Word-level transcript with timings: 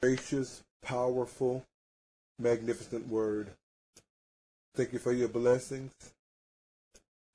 gracious, 0.00 0.62
powerful, 0.82 1.64
magnificent 2.38 3.08
word. 3.08 3.48
Thank 4.74 4.92
you 4.92 4.98
for 4.98 5.12
your 5.12 5.28
blessings. 5.28 5.92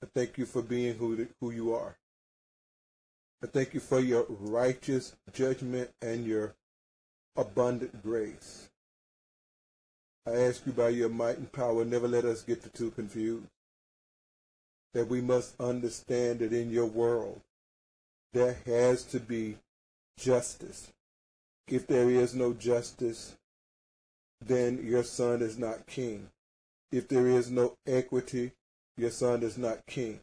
I 0.04 0.08
thank 0.14 0.38
you 0.38 0.46
for 0.46 0.62
being 0.62 0.96
who, 0.96 1.28
who 1.40 1.52
you 1.52 1.74
are. 1.74 1.98
I 3.44 3.48
thank 3.48 3.74
you 3.74 3.80
for 3.80 4.00
your 4.00 4.26
righteous 4.30 5.16
judgment 5.34 5.90
and 6.02 6.26
your 6.26 6.56
abundant 7.36 8.04
grace. 8.04 8.70
I 10.28 10.32
ask 10.32 10.66
you 10.68 10.72
by 10.72 10.90
your 10.90 11.10
might 11.10 11.40
and 11.40 11.52
power, 11.52 11.84
never 11.84 12.08
let 12.08 12.26
us 12.26 12.44
get 12.44 12.72
too 12.74 12.92
confused. 12.92 13.48
That 14.94 15.08
we 15.08 15.22
must 15.22 15.60
understand 15.60 16.40
that 16.40 16.54
in 16.54 16.70
your 16.70 16.86
world, 16.86 17.42
there 18.34 18.58
has 18.66 19.04
to 19.06 19.20
be 19.20 19.58
justice. 20.20 20.92
If 21.72 21.88
there 21.88 22.10
is 22.10 22.36
no 22.36 22.52
justice, 22.52 23.38
then 24.46 24.86
your 24.86 25.04
son 25.04 25.42
is 25.42 25.58
not 25.58 25.88
king. 25.88 26.28
If 26.92 27.08
there 27.08 27.28
is 27.28 27.50
no 27.50 27.78
equity, 27.88 28.52
your 28.98 29.12
son 29.12 29.42
is 29.42 29.58
not 29.58 29.86
king. 29.88 30.20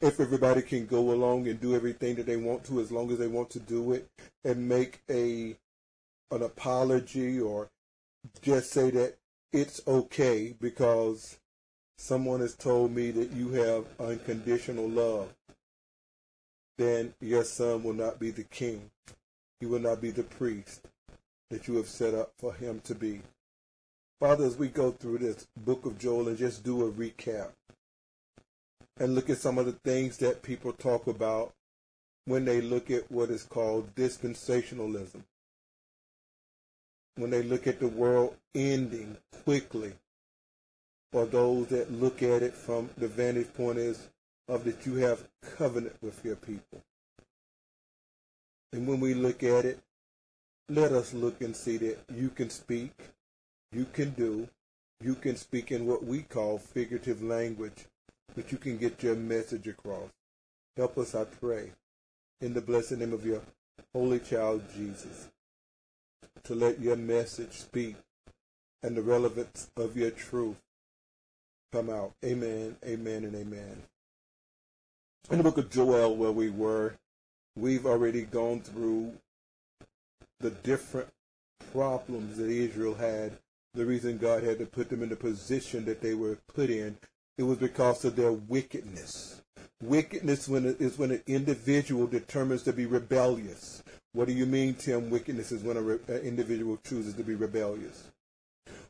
If 0.00 0.20
everybody 0.20 0.62
can 0.62 0.86
go 0.86 1.10
along 1.10 1.48
and 1.48 1.60
do 1.60 1.74
everything 1.74 2.14
that 2.14 2.26
they 2.26 2.36
want 2.36 2.62
to 2.66 2.78
as 2.78 2.92
long 2.92 3.10
as 3.10 3.18
they 3.18 3.26
want 3.26 3.50
to 3.50 3.58
do 3.58 3.92
it 3.92 4.08
and 4.44 4.68
make 4.68 5.00
a 5.10 5.56
an 6.30 6.42
apology 6.42 7.40
or 7.40 7.70
just 8.40 8.70
say 8.70 8.90
that 8.90 9.16
it's 9.52 9.80
okay 9.88 10.54
because 10.60 11.38
someone 11.98 12.38
has 12.38 12.54
told 12.54 12.92
me 12.92 13.10
that 13.10 13.32
you 13.32 13.50
have 13.50 13.84
unconditional 13.98 14.88
love, 14.88 15.34
then 16.78 17.14
your 17.20 17.42
son 17.42 17.82
will 17.82 17.94
not 17.94 18.20
be 18.20 18.30
the 18.30 18.44
king. 18.44 18.90
He 19.64 19.70
will 19.70 19.80
not 19.80 20.02
be 20.02 20.10
the 20.10 20.24
priest 20.24 20.82
that 21.48 21.68
you 21.68 21.76
have 21.76 21.88
set 21.88 22.12
up 22.12 22.34
for 22.36 22.52
him 22.52 22.82
to 22.84 22.94
be. 22.94 23.22
Father, 24.20 24.44
as 24.44 24.58
we 24.58 24.68
go 24.68 24.90
through 24.90 25.16
this 25.16 25.46
book 25.56 25.86
of 25.86 25.98
Joel 25.98 26.28
and 26.28 26.36
just 26.36 26.62
do 26.62 26.86
a 26.86 26.92
recap 26.92 27.52
and 28.98 29.14
look 29.14 29.30
at 29.30 29.38
some 29.38 29.56
of 29.56 29.64
the 29.64 29.72
things 29.72 30.18
that 30.18 30.42
people 30.42 30.74
talk 30.74 31.06
about 31.06 31.54
when 32.26 32.44
they 32.44 32.60
look 32.60 32.90
at 32.90 33.10
what 33.10 33.30
is 33.30 33.44
called 33.44 33.94
dispensationalism, 33.94 35.22
when 37.16 37.30
they 37.30 37.42
look 37.42 37.66
at 37.66 37.80
the 37.80 37.88
world 37.88 38.36
ending 38.54 39.16
quickly, 39.44 39.94
or 41.10 41.24
those 41.24 41.68
that 41.68 41.90
look 41.90 42.22
at 42.22 42.42
it 42.42 42.52
from 42.52 42.90
the 42.98 43.08
vantage 43.08 43.54
point 43.54 43.78
is 43.78 44.10
of 44.46 44.64
that 44.64 44.84
you 44.84 44.96
have 44.96 45.26
covenant 45.56 45.96
with 46.02 46.22
your 46.22 46.36
people. 46.36 46.82
And 48.74 48.88
when 48.88 48.98
we 48.98 49.14
look 49.14 49.44
at 49.44 49.64
it, 49.64 49.78
let 50.68 50.90
us 50.90 51.14
look 51.14 51.40
and 51.40 51.54
see 51.54 51.76
that 51.76 51.98
you 52.12 52.28
can 52.28 52.50
speak, 52.50 52.90
you 53.70 53.84
can 53.84 54.10
do, 54.10 54.48
you 55.00 55.14
can 55.14 55.36
speak 55.36 55.70
in 55.70 55.86
what 55.86 56.04
we 56.04 56.22
call 56.22 56.58
figurative 56.58 57.22
language, 57.22 57.84
but 58.34 58.50
you 58.50 58.58
can 58.58 58.76
get 58.76 59.00
your 59.00 59.14
message 59.14 59.68
across. 59.68 60.10
Help 60.76 60.98
us, 60.98 61.14
I 61.14 61.22
pray, 61.22 61.70
in 62.40 62.52
the 62.52 62.60
blessed 62.60 62.96
name 62.96 63.12
of 63.12 63.24
your 63.24 63.42
holy 63.92 64.18
child 64.18 64.64
Jesus, 64.76 65.28
to 66.42 66.56
let 66.56 66.80
your 66.80 66.96
message 66.96 67.52
speak 67.52 67.94
and 68.82 68.96
the 68.96 69.02
relevance 69.02 69.70
of 69.76 69.96
your 69.96 70.10
truth 70.10 70.60
come 71.72 71.90
out. 71.90 72.14
Amen, 72.24 72.74
amen, 72.84 73.22
and 73.22 73.36
amen. 73.36 73.82
In 75.30 75.38
the 75.38 75.44
book 75.44 75.58
of 75.58 75.70
Joel, 75.70 76.16
where 76.16 76.32
we 76.32 76.50
were, 76.50 76.96
we've 77.56 77.86
already 77.86 78.22
gone 78.22 78.60
through 78.60 79.12
the 80.40 80.50
different 80.50 81.08
problems 81.72 82.36
that 82.36 82.50
Israel 82.50 82.94
had, 82.94 83.32
the 83.74 83.84
reason 83.84 84.18
God 84.18 84.42
had 84.42 84.58
to 84.58 84.66
put 84.66 84.88
them 84.88 85.02
in 85.02 85.08
the 85.08 85.16
position 85.16 85.84
that 85.84 86.00
they 86.00 86.14
were 86.14 86.38
put 86.54 86.70
in, 86.70 86.96
it 87.38 87.42
was 87.42 87.58
because 87.58 88.04
of 88.04 88.16
their 88.16 88.32
wickedness. 88.32 89.42
Wickedness 89.82 90.48
when 90.48 90.66
it 90.66 90.80
is 90.80 90.98
when 90.98 91.10
an 91.10 91.22
individual 91.26 92.06
determines 92.06 92.62
to 92.62 92.72
be 92.72 92.86
rebellious. 92.86 93.82
What 94.12 94.28
do 94.28 94.32
you 94.32 94.46
mean, 94.46 94.74
Tim? 94.74 95.10
Wickedness 95.10 95.50
is 95.50 95.62
when 95.62 95.76
an 95.76 96.00
individual 96.22 96.78
chooses 96.84 97.14
to 97.14 97.24
be 97.24 97.34
rebellious 97.34 98.08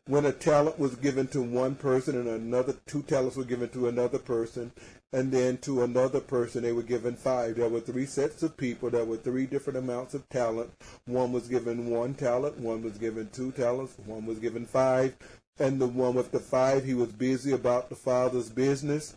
when 0.06 0.26
a 0.26 0.32
talent 0.32 0.78
was 0.78 0.94
given 0.96 1.26
to 1.28 1.40
one 1.40 1.74
person 1.74 2.16
and 2.16 2.28
another 2.28 2.74
two 2.86 3.02
talents 3.02 3.36
were 3.36 3.44
given 3.44 3.70
to 3.70 3.88
another 3.88 4.18
person 4.18 4.70
and 5.12 5.32
then 5.32 5.56
to 5.56 5.82
another 5.82 6.20
person 6.20 6.62
they 6.62 6.72
were 6.72 6.82
given 6.82 7.16
five. 7.16 7.56
There 7.56 7.68
were 7.68 7.80
three 7.80 8.04
sets 8.04 8.42
of 8.42 8.56
people. 8.56 8.90
There 8.90 9.04
were 9.04 9.16
three 9.16 9.46
different 9.46 9.78
amounts 9.78 10.12
of 10.12 10.28
talent. 10.28 10.72
One 11.06 11.32
was 11.32 11.48
given 11.48 11.88
one 11.88 12.14
talent 12.14 12.58
one 12.58 12.82
was 12.82 12.98
given 12.98 13.30
two 13.32 13.52
talents 13.52 13.94
one 14.04 14.26
was 14.26 14.38
given 14.38 14.66
five 14.66 15.16
and 15.58 15.80
the 15.80 15.86
one 15.86 16.14
with 16.14 16.32
the 16.32 16.40
five 16.40 16.84
he 16.84 16.94
was 16.94 17.12
busy 17.12 17.52
about 17.52 17.88
the 17.88 17.96
father's 17.96 18.50
business 18.50 19.16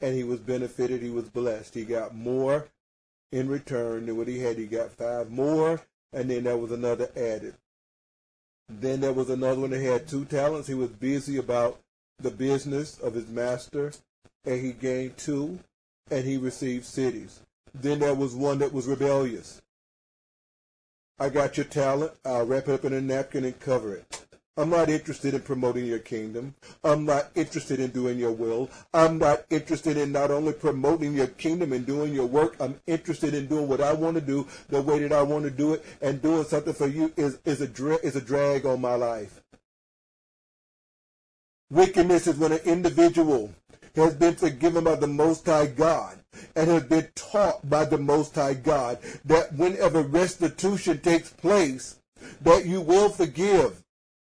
and 0.00 0.14
he 0.14 0.24
was 0.24 0.40
benefited. 0.40 1.02
He 1.02 1.10
was 1.10 1.28
blessed. 1.28 1.74
He 1.74 1.84
got 1.84 2.14
more 2.14 2.68
in 3.30 3.48
return 3.48 4.06
than 4.06 4.16
what 4.16 4.28
he 4.28 4.38
had. 4.38 4.56
He 4.56 4.66
got 4.66 4.90
five 4.90 5.30
more 5.30 5.82
and 6.14 6.30
then 6.30 6.44
there 6.44 6.56
was 6.56 6.72
another 6.72 7.10
added 7.14 7.56
then 8.68 9.00
there 9.00 9.12
was 9.12 9.30
another 9.30 9.60
one 9.60 9.70
that 9.70 9.80
had 9.80 10.08
two 10.08 10.24
talents. 10.24 10.68
He 10.68 10.74
was 10.74 10.90
busy 10.90 11.36
about 11.36 11.80
the 12.18 12.30
business 12.30 12.98
of 12.98 13.14
his 13.14 13.28
master, 13.28 13.92
and 14.44 14.60
he 14.60 14.72
gained 14.72 15.16
two, 15.16 15.58
and 16.10 16.24
he 16.24 16.36
received 16.36 16.84
cities. 16.84 17.40
Then 17.74 17.98
there 17.98 18.14
was 18.14 18.34
one 18.34 18.58
that 18.58 18.72
was 18.72 18.86
rebellious. 18.86 19.60
I 21.18 21.28
got 21.28 21.56
your 21.56 21.66
talent. 21.66 22.12
I'll 22.24 22.46
wrap 22.46 22.68
it 22.68 22.74
up 22.74 22.84
in 22.84 22.92
a 22.92 23.00
napkin 23.00 23.44
and 23.44 23.58
cover 23.58 23.94
it. 23.96 24.26
I'm 24.56 24.70
not 24.70 24.88
interested 24.88 25.34
in 25.34 25.40
promoting 25.40 25.84
your 25.84 25.98
kingdom. 25.98 26.54
I'm 26.84 27.04
not 27.04 27.30
interested 27.34 27.80
in 27.80 27.90
doing 27.90 28.20
your 28.20 28.30
will. 28.30 28.70
I'm 28.92 29.18
not 29.18 29.44
interested 29.50 29.96
in 29.96 30.12
not 30.12 30.30
only 30.30 30.52
promoting 30.52 31.14
your 31.14 31.26
kingdom 31.26 31.72
and 31.72 31.84
doing 31.84 32.14
your 32.14 32.26
work. 32.26 32.54
I'm 32.60 32.80
interested 32.86 33.34
in 33.34 33.48
doing 33.48 33.66
what 33.66 33.80
I 33.80 33.92
want 33.92 34.14
to 34.14 34.20
do 34.20 34.46
the 34.68 34.80
way 34.80 35.00
that 35.00 35.12
I 35.12 35.22
want 35.22 35.44
to 35.44 35.50
do 35.50 35.74
it, 35.74 35.84
and 36.00 36.22
doing 36.22 36.44
something 36.44 36.72
for 36.72 36.86
you 36.86 37.12
is 37.16 37.38
is 37.44 37.60
a 37.60 37.66
dra- 37.66 37.98
is 38.04 38.14
a 38.14 38.20
drag 38.20 38.64
on 38.64 38.80
my 38.80 38.94
life. 38.94 39.42
Wickedness 41.70 42.28
is 42.28 42.36
when 42.36 42.52
an 42.52 42.60
individual 42.64 43.52
has 43.96 44.14
been 44.14 44.36
forgiven 44.36 44.84
by 44.84 44.94
the 44.94 45.08
Most 45.08 45.46
High 45.46 45.66
God 45.66 46.18
and 46.54 46.70
has 46.70 46.84
been 46.84 47.08
taught 47.16 47.68
by 47.68 47.84
the 47.84 47.98
Most 47.98 48.36
High 48.36 48.54
God 48.54 48.98
that 49.24 49.52
whenever 49.54 50.02
restitution 50.02 51.00
takes 51.00 51.30
place, 51.30 51.96
that 52.42 52.66
you 52.66 52.80
will 52.80 53.08
forgive 53.08 53.83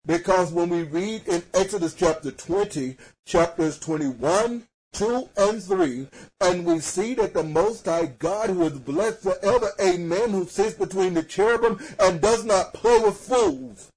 because 0.07 0.53
when 0.53 0.69
we 0.69 0.83
read 0.83 1.27
in 1.29 1.43
Exodus 1.55 1.95
chapter 1.95 2.31
20, 2.31 2.97
chapters 3.25 3.79
21, 3.79 4.65
2 4.93 5.29
and 5.37 5.63
3, 5.63 6.09
and 6.41 6.65
we 6.65 6.81
see 6.81 7.15
that 7.15 7.35
the 7.35 7.43
Most 7.43 7.87
High 7.87 8.07
God, 8.07 8.51
who 8.51 8.63
is 8.63 8.79
blessed 8.79 9.23
forever, 9.23 9.71
amen, 9.81 10.31
who 10.31 10.45
sits 10.45 10.75
between 10.75 11.15
the 11.15 11.23
cherubim 11.23 11.79
and 11.99 12.21
does 12.21 12.45
not 12.45 12.75
play 12.75 12.99
with 12.99 13.17
fools, 13.17 13.91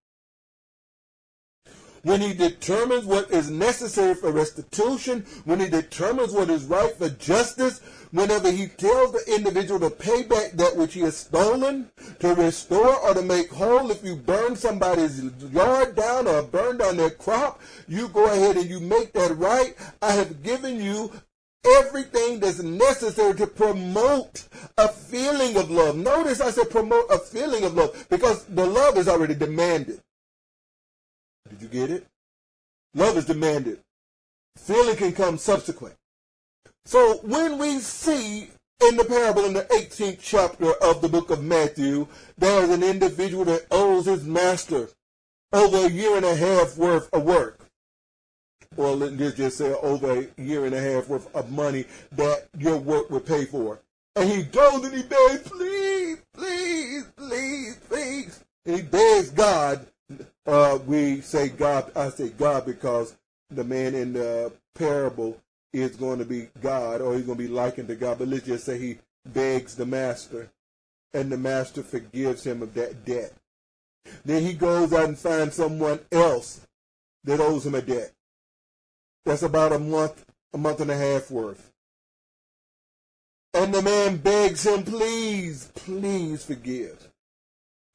when 2.05 2.21
he 2.21 2.35
determines 2.35 3.03
what 3.03 3.31
is 3.31 3.49
necessary 3.49 4.13
for 4.13 4.31
restitution, 4.31 5.25
when 5.45 5.59
he 5.59 5.67
determines 5.67 6.31
what 6.31 6.51
is 6.51 6.63
right 6.65 6.95
for 6.95 7.09
justice, 7.09 7.79
whenever 8.11 8.51
he 8.51 8.67
tells 8.67 9.11
the 9.11 9.35
individual 9.35 9.79
to 9.79 9.89
pay 9.89 10.21
back 10.21 10.51
that 10.51 10.77
which 10.77 10.93
he 10.93 10.99
has 10.99 11.17
stolen, 11.17 11.89
to 12.19 12.35
restore 12.35 12.95
or 12.99 13.15
to 13.15 13.23
make 13.23 13.49
whole, 13.49 13.89
if 13.89 14.03
you 14.03 14.15
burn 14.15 14.55
somebody's 14.55 15.23
yard 15.51 15.95
down 15.95 16.27
or 16.27 16.43
burn 16.43 16.77
down 16.77 16.95
their 16.95 17.09
crop, 17.09 17.59
you 17.87 18.07
go 18.09 18.25
ahead 18.25 18.55
and 18.55 18.69
you 18.69 18.79
make 18.79 19.11
that 19.13 19.35
right. 19.35 19.75
I 19.99 20.11
have 20.11 20.43
given 20.43 20.79
you 20.79 21.11
everything 21.79 22.39
that's 22.39 22.61
necessary 22.61 23.33
to 23.33 23.47
promote 23.47 24.47
a 24.77 24.89
feeling 24.89 25.57
of 25.57 25.71
love. 25.71 25.95
Notice 25.95 26.39
I 26.39 26.51
said 26.51 26.69
promote 26.69 27.05
a 27.09 27.17
feeling 27.17 27.63
of 27.63 27.73
love 27.73 28.05
because 28.11 28.45
the 28.45 28.67
love 28.67 28.95
is 28.95 29.07
already 29.07 29.33
demanded. 29.33 30.01
Did 31.49 31.61
you 31.61 31.67
get 31.67 31.91
it? 31.91 32.07
Love 32.93 33.17
is 33.17 33.25
demanded. 33.25 33.79
Feeling 34.57 34.95
can 34.95 35.11
come 35.11 35.37
subsequent. 35.37 35.95
So 36.85 37.19
when 37.23 37.57
we 37.57 37.79
see 37.79 38.49
in 38.87 38.97
the 38.97 39.05
parable 39.05 39.45
in 39.45 39.53
the 39.53 39.63
18th 39.63 40.19
chapter 40.21 40.71
of 40.83 41.01
the 41.01 41.09
book 41.09 41.29
of 41.29 41.43
Matthew, 41.43 42.07
there 42.37 42.63
is 42.63 42.69
an 42.69 42.83
individual 42.83 43.45
that 43.45 43.65
owes 43.71 44.05
his 44.05 44.23
master 44.23 44.89
over 45.53 45.85
a 45.85 45.89
year 45.89 46.15
and 46.17 46.25
a 46.25 46.35
half 46.35 46.77
worth 46.77 47.13
of 47.13 47.23
work. 47.23 47.59
Or 48.77 48.95
let's 48.95 49.35
just 49.35 49.57
say 49.57 49.73
over 49.73 50.19
a 50.19 50.41
year 50.41 50.65
and 50.65 50.75
a 50.75 50.81
half 50.81 51.07
worth 51.07 51.33
of 51.35 51.51
money 51.51 51.85
that 52.11 52.47
your 52.57 52.77
work 52.77 53.09
would 53.09 53.25
pay 53.25 53.45
for. 53.45 53.79
And 54.15 54.29
he 54.29 54.43
goes 54.43 54.83
and 54.83 54.93
he 54.93 55.03
begs, 55.03 55.43
please, 55.43 56.17
please, 56.33 57.05
please, 57.15 57.77
please. 57.89 58.43
And 58.65 58.75
he 58.75 58.81
begs 58.81 59.29
God 59.31 59.85
uh, 60.45 60.79
we 60.85 61.21
say 61.21 61.49
God, 61.49 61.91
I 61.95 62.09
say 62.09 62.29
God 62.29 62.65
because 62.65 63.15
the 63.49 63.63
man 63.63 63.95
in 63.95 64.13
the 64.13 64.51
parable 64.75 65.37
is 65.73 65.95
going 65.95 66.19
to 66.19 66.25
be 66.25 66.47
God 66.61 67.01
or 67.01 67.15
he's 67.15 67.25
going 67.25 67.37
to 67.37 67.43
be 67.43 67.49
likened 67.49 67.87
to 67.89 67.95
God. 67.95 68.19
But 68.19 68.27
let's 68.27 68.45
just 68.45 68.65
say 68.65 68.77
he 68.77 68.97
begs 69.25 69.75
the 69.75 69.85
master 69.85 70.49
and 71.13 71.31
the 71.31 71.37
master 71.37 71.83
forgives 71.83 72.45
him 72.45 72.61
of 72.61 72.73
that 72.75 73.05
debt. 73.05 73.33
Then 74.23 74.43
he 74.43 74.53
goes 74.53 74.93
out 74.93 75.09
and 75.09 75.17
finds 75.17 75.55
someone 75.55 75.99
else 76.11 76.61
that 77.23 77.39
owes 77.39 77.65
him 77.65 77.75
a 77.75 77.81
debt. 77.81 78.11
That's 79.25 79.41
about 79.41 79.73
a 79.73 79.79
month, 79.79 80.23
a 80.53 80.57
month 80.57 80.81
and 80.81 80.91
a 80.91 80.97
half 80.97 81.31
worth. 81.31 81.71
And 83.53 83.73
the 83.73 83.81
man 83.81 84.17
begs 84.17 84.65
him, 84.65 84.83
please, 84.83 85.71
please 85.73 86.45
forgive. 86.45 87.09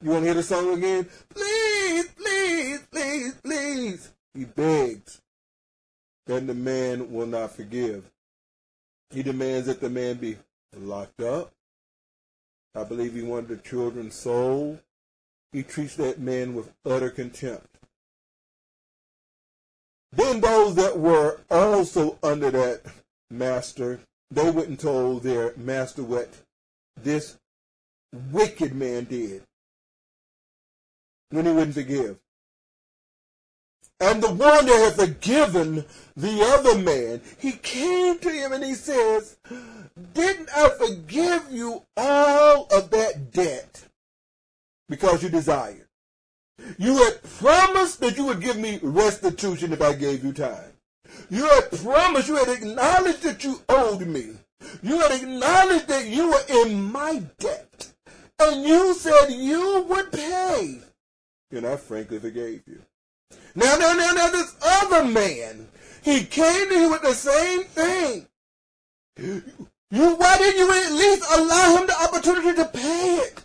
You 0.03 0.11
want 0.11 0.23
to 0.23 0.29
hear 0.29 0.35
the 0.35 0.43
song 0.43 0.73
again? 0.73 1.07
Please, 1.29 1.70
please, 2.93 3.35
please. 3.43 4.13
He 4.35 4.45
begs. 4.45 5.21
Then 6.27 6.47
the 6.47 6.55
man 6.55 7.13
will 7.13 7.27
not 7.27 7.53
forgive. 7.53 8.11
He 9.11 9.23
demands 9.23 9.67
that 9.67 9.81
the 9.81 9.91
man 9.91 10.17
be 10.17 10.37
locked 10.77 11.21
up. 11.21 11.53
I 12.75 12.85
believe 12.85 13.15
he 13.15 13.23
wanted 13.23 13.49
the 13.49 13.57
children's 13.57 14.15
soul. 14.15 14.79
He 15.53 15.65
treats 15.65 15.97
that 15.97 16.21
man 16.21 16.55
with 16.55 16.73
utter 16.87 17.11
contempt. 17.11 17.67
Then 20.13 20.41
those 20.41 20.77
that 20.77 20.99
were 20.99 21.41
also 21.51 22.19
under 22.23 22.51
that 22.51 22.83
master, 23.31 24.01
they 24.31 24.51
went 24.51 24.69
and 24.69 24.79
told 24.79 25.23
their 25.23 25.55
master 25.57 26.03
what 26.03 26.33
this 27.01 27.37
wicked 28.31 28.75
man 28.75 29.05
did 29.05 29.43
when 31.31 31.47
he 31.47 31.53
wouldn't 31.53 31.75
forgive. 31.75 32.19
And 34.01 34.23
the 34.23 34.33
one 34.33 34.65
that 34.65 34.97
had 34.97 35.09
forgiven 35.09 35.85
the 36.17 36.43
other 36.43 36.79
man, 36.79 37.21
he 37.39 37.53
came 37.53 38.19
to 38.19 38.31
him 38.31 38.53
and 38.53 38.65
he 38.65 38.75
says, 38.75 39.37
Didn't 40.15 40.49
I 40.57 40.71
forgive 40.71 41.49
you 41.51 41.83
all 41.99 42.67
of 42.73 42.91
that 42.91 43.31
debt 43.31 43.85
because 44.89 45.23
you 45.23 45.29
desired? 45.29 45.87
You 46.79 46.97
had 46.97 47.23
promised 47.23 48.01
that 48.01 48.17
you 48.17 48.25
would 48.25 48.41
give 48.41 48.57
me 48.57 48.81
restitution 48.83 49.73
if 49.73 49.83
I 49.83 49.93
gave 49.93 50.25
you 50.25 50.33
time. 50.33 50.73
You 51.29 51.45
had 51.45 51.71
promised, 51.71 52.29
you 52.29 52.37
had 52.37 52.49
acknowledged 52.49 53.23
that 53.23 53.45
you 53.45 53.61
owed 53.69 54.07
me. 54.07 54.31
You 54.83 54.99
had 55.01 55.13
acknowledged 55.13 55.89
that 55.89 56.07
you 56.07 56.31
were 56.31 56.65
in 56.65 56.83
my 56.91 57.23
debt. 57.39 57.93
And 58.39 58.65
you 58.65 58.95
said 58.95 59.29
you 59.29 59.83
would 59.89 60.11
pay. 60.13 60.79
And 61.51 61.67
I 61.67 61.77
frankly 61.77 62.19
forgave 62.19 62.63
you. 62.67 62.81
Now, 63.55 63.77
now, 63.77 63.93
now, 63.95 64.13
now, 64.13 64.31
this 64.31 64.55
other 64.63 65.05
man, 65.05 65.69
he 66.03 66.25
came 66.25 66.69
to 66.69 66.75
you 66.75 66.91
with 66.91 67.03
the 67.03 67.15
same 67.15 67.65
thing. 67.65 68.27
You, 69.19 70.15
why 70.17 70.39
didn't 70.39 70.59
you 70.59 70.73
at 70.73 70.93
least 70.93 71.25
allow 71.37 71.77
him 71.77 71.87
the 71.87 72.03
opportunity 72.03 72.55
to 72.55 72.65
pay 72.67 73.17
it? 73.27 73.45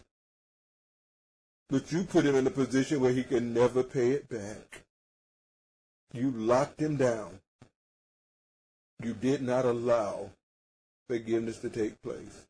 But 1.69 1.91
you 1.91 2.03
put 2.03 2.25
him 2.25 2.35
in 2.35 2.45
a 2.45 2.51
position 2.51 2.99
where 2.99 3.11
he 3.11 3.23
can 3.23 3.53
never 3.53 3.83
pay 3.83 4.11
it 4.11 4.29
back. 4.29 4.83
You 6.13 6.31
locked 6.31 6.79
him 6.79 6.97
down. 6.97 7.39
You 9.03 9.13
did 9.13 9.41
not 9.41 9.65
allow 9.65 10.29
forgiveness 11.09 11.59
to 11.59 11.69
take 11.69 12.01
place. 12.01 12.45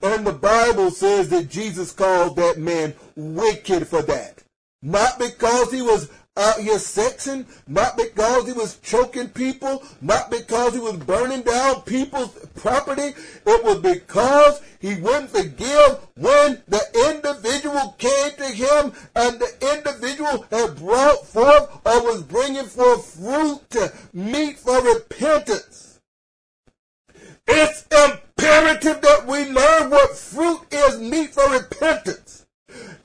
And 0.00 0.26
the 0.26 0.32
Bible 0.32 0.90
says 0.90 1.28
that 1.30 1.50
Jesus 1.50 1.92
called 1.92 2.36
that 2.36 2.58
man 2.58 2.94
wicked 3.16 3.88
for 3.88 4.02
that. 4.02 4.42
Not 4.80 5.18
because 5.18 5.72
he 5.72 5.82
was 5.82 6.08
out 6.38 6.60
here 6.60 6.76
sexing, 6.76 7.44
not 7.66 7.96
because 7.96 8.46
he 8.46 8.52
was 8.52 8.78
choking 8.78 9.28
people, 9.28 9.82
not 10.00 10.30
because 10.30 10.72
he 10.74 10.80
was 10.80 10.96
burning 10.96 11.42
down 11.42 11.82
people's 11.82 12.34
property. 12.54 13.14
It 13.46 13.64
was 13.64 13.80
because 13.80 14.62
he 14.78 14.94
wouldn't 14.94 15.30
forgive 15.30 15.98
when 16.16 16.62
the 16.68 16.82
individual 17.10 17.96
came 17.98 18.32
to 18.36 18.44
him 18.44 18.92
and 19.16 19.40
the 19.40 19.74
individual 19.76 20.46
had 20.50 20.76
brought 20.76 21.26
forth 21.26 21.70
or 21.84 22.02
was 22.04 22.22
bringing 22.22 22.66
forth 22.66 23.14
fruit, 23.16 23.68
to 23.70 23.92
meet 24.12 24.58
for 24.58 24.80
repentance. 24.82 26.00
It's 27.46 27.86
imperative 27.90 29.00
that 29.00 29.26
we 29.26 29.50
learn 29.50 29.90
what 29.90 30.16
fruit 30.16 30.60
is 30.70 31.00
meet 31.00 31.34
for 31.34 31.50
repentance. 31.50 32.27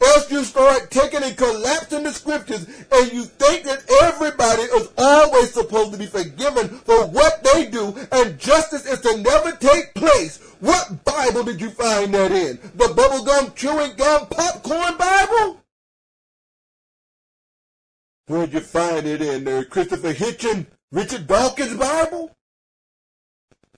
Else 0.01 0.31
you 0.31 0.44
start 0.44 0.92
taking 0.92 1.24
and 1.24 1.38
collapsing 1.38 2.04
the 2.04 2.12
scriptures 2.12 2.66
and 2.92 3.12
you 3.12 3.24
think 3.24 3.63
that 3.63 3.84
everybody 4.01 4.63
is 4.63 4.90
always 4.98 5.54
supposed 5.54 5.92
to 5.94 5.98
be 5.98 6.06
forgiven 6.06 6.69
for 6.69 7.07
what 7.07 7.44
they 7.44 7.69
do 7.69 7.95
and 8.12 8.40
justice 8.40 8.86
is 8.86 9.01
to 9.01 9.18
never 9.18 9.51
take 9.54 9.94
place. 9.94 10.40
What 10.60 11.04
Bible 11.04 11.44
did 11.44 11.60
you 11.60 11.69
find 11.69 12.13
that 12.13 12.31
in? 12.31 12.60
The 12.75 12.86
bubblegum 12.86 13.56
chewing 13.56 13.95
gum 13.95 14.28
popcorn 14.28 14.98
Bible? 14.98 15.62
Where'd 18.28 18.54
you 18.54 18.62
find 18.62 19.06
it 19.06 19.22
in? 19.22 19.44
The 19.44 19.66
Christopher 19.69 20.13
Hitchin, 20.13 20.68
Richard 20.92 21.28
Dawkins 21.28 21.75
Bible? 21.75 22.36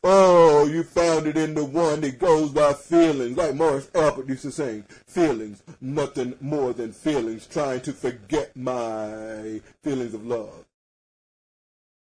Oh, 0.07 0.68
you 0.68 0.84
found 0.84 1.25
it 1.25 1.36
in 1.36 1.56
the 1.56 1.66
one 1.66 2.02
that 2.02 2.19
goes 2.19 2.52
by 2.52 2.74
feelings, 2.74 3.36
like 3.38 3.56
Morris 3.56 3.90
Albert 3.96 4.30
used 4.30 4.44
to 4.44 4.52
sing. 4.52 4.84
Feelings, 5.07 5.63
nothing 5.81 6.36
more 6.40 6.74
than 6.74 6.92
feelings, 6.92 7.48
trying 7.48 7.81
to 7.81 7.92
forget 7.92 8.56
my 8.56 9.62
feelings 9.81 10.13
of 10.13 10.24
love. 10.28 10.63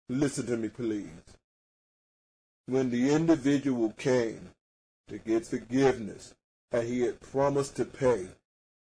Listen 0.09 0.48
to 0.48 0.57
me, 0.57 0.69
please. 0.69 1.12
When 2.65 2.89
the 2.89 3.13
individual 3.13 3.92
came 3.92 4.50
to 5.07 5.19
get 5.19 5.45
forgiveness 5.45 6.33
and 6.71 6.88
he 6.88 7.01
had 7.01 7.21
promised 7.21 7.75
to 7.75 7.86
pay, 7.86 8.30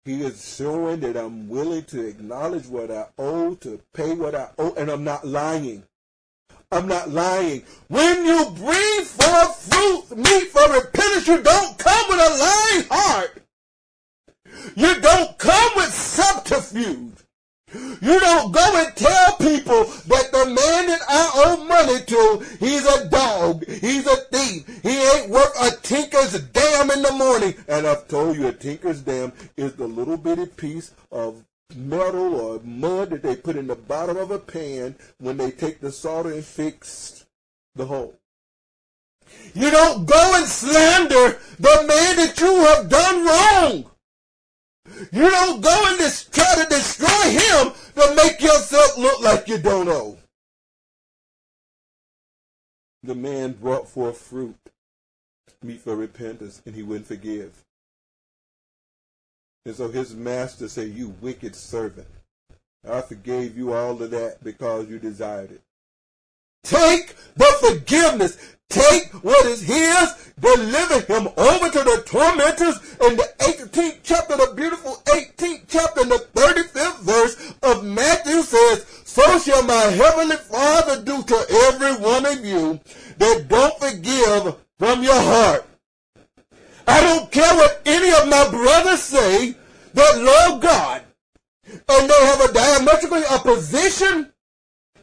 he 0.05 0.21
is 0.21 0.55
showing 0.55 1.01
that 1.01 1.17
I'm 1.17 1.49
willing 1.49 1.83
to 1.83 2.07
acknowledge 2.07 2.67
what 2.67 2.89
I 2.89 3.07
owe, 3.17 3.55
to 3.55 3.81
pay 3.93 4.13
what 4.13 4.33
I 4.33 4.51
owe, 4.57 4.73
and 4.75 4.89
I'm 4.89 5.03
not 5.03 5.27
lying. 5.27 5.83
I'm 6.71 6.87
not 6.87 7.09
lying. 7.09 7.63
When 7.87 8.25
you 8.25 8.45
breathe 8.51 9.07
for 9.07 9.53
fruit, 9.53 10.17
meet 10.17 10.49
for 10.49 10.71
repentance, 10.71 11.27
you 11.27 11.41
don't 11.41 11.77
come 11.79 12.05
with 12.09 12.19
a 12.19 12.29
lying 12.37 12.87
heart. 12.91 13.41
You 14.75 15.01
don't 15.01 15.37
come 15.39 15.71
with 15.77 15.91
subterfuge. 15.91 17.13
You 17.73 18.19
don't 18.19 18.51
go 18.51 18.85
and 18.85 18.95
tell 18.95 19.37
people 19.37 19.83
that 19.83 20.29
the 20.31 20.45
man 20.45 20.87
that 20.87 21.01
I 21.07 21.31
owe 21.35 21.63
money 21.65 22.03
to, 22.05 22.45
he's 22.59 22.85
a 22.85 23.09
dog, 23.09 23.65
he's 23.67 24.07
a 24.07 24.15
thief, 24.31 24.81
he 24.81 24.89
ain't 24.89 25.29
worth 25.29 25.55
a 25.61 25.75
tinker's 25.81 26.39
dam 26.39 26.91
in 26.91 27.01
the 27.01 27.13
morning. 27.13 27.55
And 27.67 27.87
I've 27.87 28.07
told 28.07 28.37
you 28.37 28.47
a 28.47 28.53
tinker's 28.53 29.01
dam 29.01 29.33
is 29.57 29.73
the 29.73 29.87
little 29.87 30.17
bitty 30.17 30.47
piece 30.47 30.93
of 31.11 31.43
metal 31.75 32.35
or 32.35 32.59
mud 32.63 33.11
that 33.11 33.23
they 33.23 33.35
put 33.35 33.55
in 33.55 33.67
the 33.67 33.75
bottom 33.75 34.17
of 34.17 34.31
a 34.31 34.39
pan 34.39 34.95
when 35.19 35.37
they 35.37 35.51
take 35.51 35.79
the 35.79 35.91
solder 35.91 36.31
and 36.31 36.43
fix 36.43 37.25
the 37.75 37.85
hole. 37.85 38.15
You 39.53 39.69
don't 39.69 40.05
go 40.05 40.31
and 40.35 40.45
slander 40.47 41.39
the 41.59 41.85
man 41.87 42.15
that 42.17 42.39
you 42.39 42.55
have 42.65 42.89
done 42.89 43.25
wrong. 43.25 43.91
You 45.11 45.29
don't 45.29 45.61
go 45.61 45.83
and 45.87 45.99
just 45.99 46.33
try 46.33 46.55
to 46.55 46.69
destroy 46.69 47.29
him 47.29 47.73
to 47.95 48.15
make 48.15 48.41
yourself 48.41 48.97
look 48.97 49.21
like 49.21 49.47
you 49.47 49.59
don't 49.59 49.85
know. 49.85 50.17
The 53.03 53.15
man 53.15 53.53
brought 53.53 53.87
forth 53.87 54.17
fruit, 54.17 54.57
meet 55.63 55.81
for 55.81 55.95
repentance, 55.95 56.61
and 56.65 56.75
he 56.75 56.83
wouldn't 56.83 57.07
forgive. 57.07 57.63
And 59.65 59.75
so 59.75 59.89
his 59.89 60.15
master 60.15 60.67
said, 60.67 60.89
You 60.89 61.15
wicked 61.21 61.55
servant, 61.55 62.07
I 62.89 63.01
forgave 63.01 63.57
you 63.57 63.73
all 63.73 64.01
of 64.01 64.11
that 64.11 64.43
because 64.43 64.89
you 64.89 64.99
desired 64.99 65.51
it. 65.51 65.61
Take 66.63 67.15
the 67.35 67.45
forgiveness. 67.61 68.55
Take 68.69 69.11
what 69.23 69.47
is 69.47 69.61
his, 69.63 70.31
deliver 70.39 71.01
him 71.01 71.27
over 71.37 71.69
to 71.69 71.79
the 71.79 72.03
tormentors. 72.05 72.77
In 73.01 73.17
the 73.17 73.27
18th 73.39 73.99
chapter, 74.03 74.37
the 74.37 74.53
beautiful 74.55 75.01
18th 75.05 75.63
chapter, 75.67 76.03
the 76.03 76.27
35th 76.33 76.99
verse 76.99 77.53
of 77.63 77.83
Matthew 77.83 78.43
says, 78.43 78.85
So 79.05 79.39
shall 79.39 79.63
my 79.63 79.73
heavenly 79.73 80.35
Father 80.35 81.01
do 81.01 81.23
to 81.23 81.45
every 81.67 81.95
one 81.95 82.27
of 82.27 82.45
you 82.45 82.79
that 83.17 83.47
don't 83.47 83.79
forgive 83.79 84.55
from 84.77 85.01
your 85.01 85.19
heart. 85.19 85.68
I 86.89 87.01
don't 87.01 87.31
care 87.31 87.53
what 87.55 87.81
any 87.85 88.11
of 88.11 88.27
my 88.27 88.49
brothers 88.49 89.03
say 89.03 89.55
that 89.93 90.17
love 90.17 90.59
God 90.59 91.03
and 91.71 92.09
they 92.09 92.25
have 92.25 92.49
a 92.49 92.53
diametrically 92.53 93.25
opposition 93.25 94.31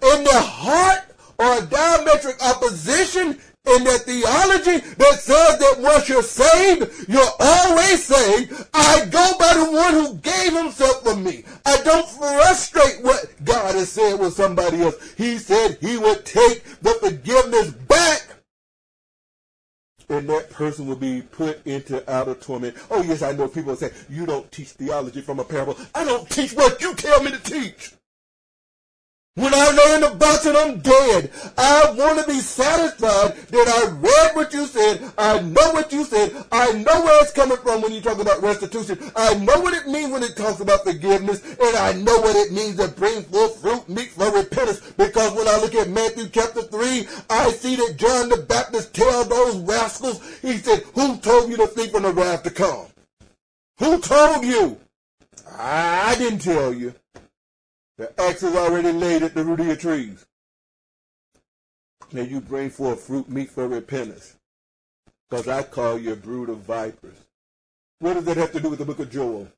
in 0.02 0.24
their 0.24 0.42
heart 0.42 1.04
or 1.38 1.58
a 1.58 1.66
diametric 1.66 2.42
opposition 2.42 3.38
in 3.66 3.84
their 3.84 3.98
theology 3.98 4.78
that 4.78 5.20
says 5.20 5.58
that 5.58 5.76
once 5.78 6.08
you're 6.08 6.22
saved, 6.22 7.08
you're 7.08 7.22
always 7.38 8.04
saved. 8.04 8.52
I 8.74 9.06
go 9.06 9.32
by 9.38 9.54
the 9.54 9.70
one 9.70 9.94
who 9.94 10.14
gave 10.18 10.56
himself 10.56 11.04
for 11.04 11.14
me. 11.14 11.44
I 11.64 11.80
don't 11.82 12.08
frustrate 12.08 13.02
what 13.02 13.26
God 13.44 13.76
has 13.76 13.90
said 13.90 14.18
with 14.18 14.34
somebody 14.34 14.82
else. 14.82 15.14
He 15.16 15.38
said 15.38 15.78
he 15.80 15.96
would 15.96 16.24
take 16.24 16.64
the 16.80 16.94
forgiveness 16.94 17.70
back 17.70 18.25
and 20.08 20.28
that 20.28 20.50
person 20.50 20.86
will 20.86 20.96
be 20.96 21.22
put 21.22 21.64
into 21.66 22.08
outer 22.12 22.34
torment. 22.34 22.76
Oh 22.90 23.02
yes, 23.02 23.22
I 23.22 23.32
know 23.32 23.48
people 23.48 23.74
say, 23.76 23.90
you 24.08 24.26
don't 24.26 24.50
teach 24.52 24.68
theology 24.68 25.20
from 25.20 25.40
a 25.40 25.44
parable. 25.44 25.76
I 25.94 26.04
don't 26.04 26.28
teach 26.30 26.52
what 26.52 26.80
you 26.80 26.94
tell 26.94 27.22
me 27.22 27.32
to 27.32 27.38
teach. 27.38 27.92
When 29.36 29.52
I 29.52 29.66
the 30.00 30.16
box 30.16 30.46
and 30.46 30.56
I'm 30.56 30.78
dead, 30.80 31.30
I 31.58 31.92
want 31.94 32.18
to 32.18 32.26
be 32.26 32.40
satisfied 32.40 33.36
that 33.36 33.68
I 33.68 33.90
read 33.90 34.34
what 34.34 34.52
you 34.54 34.64
said. 34.66 35.12
I 35.18 35.40
know 35.40 35.72
what 35.72 35.92
you 35.92 36.04
said. 36.04 36.32
I 36.50 36.72
know 36.72 37.02
where 37.02 37.22
it's 37.22 37.32
coming 37.32 37.58
from 37.58 37.82
when 37.82 37.92
you 37.92 38.00
talk 38.00 38.18
about 38.18 38.42
restitution. 38.42 38.98
I 39.14 39.34
know 39.34 39.60
what 39.60 39.74
it 39.74 39.88
means 39.88 40.10
when 40.10 40.22
it 40.22 40.36
talks 40.36 40.60
about 40.60 40.84
forgiveness. 40.84 41.44
And 41.44 41.76
I 41.76 41.92
know 41.92 42.18
what 42.20 42.34
it 42.34 42.50
means 42.50 42.76
to 42.76 42.88
bring 42.88 43.22
forth 43.24 43.60
fruit 43.60 43.86
meet 43.90 44.08
for 44.08 44.30
repentance. 44.30 44.80
Because 44.96 45.32
when 45.34 45.48
I 45.48 45.60
look 45.60 45.74
at 45.74 45.90
Matthew 45.90 46.28
chapter 46.28 46.62
3, 46.62 47.06
I 47.28 47.50
see 47.52 47.76
that 47.76 47.96
John 47.98 48.30
the 48.30 48.38
Baptist 48.38 48.94
tell 48.94 49.24
those 49.24 49.56
rascals, 49.58 50.20
he 50.40 50.56
said, 50.56 50.82
who 50.94 51.18
told 51.18 51.50
you 51.50 51.58
to 51.58 51.66
think 51.66 51.92
from 51.92 52.04
the 52.04 52.12
wrath 52.12 52.42
to 52.44 52.50
come? 52.50 52.86
Who 53.80 54.00
told 54.00 54.46
you? 54.46 54.78
I 55.58 56.14
didn't 56.18 56.40
tell 56.40 56.72
you. 56.72 56.94
The 57.98 58.20
axe 58.20 58.42
is 58.42 58.54
already 58.54 58.92
laid 58.92 59.22
at 59.22 59.34
the 59.34 59.44
root 59.44 59.60
of 59.60 59.66
your 59.66 59.76
trees. 59.76 60.26
May 62.12 62.24
you 62.24 62.40
bring 62.40 62.70
forth 62.70 63.00
fruit 63.00 63.28
meet 63.28 63.50
for 63.50 63.66
repentance. 63.66 64.36
Because 65.28 65.48
I 65.48 65.62
call 65.62 65.98
you 65.98 66.12
a 66.12 66.16
brood 66.16 66.50
of 66.50 66.58
vipers. 66.58 67.16
What 67.98 68.14
does 68.14 68.24
that 68.26 68.36
have 68.36 68.52
to 68.52 68.60
do 68.60 68.68
with 68.68 68.78
the 68.78 68.84
book 68.84 68.98
of 68.98 69.10
Joel? 69.10 69.48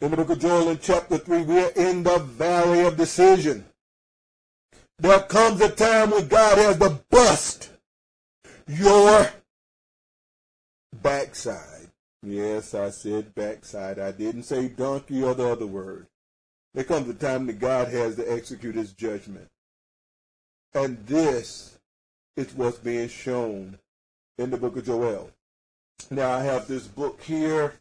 In 0.00 0.10
the 0.10 0.16
book 0.16 0.30
of 0.30 0.38
Joel 0.38 0.68
in 0.68 0.78
chapter 0.78 1.16
3, 1.16 1.42
we 1.42 1.58
are 1.58 1.72
in 1.74 2.02
the 2.02 2.18
valley 2.18 2.82
of 2.84 2.96
decision. 2.96 3.64
There 4.98 5.20
comes 5.20 5.60
a 5.60 5.70
time 5.70 6.10
when 6.10 6.28
God 6.28 6.58
has 6.58 6.78
to 6.78 7.00
bust 7.10 7.70
your 8.68 9.30
backside. 11.02 11.90
Yes, 12.22 12.74
I 12.74 12.90
said 12.90 13.34
backside. 13.34 13.98
I 13.98 14.12
didn't 14.12 14.44
say 14.44 14.68
donkey 14.68 15.22
or 15.22 15.34
the 15.34 15.48
other 15.48 15.66
word. 15.66 16.06
There 16.76 16.84
comes 16.84 17.08
a 17.08 17.14
time 17.14 17.46
that 17.46 17.58
God 17.58 17.88
has 17.88 18.16
to 18.16 18.30
execute 18.30 18.74
his 18.74 18.92
judgment. 18.92 19.48
And 20.74 20.98
this 21.06 21.78
is 22.36 22.52
what's 22.52 22.76
being 22.76 23.08
shown 23.08 23.78
in 24.36 24.50
the 24.50 24.58
book 24.58 24.76
of 24.76 24.84
Joel. 24.84 25.30
Now 26.10 26.32
I 26.32 26.42
have 26.42 26.68
this 26.68 26.86
book 26.86 27.22
here. 27.22 27.76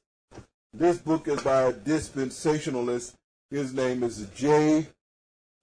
This 0.74 0.98
book 0.98 1.28
is 1.28 1.42
by 1.42 1.64
a 1.64 1.74
dispensationalist. 1.74 3.16
His 3.52 3.74
name 3.74 4.02
is 4.02 4.30
J. 4.34 4.88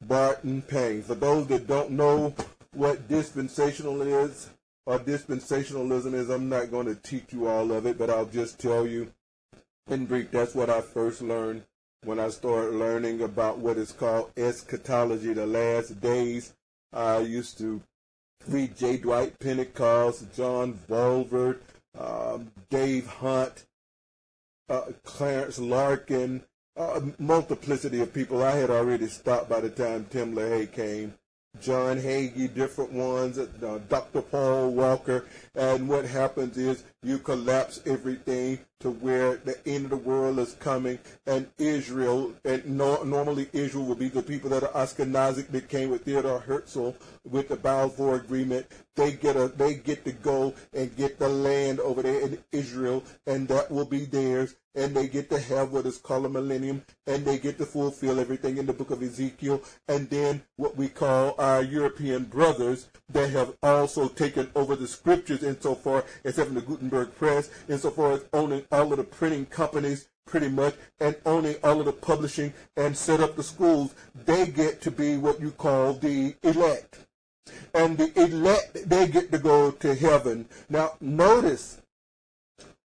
Barton 0.06 0.60
Payne. 0.60 1.02
For 1.02 1.14
those 1.14 1.46
that 1.46 1.66
don't 1.66 1.92
know 1.92 2.34
what 2.74 3.08
dispensational 3.08 4.02
is 4.02 4.50
or 4.84 4.98
dispensationalism 4.98 6.12
is, 6.12 6.28
I'm 6.28 6.50
not 6.50 6.70
going 6.70 6.84
to 6.84 6.96
teach 6.96 7.32
you 7.32 7.48
all 7.48 7.72
of 7.72 7.86
it, 7.86 7.96
but 7.96 8.10
I'll 8.10 8.26
just 8.26 8.58
tell 8.58 8.86
you 8.86 9.10
in 9.88 10.04
brief. 10.04 10.30
That's 10.30 10.54
what 10.54 10.68
I 10.68 10.82
first 10.82 11.22
learned 11.22 11.62
when 12.04 12.18
I 12.18 12.28
started 12.30 12.74
learning 12.74 13.22
about 13.22 13.58
what 13.58 13.76
is 13.76 13.92
called 13.92 14.32
eschatology, 14.36 15.32
the 15.32 15.46
last 15.46 16.00
days. 16.00 16.54
I 16.92 17.18
used 17.18 17.58
to 17.58 17.80
read 18.48 18.76
J. 18.76 18.96
Dwight 18.96 19.38
Pentecost, 19.38 20.34
John 20.34 20.78
Walvoord, 20.88 21.60
um, 21.98 22.50
Dave 22.70 23.06
Hunt, 23.06 23.66
uh, 24.68 24.86
Clarence 25.04 25.58
Larkin, 25.58 26.42
uh, 26.76 27.00
multiplicity 27.18 28.00
of 28.00 28.12
people. 28.12 28.42
I 28.42 28.56
had 28.56 28.70
already 28.70 29.06
stopped 29.06 29.48
by 29.48 29.60
the 29.60 29.70
time 29.70 30.06
Tim 30.10 30.34
LaHaye 30.34 30.72
came. 30.72 31.14
John 31.60 31.98
Hagee, 31.98 32.52
different 32.52 32.92
ones, 32.92 33.38
uh, 33.38 33.78
Dr. 33.88 34.22
Paul 34.22 34.70
Walker, 34.70 35.26
and 35.54 35.86
what 35.86 36.04
happens 36.06 36.56
is 36.56 36.82
you 37.02 37.18
collapse 37.18 37.80
everything 37.84 38.58
to 38.80 38.90
where 38.90 39.36
the 39.36 39.56
end 39.68 39.84
of 39.84 39.90
the 39.90 39.96
world 39.96 40.38
is 40.38 40.54
coming, 40.54 40.98
and 41.26 41.46
Israel, 41.58 42.32
and 42.44 42.64
no, 42.66 43.02
normally 43.04 43.48
Israel 43.52 43.84
will 43.84 43.94
be 43.94 44.08
the 44.08 44.22
people 44.22 44.50
that 44.50 44.64
are 44.64 44.72
Ashkenazic 44.86 45.48
that 45.48 45.68
came 45.68 45.90
with 45.90 46.04
Theodore 46.04 46.40
Herzl 46.40 46.96
with 47.24 47.48
the 47.48 47.56
Balfour 47.56 48.16
Agreement. 48.16 48.66
They 48.96 49.12
get 49.12 49.36
a, 49.36 49.48
they 49.48 49.74
get 49.74 50.04
to 50.06 50.12
go 50.12 50.54
and 50.72 50.96
get 50.96 51.18
the 51.18 51.28
land 51.28 51.80
over 51.80 52.02
there 52.02 52.22
in 52.22 52.42
Israel, 52.50 53.04
and 53.26 53.46
that 53.48 53.70
will 53.70 53.84
be 53.84 54.06
theirs. 54.06 54.56
And 54.74 54.96
they 54.96 55.06
get 55.06 55.28
to 55.30 55.38
have 55.38 55.72
what 55.72 55.84
is 55.84 55.98
called 55.98 56.26
a 56.26 56.28
millennium, 56.28 56.82
and 57.06 57.24
they 57.24 57.38
get 57.38 57.58
to 57.58 57.66
fulfill 57.66 58.18
everything 58.18 58.56
in 58.56 58.66
the 58.66 58.72
book 58.72 58.90
of 58.90 59.02
Ezekiel. 59.02 59.62
And 59.88 60.08
then 60.08 60.42
what 60.56 60.76
we 60.76 60.88
call 60.88 61.34
our 61.38 61.62
European 61.62 62.24
brothers 62.24 62.88
that 63.10 63.30
have 63.30 63.54
also 63.62 64.08
taken 64.08 64.50
over 64.54 64.74
the 64.74 64.88
scriptures 64.88 65.42
insofar 65.42 66.04
as 66.24 66.36
having 66.36 66.54
the 66.54 66.62
Gutenberg 66.62 67.14
press, 67.16 67.50
insofar 67.68 68.12
as 68.12 68.24
owning 68.32 68.64
all 68.72 68.92
of 68.92 68.98
the 68.98 69.04
printing 69.04 69.46
companies 69.46 70.08
pretty 70.24 70.48
much 70.48 70.74
and 71.00 71.16
owning 71.26 71.56
all 71.62 71.80
of 71.80 71.86
the 71.86 71.92
publishing 71.92 72.54
and 72.76 72.96
set 72.96 73.20
up 73.20 73.36
the 73.36 73.42
schools, 73.42 73.94
they 74.14 74.46
get 74.46 74.80
to 74.80 74.90
be 74.90 75.16
what 75.16 75.40
you 75.40 75.50
call 75.50 75.92
the 75.92 76.34
elect. 76.42 77.00
And 77.74 77.98
the 77.98 78.12
elect, 78.18 78.88
they 78.88 79.08
get 79.08 79.32
to 79.32 79.38
go 79.38 79.70
to 79.70 79.94
heaven. 79.94 80.48
Now, 80.68 80.92
notice, 81.00 81.81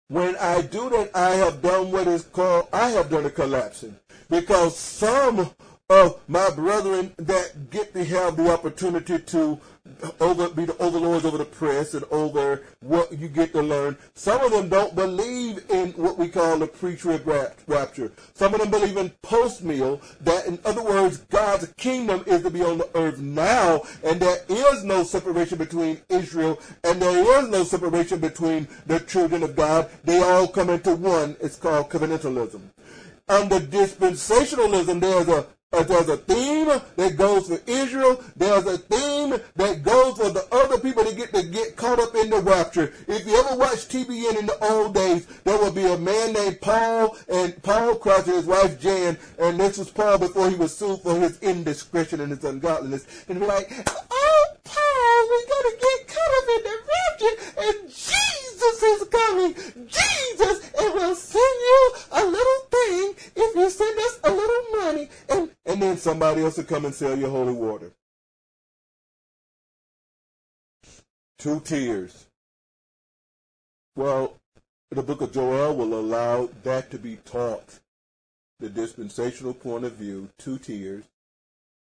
when 0.07 0.35
I 0.37 0.61
do 0.61 0.89
that, 0.89 1.11
I 1.13 1.31
have 1.31 1.61
done 1.61 1.91
what 1.91 2.07
is 2.07 2.23
called, 2.23 2.67
I 2.71 2.89
have 2.89 3.09
done 3.09 3.25
a 3.25 3.29
collapsing. 3.29 3.95
Because 4.29 4.77
some 4.77 5.49
of 5.89 6.19
my 6.27 6.49
brethren 6.49 7.13
that 7.17 7.69
get 7.69 7.93
to 7.93 8.03
have 8.03 8.35
the 8.35 8.51
opportunity 8.51 9.19
to 9.19 9.59
over 10.19 10.49
be 10.49 10.65
the 10.65 10.77
overlords 10.77 11.25
over 11.25 11.37
the 11.37 11.45
press 11.45 11.93
and 11.93 12.05
over 12.11 12.63
what 12.81 13.11
you 13.11 13.27
get 13.27 13.53
to 13.53 13.61
learn. 13.61 13.97
Some 14.13 14.41
of 14.41 14.51
them 14.51 14.69
don't 14.69 14.95
believe 14.95 15.63
in 15.69 15.91
what 15.93 16.17
we 16.17 16.27
call 16.27 16.59
the 16.59 16.67
pre-trib 16.67 17.27
rapture. 17.67 18.11
Some 18.33 18.53
of 18.53 18.59
them 18.59 18.69
believe 18.71 18.97
in 18.97 19.09
post-mil. 19.21 20.01
That, 20.21 20.47
in 20.47 20.59
other 20.65 20.83
words, 20.83 21.17
God's 21.29 21.67
kingdom 21.77 22.23
is 22.27 22.43
to 22.43 22.49
be 22.49 22.63
on 22.63 22.77
the 22.77 22.89
earth 22.95 23.19
now, 23.19 23.83
and 24.03 24.19
there 24.19 24.39
is 24.49 24.83
no 24.83 25.03
separation 25.03 25.57
between 25.57 26.01
Israel 26.09 26.59
and 26.83 27.01
there 27.01 27.41
is 27.41 27.49
no 27.49 27.63
separation 27.63 28.19
between 28.19 28.67
the 28.85 28.99
children 29.01 29.43
of 29.43 29.55
God. 29.55 29.89
They 30.03 30.21
all 30.21 30.47
come 30.47 30.69
into 30.69 30.95
one. 30.95 31.35
It's 31.41 31.55
called 31.55 31.89
covenantalism. 31.89 32.61
Under 33.29 33.59
dispensationalism, 33.59 35.01
there's 35.01 35.27
a 35.27 35.45
uh, 35.73 35.83
there's 35.83 36.07
a 36.07 36.15
theme 36.15 36.67
that 36.95 37.17
goes 37.17 37.49
for 37.49 37.59
Israel. 37.67 38.23
There's 38.37 38.65
a 38.65 38.77
theme 38.77 39.35
that 39.57 39.83
goes 39.83 40.17
for 40.17 40.29
the 40.29 40.47
other 40.49 40.79
people 40.79 41.03
that 41.03 41.17
get 41.17 41.33
to 41.33 41.43
get 41.43 41.75
caught 41.75 41.99
up 41.99 42.15
in 42.15 42.29
the 42.29 42.39
rapture. 42.39 42.93
If 43.07 43.27
you 43.27 43.37
ever 43.37 43.57
watch 43.57 43.89
TBN 43.89 44.39
in 44.39 44.45
the 44.45 44.57
old 44.61 44.93
days, 44.93 45.25
there 45.43 45.57
would 45.59 45.75
be 45.75 45.85
a 45.85 45.97
man 45.97 46.31
named 46.31 46.61
Paul 46.61 47.17
and 47.27 47.61
Paul 47.63 47.95
Crouch 47.95 48.27
and 48.27 48.35
his 48.35 48.45
wife 48.45 48.79
Jan, 48.79 49.17
and 49.39 49.59
this 49.59 49.77
was 49.77 49.89
Paul 49.89 50.17
before 50.17 50.49
he 50.49 50.55
was 50.55 50.75
sued 50.75 51.01
for 51.01 51.19
his 51.19 51.37
indiscretion 51.39 52.21
and 52.21 52.31
his 52.31 52.45
ungodliness. 52.45 53.05
And 53.27 53.39
be 53.39 53.45
like, 53.45 53.69
oh, 54.09 54.45
Paul, 54.63 55.27
we're 55.29 55.69
to 55.69 55.77
get 55.81 56.07
caught 56.07 56.33
up 56.37 56.49
in 56.57 56.63
the 56.63 56.77
rapture, 56.95 57.81
and 57.81 57.89
Jesus 57.89 58.36
is 58.61 59.07
coming. 59.09 59.53
Jesus, 59.53 60.71
and 60.79 60.93
we'll 60.93 61.15
send 61.15 61.43
you 61.43 61.93
a 62.11 62.23
little 62.25 62.61
thing 62.69 63.15
if 63.35 63.55
you 63.55 63.69
send 63.69 63.99
us 63.99 64.19
a 64.23 64.31
little 64.31 64.81
money. 64.81 65.09
And 65.29 65.51
and 65.65 65.81
then 65.81 65.97
somebody 65.97 66.41
else 66.43 66.57
will 66.57 66.63
come 66.63 66.85
and 66.85 66.93
sell 66.93 67.17
you 67.17 67.29
holy 67.29 67.53
water. 67.53 67.91
Two 71.37 71.59
tiers. 71.59 72.25
Well, 73.95 74.37
the 74.91 75.03
book 75.03 75.21
of 75.21 75.33
Joel 75.33 75.75
will 75.75 75.99
allow 75.99 76.49
that 76.63 76.89
to 76.91 76.97
be 76.97 77.17
taught. 77.17 77.79
The 78.59 78.69
dispensational 78.69 79.53
point 79.53 79.85
of 79.85 79.93
view, 79.93 80.29
two 80.39 80.57
tiers, 80.57 81.03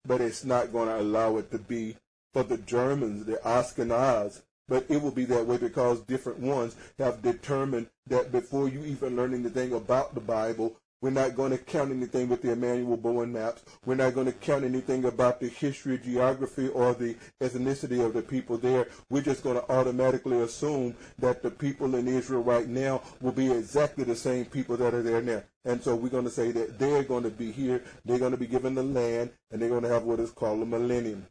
but 0.06 0.20
it's 0.20 0.44
not 0.44 0.72
going 0.72 0.88
to 0.88 1.00
allow 1.00 1.36
it 1.36 1.50
to 1.50 1.58
be 1.58 1.96
for 2.32 2.42
the 2.42 2.56
Germans, 2.56 3.26
the 3.26 3.38
Ashkenaz, 3.44 4.42
but 4.68 4.86
it 4.88 5.00
will 5.00 5.10
be 5.10 5.24
that 5.26 5.46
way 5.46 5.56
because 5.56 6.00
different 6.02 6.38
ones 6.38 6.76
have 6.98 7.22
determined 7.22 7.88
that 8.06 8.32
before 8.32 8.68
you 8.68 8.84
even 8.84 9.16
learn 9.16 9.34
anything 9.34 9.72
about 9.72 10.14
the 10.14 10.20
Bible, 10.20 10.76
we're 11.04 11.10
not 11.10 11.36
going 11.36 11.50
to 11.50 11.58
count 11.58 11.90
anything 11.90 12.30
with 12.30 12.40
the 12.40 12.52
Emanuel 12.52 12.96
Bowen 12.96 13.30
maps. 13.30 13.62
We're 13.84 13.94
not 13.94 14.14
going 14.14 14.24
to 14.24 14.32
count 14.32 14.64
anything 14.64 15.04
about 15.04 15.38
the 15.38 15.48
history, 15.48 15.98
geography, 15.98 16.68
or 16.68 16.94
the 16.94 17.14
ethnicity 17.42 18.02
of 18.02 18.14
the 18.14 18.22
people 18.22 18.56
there. 18.56 18.88
We're 19.10 19.20
just 19.20 19.42
going 19.42 19.56
to 19.56 19.70
automatically 19.70 20.40
assume 20.40 20.96
that 21.18 21.42
the 21.42 21.50
people 21.50 21.94
in 21.94 22.08
Israel 22.08 22.42
right 22.42 22.66
now 22.66 23.02
will 23.20 23.32
be 23.32 23.52
exactly 23.52 24.04
the 24.04 24.16
same 24.16 24.46
people 24.46 24.78
that 24.78 24.94
are 24.94 25.02
there 25.02 25.20
now. 25.20 25.42
And 25.66 25.82
so 25.82 25.94
we're 25.94 26.08
going 26.08 26.24
to 26.24 26.30
say 26.30 26.52
that 26.52 26.78
they're 26.78 27.02
going 27.02 27.24
to 27.24 27.30
be 27.30 27.52
here, 27.52 27.84
they're 28.06 28.18
going 28.18 28.32
to 28.32 28.38
be 28.38 28.46
given 28.46 28.74
the 28.74 28.82
land, 28.82 29.28
and 29.50 29.60
they're 29.60 29.68
going 29.68 29.82
to 29.82 29.90
have 29.90 30.04
what 30.04 30.20
is 30.20 30.30
called 30.30 30.62
a 30.62 30.64
millennium. 30.64 31.26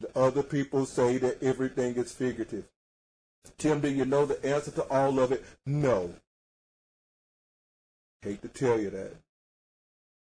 The 0.00 0.18
other 0.18 0.42
people 0.42 0.84
say 0.84 1.16
that 1.18 1.42
everything 1.42 1.96
is 1.96 2.12
figurative. 2.12 2.64
Tim, 3.58 3.80
do 3.80 3.88
you 3.88 4.04
know 4.04 4.26
the 4.26 4.44
answer 4.44 4.70
to 4.72 4.82
all 4.84 5.18
of 5.20 5.32
it? 5.32 5.44
No. 5.64 6.12
Hate 8.22 8.42
to 8.42 8.48
tell 8.48 8.78
you 8.78 8.90
that. 8.90 9.14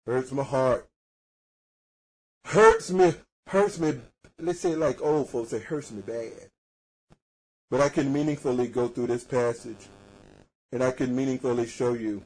Hurts 0.07 0.33
my 0.33 0.43
heart. 0.43 0.89
Hurts 2.47 2.91
me. 2.91 3.15
Hurts 3.47 3.79
me. 3.79 4.01
Let's 4.39 4.61
say 4.61 4.75
like 4.75 5.03
old 5.03 5.29
folks 5.29 5.51
say, 5.51 5.61
hurts 5.61 5.93
me 5.93 6.01
bad. 6.01 6.51
But 7.71 7.81
I 7.81 7.89
can 7.89 8.13
meaningfully 8.13 8.69
go 8.69 8.89
through 8.89 9.09
this 9.09 9.25
passage 9.25 9.89
and 10.73 10.83
I 10.83 10.91
can 10.91 11.15
meaningfully 11.15 11.67
show 11.67 11.93
you 11.93 12.25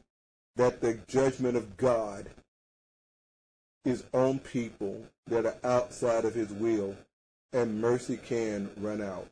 that 0.57 0.81
the 0.81 0.95
judgment 1.09 1.57
of 1.57 1.77
God 1.77 2.31
is 3.85 4.05
on 4.13 4.39
people 4.39 5.05
that 5.27 5.45
are 5.45 5.57
outside 5.65 6.25
of 6.25 6.35
his 6.35 6.51
will 6.51 6.97
and 7.55 7.81
mercy 7.81 8.19
can 8.19 8.69
run 8.77 9.01
out. 9.01 9.29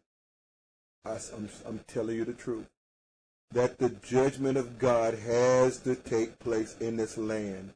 I, 1.04 1.16
am 1.34 1.48
I'm 1.66 1.80
telling 1.88 2.16
you 2.16 2.24
the 2.24 2.32
truth. 2.32 2.70
That 3.50 3.78
the 3.78 3.90
judgment 3.90 4.56
of 4.56 4.78
God 4.78 5.14
has 5.14 5.78
to 5.80 5.96
take 5.96 6.38
place 6.38 6.76
in 6.80 6.96
this 6.96 7.18
land 7.18 7.74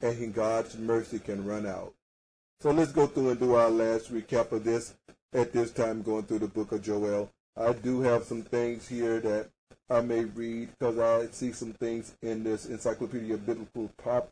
and 0.00 0.34
God's 0.34 0.76
mercy 0.76 1.18
can 1.18 1.44
run 1.44 1.66
out. 1.66 1.92
So 2.60 2.70
let's 2.70 2.92
go 2.92 3.06
through 3.06 3.30
and 3.30 3.40
do 3.40 3.54
our 3.54 3.70
last 3.70 4.12
recap 4.12 4.50
of 4.52 4.64
this 4.64 4.94
at 5.32 5.52
this 5.52 5.70
time 5.70 6.02
going 6.02 6.24
through 6.24 6.40
the 6.40 6.48
book 6.48 6.72
of 6.72 6.82
Joel. 6.82 7.30
I 7.56 7.72
do 7.72 8.00
have 8.00 8.24
some 8.24 8.42
things 8.42 8.88
here 8.88 9.20
that 9.20 9.50
I 9.90 10.00
may 10.00 10.24
read 10.24 10.70
because 10.78 10.98
I 10.98 11.30
see 11.30 11.52
some 11.52 11.72
things 11.74 12.14
in 12.22 12.42
this 12.42 12.66
Encyclopedia 12.66 13.34
of 13.34 13.46
Biblical 13.46 13.90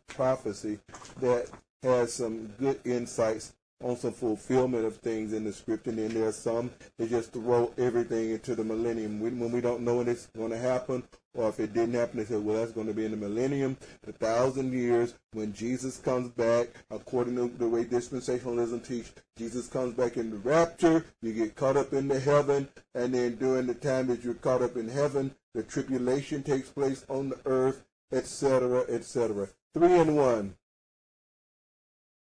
Prophecy 0.08 0.78
that 1.20 1.48
has 1.82 2.12
some 2.12 2.46
good 2.58 2.80
insights 2.84 3.52
on 3.82 3.96
some 3.96 4.12
fulfillment 4.12 4.84
of 4.84 4.96
things 4.96 5.32
in 5.32 5.44
the 5.44 5.52
script, 5.52 5.86
and 5.86 5.98
then 5.98 6.08
there 6.08 6.28
are 6.28 6.32
some 6.32 6.70
that 6.96 7.10
just 7.10 7.32
throw 7.32 7.72
everything 7.76 8.30
into 8.30 8.54
the 8.54 8.64
millennium. 8.64 9.20
When, 9.20 9.52
we 9.52 9.60
don't 9.60 9.82
know 9.82 9.96
when 9.96 10.08
it's 10.08 10.26
going 10.26 10.50
to 10.50 10.58
happen, 10.58 11.02
or 11.34 11.50
if 11.50 11.60
it 11.60 11.74
didn't 11.74 11.94
happen, 11.94 12.18
they 12.18 12.24
say, 12.24 12.36
well, 12.36 12.56
that's 12.56 12.72
going 12.72 12.86
to 12.86 12.94
be 12.94 13.04
in 13.04 13.10
the 13.10 13.16
millennium, 13.16 13.76
the 14.02 14.12
thousand 14.12 14.72
years, 14.72 15.14
when 15.32 15.52
Jesus 15.52 15.98
comes 15.98 16.30
back, 16.30 16.68
according 16.90 17.36
to 17.36 17.48
the 17.58 17.68
way 17.68 17.84
dispensationalism 17.84 18.86
teach, 18.86 19.12
Jesus 19.36 19.68
comes 19.68 19.92
back 19.92 20.16
in 20.16 20.30
the 20.30 20.38
rapture, 20.38 21.04
you 21.20 21.34
get 21.34 21.54
caught 21.54 21.76
up 21.76 21.92
into 21.92 22.18
heaven, 22.18 22.68
and 22.94 23.14
then 23.14 23.36
during 23.36 23.66
the 23.66 23.74
time 23.74 24.06
that 24.06 24.24
you're 24.24 24.34
caught 24.34 24.62
up 24.62 24.76
in 24.76 24.88
heaven, 24.88 25.34
the 25.54 25.62
tribulation 25.62 26.42
takes 26.42 26.70
place 26.70 27.04
on 27.08 27.28
the 27.28 27.38
earth, 27.44 27.84
etc., 28.10 28.84
etc. 28.88 29.48
Three 29.74 29.98
and 29.98 30.16
one. 30.16 30.54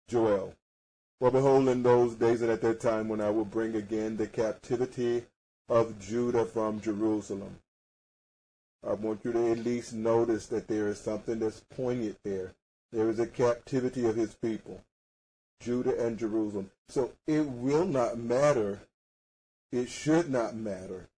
Joel. 0.09 0.55
For 1.20 1.32
behold, 1.32 1.68
in 1.68 1.82
those 1.82 2.14
days 2.14 2.42
and 2.42 2.50
at 2.50 2.60
that 2.60 2.78
time 2.80 3.08
when 3.08 3.20
I 3.20 3.30
will 3.30 3.44
bring 3.44 3.75
again 3.75 4.16
the 4.16 4.28
captivity 4.28 5.25
of 5.68 5.98
Judah 5.98 6.44
from 6.44 6.80
Jerusalem. 6.80 7.58
I 8.87 8.92
want 8.92 9.25
you 9.25 9.32
to 9.32 9.50
at 9.50 9.58
least 9.58 9.92
notice 9.92 10.46
that 10.46 10.68
there 10.68 10.87
is 10.87 11.00
something 11.00 11.40
that's 11.40 11.64
poignant 11.75 12.18
there. 12.22 12.54
There 12.92 13.10
is 13.10 13.18
a 13.18 13.26
captivity 13.26 14.06
of 14.06 14.14
his 14.14 14.34
people, 14.34 14.80
Judah 15.60 16.00
and 16.00 16.16
Jerusalem. 16.16 16.70
So 16.88 17.10
it 17.26 17.44
will 17.44 17.84
not 17.84 18.18
matter, 18.18 18.80
it 19.72 19.88
should 19.88 20.30
not 20.30 20.54
matter 20.54 21.08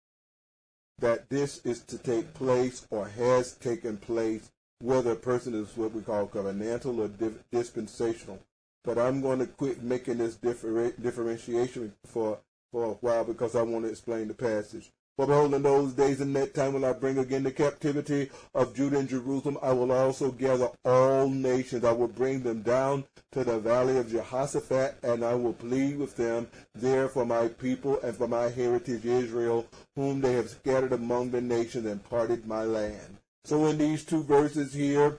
that 0.98 1.28
this 1.28 1.60
is 1.64 1.80
to 1.84 1.98
take 1.98 2.32
place 2.32 2.86
or 2.90 3.08
has 3.08 3.52
taken 3.52 3.98
place, 3.98 4.50
whether 4.80 5.12
a 5.12 5.16
person 5.16 5.54
is 5.54 5.76
what 5.76 5.92
we 5.92 6.00
call 6.00 6.26
covenantal 6.26 6.98
or 6.98 7.32
dispensational 7.52 8.40
but 8.84 8.98
I'm 8.98 9.20
going 9.20 9.40
to 9.40 9.46
quit 9.46 9.82
making 9.82 10.18
this 10.18 10.36
differ- 10.36 10.92
differentiation 10.92 11.92
for, 12.06 12.38
for 12.72 12.84
a 12.84 12.94
while 12.94 13.24
because 13.24 13.54
I 13.54 13.62
want 13.62 13.84
to 13.84 13.90
explain 13.90 14.28
the 14.28 14.34
passage. 14.34 14.90
For 15.20 15.26
behold, 15.26 15.52
in 15.52 15.62
those 15.62 15.92
days 15.92 16.22
and 16.22 16.34
that 16.36 16.54
time 16.54 16.72
when 16.72 16.84
I 16.84 16.94
bring 16.94 17.18
again 17.18 17.42
the 17.42 17.52
captivity 17.52 18.30
of 18.54 18.74
Judah 18.74 19.00
and 19.00 19.08
Jerusalem, 19.08 19.58
I 19.60 19.72
will 19.72 19.92
also 19.92 20.30
gather 20.30 20.70
all 20.82 21.28
nations. 21.28 21.84
I 21.84 21.92
will 21.92 22.08
bring 22.08 22.42
them 22.42 22.62
down 22.62 23.04
to 23.32 23.44
the 23.44 23.58
valley 23.58 23.98
of 23.98 24.10
Jehoshaphat, 24.10 24.96
and 25.02 25.22
I 25.22 25.34
will 25.34 25.52
plead 25.52 25.98
with 25.98 26.16
them 26.16 26.48
there 26.74 27.06
for 27.06 27.26
my 27.26 27.48
people 27.48 28.00
and 28.00 28.16
for 28.16 28.28
my 28.28 28.48
heritage 28.48 29.04
Israel, 29.04 29.66
whom 29.94 30.22
they 30.22 30.32
have 30.32 30.48
scattered 30.48 30.94
among 30.94 31.32
the 31.32 31.42
nations 31.42 31.84
and 31.84 32.02
parted 32.02 32.46
my 32.46 32.62
land. 32.62 33.18
So 33.44 33.66
in 33.66 33.76
these 33.76 34.06
two 34.06 34.22
verses 34.22 34.72
here, 34.72 35.18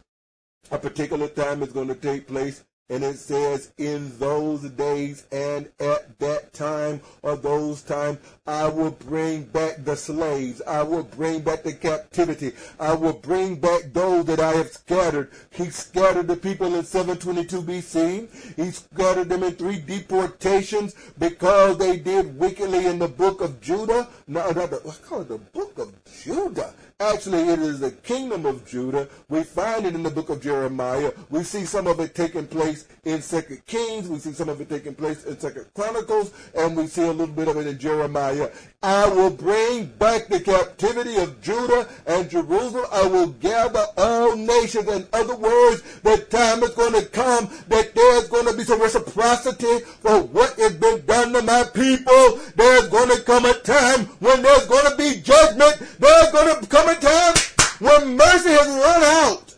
a 0.72 0.80
particular 0.80 1.27
time 1.27 1.62
is 1.62 1.74
going 1.74 1.89
to 1.89 1.96
take 1.96 2.27
place 2.27 2.63
and 2.91 3.05
it 3.05 3.17
says, 3.17 3.71
in 3.77 4.12
those 4.19 4.63
days 4.71 5.25
and 5.31 5.69
at 5.79 6.19
that 6.19 6.51
time 6.53 7.00
or 7.24 7.37
those 7.37 7.81
times, 7.83 8.20
I 8.46 8.68
will 8.68 8.92
bring 8.92 9.44
back 9.44 9.85
the 9.85 9.96
slaves. 9.96 10.61
I 10.68 10.83
will 10.83 11.03
bring 11.03 11.39
back 11.39 11.63
the 11.63 11.72
captivity. 11.72 12.51
I 12.81 12.94
will 12.94 13.13
bring 13.13 13.55
back 13.55 13.94
those 13.94 14.25
that 14.25 14.42
I 14.42 14.51
have 14.55 14.74
scattered. 14.74 15.31
He 15.51 15.70
scattered 15.70 16.27
the 16.27 16.35
people 16.35 16.75
in 16.75 16.83
722 16.83 17.61
BC. 17.61 18.55
He 18.57 18.72
scattered 18.72 19.29
them 19.29 19.44
in 19.44 19.53
three 19.53 19.79
deportations 19.79 20.94
because 21.18 21.77
they 21.77 21.96
did 21.96 22.37
wickedly 22.37 22.87
in 22.87 23.00
the 23.00 23.07
book 23.07 23.39
of 23.39 23.61
Judah. 23.61 24.09
No, 24.27 24.51
the, 24.51 24.81
I 24.85 25.07
call 25.07 25.22
it 25.22 25.29
the 25.29 25.37
book 25.37 25.79
of 25.79 25.94
Judah. 26.24 26.74
Actually, 27.01 27.50
it 27.50 27.57
is 27.57 27.79
the 27.79 27.90
kingdom 27.90 28.46
of 28.46 28.64
Judah. 28.64 29.09
We 29.27 29.42
find 29.42 29.87
it 29.87 29.96
in 29.96 30.03
the 30.03 30.11
book 30.11 30.29
of 30.29 30.40
Jeremiah. 30.40 31.11
We 31.31 31.44
see 31.44 31.66
some 31.66 31.87
of 31.87 32.00
it 32.00 32.14
taking 32.14 32.46
place 32.46 32.87
in 33.05 33.24
Second 33.24 33.66
Kings. 33.66 34.07
We 34.07 34.20
see 34.20 34.33
some 34.33 34.50
of 34.50 34.61
it 34.61 34.70
taking 34.70 34.94
place 34.94 35.24
in 35.24 35.40
Second 35.40 35.66
Chronicles, 35.74 36.31
and 36.53 36.77
we 36.77 36.85
see 36.85 37.01
a 37.01 37.11
little 37.11 37.33
bit 37.33 37.48
of 37.48 37.57
it 37.57 37.66
in 37.66 37.79
Jeremiah. 37.79 38.51
I 38.83 39.09
will 39.09 39.31
bring 39.31 39.85
back 39.85 40.27
the 40.27 40.40
captivity 40.40 41.16
of 41.18 41.42
Judah 41.42 41.90
and 42.05 42.29
Jerusalem. 42.29 42.85
I 42.92 43.07
will 43.07 43.29
gather 43.29 43.85
all 43.98 44.35
nations. 44.35 44.87
In 44.87 45.07
other 45.11 45.35
words, 45.35 45.81
the 46.03 46.18
time 46.29 46.61
is 46.61 46.70
going 46.72 46.94
to 46.94 47.05
come 47.07 47.50
that 47.68 47.96
there's 47.96 48.27
going 48.27 48.46
to 48.46 48.55
be 48.55 48.64
some 48.64 48.79
reciprocity 48.79 49.79
for 50.01 50.22
what 50.22 50.53
has 50.59 50.75
been 50.75 51.03
done 51.07 51.33
to 51.33 51.42
my 51.42 51.64
people. 51.74 52.40
There's 52.55 52.90
going 52.90 53.09
to 53.09 53.24
come 53.24 53.46
a 53.46 53.53
time 53.53 54.05
when 54.20 54.44
there's 54.44 54.68
going 54.68 54.92
to 54.92 54.98
be 54.98 55.20
judgment. 55.22 55.81
There's 55.98 56.31
going 56.31 56.61
to 56.61 56.68
come 56.68 56.91
time 56.96 57.36
when 57.80 58.18
mercy 58.18 58.50
has 58.50 58.68
run 58.68 59.04
out. 59.04 59.58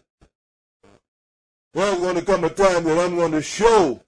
There's 1.73 1.99
going 1.99 2.15
to 2.15 2.21
come 2.21 2.43
a 2.43 2.49
time 2.49 2.83
that 2.83 2.99
I'm 2.99 3.15
going 3.15 3.31
to 3.31 3.41
show 3.41 4.01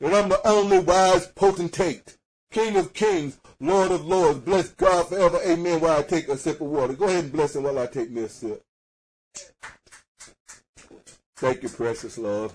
that 0.00 0.14
I'm 0.14 0.28
the 0.28 0.46
only 0.46 0.78
wise 0.78 1.26
potentate, 1.26 2.16
King 2.50 2.76
of 2.76 2.94
kings, 2.94 3.40
Lord 3.60 3.90
of 3.90 4.06
lords. 4.06 4.38
Bless 4.38 4.68
God 4.68 5.08
forever. 5.08 5.40
Amen. 5.44 5.80
While 5.80 5.98
I 5.98 6.02
take 6.02 6.28
a 6.28 6.36
sip 6.36 6.60
of 6.60 6.68
water. 6.68 6.94
Go 6.94 7.06
ahead 7.06 7.24
and 7.24 7.32
bless 7.32 7.56
him 7.56 7.64
while 7.64 7.78
I 7.78 7.86
take 7.86 8.14
a 8.16 8.28
sip. 8.28 8.62
Thank 11.36 11.62
you, 11.62 11.68
precious 11.68 12.18
Lord. 12.18 12.52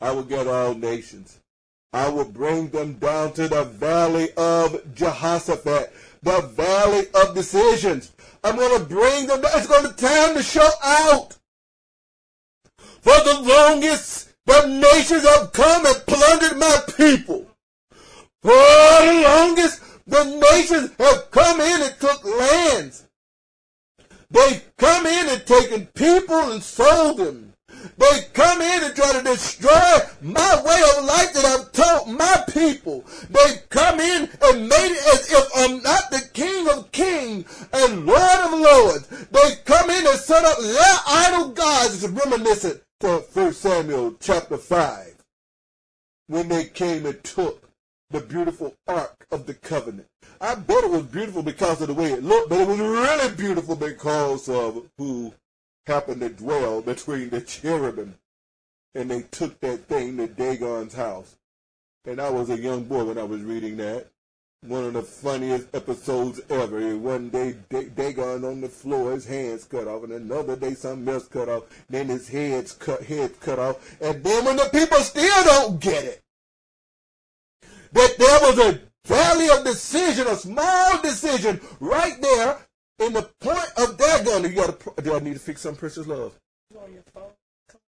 I 0.00 0.12
will 0.12 0.22
gather 0.22 0.50
all 0.50 0.74
nations. 0.74 1.40
I 1.92 2.08
will 2.08 2.24
bring 2.24 2.68
them 2.68 2.94
down 2.94 3.32
to 3.34 3.48
the 3.48 3.64
valley 3.64 4.28
of 4.36 4.94
Jehoshaphat, 4.94 5.92
the 6.22 6.40
valley 6.40 7.06
of 7.14 7.34
decisions. 7.34 8.12
I'm 8.42 8.56
going 8.56 8.78
to 8.78 8.84
bring 8.86 9.26
them. 9.26 9.40
It's 9.44 9.66
going 9.66 9.84
to 9.84 9.92
time 9.92 10.34
to 10.34 10.42
show 10.42 10.68
out. 10.82 11.36
For 12.76 13.16
the 13.24 13.40
longest, 13.42 14.32
the 14.46 14.66
nations 14.66 15.26
have 15.26 15.52
come 15.52 15.86
and 15.86 16.06
plundered 16.06 16.58
my 16.58 16.78
people. 16.96 17.46
For 18.42 18.50
the 18.50 19.24
longest, 19.28 19.82
the 20.06 20.24
nations 20.24 20.90
have 20.98 21.30
come 21.30 21.60
in 21.60 21.82
and 21.82 21.94
took 22.00 22.24
lands. 22.24 23.06
They've 24.30 24.62
come 24.76 25.06
in 25.06 25.28
and 25.28 25.46
taken 25.46 25.86
people 25.86 26.52
and 26.52 26.62
sold 26.62 27.18
them. 27.18 27.50
They 27.96 28.20
come 28.32 28.60
in 28.60 28.84
and 28.84 28.94
try 28.94 29.12
to 29.12 29.22
destroy 29.22 29.98
my 30.20 30.62
way 30.62 30.82
of 30.96 31.04
life 31.04 31.32
that 31.32 31.44
I've 31.44 31.72
taught 31.72 32.08
my 32.08 32.44
people. 32.52 33.04
They 33.30 33.60
come 33.68 34.00
in 34.00 34.28
and 34.42 34.68
made 34.68 34.92
it 34.92 35.14
as 35.14 35.32
if 35.32 35.48
I'm 35.56 35.82
not 35.82 36.10
the 36.10 36.22
King 36.32 36.68
of 36.68 36.92
Kings 36.92 37.66
and 37.72 38.06
Lord 38.06 38.40
of 38.44 38.58
Lords. 38.58 39.08
They 39.30 39.54
come 39.64 39.90
in 39.90 40.06
and 40.06 40.18
set 40.18 40.44
up 40.44 40.58
their 40.58 40.96
idol 41.06 41.48
reminiscent 42.30 42.80
to 43.00 43.24
1 43.32 43.52
Samuel 43.52 44.14
chapter 44.20 44.56
5 44.56 45.16
when 46.28 46.48
they 46.48 46.64
came 46.64 47.04
and 47.04 47.22
took 47.24 47.68
the 48.10 48.20
beautiful 48.20 48.74
Ark 48.86 49.26
of 49.32 49.46
the 49.46 49.54
Covenant. 49.54 50.06
I 50.40 50.54
bet 50.54 50.84
it 50.84 50.90
was 50.90 51.02
beautiful 51.02 51.42
because 51.42 51.80
of 51.80 51.88
the 51.88 51.94
way 51.94 52.12
it 52.12 52.22
looked, 52.22 52.50
but 52.50 52.60
it 52.60 52.68
was 52.68 52.78
really 52.78 53.34
beautiful 53.34 53.74
because 53.74 54.48
of 54.48 54.86
who 54.96 55.34
happened 55.86 56.20
to 56.20 56.28
dwell 56.28 56.82
between 56.82 57.30
the 57.30 57.40
cherubim. 57.40 58.16
And 58.94 59.10
they 59.10 59.22
took 59.22 59.58
that 59.60 59.86
thing 59.86 60.16
to 60.18 60.28
Dagon's 60.28 60.94
house. 60.94 61.36
And 62.04 62.20
I 62.20 62.30
was 62.30 62.48
a 62.50 62.58
young 62.58 62.84
boy 62.84 63.04
when 63.04 63.18
I 63.18 63.24
was 63.24 63.42
reading 63.42 63.76
that. 63.78 64.06
One 64.62 64.84
of 64.84 64.92
the 64.92 65.02
funniest 65.02 65.74
episodes 65.74 66.40
ever. 66.50 66.94
One 66.98 67.30
day, 67.30 67.56
Dagon 67.70 68.44
on 68.44 68.60
the 68.60 68.68
floor, 68.68 69.12
his 69.12 69.24
hands 69.24 69.64
cut 69.64 69.88
off, 69.88 70.04
and 70.04 70.12
another 70.12 70.54
day, 70.54 70.74
something 70.74 71.08
else 71.08 71.28
cut 71.28 71.48
off. 71.48 71.64
Then 71.88 72.08
his 72.08 72.28
head's 72.28 72.72
cut, 72.72 73.02
head 73.02 73.40
cut 73.40 73.58
off. 73.58 73.96
And 74.02 74.22
then 74.22 74.44
when 74.44 74.56
the 74.56 74.68
people 74.70 74.98
still 74.98 75.44
don't 75.44 75.80
get 75.80 76.04
it, 76.04 76.22
that 77.92 78.14
there 78.18 78.40
was 78.40 78.58
a 78.58 78.80
valley 79.06 79.48
of 79.48 79.64
decision, 79.64 80.26
a 80.26 80.36
small 80.36 81.00
decision 81.00 81.58
right 81.80 82.20
there 82.20 82.58
in 82.98 83.14
the 83.14 83.22
point 83.40 83.70
of 83.78 83.96
Dagon, 83.96 84.42
you 84.42 84.56
got 84.56 84.78
to. 84.78 85.02
Do 85.02 85.16
I 85.16 85.20
need 85.20 85.34
to 85.34 85.40
fix 85.40 85.62
some 85.62 85.74
precious 85.74 86.06
love? 86.06 86.38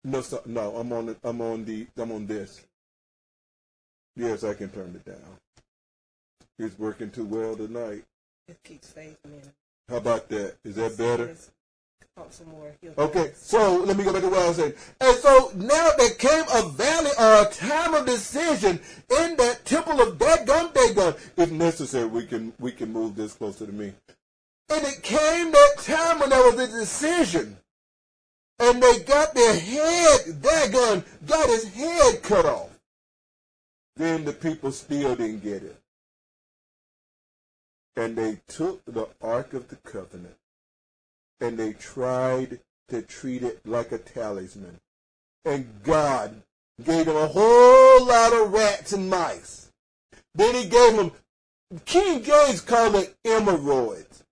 No, 0.04 0.22
no. 0.46 0.76
I'm 0.76 0.92
on. 0.92 1.06
The, 1.06 1.16
I'm 1.24 1.40
on 1.40 1.64
the. 1.64 1.86
I'm 1.98 2.12
on 2.12 2.26
this. 2.26 2.64
Yes, 4.16 4.44
I 4.44 4.54
can 4.54 4.70
turn 4.70 4.94
it 4.94 5.04
down. 5.04 5.36
It's 6.60 6.78
working 6.78 7.10
too 7.10 7.24
well 7.24 7.56
tonight. 7.56 8.04
It 8.46 8.62
keeps 8.62 8.90
fading 8.90 9.16
in. 9.24 9.52
How 9.88 9.96
about 9.96 10.28
that? 10.28 10.56
Is 10.62 10.76
that 10.76 10.98
better? 10.98 11.28
Yes. 11.28 11.50
Some 12.28 12.48
more. 12.50 12.70
Okay, 12.98 13.32
so 13.34 13.76
let 13.78 13.96
me 13.96 14.04
go 14.04 14.12
back 14.12 14.20
to 14.20 14.28
what 14.28 14.40
I 14.40 14.48
was 14.48 14.56
saying. 14.58 14.74
And 15.00 15.16
so 15.16 15.52
now 15.54 15.90
there 15.96 16.10
came 16.10 16.44
a 16.52 16.68
valley 16.68 17.10
or 17.18 17.46
a 17.46 17.50
time 17.50 17.94
of 17.94 18.04
decision 18.04 18.78
in 19.18 19.36
that 19.36 19.64
temple 19.64 20.02
of 20.02 20.18
Dagon, 20.18 20.68
Dagon. 20.74 21.14
If 21.38 21.50
necessary, 21.50 22.04
we 22.04 22.26
can 22.26 22.52
we 22.58 22.72
can 22.72 22.92
move 22.92 23.16
this 23.16 23.32
closer 23.32 23.64
to 23.64 23.72
me. 23.72 23.94
And 24.68 24.84
it 24.84 25.02
came 25.02 25.50
that 25.50 25.74
time 25.78 26.20
when 26.20 26.28
there 26.28 26.42
was 26.42 26.58
a 26.60 26.66
decision. 26.66 27.56
And 28.58 28.82
they 28.82 28.98
got 28.98 29.34
their 29.34 29.58
head, 29.58 30.42
Dagon 30.42 31.02
got 31.26 31.48
his 31.48 31.72
head 31.72 32.22
cut 32.22 32.44
off. 32.44 32.68
Then 33.96 34.26
the 34.26 34.34
people 34.34 34.72
still 34.72 35.16
didn't 35.16 35.42
get 35.42 35.62
it. 35.62 35.79
And 38.00 38.16
they 38.16 38.40
took 38.48 38.82
the 38.86 39.08
Ark 39.20 39.52
of 39.52 39.68
the 39.68 39.76
Covenant 39.76 40.38
and 41.38 41.58
they 41.58 41.74
tried 41.74 42.60
to 42.88 43.02
treat 43.02 43.42
it 43.42 43.60
like 43.66 43.92
a 43.92 43.98
talisman. 43.98 44.80
And 45.44 45.68
God 45.82 46.42
gave 46.82 47.04
them 47.04 47.16
a 47.16 47.26
whole 47.26 48.06
lot 48.06 48.32
of 48.32 48.54
rats 48.54 48.94
and 48.94 49.10
mice. 49.10 49.70
Then 50.34 50.54
he 50.54 50.66
gave 50.66 50.96
them, 50.96 51.12
King 51.84 52.22
James 52.22 52.62
called 52.62 52.94
it 52.94 53.14
emeroids. 53.22 54.22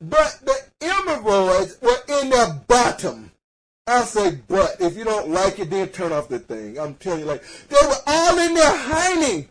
But 0.00 0.40
the 0.42 0.58
emeroids 0.80 1.82
were 1.82 2.22
in 2.22 2.30
their 2.30 2.54
bottom. 2.66 3.30
I 3.86 4.04
say 4.04 4.38
but. 4.48 4.80
If 4.80 4.96
you 4.96 5.04
don't 5.04 5.28
like 5.28 5.58
it, 5.58 5.68
then 5.68 5.88
turn 5.88 6.12
off 6.12 6.28
the 6.28 6.38
thing. 6.38 6.78
I'm 6.78 6.94
telling 6.94 7.20
you, 7.20 7.26
like, 7.26 7.44
they 7.68 7.86
were 7.86 7.94
all 8.06 8.38
in 8.38 8.54
their 8.54 8.72
hiney. 8.72 9.48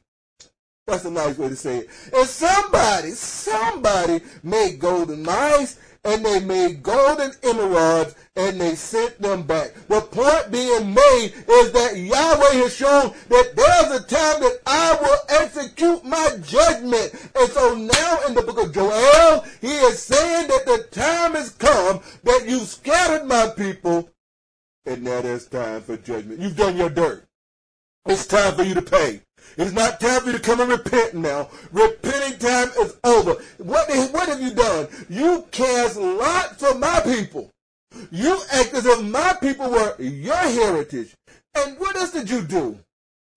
That's 0.92 1.06
a 1.06 1.10
nice 1.10 1.38
way 1.38 1.48
to 1.48 1.56
say 1.56 1.78
it. 1.78 1.90
And 2.14 2.28
somebody, 2.28 3.12
somebody 3.12 4.20
made 4.44 4.78
golden 4.78 5.24
mice 5.24 5.80
and 6.04 6.26
they 6.26 6.42
made 6.42 6.84
golden 6.84 7.32
emeroids 7.32 8.16
and 8.36 8.60
they 8.60 8.76
sent 8.76 9.22
them 9.22 9.44
back. 9.44 9.74
The 9.88 10.02
point 10.02 10.52
being 10.52 10.94
made 10.94 11.34
is 11.48 11.72
that 11.72 11.96
Yahweh 11.96 12.62
has 12.62 12.76
shown 12.76 13.14
that 13.30 13.56
there's 13.56 14.02
a 14.02 14.06
time 14.06 14.42
that 14.42 14.60
I 14.66 14.98
will 15.02 15.18
execute 15.42 16.04
my 16.04 16.30
judgment. 16.46 17.14
And 17.36 17.50
so 17.52 17.74
now 17.74 18.20
in 18.28 18.34
the 18.34 18.42
book 18.42 18.62
of 18.62 18.74
Joel, 18.74 19.46
he 19.62 19.72
is 19.72 20.04
saying 20.04 20.50
that 20.50 20.66
the 20.66 20.88
time 20.92 21.36
has 21.36 21.52
come 21.52 22.02
that 22.24 22.44
you 22.50 22.60
scattered 22.60 23.26
my 23.26 23.48
people 23.56 24.10
and 24.86 25.04
now 25.04 25.22
there's 25.22 25.48
time 25.48 25.84
for 25.84 25.96
judgment. 25.96 26.42
You've 26.42 26.58
done 26.58 26.76
your 26.76 26.90
dirt. 26.90 27.30
It's 28.08 28.28
time 28.28 28.56
for 28.56 28.64
you 28.64 28.74
to 28.74 28.82
pay. 28.82 29.22
It's 29.58 29.74
not 29.74 30.00
time 30.00 30.22
for 30.22 30.28
you 30.28 30.38
to 30.38 30.40
come 30.40 30.62
and 30.62 30.70
repent 30.70 31.14
now. 31.14 31.50
Repenting 31.72 32.40
time 32.40 32.70
is 32.80 32.96
over. 33.04 33.36
What, 33.58 33.90
what 34.14 34.30
have 34.30 34.42
you 34.42 34.54
done? 34.54 34.88
You 35.10 35.46
cast 35.52 35.98
lots 35.98 36.56
for 36.66 36.78
my 36.78 37.02
people. 37.02 37.52
You 38.12 38.40
act 38.54 38.74
as 38.74 38.86
if 38.86 39.02
my 39.04 39.36
people 39.42 39.70
were 39.70 39.96
your 40.00 40.36
heritage. 40.36 41.16
And 41.56 41.78
what 41.78 41.96
else 41.98 42.12
did 42.12 42.30
you 42.30 42.42
do? 42.42 42.80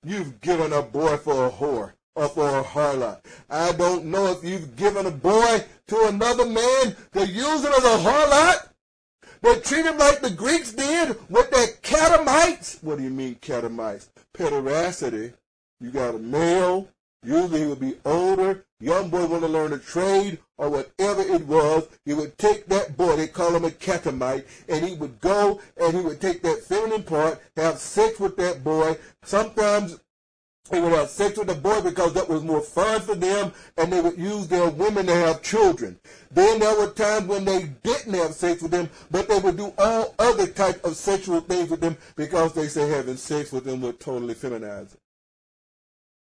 You've 0.05 0.40
given 0.40 0.72
a 0.72 0.83
boy 0.83 1.16
for 1.16 1.46
a 1.46 1.50
whore 1.50 1.92
or 2.14 2.29
for 2.29 2.61
a 2.61 2.62
harlot. 2.62 3.20
I 3.50 3.72
don't 3.72 4.05
know 4.05 4.27
if 4.27 4.44
you've 4.44 4.77
given 4.77 5.07
a 5.07 5.11
boy 5.11 5.64
to 5.88 6.07
another 6.07 6.46
man 6.46 6.96
to 7.12 7.27
use 7.27 7.64
him 7.64 7.72
as 7.72 7.85
a 7.85 7.98
harlot. 7.98 8.68
They 9.42 9.61
treat 9.61 9.85
him 9.85 9.98
like 9.98 10.20
the 10.20 10.31
Greeks 10.31 10.72
did 10.72 11.18
with 11.29 11.50
their 11.50 11.66
catamites. 11.83 12.83
What 12.83 12.98
do 12.98 13.05
you 13.05 13.11
mean 13.11 13.35
catamites? 13.37 14.09
Pederasty 14.33 15.35
you 15.85 15.90
got 15.90 16.14
a 16.14 16.18
male, 16.18 16.88
usually 17.23 17.61
he 17.61 17.66
would 17.66 17.81
be 17.81 17.97
older, 18.07 18.64
young 18.81 19.11
boy 19.11 19.27
want 19.27 19.42
to 19.42 19.49
learn 19.49 19.75
a 19.75 19.79
trade 19.79 20.38
or 20.57 20.70
whatever 20.70 21.20
it 21.20 21.47
was. 21.47 21.87
He 22.07 22.14
would 22.14 22.38
take 22.38 22.66
that 22.66 22.97
boy, 22.97 23.16
they 23.16 23.27
call 23.27 23.55
him 23.55 23.66
a 23.66 23.70
catamite, 23.70 24.47
and 24.68 24.85
he 24.85 24.94
would 24.94 25.20
go 25.20 25.61
and 25.77 25.94
he 25.94 26.03
would 26.03 26.23
take 26.23 26.42
that 26.42 26.64
feminine 26.64 27.03
part, 27.03 27.42
have 27.57 27.79
sex 27.79 28.18
with 28.18 28.37
that 28.38 28.64
boy. 28.64 28.97
Sometimes 29.23 30.01
they 30.70 30.81
would 30.81 30.92
have 30.92 31.11
sex 31.11 31.37
with 31.37 31.49
the 31.49 31.55
boy 31.55 31.83
because 31.83 32.14
that 32.14 32.31
was 32.31 32.42
more 32.42 32.62
fun 32.62 33.03
for 33.03 33.14
them, 33.14 33.53
and 33.77 33.92
they 33.92 34.01
would 34.01 34.16
use 34.16 34.49
their 34.49 34.70
women 34.70 35.05
to 35.05 35.14
have 35.14 35.42
children. 35.42 36.01
Then 36.31 36.61
there 36.61 36.79
were 36.79 36.90
times 36.90 37.27
when 37.27 37.44
they 37.44 37.64
didn't 37.83 38.14
have 38.14 38.33
sex 38.33 38.62
with 38.62 38.70
them, 38.70 38.88
but 39.11 39.29
they 39.29 39.38
would 39.38 39.59
do 39.59 39.75
all 39.77 40.14
other 40.18 40.47
type 40.47 40.83
of 40.83 40.97
sexual 40.97 41.42
things 41.42 41.68
with 41.68 41.81
them 41.81 41.99
because 42.16 42.55
they 42.55 42.68
say 42.68 42.88
having 42.88 43.18
sex 43.18 43.53
with 43.53 43.64
them 43.64 43.83
would 43.83 44.01
totally 44.01 44.35
feminize. 44.35 44.97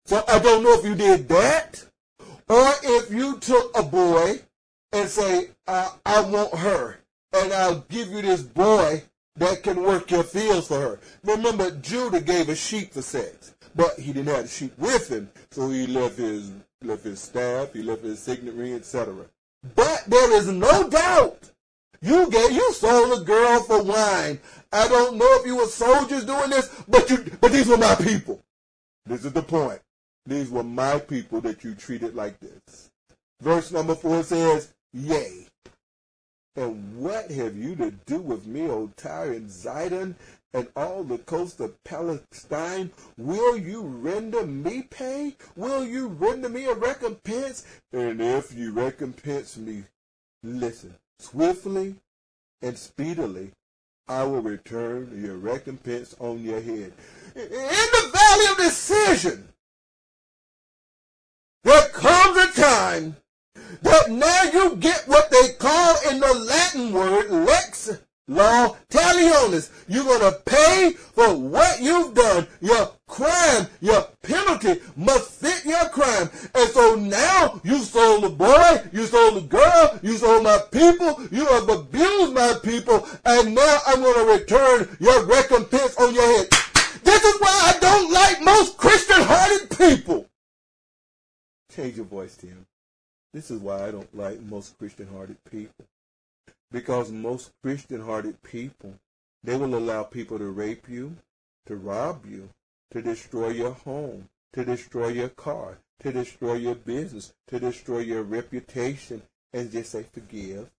So 0.05 0.23
I 0.27 0.39
don't 0.39 0.63
know 0.63 0.73
if 0.73 0.85
you 0.85 0.95
did 0.95 1.27
that 1.29 1.83
or 2.47 2.71
if 2.83 3.11
you 3.11 3.37
took 3.39 3.77
a 3.77 3.83
boy 3.83 4.39
and 4.91 5.09
say, 5.09 5.49
I, 5.67 5.91
I 6.05 6.21
want 6.21 6.53
her 6.55 6.99
and 7.33 7.51
I'll 7.51 7.79
give 7.89 8.09
you 8.09 8.21
this 8.21 8.43
boy 8.43 9.03
that 9.37 9.63
can 9.63 9.81
work 9.81 10.11
your 10.11 10.23
fields 10.23 10.67
for 10.67 10.79
her. 10.79 10.99
Remember, 11.23 11.71
Judah 11.71 12.21
gave 12.21 12.49
a 12.49 12.55
sheep 12.55 12.93
for 12.93 13.01
sex, 13.01 13.55
but 13.75 13.99
he 13.99 14.13
didn't 14.13 14.33
have 14.33 14.43
the 14.43 14.47
sheep 14.47 14.77
with 14.77 15.09
him, 15.09 15.29
so 15.51 15.69
he 15.69 15.87
left 15.87 16.17
his 16.17 16.51
left 16.83 17.03
his 17.03 17.19
staff, 17.19 17.73
he 17.73 17.81
left 17.81 18.03
his 18.03 18.19
signet 18.19 18.53
ring, 18.53 18.73
etc. 18.75 19.25
But 19.75 20.03
there 20.07 20.33
is 20.33 20.47
no 20.47 20.87
doubt 20.87 21.49
you 22.01 22.29
gave 22.29 22.51
you 22.51 22.73
sold 22.73 23.21
a 23.21 23.23
girl 23.23 23.63
for 23.63 23.81
wine. 23.81 24.39
I 24.71 24.87
don't 24.87 25.17
know 25.17 25.39
if 25.39 25.45
you 25.45 25.57
were 25.57 25.65
soldiers 25.65 26.25
doing 26.25 26.51
this, 26.51 26.69
but 26.87 27.09
you 27.09 27.25
but 27.41 27.51
these 27.51 27.67
were 27.67 27.77
my 27.77 27.95
people. 27.95 28.41
This 29.05 29.25
is 29.25 29.33
the 29.33 29.41
point. 29.41 29.81
These 30.25 30.49
were 30.49 30.63
my 30.63 30.99
people 30.99 31.41
that 31.41 31.63
you 31.63 31.75
treated 31.75 32.15
like 32.15 32.39
this. 32.39 32.89
Verse 33.41 33.71
number 33.71 33.95
four 33.95 34.23
says, 34.23 34.73
Yea. 34.93 35.47
And 36.55 36.97
what 36.97 37.29
have 37.31 37.55
you 37.55 37.75
to 37.75 37.91
do 38.05 38.19
with 38.21 38.47
me, 38.47 38.61
O 38.69 38.89
Tyre 38.95 39.33
and 39.33 39.49
Zidon, 39.49 40.15
and 40.53 40.67
all 40.75 41.03
the 41.03 41.17
coast 41.17 41.59
of 41.59 41.83
Palestine? 41.83 42.91
Will 43.17 43.57
you 43.57 43.81
render 43.81 44.45
me 44.45 44.83
pay? 44.83 45.35
Will 45.57 45.85
you 45.85 46.07
render 46.07 46.47
me 46.47 46.65
a 46.65 46.73
recompense? 46.73 47.65
And 47.91 48.21
if 48.21 48.53
you 48.53 48.71
recompense 48.71 49.57
me, 49.57 49.83
listen, 50.43 50.95
swiftly 51.19 51.95
and 52.61 52.77
speedily, 52.77 53.51
I 54.07 54.23
will 54.23 54.41
return 54.41 55.21
your 55.21 55.35
recompense 55.35 56.15
on 56.19 56.41
your 56.41 56.61
head. 56.61 56.93
In 57.35 57.49
the 57.49 58.11
valley 58.13 58.45
of 58.51 58.57
decision, 58.57 59.49
there 61.65 61.89
comes 61.89 62.37
a 62.37 62.61
time 62.61 63.15
that 63.81 64.11
now 64.11 64.43
you 64.53 64.75
get 64.75 65.03
what 65.07 65.31
they 65.31 65.53
call 65.59 65.95
in 66.11 66.19
the 66.19 66.33
Latin 66.47 66.93
word 66.93 67.31
lex 67.31 67.89
law 68.27 68.75
talionis. 68.89 69.71
You're 69.87 70.03
going 70.03 70.31
to 70.31 70.39
pay 70.45 70.91
for 70.91 71.35
what 71.35 71.81
you've 71.81 72.13
done. 72.13 72.47
Your 72.61 72.91
crime, 73.07 73.67
your 73.81 74.07
penalty 74.21 74.79
must 74.95 75.31
fit 75.41 75.65
your 75.65 75.89
crime. 75.89 76.29
And 76.53 76.69
so 76.69 76.95
now 76.95 77.59
you 77.63 77.79
sold 77.79 78.23
the 78.23 78.29
boy, 78.29 78.83
you 78.91 79.05
sold 79.05 79.35
the 79.35 79.41
girl, 79.41 79.99
you 80.03 80.17
sold 80.17 80.43
my 80.43 80.59
people, 80.71 81.19
you 81.31 81.45
have 81.47 81.67
abused 81.67 82.33
my 82.33 82.53
people, 82.63 83.07
and 83.25 83.55
now 83.55 83.79
I'm 83.87 84.01
going 84.01 84.25
to 84.25 84.33
return 84.33 84.97
your 84.99 85.25
recompense 85.25 85.95
on 85.97 86.13
your 86.13 86.37
head. 86.37 86.47
This 87.03 87.23
is 87.23 87.41
why 87.41 87.73
I 87.73 87.79
don't 87.79 88.11
like 88.11 88.41
most 88.41 88.77
Christian-hearted 88.77 89.77
people. 89.77 90.27
Change 91.75 91.97
your 91.97 92.05
voice, 92.05 92.37
Tim. 92.37 92.65
This 93.33 93.51
is 93.51 93.59
why 93.59 93.85
I 93.85 93.91
don't 93.91 94.15
like 94.15 94.39
most 94.39 94.77
Christian 94.77 95.07
hearted 95.07 95.43
people. 95.51 95.85
Because 96.71 97.11
most 97.11 97.51
Christian 97.61 97.99
hearted 97.99 98.41
people, 98.43 98.93
they 99.43 99.57
will 99.57 99.75
allow 99.75 100.03
people 100.03 100.37
to 100.37 100.45
rape 100.45 100.87
you, 100.87 101.17
to 101.65 101.75
rob 101.75 102.25
you, 102.25 102.47
to 102.91 103.01
destroy 103.01 103.49
your 103.49 103.73
home, 103.73 104.29
to 104.53 104.63
destroy 104.63 105.09
your 105.09 105.27
car, 105.27 105.79
to 105.99 106.13
destroy 106.13 106.53
your 106.53 106.75
business, 106.75 107.33
to 107.47 107.59
destroy 107.59 107.99
your 107.99 108.23
reputation, 108.23 109.21
and 109.51 109.69
just 109.69 109.91
say 109.91 110.05
forgive. 110.13 110.69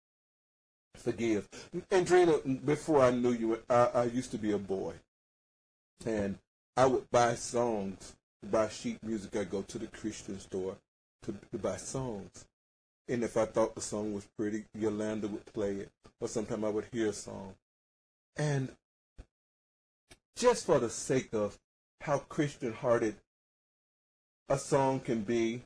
Forgive. 0.94 1.46
And 1.90 2.06
Drina, 2.06 2.38
before 2.64 3.02
I 3.02 3.10
knew 3.10 3.32
you, 3.32 3.58
I, 3.68 3.88
I 3.94 4.04
used 4.04 4.30
to 4.30 4.38
be 4.38 4.52
a 4.52 4.58
boy. 4.58 4.94
And 6.06 6.38
I 6.74 6.86
would 6.86 7.10
buy 7.10 7.34
songs, 7.34 8.14
buy 8.50 8.70
sheet 8.70 9.02
music. 9.02 9.36
I 9.36 9.44
go 9.44 9.60
to 9.60 9.78
the 9.78 9.88
Christian 9.88 10.40
store 10.40 10.76
to, 11.26 11.34
to 11.52 11.58
buy 11.58 11.76
songs. 11.76 12.46
And 13.08 13.22
if 13.22 13.36
I 13.36 13.44
thought 13.44 13.74
the 13.74 13.80
song 13.80 14.12
was 14.14 14.26
pretty, 14.36 14.64
Yolanda 14.74 15.28
would 15.28 15.46
play 15.46 15.76
it. 15.76 15.90
Or 16.20 16.28
sometimes 16.28 16.64
I 16.64 16.68
would 16.70 16.86
hear 16.92 17.08
a 17.08 17.12
song. 17.12 17.54
And 18.36 18.70
just 20.36 20.66
for 20.66 20.78
the 20.78 20.90
sake 20.90 21.32
of 21.32 21.58
how 22.00 22.18
Christian 22.18 22.72
hearted 22.72 23.16
a 24.48 24.58
song 24.58 25.00
can 25.00 25.22
be, 25.22 25.62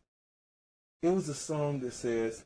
it 1.02 1.08
was 1.08 1.28
a 1.28 1.34
song 1.34 1.80
that 1.80 1.94
says, 1.94 2.44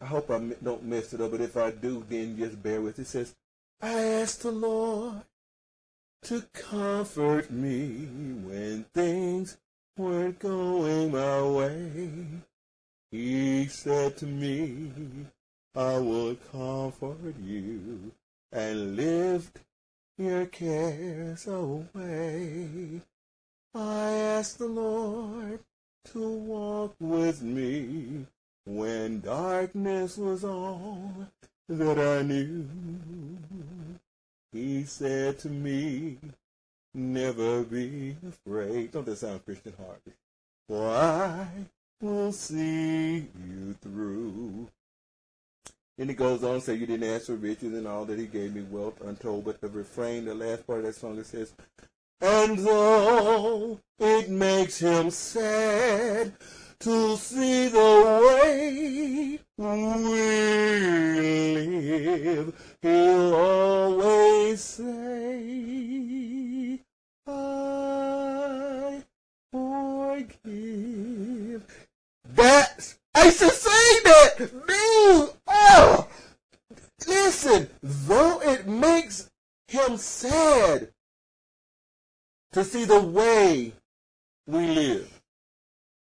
I 0.00 0.06
hope 0.06 0.30
I 0.30 0.38
don't 0.62 0.84
mess 0.84 1.12
it 1.12 1.20
up, 1.20 1.30
but 1.30 1.40
if 1.40 1.56
I 1.56 1.70
do, 1.70 2.04
then 2.08 2.36
just 2.36 2.62
bear 2.62 2.80
with 2.80 2.98
it. 2.98 3.02
It 3.02 3.06
says, 3.06 3.34
I 3.80 3.92
asked 3.92 4.42
the 4.42 4.50
Lord 4.50 5.22
to 6.22 6.42
comfort 6.52 7.50
me 7.50 8.06
when 8.44 8.84
things 8.94 9.58
weren't 9.96 10.38
going 10.38 11.12
my 11.12 11.42
way. 11.42 12.10
He 13.10 13.66
said 13.66 14.16
to 14.18 14.26
me, 14.26 14.90
I 15.74 15.98
will 15.98 16.36
comfort 16.50 17.34
you 17.42 18.12
and 18.50 18.96
lift 18.96 19.58
your 20.18 20.46
cares 20.46 21.46
away. 21.46 23.00
I 23.74 24.10
asked 24.10 24.58
the 24.58 24.66
Lord 24.66 25.60
to 26.12 26.28
walk 26.28 26.94
with 27.00 27.42
me 27.42 28.26
when 28.64 29.20
darkness 29.20 30.16
was 30.16 30.44
all 30.44 31.28
that 31.68 31.98
I 31.98 32.22
knew. 32.22 32.68
He 34.52 34.84
said 34.84 35.38
to 35.40 35.48
me, 35.48 36.18
never 36.94 37.62
be 37.64 38.16
afraid. 38.26 38.92
Don't 38.92 39.06
that 39.06 39.18
sound 39.18 39.44
Christian 39.44 39.74
Harvey? 39.78 40.12
For 40.68 40.88
I 40.88 41.46
will 42.00 42.32
see 42.32 43.16
you 43.16 43.74
through. 43.80 44.68
Then 45.98 46.08
he 46.08 46.14
goes 46.14 46.42
on 46.42 46.54
to 46.54 46.60
say, 46.60 46.74
You 46.74 46.86
didn't 46.86 47.08
ask 47.08 47.26
for 47.26 47.36
riches 47.36 47.74
and 47.74 47.86
all 47.86 48.04
that 48.06 48.18
he 48.18 48.26
gave 48.26 48.54
me, 48.54 48.62
wealth 48.62 49.00
untold. 49.04 49.44
But 49.44 49.60
the 49.60 49.68
refrain, 49.68 50.24
the 50.24 50.34
last 50.34 50.66
part 50.66 50.80
of 50.80 50.86
that 50.86 50.94
song, 50.94 51.18
it 51.18 51.26
says, 51.26 51.52
And 52.20 52.58
though 52.58 53.78
it 53.98 54.28
makes 54.30 54.78
him 54.78 55.10
sad 55.10 56.32
to 56.80 57.16
see 57.16 57.68
the 57.68 58.20
way 58.40 59.38
we 59.56 59.66
live, 62.34 62.76
he'll 62.82 63.34
always 63.34 64.60
say, 64.60 66.51
I 67.26 69.02
forgive. 69.52 71.62
That's, 72.24 72.98
I 73.14 73.30
should 73.30 73.52
say 73.52 74.00
that, 74.04 74.50
me, 74.66 75.28
oh, 75.46 76.08
listen, 77.06 77.68
though 77.82 78.40
it 78.40 78.66
makes 78.66 79.30
him 79.68 79.96
sad 79.96 80.88
to 82.52 82.64
see 82.64 82.84
the 82.84 83.00
way 83.00 83.72
we 84.46 84.66
live, 84.66 85.22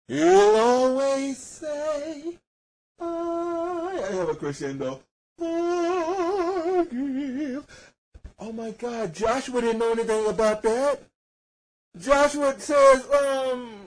he'll 0.08 0.56
always 0.56 1.38
say, 1.38 2.38
I, 2.98 4.02
I 4.08 4.12
have 4.14 4.30
a 4.30 4.34
crescendo, 4.34 5.00
forgive. 5.38 6.74
Oh 8.38 8.52
my 8.52 8.72
God, 8.72 9.14
Joshua 9.14 9.60
didn't 9.60 9.78
know 9.78 9.92
anything 9.92 10.26
about 10.26 10.62
that. 10.62 11.00
Joshua 11.98 12.58
says, 12.58 13.06
um, 13.12 13.84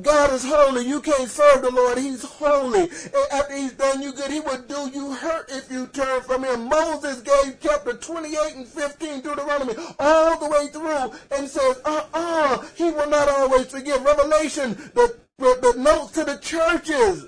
God 0.00 0.32
is 0.32 0.44
holy. 0.44 0.86
You 0.86 1.00
can't 1.00 1.28
serve 1.28 1.62
the 1.62 1.70
Lord. 1.70 1.98
He's 1.98 2.22
holy. 2.22 2.82
And 2.82 3.32
after 3.32 3.56
he's 3.56 3.72
done 3.72 4.00
you 4.00 4.12
good, 4.12 4.30
he 4.30 4.40
will 4.40 4.62
do 4.62 4.90
you 4.94 5.12
hurt 5.12 5.50
if 5.50 5.70
you 5.70 5.88
turn 5.88 6.22
from 6.22 6.44
him. 6.44 6.68
Moses 6.68 7.20
gave 7.20 7.58
chapter 7.60 7.94
28 7.94 8.54
and 8.54 8.66
15 8.66 9.20
Deuteronomy 9.20 9.74
all 9.98 10.38
the 10.38 10.48
way 10.48 10.68
through 10.68 11.12
and 11.36 11.48
says, 11.48 11.80
uh-uh, 11.84 12.64
he 12.76 12.84
will 12.84 13.10
not 13.10 13.28
always 13.28 13.66
forgive. 13.66 14.02
Revelation, 14.04 14.74
the, 14.94 15.18
the, 15.38 15.58
the 15.60 15.80
notes 15.80 16.12
to 16.12 16.24
the 16.24 16.36
churches. 16.36 17.26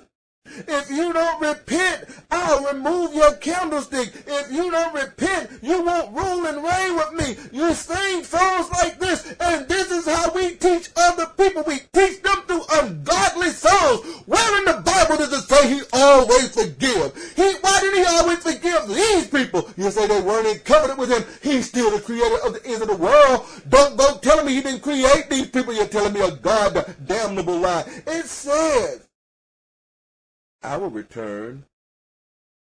If 0.67 0.89
you 0.89 1.11
don't 1.11 1.41
repent, 1.41 2.05
I'll 2.31 2.73
remove 2.73 3.13
your 3.13 3.33
candlestick. 3.35 4.11
If 4.25 4.51
you 4.51 4.71
don't 4.71 4.93
repent, 4.93 5.49
you 5.61 5.83
won't 5.83 6.15
rule 6.15 6.45
and 6.45 6.63
reign 6.63 6.95
with 6.95 7.13
me. 7.13 7.35
You 7.51 7.73
sing 7.73 8.23
songs 8.23 8.69
like 8.71 8.99
this, 8.99 9.35
and 9.39 9.67
this 9.67 9.91
is 9.91 10.05
how 10.05 10.31
we 10.33 10.55
teach 10.55 10.89
other 10.95 11.25
people. 11.37 11.63
We 11.67 11.79
teach 11.93 12.21
them 12.21 12.43
through 12.47 12.63
ungodly 12.71 13.49
songs. 13.49 14.05
Where 14.25 14.59
in 14.59 14.65
the 14.65 14.81
Bible 14.81 15.17
does 15.17 15.33
it 15.33 15.47
say 15.47 15.67
he 15.67 15.81
always 15.91 16.49
forgive? 16.49 17.15
He, 17.35 17.53
why 17.61 17.79
did 17.81 17.97
he 17.97 18.05
always 18.05 18.39
forgive 18.39 18.87
these 18.87 19.27
people? 19.27 19.69
You 19.75 19.91
say 19.91 20.07
they 20.07 20.21
weren't 20.21 20.47
in 20.47 20.59
covenant 20.59 20.99
with 20.99 21.11
him. 21.11 21.23
He's 21.41 21.67
still 21.67 21.91
the 21.91 22.01
creator 22.01 22.37
of 22.45 22.53
the 22.53 22.65
ends 22.65 22.81
of 22.81 22.87
the 22.87 22.95
world. 22.95 23.45
Don't 23.67 23.97
go 23.97 24.17
telling 24.19 24.45
me 24.45 24.55
he 24.55 24.61
didn't 24.61 24.81
create 24.81 25.29
these 25.29 25.49
people. 25.49 25.73
You're 25.73 25.87
telling 25.87 26.13
me 26.13 26.21
a 26.21 26.31
God 26.31 26.95
damnable 27.05 27.59
lie. 27.59 27.83
It 28.07 28.25
says, 28.25 29.05
I 30.65 30.77
will 30.77 30.89
return 30.89 31.63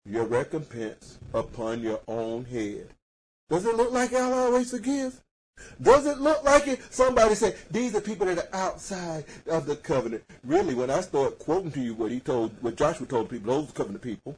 your 0.06 0.26
recompense 0.26 1.20
upon 1.34 1.82
your 1.82 2.00
own 2.08 2.46
head. 2.46 2.88
Does 3.50 3.66
it 3.66 3.76
look 3.76 3.92
like 3.92 4.14
I'll 4.14 4.34
always 4.34 4.72
forgive? 4.72 5.22
Does 5.82 6.06
it 6.06 6.20
look 6.20 6.44
like 6.44 6.68
it? 6.70 6.80
Somebody 6.90 7.36
said, 7.36 7.58
these 7.70 7.94
are 7.96 8.02
people 8.02 8.26
that 8.28 8.38
are 8.38 8.56
outside 8.58 9.26
of 9.48 9.66
the 9.66 9.76
covenant. 9.76 10.24
Really, 10.46 10.74
when 10.74 10.90
I 10.90 11.02
start 11.02 11.40
quoting 11.40 11.72
to 11.72 11.82
you 11.82 11.94
what 11.94 12.12
he 12.12 12.22
told, 12.22 12.52
what 12.62 12.78
Joshua 12.78 13.06
told 13.06 13.30
people, 13.30 13.54
those 13.54 13.72
covenant 13.72 14.02
people, 14.02 14.38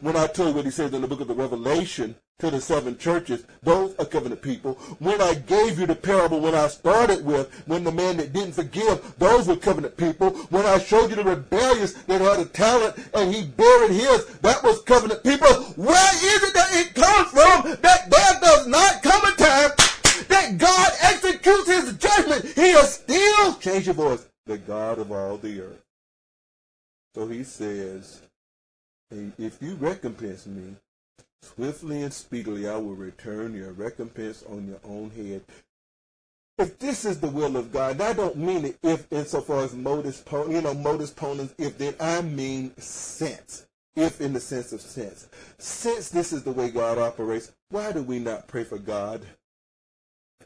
when 0.00 0.16
I 0.16 0.26
told 0.26 0.56
what 0.56 0.64
he 0.64 0.70
says 0.70 0.92
in 0.92 1.02
the 1.02 1.08
book 1.08 1.20
of 1.20 1.28
the 1.28 1.34
Revelation 1.34 2.14
to 2.38 2.50
the 2.50 2.60
seven 2.60 2.96
churches, 2.96 3.44
those 3.62 3.94
are 3.96 4.04
covenant 4.04 4.42
people. 4.42 4.74
When 4.98 5.20
I 5.20 5.34
gave 5.34 5.78
you 5.78 5.86
the 5.86 5.94
parable 5.94 6.40
when 6.40 6.54
I 6.54 6.68
started 6.68 7.24
with, 7.24 7.50
when 7.66 7.84
the 7.84 7.92
man 7.92 8.16
that 8.16 8.32
didn't 8.32 8.54
forgive, 8.54 9.14
those 9.18 9.46
were 9.46 9.56
covenant 9.56 9.96
people. 9.96 10.30
When 10.50 10.64
I 10.64 10.78
showed 10.78 11.10
you 11.10 11.16
the 11.16 11.24
rebellious 11.24 11.92
that 11.92 12.20
had 12.20 12.40
a 12.40 12.46
talent 12.46 12.96
and 13.14 13.34
he 13.34 13.44
buried 13.44 13.92
his, 13.92 14.26
that 14.38 14.62
was 14.62 14.82
covenant 14.82 15.22
people. 15.22 15.48
Where 15.76 16.14
is 16.14 16.42
it 16.42 16.54
that 16.54 16.68
it 16.72 16.94
comes 16.94 17.28
from 17.28 17.76
that 17.82 18.10
there 18.10 18.40
does 18.40 18.66
not 18.66 19.02
come 19.02 19.22
a 19.24 19.36
time 19.36 19.70
that 20.28 20.56
God 20.58 20.92
executes 21.02 21.68
his 21.68 21.96
judgment? 21.96 22.54
He 22.54 22.70
is 22.70 22.94
still, 22.94 23.54
change 23.54 23.86
your 23.86 23.94
voice, 23.94 24.26
the 24.46 24.58
God 24.58 24.98
of 24.98 25.12
all 25.12 25.36
the 25.36 25.60
earth. 25.60 25.82
So 27.14 27.26
he 27.26 27.44
says, 27.44 28.22
if 29.10 29.58
you 29.60 29.74
recompense 29.76 30.46
me, 30.46 30.76
swiftly 31.42 32.02
and 32.02 32.12
speedily 32.12 32.68
I 32.68 32.76
will 32.76 32.94
return 32.94 33.54
your 33.54 33.72
recompense 33.72 34.44
on 34.48 34.68
your 34.68 34.80
own 34.84 35.10
head. 35.10 35.42
If 36.58 36.78
this 36.78 37.04
is 37.06 37.20
the 37.20 37.28
will 37.28 37.56
of 37.56 37.72
God, 37.72 38.00
I 38.00 38.12
don't 38.12 38.36
mean 38.36 38.66
it 38.66 38.78
if 38.82 39.10
insofar 39.10 39.64
as 39.64 39.74
modus, 39.74 40.22
you 40.30 40.60
know, 40.60 40.74
modus 40.74 41.10
ponens, 41.10 41.54
if 41.56 41.78
then 41.78 41.94
I 41.98 42.20
mean 42.20 42.76
sense. 42.76 43.66
If 43.96 44.20
in 44.20 44.34
the 44.34 44.40
sense 44.40 44.72
of 44.72 44.80
sense. 44.80 45.28
Since 45.58 46.10
this 46.10 46.32
is 46.32 46.42
the 46.42 46.52
way 46.52 46.70
God 46.70 46.98
operates, 46.98 47.52
why 47.70 47.92
do 47.92 48.02
we 48.02 48.18
not 48.18 48.46
pray 48.46 48.64
for 48.64 48.78
God 48.78 49.22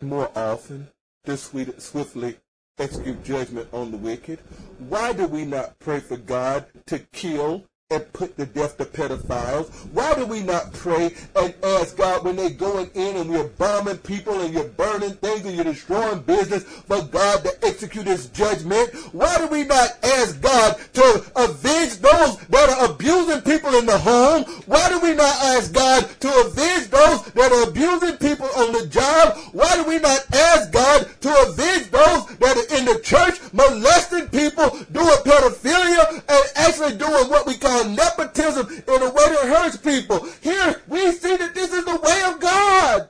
more 0.01 0.31
often 0.37 0.89
to 1.25 1.37
swiftly 1.37 2.37
execute 2.79 3.23
judgment 3.25 3.69
on 3.73 3.91
the 3.91 3.97
wicked? 3.97 4.39
Why 4.79 5.13
do 5.13 5.27
we 5.27 5.45
not 5.45 5.79
pray 5.79 6.01
for 6.01 6.17
God 6.17 6.67
to 6.87 7.01
kill 7.01 7.65
and 7.95 8.13
put 8.13 8.37
to 8.37 8.47
death 8.47 8.77
the 8.77 8.85
pedophiles? 8.85 9.71
Why 9.93 10.15
do 10.15 10.27
we 10.27 10.43
not 10.43 10.73
pray 10.73 11.15
and 11.37 11.55
ask 11.63 11.97
God 11.97 12.25
when 12.25 12.37
they're 12.37 12.51
going 12.51 12.91
in 12.95 13.17
and 13.17 13.31
we're 13.31 13.49
bombing 13.49 13.99
people 13.99 14.41
and 14.41 14.53
you're 14.53 14.65
burning 14.65 15.13
things 15.15 15.47
and 15.47 15.55
you're 15.55 15.65
destroying 15.65 16.21
business 16.23 16.65
for 16.65 17.03
God 17.03 17.45
to 17.45 17.65
execute 17.65 18.07
his 18.07 18.27
judgment? 18.29 18.95
Why 19.13 19.39
do 19.39 19.47
we 19.47 19.65
not 19.65 19.91
ask 20.05 20.41
God 20.41 20.77
to 20.95 21.25
avenge 21.37 21.99
those 21.99 22.39
that 22.49 22.71
are 22.71 22.91
abusing 22.91 23.41
people 23.43 23.75
in 23.75 23.87
the 23.87 23.99
home? 23.99 24.45
Why 24.67 24.89
do 24.89 25.01
we 25.01 25.15
not 25.15 25.35
ask 25.43 25.73
God 25.73 26.09
to 26.21 26.29
avenge 26.47 26.89
those 26.89 27.23
that 27.33 27.53
are 27.53 27.69
abusing 27.69 28.17
people 28.19 28.49
on 28.57 28.73
the 28.73 28.87
job? 28.87 29.37
Why 29.53 29.77
do 29.77 29.85
we 29.85 29.99
not 29.99 30.21
ask 30.35 30.73
God 30.73 31.09
to 31.21 31.29
avenge 31.49 31.91
those 31.91 32.27
that 32.39 32.57
are 32.57 32.79
in 32.79 32.85
the 32.85 33.01
church 33.03 33.39
molesting 33.53 34.29
people, 34.29 34.71
doing 34.93 35.21
pedophilia, 35.25 36.23
and 36.29 36.45
actually 36.57 36.97
doing 36.97 37.31
what 37.31 37.47
we 37.47 37.57
call 37.57 37.84
nepotism 37.89 38.69
in 38.71 39.03
a 39.03 39.11
way 39.11 39.29
that 39.29 39.55
hurts 39.57 39.77
people. 39.77 40.27
Here 40.41 40.83
we 40.89 41.13
see 41.13 41.37
that 41.37 41.55
this 41.55 41.73
is 41.73 41.85
the 41.85 41.97
way 41.97 42.23
of 42.33 42.41
God. 42.41 43.09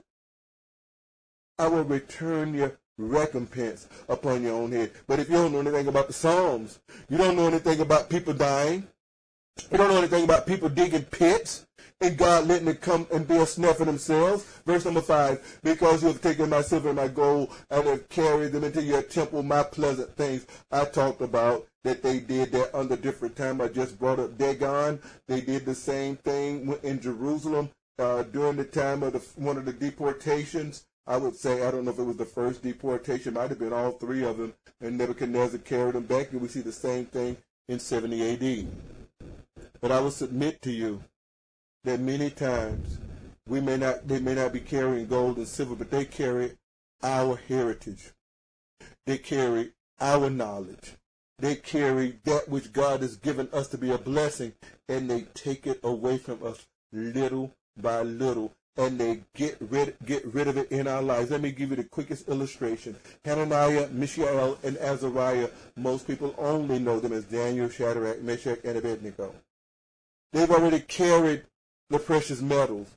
I 1.59 1.69
will 1.69 1.85
return 1.85 2.55
your 2.55 2.79
recompense 2.99 3.89
upon 4.09 4.43
your 4.43 4.55
own 4.55 4.73
head. 4.73 4.93
But 5.07 5.21
if 5.21 5.29
you 5.29 5.37
don't 5.37 5.53
know 5.53 5.61
anything 5.61 5.89
about 5.89 6.09
the 6.09 6.13
Psalms, 6.13 6.81
you 7.09 7.17
don't 7.17 7.37
know 7.37 7.47
anything 7.47 7.81
about 7.81 8.11
people 8.11 8.35
dying, 8.35 8.87
you 9.71 9.79
don't 9.79 9.91
know 9.91 9.99
anything 9.99 10.25
about 10.25 10.47
people 10.47 10.69
digging 10.69 11.05
pits, 11.05 11.67
and 12.01 12.17
God 12.17 12.47
letting 12.47 12.69
it 12.69 12.81
come 12.81 13.07
and 13.13 13.27
be 13.27 13.37
a 13.37 13.47
snare 13.47 13.75
for 13.75 13.85
themselves. 13.85 14.45
Verse 14.67 14.85
number 14.85 15.01
five, 15.01 15.61
because 15.63 16.03
you 16.03 16.09
have 16.09 16.21
taken 16.21 16.51
my 16.51 16.61
silver 16.61 16.89
and 16.89 16.97
my 16.97 17.09
gold 17.09 17.53
and 17.71 17.87
have 17.87 18.09
carried 18.09 18.53
them 18.53 18.65
into 18.65 18.83
your 18.83 19.03
temple, 19.03 19.43
my 19.43 19.63
pleasant 19.63 20.15
things. 20.17 20.47
I 20.71 20.85
talked 20.85 21.21
about 21.21 21.67
that 21.85 22.03
they 22.03 22.18
did 22.18 22.51
that 22.53 22.75
under 22.75 22.97
different 22.97 23.37
time. 23.37 23.61
I 23.61 23.68
just 23.68 23.99
brought 23.99 24.18
up 24.18 24.37
Dagon. 24.37 25.01
They 25.29 25.40
did 25.40 25.64
the 25.64 25.75
same 25.75 26.16
thing 26.16 26.75
in 26.83 27.01
Jerusalem 27.01 27.70
uh, 27.99 28.25
during 28.25 28.57
the 28.57 28.64
time 28.64 29.03
of 29.03 29.12
the, 29.12 29.20
one 29.37 29.57
of 29.57 29.64
the 29.64 29.73
deportations. 29.73 30.87
I 31.07 31.18
would 31.18 31.37
say, 31.37 31.66
I 31.66 31.70
don't 31.70 31.85
know 31.85 31.90
if 31.90 31.99
it 31.99 32.05
was 32.05 32.16
the 32.16 32.25
first 32.25 32.62
deportation, 32.62 33.35
might 33.35 33.51
have 33.51 33.59
been 33.59 33.75
all 33.75 33.92
three 33.92 34.25
of 34.25 34.38
them, 34.38 34.55
and 34.81 34.97
Nebuchadnezzar 34.97 35.61
carried 35.61 35.94
them 35.94 36.05
back, 36.05 36.33
and 36.33 36.40
we 36.40 36.49
see 36.49 36.62
the 36.62 36.73
same 36.73 37.05
thing 37.05 37.37
in 37.68 37.79
70 37.79 38.33
AD. 38.33 38.66
But 39.83 39.92
I 39.92 40.01
will 40.01 40.11
submit 40.11 40.62
to 40.62 40.73
you 40.73 41.05
that 41.85 42.01
many 42.01 42.31
times 42.31 42.99
we 43.47 43.61
may 43.61 43.77
not 43.77 44.09
they 44.09 44.18
may 44.18 44.35
not 44.35 44.55
be 44.55 44.61
carrying 44.61 45.07
gold 45.07 45.37
and 45.37 45.47
silver, 45.47 45.75
but 45.75 45.90
they 45.90 46.07
carry 46.07 46.53
our 47.03 47.37
heritage. 47.37 48.12
They 49.05 49.18
carry 49.18 49.73
our 50.01 50.31
knowledge. 50.31 50.94
They 51.45 51.57
carry 51.57 52.19
that 52.25 52.49
which 52.49 52.73
God 52.73 53.03
has 53.03 53.17
given 53.17 53.51
us 53.53 53.69
to 53.69 53.77
be 53.77 53.91
a 53.91 53.99
blessing 53.99 54.55
and 54.89 55.11
they 55.11 55.27
take 55.35 55.67
it 55.67 55.79
away 55.83 56.17
from 56.17 56.43
us 56.43 56.65
little 56.91 57.53
by 57.77 58.01
little 58.01 58.53
and 58.79 58.99
they 58.99 59.25
get 59.35 59.59
rid 59.61 59.95
get 60.07 60.25
rid 60.25 60.49
of 60.49 60.57
it 60.57 60.73
in 60.73 60.89
our 60.89 61.03
lives. 61.03 61.31
Let 61.31 61.43
me 61.43 61.53
give 61.53 61.69
you 61.69 61.77
the 61.77 61.85
quickest 61.85 62.31
illustration. 62.31 62.97
Hananiah, 63.27 63.89
Mishael, 63.93 64.57
and 64.63 64.79
Azariah. 64.79 65.51
Most 65.77 66.07
people 66.07 66.35
only 66.39 66.79
know 66.79 66.99
them 66.99 67.13
as 67.13 67.25
Daniel, 67.25 67.69
Shadrach, 67.69 68.23
Meshach, 68.23 68.61
and 68.65 68.79
Abednego. 68.79 69.35
They've 70.33 70.51
already 70.51 70.81
carried 70.81 71.43
the 71.91 71.99
precious 71.99 72.41
metals. 72.41 72.89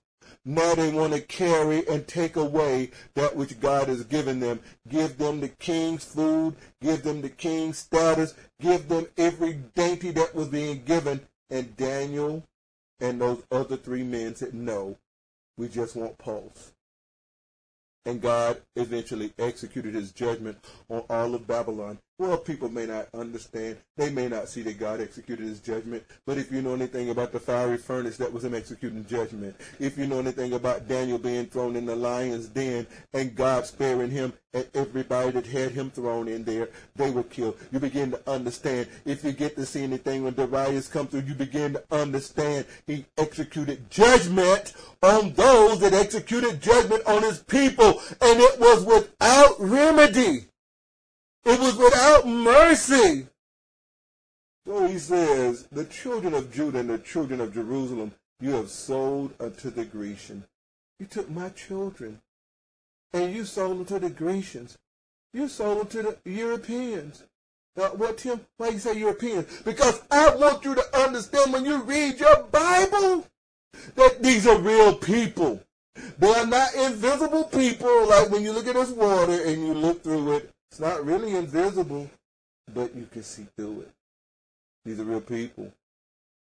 Now 0.46 0.76
they 0.76 0.92
want 0.92 1.14
to 1.14 1.22
carry 1.22 1.88
and 1.88 2.08
take 2.08 2.36
away 2.36 2.92
that 3.16 3.36
which 3.36 3.60
God 3.60 3.88
has 3.88 4.04
given 4.04 4.40
them. 4.40 4.60
Give 4.88 5.18
them 5.18 5.42
the 5.42 5.50
king's 5.50 6.06
food, 6.06 6.56
give 6.82 7.04
them 7.04 7.22
the 7.22 7.30
king's 7.30 7.78
status, 7.78 8.34
give 8.62 8.88
them 8.88 9.08
every 9.18 9.54
dainty 9.76 10.12
that 10.12 10.34
was 10.34 10.48
being 10.48 10.84
given. 10.84 11.22
And 11.50 11.76
Daniel 11.78 12.44
and 13.00 13.22
those 13.22 13.44
other 13.52 13.78
three 13.78 14.04
men 14.04 14.36
said, 14.36 14.54
no, 14.54 14.98
we 15.58 15.68
just 15.68 15.96
want 15.96 16.18
pulse. 16.18 16.72
And 18.06 18.22
God 18.22 18.62
eventually 18.76 19.34
executed 19.38 19.94
his 19.94 20.12
judgment 20.12 20.58
on 20.90 21.04
all 21.10 21.36
of 21.36 21.46
Babylon. 21.46 22.00
Well, 22.20 22.38
people 22.40 22.70
may 22.70 22.88
not 22.88 23.10
understand. 23.14 23.78
They 23.96 24.10
may 24.10 24.28
not 24.28 24.50
see 24.50 24.64
that 24.64 24.80
God 24.80 25.02
executed 25.02 25.46
his 25.46 25.60
judgment. 25.60 26.04
But 26.26 26.40
if 26.40 26.52
you 26.52 26.64
know 26.64 26.74
anything 26.74 27.12
about 27.12 27.32
the 27.32 27.40
fiery 27.40 27.78
furnace 27.78 28.18
that 28.18 28.34
was 28.34 28.44
him 28.44 28.56
executing 28.56 29.06
judgment, 29.06 29.56
if 29.80 30.00
you 30.00 30.08
know 30.08 30.18
anything 30.18 30.54
about 30.54 30.88
Daniel 30.88 31.20
being 31.20 31.46
thrown 31.46 31.76
in 31.76 31.86
the 31.86 31.96
lion's 31.96 32.48
den 32.48 32.88
and 33.14 33.36
God 33.36 33.68
sparing 33.68 34.10
him 34.10 34.34
and 34.56 34.68
everybody 34.74 35.30
that 35.30 35.46
had 35.46 35.74
him 35.74 35.92
thrown 35.92 36.28
in 36.28 36.44
there, 36.44 36.70
they 36.96 37.12
were 37.12 37.22
killed. 37.22 37.56
You 37.72 37.80
begin 37.80 38.10
to 38.10 38.22
understand. 38.28 38.88
If 39.06 39.24
you 39.24 39.32
get 39.32 39.56
to 39.56 39.68
see 39.68 39.84
anything 39.84 40.24
when 40.24 40.34
Darius 40.34 40.88
come 40.88 41.06
through, 41.06 41.22
you 41.22 41.36
begin 41.36 41.74
to 41.74 41.84
understand 41.92 42.66
he 42.88 43.06
executed 43.20 43.92
judgment 43.92 44.74
on 45.04 45.34
those 45.34 45.82
that 45.82 45.94
executed 45.94 46.64
judgment 46.64 47.06
on 47.06 47.22
his 47.22 47.44
people. 47.44 48.02
And 48.22 48.40
it 48.40 48.60
was 48.60 48.84
without 48.86 49.56
remedy. 49.60 50.48
It 51.46 51.60
was 51.60 51.78
without 51.78 52.28
mercy. 52.28 53.28
So 54.66 54.86
he 54.86 55.00
says, 55.00 55.68
the 55.72 55.86
children 55.86 56.34
of 56.34 56.52
Judah 56.52 56.80
and 56.80 56.90
the 56.90 56.98
children 56.98 57.40
of 57.40 57.54
Jerusalem 57.54 58.12
you 58.40 58.52
have 58.52 58.70
sold 58.70 59.34
unto 59.40 59.70
the 59.70 59.86
Grecian. 59.86 60.44
You 61.00 61.06
took 61.06 61.30
my 61.30 61.50
children 61.50 62.22
and 63.14 63.34
you 63.34 63.46
sold 63.46 63.80
them 63.80 63.86
to 63.86 64.00
the 64.00 64.10
Grecians. 64.10 64.78
You 65.34 65.48
sold 65.48 65.80
them 65.80 65.88
to 65.88 66.18
the 66.24 66.32
Europeans. 66.32 67.24
Now, 67.76 67.90
what, 67.90 68.18
Tim? 68.18 68.42
Why 68.58 68.70
you 68.70 68.80
say 68.80 68.98
Europeans? 68.98 69.62
Because 69.62 70.02
I 70.12 70.36
want 70.36 70.66
you 70.66 70.76
to 70.76 71.00
understand 71.00 71.54
when 71.54 71.66
you 71.66 71.82
read 71.84 72.20
your 72.20 72.44
Bible 72.44 73.26
that 73.96 74.22
these 74.22 74.48
are 74.48 74.60
real 74.60 74.96
people. 74.96 75.62
They 76.18 76.34
are 76.34 76.46
not 76.46 76.74
invisible 76.76 77.46
people 77.46 78.08
like 78.08 78.30
when 78.30 78.44
you 78.44 78.52
look 78.52 78.68
at 78.68 78.76
this 78.76 78.92
water 78.92 79.44
and 79.46 79.66
you 79.66 79.74
look 79.74 80.04
through 80.04 80.38
it 80.38 80.54
it's 80.70 80.80
not 80.80 81.06
really 81.06 81.36
invisible, 81.36 82.10
but 82.74 82.96
you 82.96 83.08
can 83.12 83.24
see 83.24 83.48
through 83.56 83.82
it. 83.82 83.92
These 84.86 85.00
are 85.00 85.06
real 85.06 85.22
people. 85.22 85.72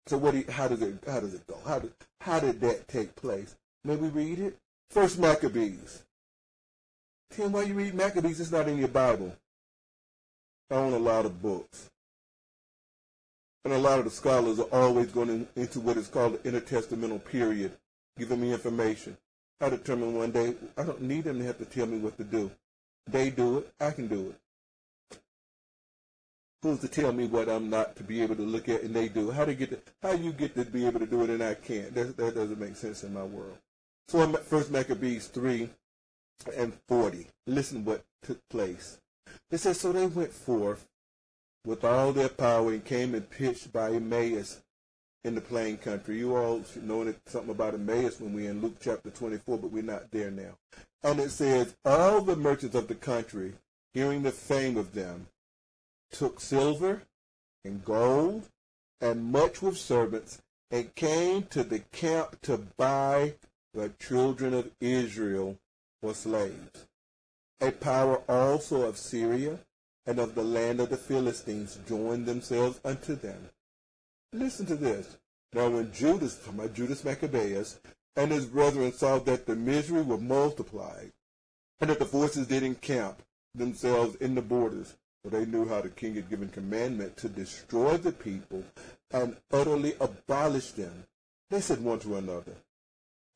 So 0.07 0.17
what? 0.17 0.33
Do 0.33 0.39
you, 0.39 0.45
how 0.49 0.69
does 0.69 0.83
it? 0.83 0.95
How 1.07 1.21
does 1.21 1.35
it 1.35 1.47
go? 1.47 1.59
How 1.67 1.79
did 1.79 1.93
how 2.21 2.41
did 2.41 2.61
that 2.61 2.89
take 2.89 3.15
place? 3.15 3.57
May 3.85 3.97
we 3.97 4.09
read 4.09 4.39
it? 4.39 4.57
First 4.91 5.19
Maccabees. 5.19 6.03
Tim, 7.31 7.53
why 7.53 7.63
you 7.65 7.75
read 7.75 7.95
Maccabees? 7.95 8.41
It's 8.41 8.51
not 8.51 8.69
in 8.69 8.79
your 8.79 8.89
Bible. 8.89 9.35
I 10.71 10.75
own 10.75 10.93
a 10.95 10.99
lot 10.99 11.27
of 11.27 11.43
books. 11.43 11.91
And 13.65 13.75
a 13.75 13.79
lot 13.79 13.99
of 13.99 14.05
the 14.05 14.11
scholars 14.11 14.59
are 14.59 14.69
always 14.73 15.09
going 15.09 15.47
into 15.57 15.81
what 15.81 15.97
is 15.97 16.09
called 16.09 16.43
the 16.43 16.51
intertestamental 16.51 17.25
period, 17.25 17.73
giving 18.17 18.41
me 18.41 18.53
information. 18.53 19.17
I 19.61 19.69
determined 19.69 20.17
one 20.17 20.31
day 20.31 20.55
I 20.77 20.85
don't 20.85 21.03
need 21.03 21.25
them 21.25 21.39
to 21.39 21.45
have 21.45 21.59
to 21.59 21.65
tell 21.65 21.87
me 21.87 21.99
what 21.99 22.17
to 22.17 22.25
do. 22.25 22.51
They 23.11 23.31
do 23.31 23.59
it. 23.59 23.73
I 23.81 23.91
can 23.91 24.09
do 24.09 24.31
it. 24.31 25.19
Who's 26.63 26.81
to 26.81 26.89
tell 26.89 27.13
me 27.13 27.27
what 27.27 27.49
I'm 27.49 27.71
not 27.71 27.95
to 27.97 28.03
be 28.03 28.21
able 28.21 28.35
to 28.37 28.43
look 28.43 28.69
at 28.69 28.83
and 28.83 28.95
they 28.95 29.09
do? 29.09 29.31
How 29.31 29.45
to 29.45 29.55
get 29.55 29.71
to, 29.71 29.79
how 30.03 30.13
you 30.13 30.33
get 30.33 30.55
to 30.57 30.65
be 30.65 30.87
able 30.87 31.01
to 31.01 31.07
do 31.07 31.23
it 31.23 31.31
and 31.31 31.43
I 31.43 31.55
can't? 31.55 31.95
That, 31.95 32.17
that 32.17 32.35
doesn't 32.35 32.59
make 32.59 32.77
sense 32.77 33.05
in 33.05 33.15
my 33.15 33.23
world. 33.23 33.57
So 34.09 34.27
First 34.35 34.71
Maccabees 34.71 35.29
three 35.29 35.71
and 36.57 36.73
forty. 36.89 37.29
Listen 37.47 37.85
what 37.85 38.05
took 38.23 38.41
place. 38.49 38.99
It 39.51 39.59
says, 39.59 39.81
so 39.81 39.93
they 39.93 40.07
went 40.07 40.33
forth 40.33 40.87
with 41.65 41.85
all 41.85 42.13
their 42.13 42.29
power 42.29 42.73
and 42.73 42.85
came 42.85 43.15
and 43.15 43.29
pitched 43.31 43.73
by 43.73 43.93
Emmaus 43.93 44.61
in 45.25 45.35
the 45.35 45.41
plain 45.41 45.77
country. 45.77 46.19
You 46.19 46.37
all 46.37 46.63
should 46.65 46.85
know 46.85 47.13
something 47.27 47.51
about 47.51 47.75
Emmaus 47.75 48.21
when 48.21 48.33
we're 48.33 48.51
in 48.51 48.61
Luke 48.61 48.77
chapter 48.81 49.11
24, 49.11 49.59
but 49.59 49.73
we're 49.73 49.83
not 49.83 50.11
there 50.11 50.31
now. 50.31 50.57
And 51.03 51.21
it 51.21 51.31
says, 51.31 51.77
All 51.85 52.21
the 52.21 52.37
merchants 52.37 52.75
of 52.75 52.89
the 52.89 52.95
country, 52.95 53.55
hearing 53.93 54.23
the 54.23 54.31
fame 54.31 54.77
of 54.77 54.95
them, 54.95 55.29
took 56.11 56.41
silver 56.41 57.03
and 57.65 57.85
gold 57.85 58.49
and 59.01 59.33
much 59.33 59.63
with 59.63 59.79
servants, 59.79 60.43
and 60.71 60.95
came 60.95 61.45
to 61.45 61.63
the 61.63 61.79
camp 61.79 62.41
to 62.43 62.59
buy 62.77 63.35
the 63.75 63.91
children 64.01 64.53
of 64.53 64.71
Israel 64.81 65.57
for 66.01 66.15
slaves. 66.15 66.87
A 67.61 67.71
power 67.71 68.23
also 68.29 68.83
of 68.83 68.97
Syria 68.97 69.59
and 70.07 70.19
of 70.19 70.35
the 70.35 70.45
land 70.45 70.81
of 70.81 70.91
the 70.91 70.97
Philistines 70.97 71.79
joined 71.89 72.27
themselves 72.27 72.81
unto 72.85 73.15
them. 73.15 73.51
Listen 74.33 74.67
to 74.67 74.77
this. 74.77 75.17
Now 75.55 75.71
when 75.71 75.91
Judas, 75.93 76.39
my 76.55 76.67
Judas 76.69 77.03
Maccabeus, 77.03 77.81
and 78.15 78.31
his 78.31 78.45
brethren 78.45 78.93
saw 78.93 79.19
that 79.21 79.47
the 79.47 79.57
misery 79.57 80.03
was 80.03 80.21
multiplied, 80.21 81.13
and 81.81 81.89
that 81.89 81.99
the 81.99 82.05
forces 82.05 82.47
did 82.47 82.63
encamp 82.63 83.23
themselves 83.55 84.17
in 84.17 84.35
the 84.35 84.43
borders. 84.43 84.97
For 85.23 85.31
they 85.31 85.47
knew 85.47 85.67
how 85.67 85.81
the 85.81 85.89
king 85.89 86.15
had 86.15 86.29
given 86.29 86.49
commandment 86.49 87.17
to 87.19 87.29
destroy 87.29 87.97
the 87.97 88.13
people 88.13 88.65
and 89.11 89.37
utterly 89.51 89.95
abolish 90.01 90.73
them. 90.73 91.07
They 91.51 91.61
said 91.61 91.83
one 91.83 91.99
to 92.01 92.17
another, 92.17 92.55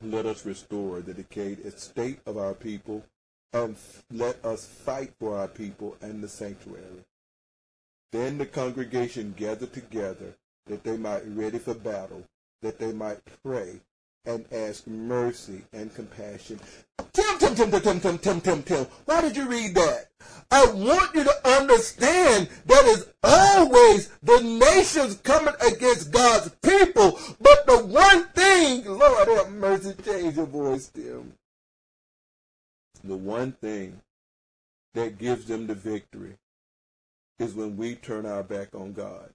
Let 0.03 0.27
us 0.27 0.47
restore 0.47 1.01
the 1.01 1.15
decayed 1.15 1.61
estate 1.61 2.21
of 2.27 2.37
our 2.37 2.55
people, 2.55 3.05
and 3.53 3.77
let 4.11 4.45
us 4.45 4.67
fight 4.67 5.15
for 5.19 5.39
our 5.39 5.49
people 5.49 5.97
and 6.01 6.23
the 6.23 6.29
sanctuary. 6.29 7.05
Then 8.13 8.39
the 8.39 8.47
congregation 8.47 9.35
gathered 9.37 9.73
together 9.73 10.37
that 10.67 10.85
they 10.85 10.97
might 10.97 11.25
be 11.25 11.31
ready 11.31 11.59
for 11.59 11.75
battle, 11.75 12.23
that 12.63 12.79
they 12.79 12.93
might 12.93 13.21
pray 13.43 13.81
and 14.25 14.45
ask 14.53 14.87
mercy 14.87 15.63
and 15.73 15.95
compassion. 15.95 16.61
Tim, 17.13 17.39
Tim, 17.39 17.55
Tim, 17.55 17.71
Tim, 17.71 17.81
Tim, 17.81 18.01
Tim, 18.01 18.19
Tim, 18.19 18.41
Tim, 18.41 18.63
Tim. 18.63 18.87
Why 19.05 19.21
did 19.21 19.37
you 19.37 19.49
read 19.49 19.75
that? 19.75 20.09
I 20.51 20.67
want 20.67 21.15
you 21.15 21.25
to 21.25 21.49
understand 21.49 22.49
that 22.67 22.85
is 22.85 23.09
always 23.23 24.09
the 24.23 24.41
nations 24.41 25.17
coming 25.17 25.55
against 25.61 26.13
God's 26.13 26.51
people. 26.63 27.19
But 27.41 27.67
the 27.67 27.85
one 27.85 28.25
thing, 28.29 28.85
Lord 28.87 29.29
have 29.29 29.51
mercy, 29.53 29.95
change 30.05 30.37
your 30.37 30.47
voice, 30.47 30.89
Tim. 30.89 31.33
The 33.03 33.17
one 33.17 33.53
thing 33.53 34.01
that 34.95 35.19
gives 35.19 35.47
them 35.47 35.67
the 35.67 35.75
victory 35.75 36.37
is 37.39 37.55
when 37.55 37.77
we 37.77 37.97
turn 37.97 38.25
our 38.27 38.45
back 38.45 38.75
on 38.75 38.93
God. 38.93 39.31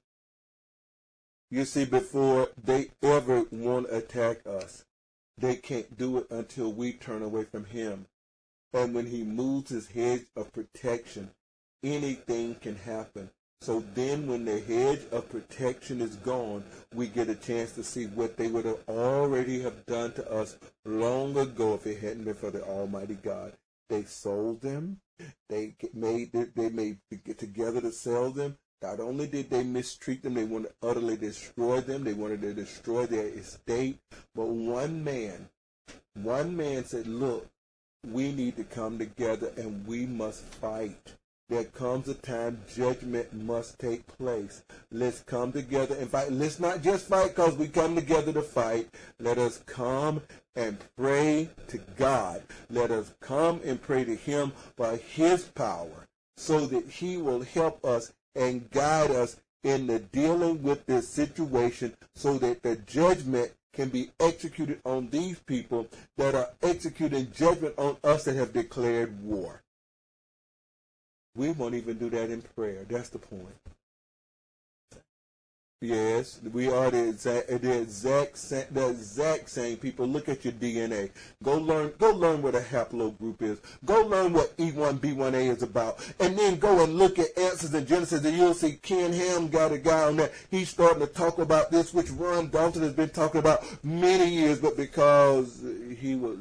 You 1.50 1.64
see, 1.64 1.86
before 1.86 2.50
they 2.62 2.90
ever 3.02 3.46
want 3.52 3.88
to 3.88 3.98
attack 3.98 4.46
us, 4.46 4.86
they 5.38 5.56
can't 5.56 5.98
do 5.98 6.18
it 6.18 6.28
until 6.30 6.74
we 6.74 6.94
turn 6.94 7.22
away 7.22 7.46
from 7.46 7.66
him. 7.66 8.08
And 8.74 8.94
when 8.94 9.06
he 9.06 9.24
moves 9.24 9.70
his 9.72 9.88
hedge 9.88 10.26
of 10.36 10.52
protection, 10.52 11.32
anything 11.84 12.56
can 12.56 12.76
happen. 12.76 13.30
So 13.62 13.84
then 13.96 14.28
when 14.28 14.46
the 14.46 14.60
hedge 14.60 15.02
of 15.12 15.30
protection 15.30 16.02
is 16.02 16.16
gone, 16.18 16.64
we 16.94 17.08
get 17.08 17.30
a 17.30 17.36
chance 17.36 17.72
to 17.74 17.84
see 17.84 18.06
what 18.06 18.38
they 18.38 18.48
would 18.48 18.66
have 18.66 18.84
already 18.88 19.62
have 19.62 19.86
done 19.86 20.14
to 20.14 20.32
us 20.32 20.58
long 20.86 21.38
ago 21.38 21.76
if 21.76 21.88
it 21.88 22.00
hadn't 22.00 22.26
been 22.26 22.36
for 22.36 22.52
the 22.52 22.64
Almighty 22.64 23.16
God. 23.16 23.54
They 23.90 24.04
sold 24.04 24.62
them. 24.62 25.00
They 25.50 25.76
made 25.94 26.32
they 26.56 26.70
made 26.70 27.00
get 27.26 27.40
together 27.40 27.82
to 27.82 27.92
sell 27.92 28.32
them. 28.32 28.58
Not 28.82 29.00
only 29.00 29.28
did 29.28 29.50
they 29.50 29.64
mistreat 29.64 30.22
them, 30.22 30.36
they 30.36 30.44
wanted 30.44 30.70
to 30.70 30.88
utterly 30.88 31.18
destroy 31.18 31.82
them. 31.82 32.04
They 32.04 32.14
wanted 32.14 32.42
to 32.42 32.54
destroy 32.54 33.06
their 33.06 33.28
estate. 33.28 34.00
But 34.36 34.48
one 34.48 35.04
man, 35.04 35.50
one 36.14 36.56
man 36.56 36.86
said, 36.86 37.08
look, 37.08 37.48
we 38.06 38.32
need 38.32 38.56
to 38.58 38.64
come 38.64 39.00
together 39.00 39.52
and 39.58 39.86
we 39.88 40.06
must 40.06 40.44
fight. 40.44 41.16
There 41.50 41.64
comes 41.64 42.10
a 42.10 42.14
time 42.14 42.62
judgment 42.76 43.34
must 43.34 43.80
take 43.80 44.06
place. 44.06 44.64
Let's 44.92 45.22
come 45.22 45.54
together 45.54 45.96
and 45.96 46.10
fight. 46.10 46.32
Let's 46.32 46.60
not 46.60 46.82
just 46.84 47.08
fight 47.08 47.30
because 47.36 47.56
we 47.56 47.70
come 47.70 47.96
together 47.96 48.34
to 48.34 48.42
fight. 48.42 48.90
Let 49.18 49.38
us 49.38 49.60
come 49.66 50.22
and 50.58 50.78
pray 50.98 51.50
to 51.70 51.78
God. 51.96 52.44
Let 52.70 52.92
us 52.92 53.14
come 53.22 53.62
and 53.64 53.82
pray 53.82 54.04
to 54.04 54.16
Him 54.16 54.52
by 54.76 54.98
His 54.98 55.46
power 55.46 56.08
so 56.36 56.66
that 56.66 56.86
He 56.86 57.16
will 57.16 57.42
help 57.42 57.84
us 57.86 58.12
and 58.38 58.70
guide 58.72 59.12
us 59.12 59.38
in 59.64 59.88
the 59.88 60.00
dealing 60.00 60.64
with 60.64 60.86
this 60.86 61.10
situation 61.10 61.94
so 62.16 62.38
that 62.38 62.64
the 62.64 62.76
judgment 62.78 63.52
can 63.74 63.90
be 63.90 64.10
executed 64.20 64.80
on 64.86 65.10
these 65.10 65.40
people 65.40 65.88
that 66.16 66.34
are 66.34 66.50
executing 66.62 67.32
judgment 67.32 67.74
on 67.78 67.98
us 68.04 68.24
that 68.26 68.36
have 68.36 68.54
declared 68.54 69.22
war. 69.24 69.62
We 71.36 71.52
won't 71.52 71.76
even 71.76 71.98
do 71.98 72.10
that 72.10 72.32
in 72.32 72.42
prayer. 72.42 72.86
That's 72.90 73.10
the 73.10 73.20
point. 73.20 73.56
Yes, 75.80 76.40
we 76.54 76.72
are 76.72 76.90
the 76.90 77.10
exact, 77.10 77.50
the 77.50 77.82
exact, 77.82 78.74
the 78.74 78.90
exact 78.90 79.48
same 79.48 79.78
people. 79.78 80.08
Look 80.08 80.28
at 80.28 80.44
your 80.44 80.54
DNA. 80.54 81.12
Go 81.44 81.60
learn, 81.60 81.94
go 82.00 82.10
learn 82.14 82.42
what 82.42 82.56
a 82.56 82.62
haplogroup 82.62 83.44
is. 83.44 83.60
Go 83.86 84.02
learn 84.02 84.34
what 84.34 84.58
E1B1A 84.58 85.56
is 85.56 85.62
about, 85.62 86.04
and 86.20 86.36
then 86.36 86.58
go 86.58 86.84
and 86.84 86.96
look 86.96 87.20
at 87.20 87.38
answers 87.38 87.76
in 87.76 87.86
Genesis, 87.86 88.26
and 88.26 88.36
you'll 88.36 88.56
see 88.56 88.80
Ken 88.82 89.14
Ham 89.14 89.50
got 89.50 89.72
a 89.72 89.78
guy 89.78 90.06
on 90.06 90.16
that. 90.18 90.32
He's 90.50 90.70
starting 90.70 91.06
to 91.06 91.14
talk 91.14 91.38
about 91.38 91.70
this, 91.70 91.94
which 91.94 92.10
Ron 92.10 92.50
Dalton 92.50 92.82
has 92.82 92.94
been 92.94 93.10
talking 93.10 93.38
about 93.38 93.64
many 93.84 94.32
years, 94.32 94.58
but 94.58 94.78
because 94.78 95.64
he 96.00 96.16
was 96.16 96.40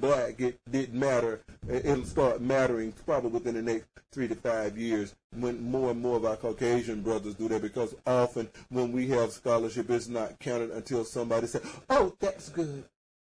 black, 0.00 0.40
it 0.40 0.58
didn't 0.70 0.98
matter. 0.98 1.40
It'll 1.68 2.04
start 2.04 2.40
mattering 2.40 2.92
probably 3.04 3.30
within 3.30 3.54
the 3.54 3.62
next 3.62 3.86
three 4.12 4.28
to 4.28 4.34
five 4.34 4.78
years 4.78 5.14
when 5.34 5.62
more 5.62 5.90
and 5.90 6.00
more 6.00 6.16
of 6.16 6.24
our 6.24 6.36
Caucasian 6.36 7.02
brothers 7.02 7.34
do 7.34 7.48
that 7.48 7.62
because 7.62 7.94
often 8.06 8.48
when 8.70 8.92
we 8.92 9.08
have 9.08 9.32
scholarship, 9.32 9.90
it's 9.90 10.08
not 10.08 10.38
counted 10.38 10.70
until 10.70 11.04
somebody 11.04 11.46
says, 11.46 11.62
oh, 11.90 12.14
that's 12.20 12.48
good. 12.48 12.84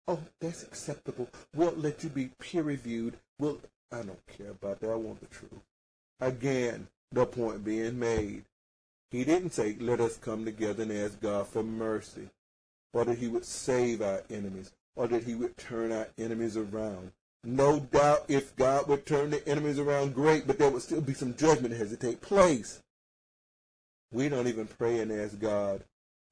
Oh, 0.07 0.19
that's 0.39 0.63
acceptable. 0.63 1.29
We'll 1.55 1.73
let 1.73 2.03
you 2.03 2.09
be 2.09 2.31
peer 2.39 2.63
reviewed. 2.63 3.17
We'll, 3.37 3.59
I 3.91 3.97
don't 3.97 4.25
care 4.27 4.51
about 4.51 4.79
that. 4.79 4.89
I 4.89 4.95
want 4.95 5.19
the 5.19 5.27
truth. 5.27 5.61
Again, 6.19 6.87
the 7.11 7.25
point 7.25 7.63
being 7.63 7.99
made. 7.99 8.45
He 9.11 9.23
didn't 9.23 9.53
say, 9.53 9.75
let 9.79 9.99
us 9.99 10.17
come 10.17 10.45
together 10.45 10.83
and 10.83 10.91
ask 10.91 11.19
God 11.19 11.47
for 11.47 11.63
mercy, 11.63 12.29
or 12.93 13.05
that 13.05 13.17
he 13.17 13.27
would 13.27 13.45
save 13.45 14.01
our 14.01 14.21
enemies, 14.29 14.71
or 14.95 15.07
that 15.07 15.23
he 15.23 15.35
would 15.35 15.57
turn 15.57 15.91
our 15.91 16.07
enemies 16.17 16.57
around. 16.57 17.11
No 17.43 17.79
doubt 17.79 18.25
if 18.27 18.55
God 18.55 18.87
would 18.87 19.05
turn 19.05 19.29
the 19.29 19.47
enemies 19.47 19.79
around, 19.79 20.13
great, 20.13 20.45
but 20.45 20.59
there 20.59 20.69
would 20.69 20.81
still 20.81 21.01
be 21.01 21.13
some 21.13 21.35
judgment 21.35 21.69
that 21.69 21.79
has 21.79 21.89
to 21.89 21.97
take 21.97 22.21
place. 22.21 22.81
We 24.11 24.27
don't 24.27 24.47
even 24.47 24.67
pray 24.67 24.99
and 24.99 25.11
ask 25.11 25.39
God, 25.39 25.83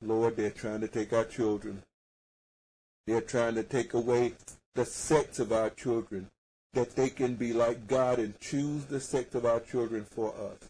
Lord, 0.01 0.35
they're 0.35 0.49
trying 0.51 0.81
to 0.81 0.87
take 0.87 1.13
our 1.13 1.23
children. 1.23 1.83
They're 3.05 3.21
trying 3.21 3.55
to 3.55 3.63
take 3.63 3.93
away 3.93 4.33
the 4.75 4.85
sex 4.85 5.39
of 5.39 5.51
our 5.51 5.69
children, 5.69 6.29
that 6.73 6.95
they 6.95 7.09
can 7.09 7.35
be 7.35 7.53
like 7.53 7.87
God 7.87 8.19
and 8.19 8.39
choose 8.39 8.85
the 8.85 8.99
sex 8.99 9.33
of 9.33 9.45
our 9.45 9.59
children 9.59 10.03
for 10.03 10.33
us. 10.35 10.69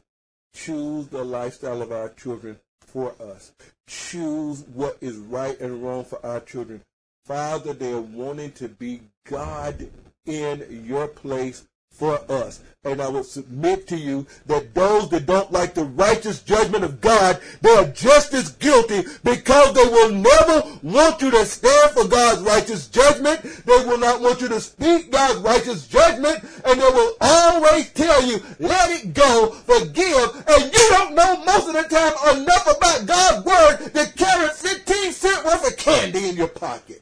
Choose 0.53 1.07
the 1.07 1.23
lifestyle 1.23 1.81
of 1.81 1.91
our 1.91 2.09
children 2.09 2.59
for 2.79 3.15
us. 3.21 3.51
Choose 3.87 4.63
what 4.73 4.97
is 5.01 5.17
right 5.17 5.59
and 5.59 5.83
wrong 5.83 6.05
for 6.05 6.25
our 6.25 6.39
children. 6.39 6.81
Father, 7.27 7.73
they're 7.73 7.99
wanting 7.99 8.53
to 8.53 8.69
be 8.69 9.01
God 9.25 9.89
in 10.25 10.85
your 10.87 11.09
place 11.09 11.65
for 11.89 12.19
us. 12.31 12.61
And 12.85 13.01
I 13.01 13.09
will 13.09 13.25
submit 13.25 13.85
to 13.87 13.97
you 13.97 14.25
that 14.45 14.73
those 14.73 15.09
that 15.09 15.25
don't 15.25 15.51
like 15.51 15.73
the 15.73 15.83
righteous 15.83 16.41
judgment 16.41 16.85
of 16.85 17.01
God, 17.01 17.41
they 17.61 17.71
are 17.71 17.87
just 17.87 18.33
as 18.33 18.51
guilty 18.51 19.03
because 19.25 19.73
they 19.73 19.83
will 19.83 20.11
never 20.11 20.63
want 20.83 21.21
you 21.21 21.31
to 21.31 21.45
stand 21.45 21.91
for 21.91 22.07
God's 22.07 22.43
righteous 22.43 22.87
judgment. 22.87 23.41
They 23.65 23.83
will 23.85 23.97
not 23.97 24.21
want 24.21 24.39
you 24.39 24.47
to 24.47 24.61
speak 24.61 25.11
God's 25.11 25.39
righteous 25.39 25.85
judgment. 25.85 26.43
And 26.63 26.79
they 26.79 26.89
will 26.89 27.17
always 27.19 27.91
tell 27.91 28.23
you, 28.25 28.39
let 28.59 28.89
it 28.91 29.13
go, 29.13 29.49
forgive. 29.49 30.45
And 30.47 30.71
you 30.71 30.89
don't 30.91 31.13
know 31.13 31.43
most 31.43 31.67
of 31.67 31.73
the 31.73 31.83
time 31.89 32.37
enough 32.37 32.77
about 32.77 33.05
God's 33.05 33.45
word 33.45 33.93
to 33.95 34.13
carry 34.13 34.47
15 34.47 35.11
cent 35.11 35.43
worth 35.43 35.67
of 35.67 35.77
candy 35.77 36.29
in 36.29 36.37
your 36.37 36.47
pocket. 36.47 37.01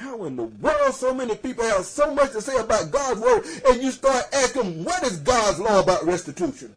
How 0.00 0.24
in 0.24 0.34
the 0.34 0.44
world 0.44 0.94
so 0.94 1.12
many 1.12 1.36
people 1.36 1.62
have 1.62 1.84
so 1.84 2.14
much 2.14 2.32
to 2.32 2.40
say 2.40 2.56
about 2.56 2.90
God's 2.90 3.20
word 3.20 3.44
and 3.68 3.82
you 3.82 3.90
start 3.90 4.24
asking, 4.32 4.82
what 4.82 5.02
is 5.02 5.18
God's 5.18 5.60
law 5.60 5.80
about 5.80 6.06
restitution? 6.06 6.74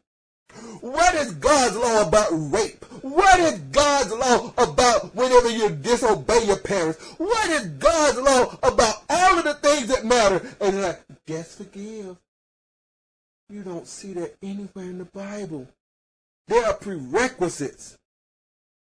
What 0.81 1.15
is 1.15 1.31
God's 1.35 1.77
law 1.77 2.05
about 2.05 2.27
rape? 2.31 2.83
What 3.01 3.39
is 3.39 3.59
God's 3.59 4.11
law 4.11 4.53
about 4.57 5.15
whenever 5.15 5.49
you 5.49 5.69
disobey 5.69 6.45
your 6.45 6.57
parents? 6.57 7.01
What 7.17 7.49
is 7.51 7.67
God's 7.67 8.19
law 8.19 8.57
about 8.61 9.03
all 9.09 9.37
of 9.37 9.45
the 9.45 9.53
things 9.53 9.87
that 9.87 10.03
matter? 10.03 10.45
And 10.59 10.81
like, 10.81 11.01
just 11.25 11.57
forgive. 11.59 12.17
You 13.47 13.61
don't 13.63 13.87
see 13.87 14.11
that 14.15 14.35
anywhere 14.43 14.83
in 14.83 14.97
the 14.97 15.05
Bible. 15.05 15.69
There 16.49 16.65
are 16.65 16.73
prerequisites 16.73 17.97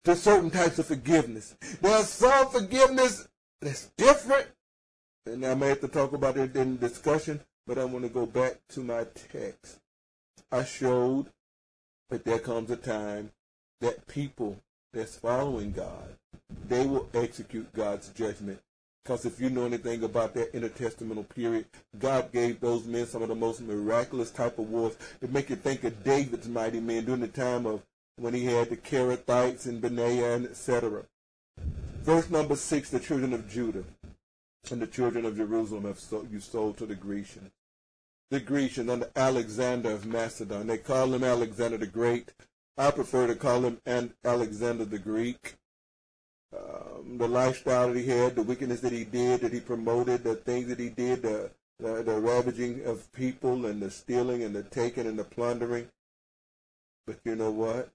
to 0.04 0.16
certain 0.16 0.52
types 0.52 0.78
of 0.78 0.86
forgiveness. 0.86 1.56
There 1.82 1.96
are 1.96 2.04
some 2.04 2.50
forgiveness 2.50 3.28
that's 3.62 3.90
different. 3.98 4.48
And 5.26 5.46
I 5.46 5.54
may 5.54 5.70
have 5.70 5.82
to 5.82 5.88
talk 5.88 6.14
about 6.14 6.38
it 6.38 6.56
in 6.56 6.78
discussion, 6.78 7.42
but 7.68 7.78
I 7.78 7.86
want 7.86 8.06
to 8.06 8.10
go 8.10 8.26
back 8.26 8.60
to 8.70 8.82
my 8.82 9.06
text. 9.32 9.80
I 10.52 10.64
showed 10.64 11.28
that 12.10 12.26
there 12.26 12.40
comes 12.40 12.72
a 12.72 12.76
time 12.76 13.32
that 13.82 14.08
people 14.08 14.58
that's 14.94 15.18
following 15.18 15.72
God, 15.72 16.16
they 16.68 16.86
will 16.86 17.08
execute 17.14 17.72
God's 17.74 18.10
judgment. 18.10 18.60
Because 19.04 19.26
if 19.26 19.40
you 19.40 19.50
know 19.50 19.66
anything 19.66 20.04
about 20.04 20.34
that 20.34 20.54
intertestamental 20.54 21.28
period, 21.30 21.66
God 21.98 22.32
gave 22.32 22.60
those 22.60 22.86
men 22.86 23.06
some 23.08 23.22
of 23.22 23.30
the 23.30 23.36
most 23.36 23.62
miraculous 23.62 24.30
type 24.32 24.60
of 24.60 24.70
wars. 24.70 24.98
It 25.22 25.32
make 25.32 25.50
you 25.50 25.56
think 25.56 25.84
of 25.84 26.04
David's 26.04 26.48
mighty 26.48 26.80
men 26.80 27.06
during 27.06 27.22
the 27.22 27.28
time 27.28 27.66
of 27.66 27.82
when 28.18 28.34
he 28.34 28.46
had 28.46 28.70
the 28.70 28.78
Kerethites 28.78 29.66
and 29.66 29.82
Benaiah 29.82 30.36
and 30.36 30.46
etc. 30.46 31.04
Verse 32.02 32.30
number 32.30 32.56
six, 32.56 32.90
the 32.90 33.00
children 33.00 33.34
of 33.34 33.50
Judah 33.50 33.84
and 34.72 34.82
the 34.82 34.88
children 34.88 35.26
of 35.26 35.36
Jerusalem 35.38 35.84
have 35.84 36.00
sold, 36.00 36.32
you 36.32 36.40
sold 36.40 36.78
to 36.78 36.86
the 36.86 36.96
Grecians. 36.96 37.52
The 38.32 38.40
Grecians 38.40 38.90
under 38.90 39.10
Alexander 39.16 39.92
of 39.92 40.06
Macedon. 40.06 40.68
They 40.68 40.78
call 40.78 41.14
him 41.14 41.24
Alexander 41.24 41.78
the 41.78 41.88
Great. 41.88 42.32
I 42.78 42.92
prefer 42.92 43.28
to 43.28 43.36
call 43.36 43.62
him 43.62 43.80
Alexander 44.24 44.86
the 44.86 45.00
Greek. 45.00 45.56
Um, 46.56 47.18
the 47.18 47.28
lifestyle 47.28 47.90
that 47.90 48.00
he 48.00 48.08
had, 48.08 48.36
the 48.36 48.44
wickedness 48.44 48.80
that 48.82 48.92
he 48.92 49.04
did, 49.04 49.42
that 49.42 49.54
he 49.54 49.60
promoted, 49.60 50.24
the 50.24 50.36
things 50.36 50.68
that 50.70 50.80
he 50.80 50.90
did, 50.90 51.22
the, 51.22 51.52
the, 51.80 52.04
the 52.04 52.20
ravaging 52.20 52.86
of 52.86 53.12
people 53.12 53.66
and 53.66 53.82
the 53.82 53.92
stealing 53.92 54.44
and 54.44 54.56
the 54.56 54.64
taking 54.64 55.06
and 55.06 55.20
the 55.20 55.24
plundering. 55.24 55.90
But 57.06 57.20
you 57.24 57.36
know 57.36 57.52
what? 57.52 57.90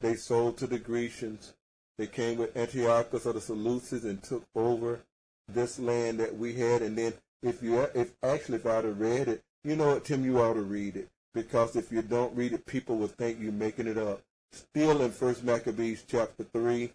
They 0.00 0.14
sold 0.14 0.58
to 0.58 0.66
the 0.66 0.78
Grecians 0.78 1.54
they 2.00 2.06
came 2.06 2.38
with 2.38 2.56
Antiochus 2.56 3.26
or 3.26 3.34
the 3.34 3.40
Seleucids 3.40 4.04
and 4.04 4.22
took 4.22 4.44
over 4.54 5.00
this 5.46 5.78
land 5.78 6.18
that 6.18 6.34
we 6.34 6.54
had. 6.54 6.80
And 6.80 6.96
then 6.96 7.12
if 7.42 7.62
you, 7.62 7.78
if 7.94 8.12
actually 8.22 8.56
if 8.56 8.64
I'd 8.64 8.84
have 8.86 8.98
read 8.98 9.28
it, 9.28 9.42
you 9.64 9.76
know 9.76 9.88
what, 9.88 10.06
Tim, 10.06 10.24
you 10.24 10.40
ought 10.40 10.54
to 10.54 10.62
read 10.62 10.96
it. 10.96 11.10
Because 11.34 11.76
if 11.76 11.92
you 11.92 12.00
don't 12.00 12.34
read 12.34 12.54
it, 12.54 12.64
people 12.64 12.96
will 12.96 13.08
think 13.08 13.38
you're 13.38 13.52
making 13.52 13.86
it 13.86 13.98
up. 13.98 14.22
Still 14.50 15.02
in 15.02 15.10
First 15.10 15.44
Maccabees 15.44 16.02
chapter 16.08 16.42
3, 16.42 16.90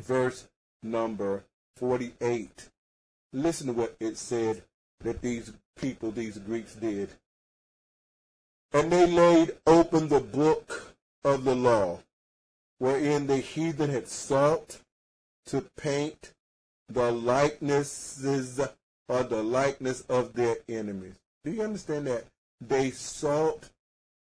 verse 0.00 0.46
number 0.84 1.42
48. 1.74 2.68
Listen 3.32 3.66
to 3.66 3.72
what 3.72 3.96
it 3.98 4.16
said 4.16 4.62
that 5.00 5.20
these 5.20 5.52
people, 5.76 6.12
these 6.12 6.38
Greeks 6.38 6.76
did. 6.76 7.10
And 8.72 8.92
they 8.92 9.10
laid 9.10 9.56
open 9.66 10.06
the 10.06 10.20
book 10.20 10.94
of 11.24 11.42
the 11.42 11.56
law 11.56 11.98
wherein 12.78 13.26
the 13.26 13.38
heathen 13.38 13.90
had 13.90 14.08
sought 14.08 14.78
to 15.46 15.62
paint 15.76 16.32
the 16.88 17.10
likenesses 17.10 18.60
or 19.08 19.22
the 19.22 19.42
likeness 19.42 20.02
of 20.02 20.32
their 20.34 20.56
enemies. 20.68 21.14
Do 21.44 21.50
you 21.50 21.62
understand 21.62 22.06
that? 22.06 22.24
They 22.60 22.90
sought 22.90 23.70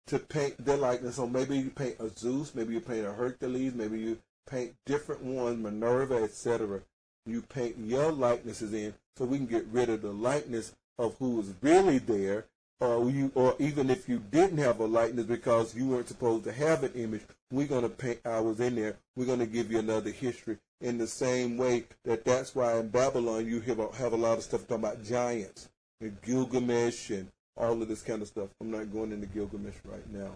to 0.06 0.18
paint 0.18 0.64
their 0.64 0.76
likeness. 0.76 1.16
So 1.16 1.26
maybe 1.26 1.56
you 1.58 1.70
paint 1.70 1.96
a 2.00 2.08
Zeus, 2.08 2.54
maybe 2.54 2.74
you 2.74 2.80
paint 2.80 3.06
a 3.06 3.12
Hercules, 3.12 3.74
maybe 3.74 4.00
you 4.00 4.18
paint 4.48 4.74
different 4.86 5.22
ones, 5.22 5.62
Minerva, 5.62 6.22
etc. 6.22 6.80
You 7.26 7.42
paint 7.42 7.76
your 7.78 8.10
likenesses 8.10 8.72
in 8.72 8.94
so 9.16 9.24
we 9.24 9.38
can 9.38 9.46
get 9.46 9.66
rid 9.66 9.88
of 9.88 10.02
the 10.02 10.12
likeness 10.12 10.74
of 10.98 11.16
who 11.18 11.40
is 11.40 11.54
really 11.60 11.98
there 11.98 12.46
or 12.82 13.08
you, 13.10 13.30
or 13.36 13.54
even 13.60 13.90
if 13.90 14.08
you 14.08 14.18
didn't 14.18 14.58
have 14.58 14.80
a 14.80 14.86
likeness 14.86 15.26
because 15.26 15.72
you 15.74 15.86
weren't 15.86 16.08
supposed 16.08 16.42
to 16.42 16.52
have 16.52 16.82
an 16.82 16.92
image, 16.94 17.22
we're 17.52 17.68
going 17.68 17.82
to 17.82 17.88
paint 17.88 18.18
ours 18.24 18.58
in 18.58 18.74
there. 18.74 18.96
We're 19.14 19.26
going 19.26 19.38
to 19.38 19.46
give 19.46 19.70
you 19.70 19.78
another 19.78 20.10
history 20.10 20.58
in 20.80 20.98
the 20.98 21.06
same 21.06 21.56
way 21.56 21.84
that 22.04 22.24
that's 22.24 22.56
why 22.56 22.78
in 22.80 22.88
Babylon 22.88 23.46
you 23.46 23.60
have 23.60 23.78
a, 23.78 23.94
have 23.94 24.12
a 24.12 24.16
lot 24.16 24.38
of 24.38 24.42
stuff 24.42 24.62
talking 24.62 24.84
about 24.84 25.04
giants 25.04 25.68
and 26.00 26.20
Gilgamesh 26.22 27.10
and 27.10 27.28
all 27.56 27.80
of 27.80 27.86
this 27.86 28.02
kind 28.02 28.20
of 28.20 28.26
stuff. 28.26 28.48
I'm 28.60 28.72
not 28.72 28.92
going 28.92 29.12
into 29.12 29.26
Gilgamesh 29.26 29.76
right 29.84 30.10
now. 30.10 30.32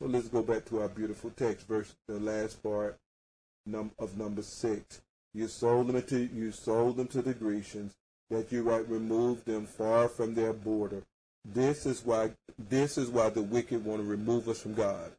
So 0.00 0.08
let's 0.08 0.28
go 0.28 0.42
back 0.42 0.64
to 0.66 0.80
our 0.80 0.88
beautiful 0.88 1.30
text, 1.30 1.68
verse 1.68 1.94
the 2.08 2.18
last 2.18 2.60
part 2.60 2.98
num, 3.66 3.92
of 4.00 4.18
number 4.18 4.42
six. 4.42 5.00
You 5.32 5.46
sold 5.46 5.86
them 5.86 6.02
to 6.02 6.18
you 6.18 6.50
sold 6.50 6.96
them 6.96 7.06
to 7.08 7.22
the 7.22 7.34
Grecians 7.34 7.94
that 8.30 8.50
you 8.50 8.64
might 8.64 8.88
remove 8.88 9.44
them 9.44 9.64
far 9.64 10.08
from 10.08 10.34
their 10.34 10.52
border 10.52 11.04
This 11.54 11.86
is 11.86 12.04
why 12.04 12.32
this 12.58 12.98
is 12.98 13.08
why 13.08 13.30
the 13.30 13.42
wicked 13.42 13.84
want 13.84 14.00
to 14.00 14.06
remove 14.06 14.48
us 14.48 14.60
from 14.60 14.74
God. 14.74 15.12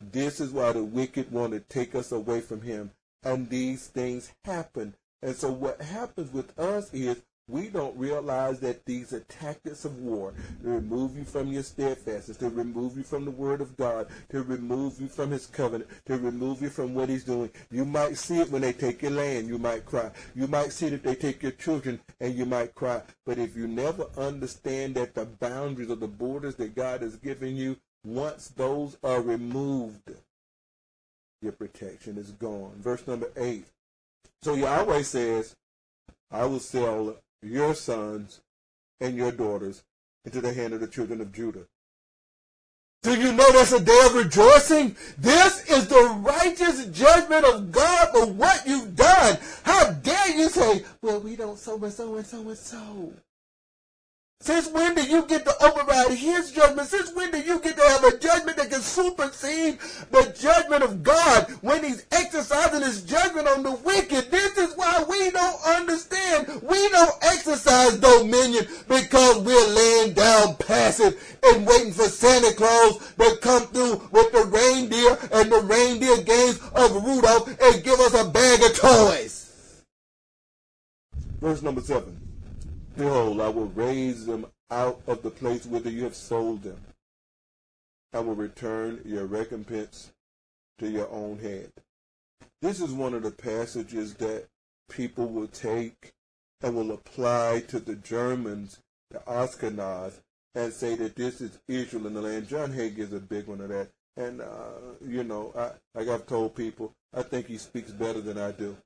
This 0.00 0.40
is 0.40 0.50
why 0.50 0.72
the 0.72 0.82
wicked 0.82 1.30
want 1.30 1.52
to 1.52 1.60
take 1.60 1.94
us 1.94 2.10
away 2.10 2.40
from 2.40 2.62
him. 2.62 2.90
And 3.22 3.48
these 3.48 3.86
things 3.86 4.32
happen. 4.44 4.94
And 5.22 5.36
so 5.36 5.50
what 5.52 5.80
happens 5.80 6.32
with 6.32 6.58
us 6.58 6.92
is 6.92 7.22
we 7.50 7.68
don't 7.68 7.96
realize 7.96 8.60
that 8.60 8.84
these 8.84 9.12
are 9.12 9.20
tactics 9.20 9.84
of 9.84 9.98
war 9.98 10.32
to 10.62 10.68
remove 10.68 11.16
you 11.16 11.24
from 11.24 11.48
your 11.52 11.62
steadfastness, 11.62 12.36
to 12.38 12.48
remove 12.48 12.96
you 12.96 13.02
from 13.02 13.24
the 13.24 13.30
word 13.30 13.60
of 13.60 13.76
God, 13.76 14.08
to 14.30 14.42
remove 14.42 15.00
you 15.00 15.08
from 15.08 15.30
his 15.30 15.46
covenant, 15.46 15.90
to 16.06 16.16
remove 16.16 16.62
you 16.62 16.70
from 16.70 16.94
what 16.94 17.08
he's 17.08 17.24
doing. 17.24 17.50
You 17.70 17.84
might 17.84 18.16
see 18.16 18.38
it 18.38 18.50
when 18.50 18.62
they 18.62 18.72
take 18.72 19.02
your 19.02 19.12
land, 19.12 19.48
you 19.48 19.58
might 19.58 19.84
cry. 19.84 20.10
You 20.34 20.46
might 20.46 20.72
see 20.72 20.86
if 20.86 21.02
they 21.02 21.14
take 21.14 21.42
your 21.42 21.52
children 21.52 22.00
and 22.20 22.34
you 22.34 22.46
might 22.46 22.74
cry. 22.74 23.02
But 23.26 23.38
if 23.38 23.56
you 23.56 23.66
never 23.66 24.06
understand 24.16 24.94
that 24.94 25.14
the 25.14 25.26
boundaries 25.26 25.90
or 25.90 25.96
the 25.96 26.08
borders 26.08 26.54
that 26.56 26.74
God 26.74 27.02
has 27.02 27.16
given 27.16 27.56
you, 27.56 27.76
once 28.04 28.48
those 28.48 28.96
are 29.02 29.20
removed, 29.20 30.12
your 31.42 31.52
protection 31.52 32.18
is 32.18 32.30
gone. 32.32 32.72
Verse 32.78 33.06
number 33.06 33.30
eight. 33.36 33.66
So 34.42 34.54
Yahweh 34.54 35.02
says, 35.02 35.56
I 36.30 36.46
will 36.46 36.60
sell 36.60 37.16
your 37.42 37.74
sons 37.74 38.40
and 39.00 39.16
your 39.16 39.32
daughters 39.32 39.82
into 40.24 40.40
the 40.40 40.52
hand 40.52 40.74
of 40.74 40.80
the 40.80 40.86
children 40.86 41.20
of 41.20 41.32
Judah. 41.32 41.66
Do 43.02 43.18
you 43.18 43.32
know 43.32 43.50
that's 43.52 43.72
a 43.72 43.80
day 43.80 43.98
of 44.04 44.14
rejoicing? 44.14 44.94
This 45.16 45.70
is 45.70 45.88
the 45.88 46.20
righteous 46.20 46.84
judgment 46.86 47.46
of 47.46 47.72
God 47.72 48.08
for 48.10 48.26
what 48.26 48.62
you've 48.66 48.94
done. 48.94 49.38
How 49.62 49.90
dare 49.90 50.36
you 50.36 50.50
say, 50.50 50.84
well, 51.00 51.20
we 51.20 51.34
don't 51.34 51.58
so 51.58 51.82
and 51.82 51.92
so 51.92 52.16
and 52.16 52.26
so 52.26 52.46
and 52.46 52.58
so. 52.58 53.12
Since 54.42 54.68
when 54.68 54.94
do 54.94 55.02
you 55.02 55.26
get 55.26 55.44
to 55.44 55.54
override 55.62 56.16
his 56.16 56.50
judgment? 56.50 56.88
Since 56.88 57.12
when 57.12 57.30
do 57.30 57.38
you 57.38 57.60
get 57.60 57.76
to 57.76 57.82
have 57.82 58.04
a 58.04 58.16
judgment 58.16 58.56
that 58.56 58.70
can 58.70 58.80
supersede 58.80 59.78
the 60.10 60.34
judgment 60.40 60.82
of 60.82 61.02
God 61.02 61.50
when 61.60 61.84
he's 61.84 62.06
exercising 62.10 62.80
his 62.80 63.02
judgment 63.02 63.46
on 63.48 63.62
the 63.62 63.72
wicked? 63.72 64.30
This 64.30 64.56
is 64.56 64.74
why 64.76 65.04
we 65.06 65.30
don't 65.30 65.60
understand. 65.66 66.62
We 66.62 66.88
don't 66.88 67.14
exercise 67.20 67.98
dominion 67.98 68.66
because 68.88 69.44
we're 69.44 69.74
laying 69.74 70.14
down 70.14 70.56
passive 70.56 71.38
and 71.42 71.66
waiting 71.66 71.92
for 71.92 72.04
Santa 72.04 72.54
Claus 72.54 72.96
to 73.18 73.36
come 73.42 73.66
through 73.66 74.08
with 74.10 74.32
the 74.32 74.44
reindeer 74.46 75.18
and 75.38 75.52
the 75.52 75.60
reindeer 75.60 76.16
games 76.22 76.58
of 76.74 77.04
Rudolph 77.04 77.46
and 77.60 77.84
give 77.84 78.00
us 78.00 78.14
a 78.14 78.26
bag 78.30 78.62
of 78.62 78.74
toys. 78.74 79.82
Verse 81.42 81.60
number 81.60 81.82
seven. 81.82 82.19
Behold, 83.00 83.40
I 83.40 83.48
will 83.48 83.68
raise 83.68 84.26
them 84.26 84.44
out 84.70 85.00
of 85.06 85.22
the 85.22 85.30
place 85.30 85.64
whither 85.64 85.88
you 85.88 86.04
have 86.04 86.14
sold 86.14 86.62
them. 86.62 86.82
I 88.12 88.20
will 88.20 88.34
return 88.34 89.00
your 89.06 89.24
recompense 89.24 90.12
to 90.80 90.86
your 90.86 91.08
own 91.08 91.38
head. 91.38 91.72
This 92.60 92.78
is 92.78 92.92
one 92.92 93.14
of 93.14 93.22
the 93.22 93.30
passages 93.30 94.12
that 94.16 94.48
people 94.90 95.28
will 95.28 95.46
take 95.46 96.12
and 96.60 96.76
will 96.76 96.92
apply 96.92 97.64
to 97.68 97.80
the 97.80 97.94
Germans, 97.94 98.80
the 99.10 99.20
Ashkenaz, 99.20 100.20
and 100.54 100.70
say 100.70 100.94
that 100.96 101.16
this 101.16 101.40
is 101.40 101.58
Israel 101.68 102.06
in 102.06 102.12
the 102.12 102.20
land. 102.20 102.48
John 102.48 102.70
Hagee 102.70 102.98
is 102.98 103.14
a 103.14 103.18
big 103.18 103.46
one 103.46 103.62
of 103.62 103.70
that. 103.70 103.88
And, 104.18 104.42
uh, 104.42 104.98
you 105.08 105.24
know, 105.24 105.54
I, 105.56 105.70
like 105.98 106.08
I've 106.08 106.26
told 106.26 106.54
people, 106.54 106.92
I 107.14 107.22
think 107.22 107.46
he 107.46 107.56
speaks 107.56 107.92
better 107.92 108.20
than 108.20 108.36
I 108.36 108.52
do. 108.52 108.76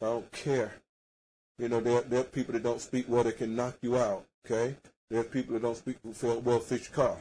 I 0.00 0.06
don't 0.06 0.32
care. 0.32 0.72
You 1.60 1.68
know, 1.68 1.80
there, 1.80 2.00
there 2.00 2.20
are 2.20 2.24
people 2.24 2.54
that 2.54 2.62
don't 2.62 2.80
speak 2.80 3.04
well 3.06 3.22
that 3.22 3.36
can 3.36 3.54
knock 3.54 3.76
you 3.82 3.98
out. 3.98 4.24
Okay? 4.46 4.76
There 5.10 5.20
are 5.20 5.24
people 5.24 5.52
that 5.54 5.62
don't 5.62 5.76
speak 5.76 5.98
well 6.02 6.62
your 6.70 6.92
car. 6.92 7.18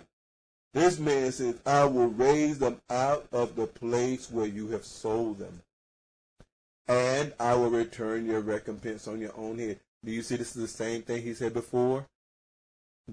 This 0.73 0.97
man 0.97 1.31
says, 1.33 1.55
I 1.65 1.83
will 1.83 2.07
raise 2.07 2.59
them 2.59 2.79
out 2.89 3.27
of 3.33 3.55
the 3.55 3.67
place 3.67 4.31
where 4.31 4.45
you 4.45 4.69
have 4.69 4.85
sold 4.85 5.39
them. 5.39 5.61
And 6.87 7.33
I 7.37 7.55
will 7.55 7.69
return 7.69 8.27
your 8.27 8.39
recompense 8.39 9.07
on 9.09 9.19
your 9.19 9.37
own 9.37 9.59
head. 9.59 9.79
Do 10.05 10.11
you 10.11 10.21
see 10.21 10.37
this 10.37 10.55
is 10.55 10.61
the 10.61 10.67
same 10.67 11.01
thing 11.01 11.21
he 11.21 11.33
said 11.33 11.53
before? 11.53 12.07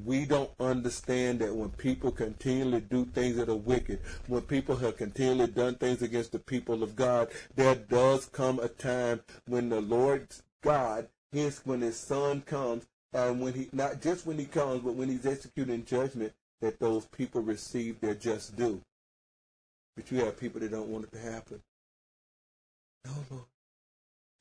We 0.04 0.26
don't 0.26 0.50
understand 0.60 1.40
that 1.40 1.54
when 1.54 1.70
people 1.70 2.12
continually 2.12 2.82
do 2.82 3.06
things 3.06 3.36
that 3.36 3.48
are 3.48 3.56
wicked, 3.56 3.98
when 4.28 4.42
people 4.42 4.76
have 4.76 4.96
continually 4.96 5.48
done 5.48 5.74
things 5.74 6.02
against 6.02 6.32
the 6.32 6.38
people 6.38 6.82
of 6.82 6.94
God, 6.94 7.28
there 7.56 7.74
does 7.74 8.26
come 8.26 8.60
a 8.60 8.68
time 8.68 9.22
when 9.48 9.70
the 9.70 9.80
Lord 9.80 10.28
God 10.62 11.08
Hence, 11.32 11.60
when 11.64 11.80
his 11.80 11.96
son 11.96 12.40
comes, 12.42 12.86
and 13.12 13.40
when 13.40 13.54
he 13.54 13.68
not 13.72 14.00
just 14.02 14.26
when 14.26 14.38
he 14.38 14.44
comes, 14.44 14.82
but 14.82 14.94
when 14.94 15.08
he's 15.08 15.26
executing 15.26 15.84
judgment, 15.84 16.32
that 16.60 16.78
those 16.78 17.06
people 17.06 17.42
receive 17.42 18.00
their 18.00 18.14
just 18.14 18.56
due. 18.56 18.80
But 19.96 20.10
you 20.10 20.24
have 20.24 20.38
people 20.38 20.60
that 20.60 20.70
don't 20.70 20.88
want 20.88 21.04
it 21.04 21.12
to 21.12 21.18
happen. 21.18 21.62
No, 23.04 23.12
Lord. 23.30 23.44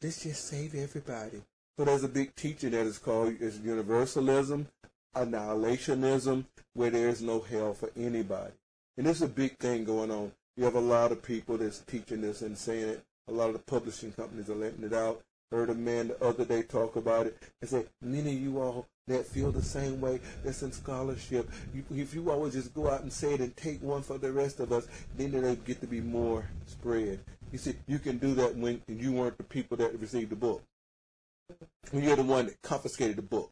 Let's 0.02 0.24
just 0.24 0.48
save 0.48 0.76
everybody. 0.76 1.42
So 1.78 1.86
there's 1.86 2.04
a 2.04 2.10
big 2.10 2.36
teaching 2.36 2.72
that 2.72 2.86
is 2.86 2.98
called 2.98 3.40
is 3.40 3.60
universalism, 3.60 4.68
annihilationism, 5.16 6.46
where 6.74 6.90
there 6.90 7.10
is 7.10 7.22
no 7.22 7.40
hell 7.40 7.74
for 7.74 7.90
anybody. 7.98 8.54
And 8.98 9.06
there's 9.06 9.22
a 9.22 9.28
big 9.28 9.58
thing 9.58 9.84
going 9.84 10.12
on. 10.12 10.32
You 10.58 10.64
have 10.66 10.76
a 10.76 10.80
lot 10.80 11.12
of 11.12 11.22
people 11.22 11.58
that's 11.58 11.80
teaching 11.80 12.22
this 12.22 12.42
and 12.42 12.58
saying 12.58 12.90
it. 12.90 13.04
A 13.28 13.32
lot 13.32 13.48
of 13.48 13.54
the 13.54 13.60
publishing 13.60 14.12
companies 14.12 14.50
are 14.50 14.56
letting 14.56 14.84
it 14.84 14.94
out 14.94 15.22
heard 15.52 15.70
a 15.70 15.74
man 15.76 16.10
the 16.10 16.24
other 16.24 16.46
day 16.46 16.64
talk 16.64 16.96
about 16.96 17.28
it 17.28 17.38
and 17.62 17.70
say, 17.70 17.86
many 18.02 18.34
of 18.36 18.42
you 18.42 18.60
all 18.60 18.88
that 19.08 19.26
feel 19.26 19.52
the 19.52 19.62
same 19.62 20.02
way 20.02 20.20
that's 20.44 20.64
in 20.64 20.72
scholarship, 20.72 21.50
you, 21.74 21.84
if 21.92 22.14
you 22.14 22.30
always 22.32 22.54
just 22.54 22.74
go 22.74 22.90
out 22.90 23.02
and 23.02 23.14
say 23.14 23.36
it 23.36 23.40
and 23.40 23.56
take 23.56 23.82
one 23.82 24.02
for 24.02 24.18
the 24.18 24.32
rest 24.32 24.60
of 24.60 24.72
us, 24.72 24.88
then 25.18 25.32
they 25.32 25.56
get 25.58 25.80
to 25.82 25.88
be 25.88 26.02
more 26.02 26.46
spread. 26.66 27.20
He 27.52 27.58
said, 27.58 27.78
you 27.88 28.00
can 28.00 28.18
do 28.18 28.34
that 28.36 28.56
when 28.56 28.82
you 28.88 29.12
weren't 29.12 29.38
the 29.38 29.44
people 29.44 29.78
that 29.78 30.00
received 30.00 30.32
the 30.32 30.36
book. 30.36 30.64
When 31.92 32.04
you're 32.04 32.16
the 32.16 32.24
one 32.24 32.48
that 32.48 32.62
confiscated 32.64 33.18
the 33.18 33.22
book. 33.22 33.52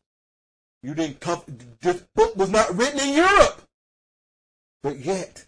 You 0.82 0.96
didn't 0.96 1.20
conf- 1.22 1.46
this 1.80 2.04
book 2.16 2.36
was 2.36 2.50
not 2.50 2.76
written 2.76 3.00
in 3.00 3.14
Europe. 3.16 3.62
But 4.82 5.00
yet, 5.00 5.46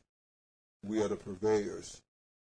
we 0.83 1.01
are 1.01 1.09
the 1.09 1.17
purveyors. 1.17 2.01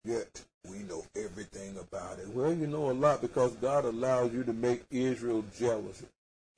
Yet, 0.05 0.43
we 0.69 0.79
know 0.79 1.05
everything 1.17 1.77
about 1.79 2.19
it. 2.19 2.29
Well, 2.29 2.53
you 2.53 2.67
know 2.67 2.91
a 2.91 2.93
lot 2.93 3.21
because 3.21 3.53
God 3.55 3.85
allows 3.85 4.33
you 4.33 4.43
to 4.45 4.53
make 4.53 4.83
Israel 4.91 5.45
jealous. 5.57 6.03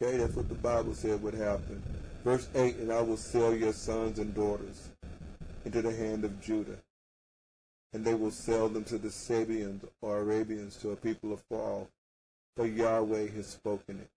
Okay, 0.03 0.17
that's 0.17 0.35
what 0.35 0.49
the 0.49 0.55
Bible 0.55 0.95
said 0.95 1.23
would 1.23 1.35
happen. 1.35 1.83
Verse 2.25 2.49
8, 2.55 2.77
and 2.77 2.93
I 2.93 3.03
will 3.03 3.19
sell 3.19 3.55
your 3.55 3.75
sons 3.75 4.19
and 4.19 4.35
daughters 4.35 4.89
into 5.65 5.83
the 5.83 5.95
hand 5.95 6.25
of 6.25 6.41
Judah, 6.41 6.79
and 7.93 8.05
they 8.05 8.15
will 8.15 8.31
sell 8.31 8.69
them 8.69 8.85
to 8.85 8.97
the 8.97 9.11
Sabeans 9.11 9.83
or 10.01 10.19
Arabians, 10.19 10.77
to 10.77 10.91
a 10.93 10.97
people 10.97 11.35
afar 11.35 11.83
off. 11.83 11.89
For 12.57 12.67
Yahweh 12.67 13.31
has 13.33 13.47
spoken 13.47 14.01
it. 14.01 14.11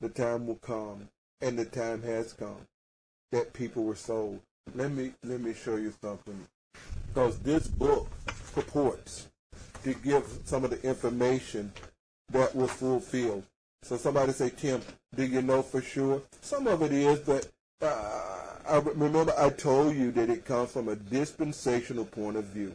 The 0.00 0.08
time 0.08 0.46
will 0.46 0.56
come, 0.56 1.08
and 1.40 1.58
the 1.58 1.64
time 1.64 2.02
has 2.02 2.32
come, 2.32 2.66
that 3.30 3.52
people 3.52 3.84
were 3.84 3.94
sold. 3.94 4.40
Let 4.74 4.90
me 4.90 5.12
let 5.22 5.40
me 5.40 5.54
show 5.54 5.76
you 5.76 5.92
something. 6.02 6.46
Because 7.08 7.38
this 7.38 7.68
book 7.68 8.07
purports 8.58 9.28
to 9.84 9.94
give 9.94 10.24
some 10.44 10.64
of 10.64 10.70
the 10.70 10.82
information 10.82 11.72
that 12.30 12.54
was 12.54 12.70
fulfilled. 12.70 13.44
So 13.82 13.96
somebody 13.96 14.32
say, 14.32 14.50
Tim, 14.50 14.82
do 15.14 15.24
you 15.24 15.42
know 15.42 15.62
for 15.62 15.80
sure? 15.80 16.22
Some 16.40 16.66
of 16.66 16.82
it 16.82 16.92
is, 16.92 17.20
but 17.20 17.48
uh, 17.80 18.46
I 18.68 18.78
remember 18.78 19.32
I 19.38 19.50
told 19.50 19.94
you 19.94 20.10
that 20.12 20.28
it 20.28 20.44
comes 20.44 20.72
from 20.72 20.88
a 20.88 20.96
dispensational 20.96 22.04
point 22.04 22.36
of 22.36 22.44
view. 22.46 22.74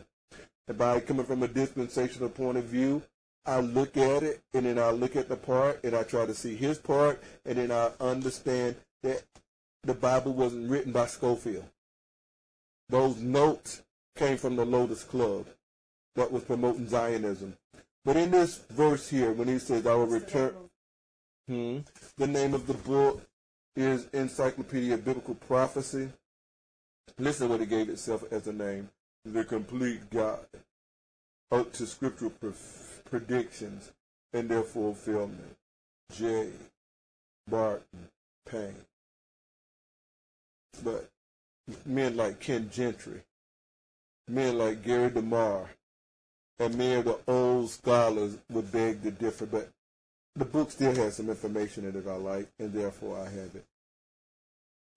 And 0.69 0.77
by 0.77 1.01
coming 1.01 1.25
from 1.25 1.43
a 1.43 1.47
dispensational 1.47 2.29
point 2.29 2.57
of 2.57 2.63
view, 2.63 3.01
I 3.45 3.59
look 3.59 3.97
at 3.97 4.23
it 4.23 4.41
and 4.53 4.65
then 4.65 4.79
I 4.79 4.91
look 4.91 5.17
at 5.17 5.27
the 5.27 5.35
part 5.35 5.83
and 5.83 5.93
I 5.93 6.03
try 6.03 6.25
to 6.25 6.33
see 6.33 6.55
his 6.55 6.77
part 6.77 7.21
and 7.45 7.57
then 7.57 7.71
I 7.71 7.91
understand 7.99 8.77
that 9.01 9.23
the 9.83 9.93
Bible 9.93 10.33
wasn't 10.33 10.69
written 10.69 10.93
by 10.93 11.07
Scofield. 11.07 11.65
Those 12.87 13.17
notes 13.17 13.81
came 14.15 14.37
from 14.37 14.55
the 14.55 14.65
Lotos 14.65 15.03
Club 15.03 15.45
that 16.15 16.31
was 16.31 16.43
promoting 16.43 16.87
Zionism. 16.87 17.57
But 18.05 18.17
in 18.17 18.31
this 18.31 18.57
verse 18.69 19.09
here, 19.09 19.31
when 19.31 19.47
he 19.47 19.59
says, 19.59 19.87
I 19.87 19.95
will 19.95 20.07
return, 20.07 20.53
hmm, 21.47 21.79
the 22.17 22.27
name 22.27 22.53
of 22.53 22.67
the 22.67 22.73
book 22.73 23.21
is 23.75 24.07
Encyclopedia 24.13 24.95
of 24.95 25.05
Biblical 25.05 25.35
Prophecy. 25.35 26.09
Listen 27.17 27.49
what 27.49 27.61
it 27.61 27.69
gave 27.69 27.89
itself 27.89 28.23
as 28.31 28.47
a 28.47 28.53
name. 28.53 28.89
The 29.25 29.43
complete 29.43 30.09
guide 30.09 30.39
to 31.51 31.85
scriptural 31.85 32.33
predictions 33.05 33.91
and 34.33 34.49
their 34.49 34.63
fulfillment. 34.63 35.55
J. 36.11 36.49
Barton 37.47 38.09
Payne. 38.49 38.85
But 40.83 41.09
men 41.85 42.17
like 42.17 42.39
Ken 42.39 42.69
Gentry, 42.71 43.21
men 44.27 44.57
like 44.57 44.83
Gary 44.83 45.09
DeMar, 45.09 45.69
and 46.59 46.77
many 46.77 46.95
of 46.95 47.05
the 47.05 47.17
old 47.27 47.69
scholars 47.69 48.37
would 48.49 48.71
beg 48.71 49.03
to 49.03 49.11
differ, 49.11 49.45
but 49.45 49.69
the 50.35 50.45
book 50.45 50.71
still 50.71 50.95
has 50.95 51.15
some 51.17 51.29
information 51.29 51.85
in 51.85 51.95
it 51.95 52.07
I 52.07 52.15
like, 52.15 52.47
and 52.59 52.73
therefore 52.73 53.19
I 53.19 53.25
have 53.25 53.55
it. 53.55 53.65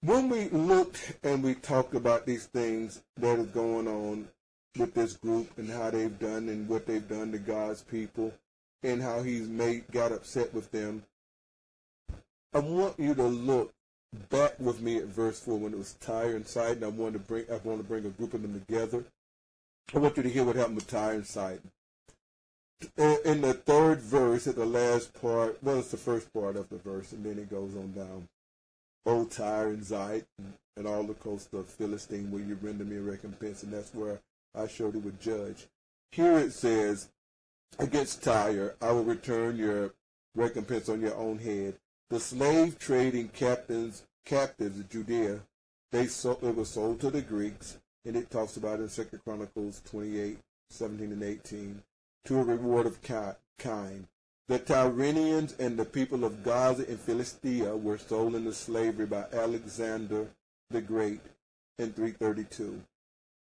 when 0.02 0.28
we 0.28 0.48
looked 0.50 1.14
and 1.24 1.42
we 1.42 1.54
talked 1.54 1.94
about 1.94 2.26
these 2.26 2.46
things 2.46 3.02
that 3.16 3.38
is 3.38 3.48
going 3.48 3.88
on 3.88 4.28
with 4.78 4.94
this 4.94 5.14
group 5.14 5.56
and 5.58 5.70
how 5.70 5.90
they've 5.90 6.18
done 6.18 6.48
and 6.48 6.68
what 6.68 6.86
they've 6.86 7.08
done 7.08 7.32
to 7.32 7.38
God's 7.38 7.82
people 7.82 8.32
and 8.82 9.02
how 9.02 9.22
he's 9.22 9.48
made 9.48 9.90
got 9.90 10.12
upset 10.12 10.54
with 10.54 10.70
them, 10.70 11.02
I 12.54 12.60
want 12.60 12.98
you 12.98 13.14
to 13.14 13.24
look 13.24 13.72
back 14.30 14.58
with 14.60 14.80
me 14.80 14.98
at 14.98 15.06
verse 15.06 15.40
four 15.40 15.58
when 15.58 15.72
it 15.72 15.78
was 15.78 15.94
Tyre 15.94 16.36
and 16.36 16.46
Sidon. 16.46 16.84
I 16.84 16.88
want 16.88 17.14
to 17.14 17.18
bring 17.18 17.44
I 17.50 17.56
want 17.64 17.80
to 17.80 17.84
bring 17.84 18.06
a 18.06 18.10
group 18.10 18.34
of 18.34 18.42
them 18.42 18.54
together. 18.54 19.04
I 19.94 19.98
want 19.98 20.16
you 20.16 20.22
to 20.22 20.28
hear 20.28 20.44
what 20.44 20.56
happened 20.56 20.76
with 20.76 20.88
Tyre 20.88 21.12
and 21.12 21.26
Sidon. 21.26 21.70
In 22.98 23.40
the 23.40 23.54
third 23.54 24.00
verse, 24.00 24.46
at 24.46 24.56
the 24.56 24.66
last 24.66 25.14
part, 25.20 25.62
well, 25.62 25.78
it's 25.78 25.90
the 25.90 25.96
first 25.96 26.32
part 26.32 26.56
of 26.56 26.68
the 26.68 26.76
verse, 26.76 27.12
and 27.12 27.24
then 27.24 27.38
it 27.38 27.50
goes 27.50 27.74
on 27.76 27.92
down. 27.92 28.28
O 29.06 29.24
Tyre 29.24 29.68
and 29.68 29.82
Zidon, 29.82 30.24
and 30.76 30.86
all 30.86 31.04
the 31.04 31.14
coast 31.14 31.54
of 31.54 31.66
Philistine, 31.66 32.30
will 32.30 32.40
you 32.40 32.58
render 32.60 32.84
me 32.84 32.96
a 32.96 33.00
recompense? 33.00 33.62
And 33.62 33.72
that's 33.72 33.94
where 33.94 34.20
I 34.54 34.68
you 34.76 34.88
would 34.88 35.20
judge. 35.20 35.66
Here 36.10 36.38
it 36.38 36.52
says, 36.52 37.08
against 37.78 38.22
Tyre, 38.22 38.74
I 38.82 38.90
will 38.92 39.04
return 39.04 39.56
your 39.56 39.94
recompense 40.34 40.88
on 40.88 41.00
your 41.00 41.14
own 41.14 41.38
head. 41.38 41.74
The 42.10 42.20
slave 42.20 42.78
trading 42.78 43.28
captains, 43.28 44.04
captives 44.24 44.80
of 44.80 44.90
Judea, 44.90 45.40
they 45.92 46.06
sold, 46.06 46.42
it 46.42 46.56
was 46.56 46.70
sold 46.70 47.00
to 47.00 47.10
the 47.10 47.22
Greeks, 47.22 47.78
and 48.06 48.16
it 48.16 48.30
talks 48.30 48.56
about 48.56 48.78
in 48.78 48.88
Second 48.88 49.20
Chronicles 49.24 49.82
28, 49.90 50.38
17 50.70 51.12
and 51.12 51.22
18, 51.22 51.82
to 52.24 52.38
a 52.38 52.44
reward 52.44 52.86
of 52.86 53.02
kind. 53.02 54.06
The 54.48 54.60
Tyrrhenians 54.60 55.58
and 55.58 55.76
the 55.76 55.84
people 55.84 56.24
of 56.24 56.44
Gaza 56.44 56.86
and 56.88 57.00
Philistia 57.00 57.76
were 57.76 57.98
sold 57.98 58.36
into 58.36 58.52
slavery 58.52 59.06
by 59.06 59.24
Alexander 59.32 60.28
the 60.70 60.80
Great 60.80 61.20
in 61.78 61.92
332. 61.92 62.80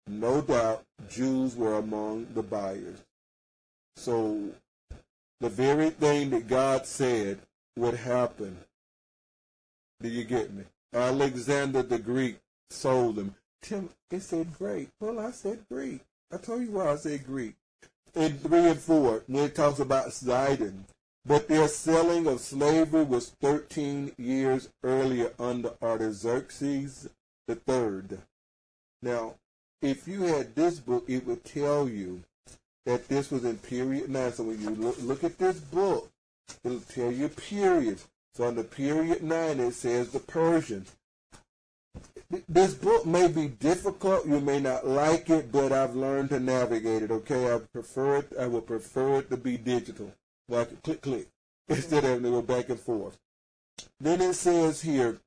No 0.07 0.42
doubt 0.42 0.84
Jews 1.09 1.57
were 1.57 1.78
among 1.78 2.26
the 2.34 2.42
buyers. 2.42 2.98
So 3.96 4.50
the 5.40 5.48
very 5.48 5.90
thing 5.90 6.30
that 6.30 6.46
God 6.46 6.86
said 6.86 7.38
would 7.76 7.94
happen, 7.94 8.59
do 10.03 10.11
you 10.11 10.24
get 10.24 10.53
me? 10.53 10.64
Alexander 10.92 11.82
the 11.82 11.98
Greek 11.98 12.36
sold 12.68 13.16
them. 13.16 13.34
Tim, 13.62 13.90
it 14.10 14.20
said 14.20 14.58
Greek. 14.58 14.88
Well, 15.00 15.20
I 15.20 15.30
said 15.30 15.64
Greek. 15.70 16.00
I 16.32 16.36
told 16.36 16.62
you 16.62 16.72
why 16.72 16.92
I 16.92 16.96
said 16.96 17.24
Greek 17.24 17.54
in 18.14 18.38
3 18.38 18.58
and 18.70 18.80
4 18.80 19.24
when 19.26 19.44
it 19.44 19.54
talks 19.54 19.78
about 19.78 20.08
Zidon. 20.08 20.84
But 21.24 21.48
their 21.48 21.68
selling 21.68 22.26
of 22.26 22.40
slavery 22.40 23.04
was 23.04 23.30
13 23.40 24.12
years 24.18 24.68
earlier 24.82 25.32
under 25.38 25.72
Artaxerxes 25.80 27.08
third. 27.66 28.18
Now, 29.02 29.34
if 29.80 30.08
you 30.08 30.22
had 30.22 30.54
this 30.54 30.80
book, 30.80 31.04
it 31.08 31.26
would 31.26 31.44
tell 31.44 31.88
you 31.88 32.22
that 32.86 33.08
this 33.08 33.30
was 33.30 33.44
in 33.44 33.58
period 33.58 34.08
9. 34.08 34.32
So 34.32 34.44
when 34.44 34.60
you 34.60 34.70
look, 34.70 34.96
look 35.02 35.24
at 35.24 35.38
this 35.38 35.60
book, 35.60 36.10
it'll 36.64 36.80
tell 36.80 37.12
you 37.12 37.28
period. 37.28 38.00
So 38.34 38.48
under 38.48 38.62
period 38.62 39.22
9, 39.22 39.60
it 39.60 39.74
says 39.74 40.10
the 40.10 40.18
Persians 40.18 40.92
this 42.49 42.74
book 42.74 43.05
may 43.05 43.28
be 43.28 43.49
difficult. 43.49 44.26
You 44.26 44.41
may 44.41 44.61
not 44.61 44.87
like 44.87 45.28
it, 45.28 45.53
but 45.53 45.72
I've 45.72 45.95
learned 45.95 46.30
to 46.30 46.41
navigate 46.41 47.03
it. 47.03 47.11
Okay, 47.11 47.53
I 47.53 47.59
prefer 47.59 48.16
it. 48.16 48.33
I 48.41 48.47
would 48.47 48.66
prefer 48.66 49.18
it 49.18 49.30
to 49.30 49.37
be 49.37 49.57
digital, 49.59 50.12
i 50.51 50.57
like 50.57 50.83
click 50.83 51.03
click, 51.03 51.28
instead 51.68 52.05
of 52.05 52.11
having 52.11 52.24
to 52.24 52.30
go 52.30 52.43
back 52.43 52.70
and 52.70 52.80
forth. 52.80 53.18
Then 54.01 54.20
it 54.20 54.35
says 54.35 54.83
here, 54.83 55.20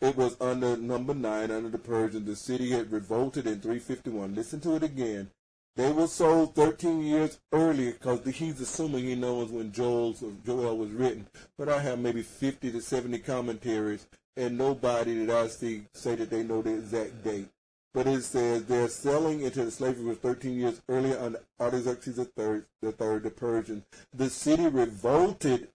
it 0.00 0.16
was 0.16 0.36
under 0.40 0.76
number 0.76 1.14
nine 1.14 1.50
under 1.50 1.70
the 1.70 1.78
Persians. 1.78 2.26
The 2.26 2.36
city 2.36 2.70
had 2.70 2.92
revolted 2.92 3.46
in 3.46 3.60
351. 3.60 4.34
Listen 4.34 4.60
to 4.60 4.76
it 4.76 4.82
again. 4.82 5.30
They 5.76 5.90
were 5.90 6.06
sold 6.06 6.54
13 6.54 7.02
years 7.02 7.40
earlier 7.52 7.92
because 7.92 8.24
he's 8.26 8.60
assuming 8.60 9.04
he 9.04 9.14
knows 9.14 9.50
when 9.50 9.72
Joel's, 9.72 10.22
Joel 10.44 10.76
was 10.76 10.90
written. 10.90 11.26
But 11.58 11.68
I 11.68 11.80
have 11.80 11.98
maybe 11.98 12.22
50 12.22 12.70
to 12.70 12.80
70 12.80 13.18
commentaries 13.20 14.06
and 14.36 14.58
nobody 14.58 15.24
that 15.24 15.36
I 15.36 15.48
see 15.48 15.82
say 15.92 16.14
that 16.16 16.30
they 16.30 16.42
know 16.42 16.62
the 16.62 16.74
exact 16.74 17.24
date. 17.24 17.48
But 17.92 18.08
it 18.08 18.22
says 18.22 18.64
they're 18.64 18.88
selling 18.88 19.42
into 19.42 19.64
the 19.64 19.70
slavery 19.70 20.04
was 20.04 20.18
13 20.18 20.58
years 20.58 20.80
earlier 20.88 21.18
under 21.18 21.40
Artaxerxes 21.60 22.16
the 22.16 22.24
third, 22.24 23.22
the 23.22 23.30
Persian. 23.30 23.84
The 24.12 24.28
city 24.28 24.66
revolted 24.66 25.68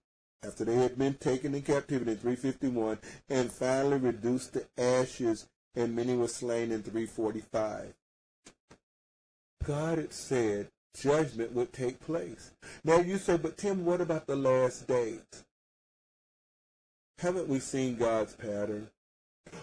after 0.44 0.64
they 0.64 0.76
had 0.76 0.98
been 0.98 1.14
taken 1.14 1.54
in 1.54 1.62
captivity 1.62 2.12
in 2.12 2.18
351 2.18 2.98
and 3.30 3.50
finally 3.50 3.96
reduced 3.96 4.52
to 4.52 4.66
ashes, 4.76 5.48
and 5.74 5.96
many 5.96 6.14
were 6.14 6.28
slain 6.28 6.72
in 6.72 6.82
345. 6.82 7.94
God 9.64 9.98
had 9.98 10.12
said 10.12 10.68
judgment 10.94 11.52
would 11.52 11.72
take 11.72 12.00
place. 12.00 12.52
Now 12.84 12.98
you 12.98 13.16
say, 13.18 13.36
but 13.36 13.56
Tim, 13.56 13.84
what 13.84 14.00
about 14.00 14.26
the 14.26 14.36
last 14.36 14.86
days? 14.86 15.22
Haven't 17.20 17.48
we 17.48 17.58
seen 17.58 17.96
God's 17.96 18.34
pattern? 18.34 18.88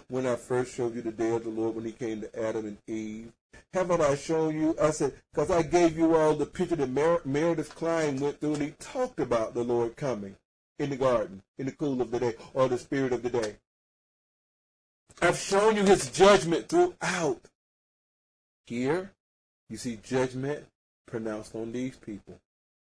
When 0.09 0.27
I 0.27 0.35
first 0.35 0.75
showed 0.75 0.93
you 0.93 1.01
the 1.01 1.11
day 1.11 1.31
of 1.31 1.43
the 1.43 1.49
Lord 1.49 1.75
when 1.75 1.85
he 1.85 1.91
came 1.91 2.21
to 2.21 2.39
Adam 2.39 2.67
and 2.67 2.77
Eve. 2.85 3.31
Haven't 3.73 3.99
I 3.99 4.15
shown 4.15 4.55
you? 4.55 4.75
I 4.79 4.91
said, 4.91 5.13
because 5.33 5.49
I 5.49 5.63
gave 5.63 5.97
you 5.97 6.15
all 6.15 6.35
the 6.35 6.45
picture 6.45 6.75
that 6.75 6.89
Mer- 6.89 7.21
Meredith 7.25 7.73
Kline 7.73 8.19
went 8.19 8.39
through 8.39 8.53
and 8.55 8.61
he 8.61 8.71
talked 8.79 9.19
about 9.19 9.55
the 9.55 9.63
Lord 9.63 9.95
coming 9.95 10.35
in 10.77 10.91
the 10.91 10.97
garden, 10.97 11.41
in 11.57 11.65
the 11.65 11.71
cool 11.71 11.99
of 11.99 12.11
the 12.11 12.19
day, 12.19 12.35
or 12.53 12.67
the 12.67 12.77
spirit 12.77 13.11
of 13.11 13.23
the 13.23 13.31
day. 13.31 13.55
I've 15.19 15.39
shown 15.39 15.77
you 15.77 15.83
his 15.83 16.11
judgment 16.11 16.69
throughout. 16.69 17.41
Here, 18.67 19.13
you 19.67 19.77
see 19.77 19.97
judgment 20.03 20.67
pronounced 21.07 21.55
on 21.55 21.71
these 21.71 21.95
people. 21.95 22.39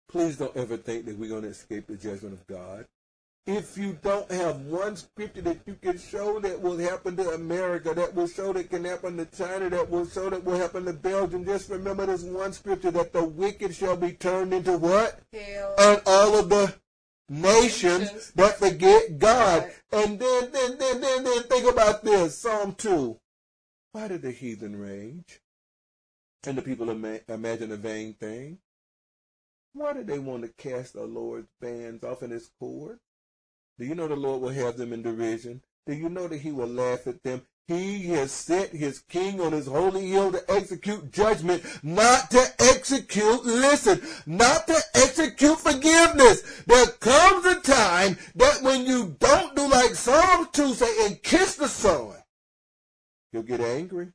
Please 0.06 0.36
don't 0.36 0.56
ever 0.56 0.76
think 0.76 1.06
that 1.06 1.16
we're 1.16 1.30
going 1.30 1.44
to 1.44 1.48
escape 1.48 1.86
the 1.86 1.96
judgment 1.96 2.34
of 2.34 2.46
God 2.46 2.84
if 3.46 3.76
you 3.76 3.98
don't 4.02 4.30
have 4.30 4.60
one 4.60 4.96
scripture 4.96 5.40
that 5.42 5.60
you 5.66 5.74
can 5.74 5.98
show 5.98 6.38
that 6.40 6.60
will 6.60 6.78
happen 6.78 7.16
to 7.16 7.30
America, 7.30 7.94
that 7.94 8.14
will 8.14 8.28
show 8.28 8.52
that 8.52 8.70
can 8.70 8.84
happen 8.84 9.16
to 9.16 9.24
China, 9.26 9.70
that 9.70 9.90
will 9.90 10.06
show 10.06 10.30
that 10.30 10.44
will 10.44 10.58
happen 10.58 10.84
to 10.84 10.92
Belgium, 10.92 11.44
just 11.44 11.70
remember 11.70 12.06
this 12.06 12.22
one 12.22 12.52
scripture 12.52 12.90
that 12.90 13.12
the 13.12 13.24
wicked 13.24 13.74
shall 13.74 13.96
be 13.96 14.12
turned 14.12 14.52
into 14.52 14.76
what? 14.76 15.20
Hell. 15.32 15.74
And 15.78 16.02
all 16.06 16.38
of 16.38 16.48
the 16.48 16.74
nations, 17.28 18.30
that 18.32 18.58
forget 18.58 19.18
God. 19.18 19.62
Right. 19.62 20.04
And 20.04 20.18
then, 20.18 20.52
then, 20.52 20.78
then, 20.78 21.00
then, 21.00 21.24
then 21.24 21.42
think 21.44 21.70
about 21.70 22.04
this. 22.04 22.38
Psalm 22.38 22.74
2. 22.74 23.18
Why 23.92 24.08
did 24.08 24.22
the 24.22 24.32
heathen 24.32 24.76
rage? 24.76 25.40
And 26.46 26.56
the 26.56 26.62
people 26.62 26.90
ima- 26.90 27.20
imagine 27.28 27.72
a 27.72 27.76
vain 27.76 28.14
thing? 28.14 28.58
Why 29.72 29.92
did 29.92 30.06
they 30.06 30.18
want 30.18 30.42
to 30.42 30.48
cast 30.48 30.94
the 30.94 31.04
Lord's 31.04 31.48
bands 31.60 32.02
off 32.04 32.22
in 32.22 32.30
his 32.30 32.50
cord? 32.58 32.98
Do 33.80 33.86
you 33.86 33.94
know 33.94 34.08
the 34.08 34.14
Lord 34.14 34.42
will 34.42 34.50
have 34.50 34.76
them 34.76 34.92
in 34.92 35.00
derision? 35.00 35.62
Do 35.86 35.94
you 35.94 36.10
know 36.10 36.28
that 36.28 36.42
he 36.42 36.52
will 36.52 36.66
laugh 36.66 37.06
at 37.06 37.22
them? 37.22 37.40
He 37.66 38.08
has 38.08 38.30
set 38.30 38.72
his 38.72 38.98
king 38.98 39.40
on 39.40 39.52
his 39.52 39.66
holy 39.66 40.06
hill 40.10 40.32
to 40.32 40.50
execute 40.50 41.10
judgment, 41.10 41.64
not 41.82 42.30
to 42.32 42.44
execute, 42.58 43.42
listen, 43.42 44.02
not 44.26 44.66
to 44.66 44.78
execute 44.94 45.58
forgiveness. 45.58 46.62
There 46.66 46.88
comes 46.88 47.46
a 47.46 47.60
time 47.60 48.18
that 48.34 48.60
when 48.60 48.84
you 48.84 49.16
don't 49.18 49.56
do 49.56 49.66
like 49.66 49.94
Psalm 49.94 50.48
2 50.52 50.74
say 50.74 51.06
and 51.06 51.22
kiss 51.22 51.54
the 51.54 51.68
Son, 51.68 52.16
you'll 53.32 53.44
get 53.44 53.62
angry. 53.62 54.12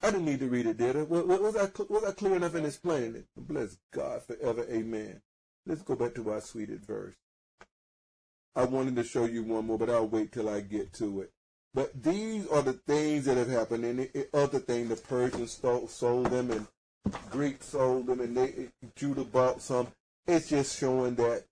I 0.00 0.12
didn't 0.12 0.24
need 0.24 0.40
to 0.40 0.48
read 0.48 0.64
it, 0.64 0.78
did 0.78 0.96
I? 0.96 1.02
Was 1.02 1.56
I, 1.56 1.68
was 1.90 2.04
I 2.04 2.12
clear 2.12 2.36
enough 2.36 2.54
in 2.54 2.64
explaining 2.64 3.16
it? 3.16 3.26
Bless 3.36 3.76
God 3.92 4.22
forever. 4.22 4.64
Amen. 4.70 5.20
Let's 5.66 5.82
go 5.82 5.94
back 5.94 6.14
to 6.14 6.30
our 6.30 6.40
sweeted 6.40 6.86
verse. 6.86 7.16
I 8.56 8.64
wanted 8.64 8.96
to 8.96 9.04
show 9.04 9.24
you 9.24 9.42
one 9.42 9.66
more, 9.66 9.78
but 9.78 9.90
I'll 9.90 10.06
wait 10.06 10.32
till 10.32 10.48
I 10.48 10.60
get 10.60 10.92
to 10.94 11.22
it. 11.22 11.32
But 11.74 12.02
these 12.02 12.46
are 12.46 12.62
the 12.62 12.74
things 12.74 13.24
that 13.24 13.36
have 13.36 13.48
happened. 13.48 13.84
And 13.84 13.98
the 13.98 14.28
other 14.32 14.60
thing, 14.60 14.88
the 14.88 14.96
Persians 14.96 15.52
stole, 15.52 15.88
sold 15.88 16.26
them, 16.26 16.50
and 16.52 16.66
Greeks 17.30 17.66
sold 17.66 18.06
them, 18.06 18.20
and 18.20 18.36
they, 18.36 18.68
Judah 18.94 19.24
bought 19.24 19.60
some. 19.60 19.88
It's 20.26 20.48
just 20.48 20.78
showing 20.78 21.16
that 21.16 21.44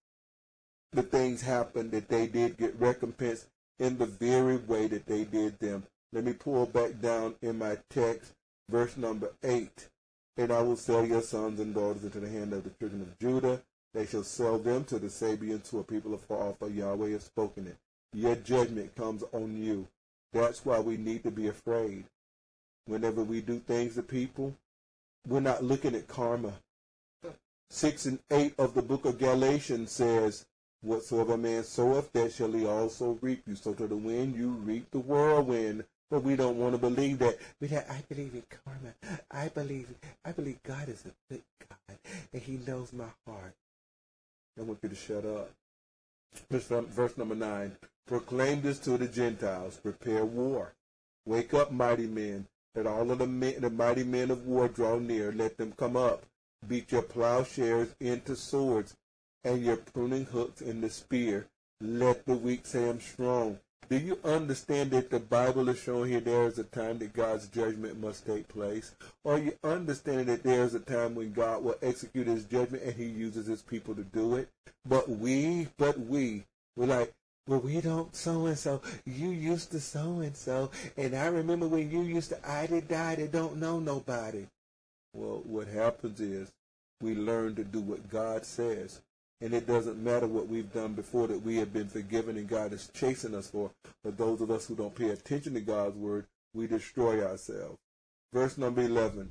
the 0.92 1.02
things 1.02 1.42
happened, 1.42 1.90
that 1.90 2.08
they 2.08 2.26
did 2.28 2.56
get 2.56 2.78
recompense 2.78 3.46
in 3.78 3.98
the 3.98 4.06
very 4.06 4.56
way 4.56 4.86
that 4.86 5.06
they 5.06 5.24
did 5.24 5.58
them. 5.58 5.84
Let 6.12 6.24
me 6.24 6.34
pull 6.34 6.66
back 6.66 7.00
down 7.00 7.34
in 7.42 7.58
my 7.58 7.78
text, 7.90 8.32
verse 8.70 8.96
number 8.96 9.32
8. 9.42 9.88
And 10.36 10.52
I 10.52 10.62
will 10.62 10.76
sell 10.76 11.04
your 11.04 11.22
sons 11.22 11.58
and 11.58 11.74
daughters 11.74 12.04
into 12.04 12.20
the 12.20 12.28
hand 12.28 12.52
of 12.52 12.64
the 12.64 12.70
children 12.70 13.02
of 13.02 13.18
Judah, 13.18 13.62
they 13.94 14.06
shall 14.06 14.22
sell 14.22 14.58
them 14.58 14.84
to 14.84 14.98
the 14.98 15.08
Sabeans, 15.08 15.68
to 15.70 15.80
a 15.80 15.84
people 15.84 16.14
afar 16.14 16.48
off, 16.48 16.58
for 16.58 16.68
Yahweh 16.68 17.10
has 17.10 17.24
spoken 17.24 17.66
it. 17.66 17.76
Your 18.14 18.36
judgment 18.36 18.94
comes 18.94 19.22
on 19.32 19.56
you. 19.56 19.86
That's 20.32 20.64
why 20.64 20.80
we 20.80 20.96
need 20.96 21.22
to 21.24 21.30
be 21.30 21.48
afraid. 21.48 22.04
Whenever 22.86 23.22
we 23.22 23.40
do 23.40 23.58
things 23.58 23.94
to 23.94 24.02
people, 24.02 24.54
we're 25.26 25.40
not 25.40 25.62
looking 25.62 25.94
at 25.94 26.08
karma. 26.08 26.54
Six 27.70 28.06
and 28.06 28.18
eight 28.30 28.54
of 28.58 28.74
the 28.74 28.82
book 28.82 29.04
of 29.04 29.18
Galatians 29.18 29.92
says, 29.92 30.46
Whatsoever 30.82 31.36
man 31.36 31.62
soweth, 31.62 32.12
that 32.12 32.32
shall 32.32 32.50
he 32.52 32.66
also 32.66 33.18
reap. 33.20 33.44
You 33.46 33.54
sow 33.54 33.72
to 33.74 33.86
the 33.86 33.96
wind, 33.96 34.34
you 34.34 34.48
reap 34.48 34.90
the 34.90 34.98
whirlwind. 34.98 35.84
But 36.10 36.24
we 36.24 36.36
don't 36.36 36.58
want 36.58 36.74
to 36.74 36.78
believe 36.78 37.20
that. 37.20 37.38
We 37.60 37.74
I 37.74 38.02
believe 38.08 38.34
in 38.34 38.42
karma. 38.64 38.94
I 39.30 39.48
believe, 39.48 39.88
I 40.24 40.32
believe 40.32 40.62
God 40.62 40.88
is 40.88 41.06
a 41.06 41.32
good 41.32 41.42
God, 41.66 41.98
and 42.32 42.42
He 42.42 42.58
knows 42.66 42.92
my 42.92 43.06
heart. 43.26 43.54
I 44.58 44.62
want 44.62 44.80
you 44.82 44.88
to 44.88 44.94
shut 44.94 45.24
up. 45.24 45.50
Verse, 46.50 47.16
number 47.16 47.34
nine. 47.34 47.76
Proclaim 48.06 48.62
this 48.62 48.78
to 48.80 48.98
the 48.98 49.08
Gentiles. 49.08 49.76
Prepare 49.76 50.24
war. 50.24 50.74
Wake 51.24 51.54
up, 51.54 51.72
mighty 51.72 52.06
men. 52.06 52.46
Let 52.74 52.86
all 52.86 53.10
of 53.10 53.18
the, 53.18 53.26
men, 53.26 53.60
the 53.60 53.70
mighty 53.70 54.04
men 54.04 54.30
of 54.30 54.46
war 54.46 54.68
draw 54.68 54.98
near. 54.98 55.32
Let 55.32 55.56
them 55.56 55.72
come 55.76 55.96
up. 55.96 56.24
Beat 56.66 56.92
your 56.92 57.02
plowshares 57.02 57.94
into 58.00 58.36
swords 58.36 58.96
and 59.44 59.62
your 59.62 59.76
pruning 59.76 60.24
hooks 60.26 60.60
into 60.60 60.88
spear. 60.90 61.46
Let 61.80 62.26
the 62.26 62.34
weak 62.34 62.66
say, 62.66 62.88
I'm 62.88 63.00
strong. 63.00 63.58
Do 63.88 63.98
you 63.98 64.18
understand 64.24 64.90
that 64.92 65.10
the 65.10 65.20
Bible 65.20 65.68
is 65.68 65.78
showing 65.78 66.10
here 66.10 66.20
there 66.20 66.46
is 66.46 66.58
a 66.58 66.64
time 66.64 66.98
that 66.98 67.12
God's 67.12 67.48
judgment 67.48 68.00
must 68.00 68.24
take 68.26 68.48
place? 68.48 68.94
Or 69.22 69.38
you 69.38 69.52
understand 69.62 70.28
that 70.28 70.42
there 70.42 70.64
is 70.64 70.74
a 70.74 70.80
time 70.80 71.14
when 71.14 71.32
God 71.32 71.62
will 71.62 71.76
execute 71.82 72.26
his 72.26 72.44
judgment 72.44 72.84
and 72.84 72.94
he 72.94 73.04
uses 73.04 73.46
his 73.46 73.60
people 73.60 73.94
to 73.94 74.04
do 74.04 74.36
it? 74.36 74.48
But 74.88 75.08
we, 75.08 75.68
but 75.76 75.98
we, 75.98 76.44
we're 76.76 76.86
like, 76.86 77.12
well, 77.46 77.60
we 77.60 77.80
don't 77.80 78.14
so 78.14 78.46
and 78.46 78.58
so. 78.58 78.80
You 79.04 79.30
used 79.30 79.72
to 79.72 79.80
so 79.80 80.20
and 80.20 80.36
so. 80.36 80.70
And 80.96 81.14
I 81.14 81.26
remember 81.26 81.66
when 81.66 81.90
you 81.90 82.02
used 82.02 82.30
to, 82.30 82.48
I 82.48 82.66
did 82.66 82.88
die 82.88 83.16
that 83.16 83.32
don't 83.32 83.56
know 83.56 83.80
nobody. 83.80 84.46
Well, 85.12 85.42
what 85.44 85.66
happens 85.66 86.20
is 86.20 86.50
we 87.00 87.14
learn 87.14 87.56
to 87.56 87.64
do 87.64 87.80
what 87.80 88.08
God 88.08 88.46
says. 88.46 89.00
And 89.42 89.52
it 89.54 89.66
doesn't 89.66 90.00
matter 90.00 90.28
what 90.28 90.46
we've 90.46 90.72
done 90.72 90.92
before 90.92 91.26
that 91.26 91.42
we 91.42 91.56
have 91.56 91.72
been 91.72 91.88
forgiven 91.88 92.36
and 92.36 92.48
God 92.48 92.72
is 92.72 92.88
chasing 92.94 93.34
us 93.34 93.48
for. 93.48 93.72
But 94.04 94.16
those 94.16 94.40
of 94.40 94.52
us 94.52 94.66
who 94.66 94.76
don't 94.76 94.94
pay 94.94 95.08
attention 95.10 95.54
to 95.54 95.60
God's 95.60 95.96
word, 95.96 96.26
we 96.54 96.68
destroy 96.68 97.26
ourselves. 97.26 97.76
Verse 98.32 98.56
number 98.56 98.82
11. 98.82 99.28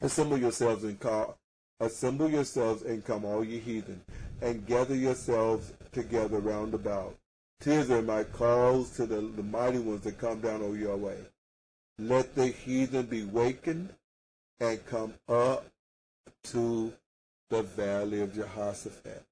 Assemble 0.00 0.38
yourselves 0.38 0.82
and 0.82 0.98
call, 0.98 1.36
assemble 1.78 2.30
yourselves 2.30 2.82
and 2.82 3.04
come 3.04 3.26
all 3.26 3.44
ye 3.44 3.58
heathen, 3.58 4.00
and 4.40 4.66
gather 4.66 4.94
yourselves 4.94 5.74
together 5.92 6.38
round 6.38 6.72
about. 6.72 7.14
Tears 7.60 7.90
are 7.90 8.00
my 8.00 8.24
calls 8.24 8.96
to 8.96 9.04
the, 9.04 9.20
the 9.20 9.42
mighty 9.42 9.78
ones 9.78 10.04
that 10.04 10.16
come 10.16 10.40
down 10.40 10.62
your 10.80 10.96
way. 10.96 11.18
Let 11.98 12.34
the 12.34 12.46
heathen 12.46 13.06
be 13.06 13.24
wakened 13.24 13.92
and 14.58 14.86
come 14.86 15.14
up 15.28 15.66
to 16.44 16.94
the 17.50 17.62
valley 17.62 18.20
of 18.20 18.34
Jehoshaphat. 18.34 19.27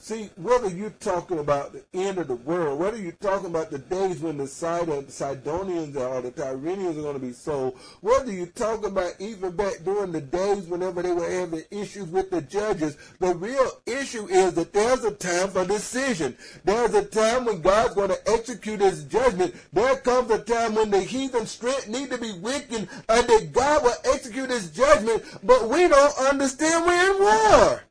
See, 0.00 0.30
whether 0.36 0.68
you're 0.68 0.90
talking 0.90 1.40
about 1.40 1.72
the 1.72 1.84
end 1.92 2.18
of 2.18 2.28
the 2.28 2.36
world, 2.36 2.78
whether 2.78 2.96
you're 2.96 3.12
talking 3.12 3.50
about 3.50 3.72
the 3.72 3.80
days 3.80 4.20
when 4.20 4.38
the 4.38 4.46
Sidonians 4.46 5.96
or 5.96 6.22
the 6.22 6.30
Tyrenians 6.30 6.96
are 6.96 7.02
going 7.02 7.20
to 7.20 7.26
be 7.26 7.32
sold, 7.32 7.76
whether 8.00 8.32
you're 8.32 8.46
talking 8.46 8.86
about 8.86 9.14
even 9.18 9.56
back 9.56 9.82
during 9.84 10.12
the 10.12 10.20
days 10.20 10.66
whenever 10.68 11.02
they 11.02 11.12
were 11.12 11.28
having 11.28 11.64
issues 11.72 12.06
with 12.10 12.30
the 12.30 12.40
judges, 12.40 12.96
the 13.18 13.34
real 13.34 13.68
issue 13.86 14.26
is 14.28 14.54
that 14.54 14.72
there's 14.72 15.02
a 15.02 15.10
time 15.10 15.48
for 15.48 15.64
decision. 15.64 16.36
There's 16.64 16.94
a 16.94 17.04
time 17.04 17.46
when 17.46 17.60
God's 17.60 17.96
going 17.96 18.10
to 18.10 18.30
execute 18.30 18.80
his 18.80 19.02
judgment. 19.02 19.56
There 19.72 19.96
comes 19.96 20.30
a 20.30 20.38
time 20.38 20.76
when 20.76 20.90
the 20.90 21.00
heathen 21.00 21.44
strength 21.44 21.88
need 21.88 22.10
to 22.10 22.18
be 22.18 22.32
weakened 22.38 22.88
and 23.08 23.26
that 23.26 23.50
God 23.52 23.82
will 23.82 23.96
execute 24.04 24.50
his 24.50 24.70
judgment, 24.70 25.24
but 25.42 25.68
we 25.68 25.88
don't 25.88 26.18
understand 26.18 26.86
we're 26.86 27.14
in 27.14 27.20
war. 27.20 27.82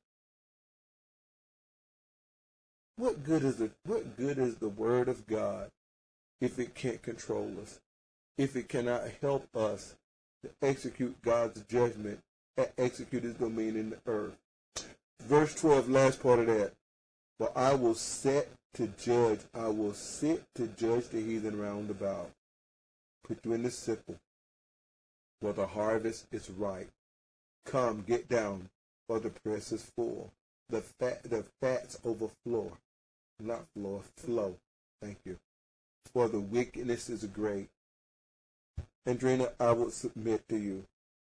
What 2.98 3.24
good 3.24 3.44
is 3.44 3.62
it? 3.62 3.72
What 3.86 4.18
good 4.18 4.40
is 4.40 4.56
the 4.56 4.70
word 4.70 5.08
of 5.08 5.28
God 5.28 5.70
if 6.42 6.58
it 6.58 6.74
can't 6.74 7.02
control 7.04 7.54
us? 7.62 7.80
If 8.40 8.56
it 8.56 8.70
cannot 8.70 9.04
help 9.22 9.56
us 9.56 9.96
to 10.44 10.50
execute 10.64 11.22
God's 11.22 11.62
judgment 11.62 12.20
and 12.58 12.68
execute 12.76 13.24
his 13.24 13.36
domain 13.36 13.76
in 13.76 13.92
the 13.92 14.00
earth. 14.08 14.36
Verse 15.22 15.54
12, 15.54 15.90
last 15.90 16.24
part 16.24 16.40
of 16.40 16.48
that. 16.48 16.74
For 17.38 17.52
I 17.56 17.76
will 17.76 17.94
set 17.94 18.50
to 18.74 18.88
judge, 19.00 19.42
I 19.54 19.68
will 19.68 19.94
sit 19.94 20.44
to 20.56 20.66
judge 20.66 21.10
the 21.10 21.22
heathen 21.22 21.60
round 21.60 21.92
about. 21.92 22.32
Put 23.24 23.46
you 23.46 23.54
in 23.54 23.62
the 23.62 23.70
sickle, 23.70 24.18
for 25.40 25.54
the 25.54 25.68
harvest 25.68 26.26
is 26.32 26.50
ripe. 26.50 26.90
Come, 27.64 28.04
get 28.08 28.28
down, 28.28 28.70
for 29.08 29.20
the 29.20 29.30
press 29.30 29.72
is 29.72 29.84
full. 29.96 30.32
The 30.70 30.82
fat, 30.82 31.24
the 31.24 31.46
fats 31.62 32.00
overflow 32.04 32.72
not 33.40 33.66
flow, 33.74 34.04
flow. 34.16 34.56
Thank 35.02 35.18
you. 35.26 35.38
For 36.14 36.28
the 36.28 36.40
wickedness 36.40 37.10
is 37.10 37.24
great. 37.26 37.70
Andrina, 39.08 39.52
I 39.60 39.72
would 39.72 39.94
submit 39.94 40.48
to 40.50 40.58
you 40.58 40.86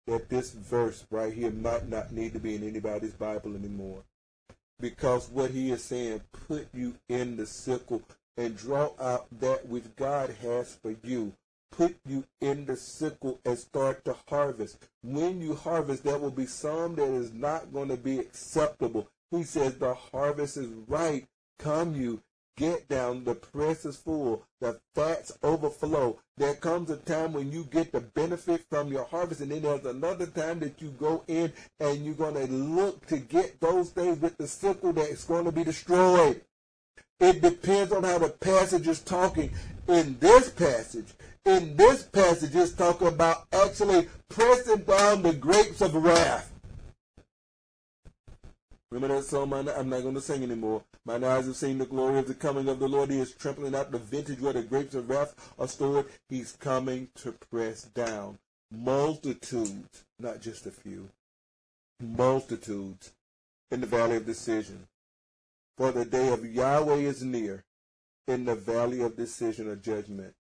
that 0.07 0.29
this 0.29 0.51
verse 0.51 1.05
right 1.11 1.33
here 1.33 1.51
might 1.51 1.89
not 1.89 2.11
need 2.11 2.33
to 2.33 2.39
be 2.39 2.55
in 2.55 2.67
anybody's 2.67 3.13
Bible 3.13 3.55
anymore. 3.55 4.03
Because 4.79 5.29
what 5.29 5.51
he 5.51 5.71
is 5.71 5.83
saying, 5.83 6.21
put 6.47 6.67
you 6.73 6.95
in 7.09 7.35
the 7.35 7.45
sickle 7.45 8.01
and 8.37 8.55
draw 8.55 8.91
out 8.99 9.27
that 9.39 9.67
which 9.67 9.95
God 9.95 10.35
has 10.41 10.75
for 10.75 10.95
you. 11.03 11.33
Put 11.71 11.97
you 12.07 12.23
in 12.39 12.65
the 12.65 12.77
sickle 12.77 13.39
and 13.43 13.59
start 13.59 14.05
to 14.05 14.15
harvest. 14.29 14.77
When 15.03 15.41
you 15.41 15.55
harvest, 15.55 16.03
there 16.03 16.17
will 16.17 16.31
be 16.31 16.45
some 16.45 16.95
that 16.95 17.09
is 17.09 17.33
not 17.33 17.73
going 17.73 17.89
to 17.89 17.97
be 17.97 18.19
acceptable. 18.19 19.09
He 19.31 19.43
says 19.43 19.75
the 19.75 19.93
harvest 19.93 20.57
is 20.57 20.69
right 20.87 21.27
Come 21.59 21.95
you, 21.95 22.21
get 22.55 22.87
down, 22.87 23.23
the 23.23 23.35
press 23.35 23.85
is 23.85 23.97
full, 23.97 24.43
the 24.61 24.79
fats 24.95 25.37
overflow. 25.43 26.19
There 26.37 26.53
comes 26.55 26.89
a 26.89 26.97
time 26.97 27.33
when 27.33 27.51
you 27.51 27.63
get 27.63 27.91
the 27.91 28.01
benefit 28.01 28.65
from 28.69 28.89
your 28.89 29.05
harvest, 29.05 29.41
and 29.41 29.51
then 29.51 29.63
there's 29.63 29.85
another 29.85 30.27
time 30.27 30.59
that 30.59 30.81
you 30.81 30.89
go 30.89 31.23
in 31.27 31.51
and 31.79 32.05
you're 32.05 32.13
going 32.13 32.35
to 32.35 32.45
look 32.51 33.05
to 33.07 33.17
get 33.17 33.59
those 33.59 33.89
things 33.89 34.19
with 34.19 34.37
the 34.37 34.47
sickle 34.47 34.93
that's 34.93 35.25
going 35.25 35.45
to 35.45 35.51
be 35.51 35.63
destroyed. 35.63 36.41
It 37.19 37.41
depends 37.41 37.91
on 37.91 38.03
how 38.03 38.19
the 38.19 38.29
passage 38.29 38.87
is 38.87 38.99
talking. 39.01 39.51
In 39.87 40.17
this 40.19 40.51
passage, 40.51 41.13
in 41.45 41.75
this 41.75 42.03
passage, 42.03 42.55
it's 42.55 42.73
talking 42.73 43.07
about 43.07 43.47
actually 43.51 44.07
pressing 44.29 44.83
down 44.83 45.23
the 45.23 45.33
grapes 45.33 45.81
of 45.81 45.95
wrath. 45.95 46.51
Remember 48.91 49.15
that 49.15 49.23
song? 49.23 49.51
I'm 49.53 49.89
not 49.89 50.01
going 50.01 50.13
to 50.13 50.21
sing 50.21 50.43
anymore. 50.43 50.83
Mine 51.07 51.23
eyes 51.23 51.45
have 51.45 51.55
seen 51.55 51.77
the 51.77 51.85
glory 51.85 52.19
of 52.19 52.27
the 52.27 52.33
coming 52.33 52.67
of 52.67 52.79
the 52.79 52.87
Lord. 52.89 53.09
He 53.09 53.19
is 53.19 53.33
trampling 53.33 53.73
out 53.73 53.91
the 53.91 53.97
vintage 53.97 54.41
where 54.41 54.51
the 54.51 54.61
grapes 54.61 54.93
of 54.93 55.09
wrath 55.09 55.53
are 55.57 55.65
stored. 55.65 56.07
He's 56.27 56.57
coming 56.59 57.07
to 57.15 57.31
press 57.31 57.83
down 57.83 58.39
multitudes, 58.69 60.03
not 60.19 60.41
just 60.41 60.65
a 60.65 60.71
few, 60.71 61.07
multitudes 62.01 63.13
in 63.71 63.79
the 63.79 63.87
valley 63.87 64.17
of 64.17 64.25
decision. 64.25 64.85
For 65.77 65.93
the 65.93 66.03
day 66.03 66.27
of 66.27 66.45
Yahweh 66.45 66.95
is 66.97 67.23
near 67.23 67.63
in 68.27 68.43
the 68.43 68.55
valley 68.55 69.01
of 69.01 69.15
decision 69.15 69.69
or 69.69 69.77
judgment. 69.77 70.33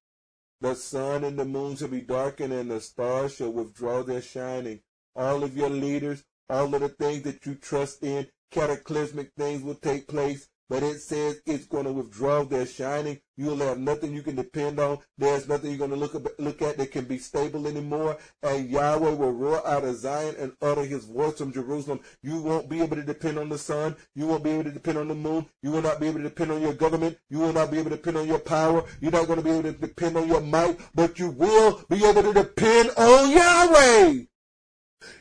The 0.59 0.75
sun 0.75 1.23
and 1.23 1.39
the 1.39 1.45
moon 1.45 1.77
shall 1.77 1.87
be 1.87 2.01
darkened, 2.01 2.51
and 2.51 2.69
the 2.69 2.81
stars 2.81 3.37
shall 3.37 3.53
withdraw 3.53 4.03
their 4.03 4.21
shining. 4.21 4.81
All 5.15 5.45
of 5.45 5.55
your 5.55 5.69
leaders, 5.69 6.25
all 6.49 6.75
of 6.75 6.81
the 6.81 6.89
things 6.89 7.23
that 7.23 7.45
you 7.45 7.55
trust 7.55 8.03
in, 8.03 8.27
cataclysmic 8.51 9.31
things 9.37 9.63
will 9.63 9.75
take 9.75 10.09
place, 10.09 10.49
but 10.69 10.83
it 10.83 10.99
says 10.99 11.41
it's 11.45 11.65
going 11.65 11.85
to 11.85 11.93
withdraw 11.93 12.43
their 12.43 12.65
shining. 12.65 13.19
You'll 13.37 13.57
have 13.57 13.77
nothing 13.77 14.13
you 14.13 14.23
can 14.23 14.35
depend 14.35 14.79
on. 14.79 14.99
There's 15.17 15.47
nothing 15.47 15.69
you're 15.69 15.77
going 15.77 15.91
to 15.91 15.95
look, 15.95 16.13
look 16.39 16.61
at 16.61 16.77
that 16.77 16.91
can 16.91 17.05
be 17.05 17.19
stable 17.19 17.67
anymore. 17.67 18.17
And 18.41 18.69
Yahweh 18.69 19.11
will 19.11 19.31
roar 19.31 19.65
out 19.67 19.83
of 19.83 19.95
Zion 19.95 20.35
and 20.39 20.53
utter 20.61 20.83
his 20.83 21.05
voice 21.05 21.37
from 21.37 21.53
Jerusalem. 21.53 21.99
You 22.23 22.41
won't 22.41 22.69
be 22.69 22.81
able 22.81 22.95
to 22.95 23.03
depend 23.03 23.37
on 23.37 23.49
the 23.49 23.57
sun. 23.57 23.95
You 24.15 24.27
won't 24.27 24.43
be 24.43 24.49
able 24.51 24.65
to 24.65 24.71
depend 24.71 24.97
on 24.97 25.07
the 25.07 25.15
moon. 25.15 25.45
You 25.61 25.71
will 25.71 25.83
not 25.83 25.99
be 25.99 26.07
able 26.07 26.19
to 26.19 26.23
depend 26.23 26.51
on 26.51 26.61
your 26.61 26.73
government. 26.73 27.17
You 27.29 27.39
will 27.39 27.53
not 27.53 27.71
be 27.71 27.77
able 27.77 27.91
to 27.91 27.97
depend 27.97 28.17
on 28.17 28.27
your 28.27 28.39
power. 28.39 28.83
You're 28.99 29.11
not 29.11 29.27
going 29.27 29.37
to 29.37 29.45
be 29.45 29.51
able 29.51 29.71
to 29.71 29.77
depend 29.77 30.17
on 30.17 30.27
your 30.27 30.41
might, 30.41 30.79
but 30.95 31.19
you 31.19 31.29
will 31.29 31.83
be 31.89 32.03
able 32.03 32.23
to 32.23 32.33
depend 32.33 32.89
on 32.97 33.31
Yahweh. 33.31 34.23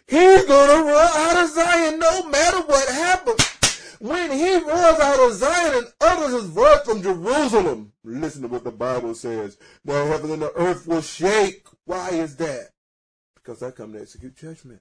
He's 0.09 0.45
going 0.47 0.79
to 0.79 0.85
roar 0.85 1.03
out 1.03 1.45
of 1.45 1.51
Zion 1.51 1.99
no 1.99 2.29
matter 2.31 2.63
what 2.63 2.89
happens. 2.89 3.56
When 3.99 4.31
he 4.31 4.55
roars 4.59 5.01
out 5.01 5.27
of 5.27 5.33
Zion 5.35 5.85
and 5.85 5.93
utters 6.01 6.43
his 6.43 6.51
voice 6.51 6.83
from 6.85 7.03
Jerusalem, 7.03 7.93
listen 8.05 8.43
to 8.43 8.49
what 8.49 8.65
the 8.65 8.71
Bible 8.71 9.15
says. 9.15 9.59
The 9.85 10.07
heaven 10.07 10.31
and 10.33 10.43
the 10.43 10.53
earth 10.55 10.87
will 10.87 11.03
shake. 11.03 11.67
Why 11.85 12.11
is 12.11 12.37
that? 12.37 12.71
Because 13.35 13.63
I 13.63 13.71
come 13.71 13.93
to 13.93 14.01
execute 14.01 14.37
judgment. 14.37 14.81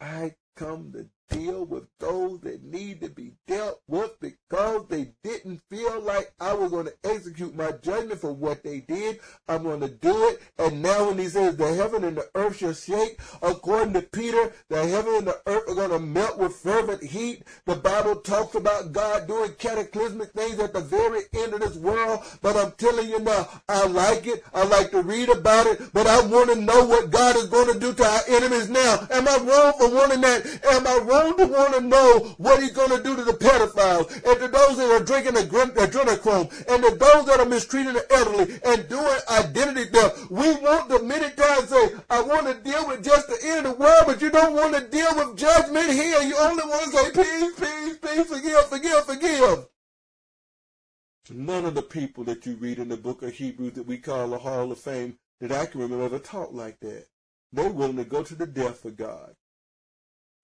I 0.00 0.34
come 0.54 0.92
to 0.92 1.08
deal 1.28 1.64
with 1.64 1.84
those 1.98 2.40
that 2.40 2.62
need 2.62 3.00
to 3.00 3.08
be 3.08 3.32
dealt 3.46 3.80
with 3.88 4.18
because 4.20 4.86
they 4.88 5.12
didn't 5.22 5.60
feel 5.70 6.00
like 6.00 6.32
I 6.40 6.52
was 6.54 6.70
going 6.70 6.86
to 6.86 6.94
execute 7.04 7.54
my 7.54 7.72
judgment 7.82 8.20
for 8.20 8.32
what 8.32 8.62
they 8.62 8.80
did. 8.80 9.20
I'm 9.48 9.64
going 9.64 9.80
to 9.80 9.88
do 9.88 10.28
it. 10.28 10.40
And 10.58 10.82
now 10.82 11.08
when 11.08 11.18
he 11.18 11.28
says 11.28 11.56
the 11.56 11.74
heaven 11.74 12.04
and 12.04 12.16
the 12.16 12.28
earth 12.34 12.58
shall 12.58 12.74
shake, 12.74 13.18
according 13.42 13.94
to 13.94 14.02
Peter, 14.02 14.52
the 14.68 14.86
heaven 14.86 15.14
and 15.16 15.26
the 15.26 15.40
earth 15.46 15.68
are 15.68 15.74
going 15.74 15.90
to 15.90 15.98
melt 15.98 16.38
with 16.38 16.54
fervent 16.54 17.02
heat. 17.02 17.42
The 17.64 17.76
Bible 17.76 18.16
talks 18.16 18.54
about 18.54 18.92
God 18.92 19.26
doing 19.26 19.52
cataclysmic 19.58 20.32
things 20.32 20.58
at 20.60 20.72
the 20.72 20.80
very 20.80 21.22
end 21.34 21.54
of 21.54 21.60
this 21.60 21.76
world. 21.76 22.20
But 22.42 22.56
I'm 22.56 22.72
telling 22.72 23.08
you 23.08 23.20
now, 23.20 23.48
I 23.68 23.86
like 23.86 24.26
it. 24.26 24.44
I 24.54 24.64
like 24.64 24.90
to 24.92 25.02
read 25.02 25.28
about 25.28 25.66
it, 25.66 25.92
but 25.92 26.06
I 26.06 26.24
want 26.26 26.50
to 26.50 26.56
know 26.60 26.84
what 26.84 27.10
God 27.10 27.36
is 27.36 27.48
going 27.48 27.72
to 27.72 27.78
do 27.78 27.92
to 27.94 28.04
our 28.04 28.20
enemies 28.28 28.68
now. 28.68 29.06
Am 29.10 29.26
I 29.28 29.36
wrong 29.38 29.72
for 29.78 29.94
wanting 29.94 30.20
that? 30.20 30.46
Am 30.70 30.86
I 30.86 30.98
wrong 30.98 31.15
to 31.36 31.46
want 31.46 31.74
to 31.74 31.80
know 31.80 32.34
what 32.38 32.60
he's 32.60 32.72
going 32.72 32.90
to 32.90 33.02
do 33.02 33.16
to 33.16 33.24
the 33.24 33.32
pedophiles 33.32 34.12
and 34.24 34.40
to 34.40 34.48
those 34.48 34.76
that 34.76 34.90
are 34.90 35.04
drinking 35.04 35.34
the 35.34 35.42
adrenochrome 35.42 36.50
and 36.68 36.82
to 36.84 36.96
those 36.96 37.26
that 37.26 37.40
are 37.40 37.46
mistreating 37.46 37.94
the 37.94 38.06
elderly 38.12 38.58
and 38.64 38.88
doing 38.88 39.18
identity 39.30 39.84
theft? 39.90 40.30
We 40.30 40.54
want 40.56 40.88
the 40.88 41.02
many 41.02 41.30
times 41.34 41.68
say, 41.68 41.90
I 42.10 42.22
want 42.22 42.46
to 42.46 42.54
deal 42.62 42.86
with 42.88 43.04
just 43.04 43.28
the 43.28 43.38
end 43.42 43.66
of 43.66 43.76
the 43.76 43.80
world, 43.80 44.04
but 44.06 44.20
you 44.20 44.30
don't 44.30 44.54
want 44.54 44.74
to 44.74 44.88
deal 44.88 45.14
with 45.16 45.36
judgment 45.38 45.90
here. 45.90 46.20
You 46.22 46.36
only 46.38 46.64
want 46.64 46.84
to 46.84 46.90
say, 46.90 47.10
peace, 47.12 47.54
peace, 47.58 47.98
peace, 47.98 48.26
forgive, 48.26 48.66
forgive, 48.66 49.04
forgive. 49.04 49.66
None 51.30 51.64
of 51.64 51.74
the 51.74 51.82
people 51.82 52.24
that 52.24 52.46
you 52.46 52.56
read 52.56 52.78
in 52.78 52.88
the 52.88 52.96
book 52.96 53.22
of 53.22 53.32
Hebrews 53.32 53.72
that 53.74 53.86
we 53.86 53.98
call 53.98 54.28
the 54.28 54.38
Hall 54.38 54.70
of 54.70 54.78
Fame 54.78 55.18
that 55.40 55.52
I 55.52 55.66
can 55.66 55.80
remember 55.80 56.04
ever 56.04 56.18
talked 56.18 56.54
like 56.54 56.80
that. 56.80 57.06
They're 57.52 57.70
willing 57.70 57.96
to 57.96 58.04
go 58.04 58.22
to 58.22 58.34
the 58.34 58.46
death 58.46 58.80
for 58.80 58.90
God. 58.90 59.35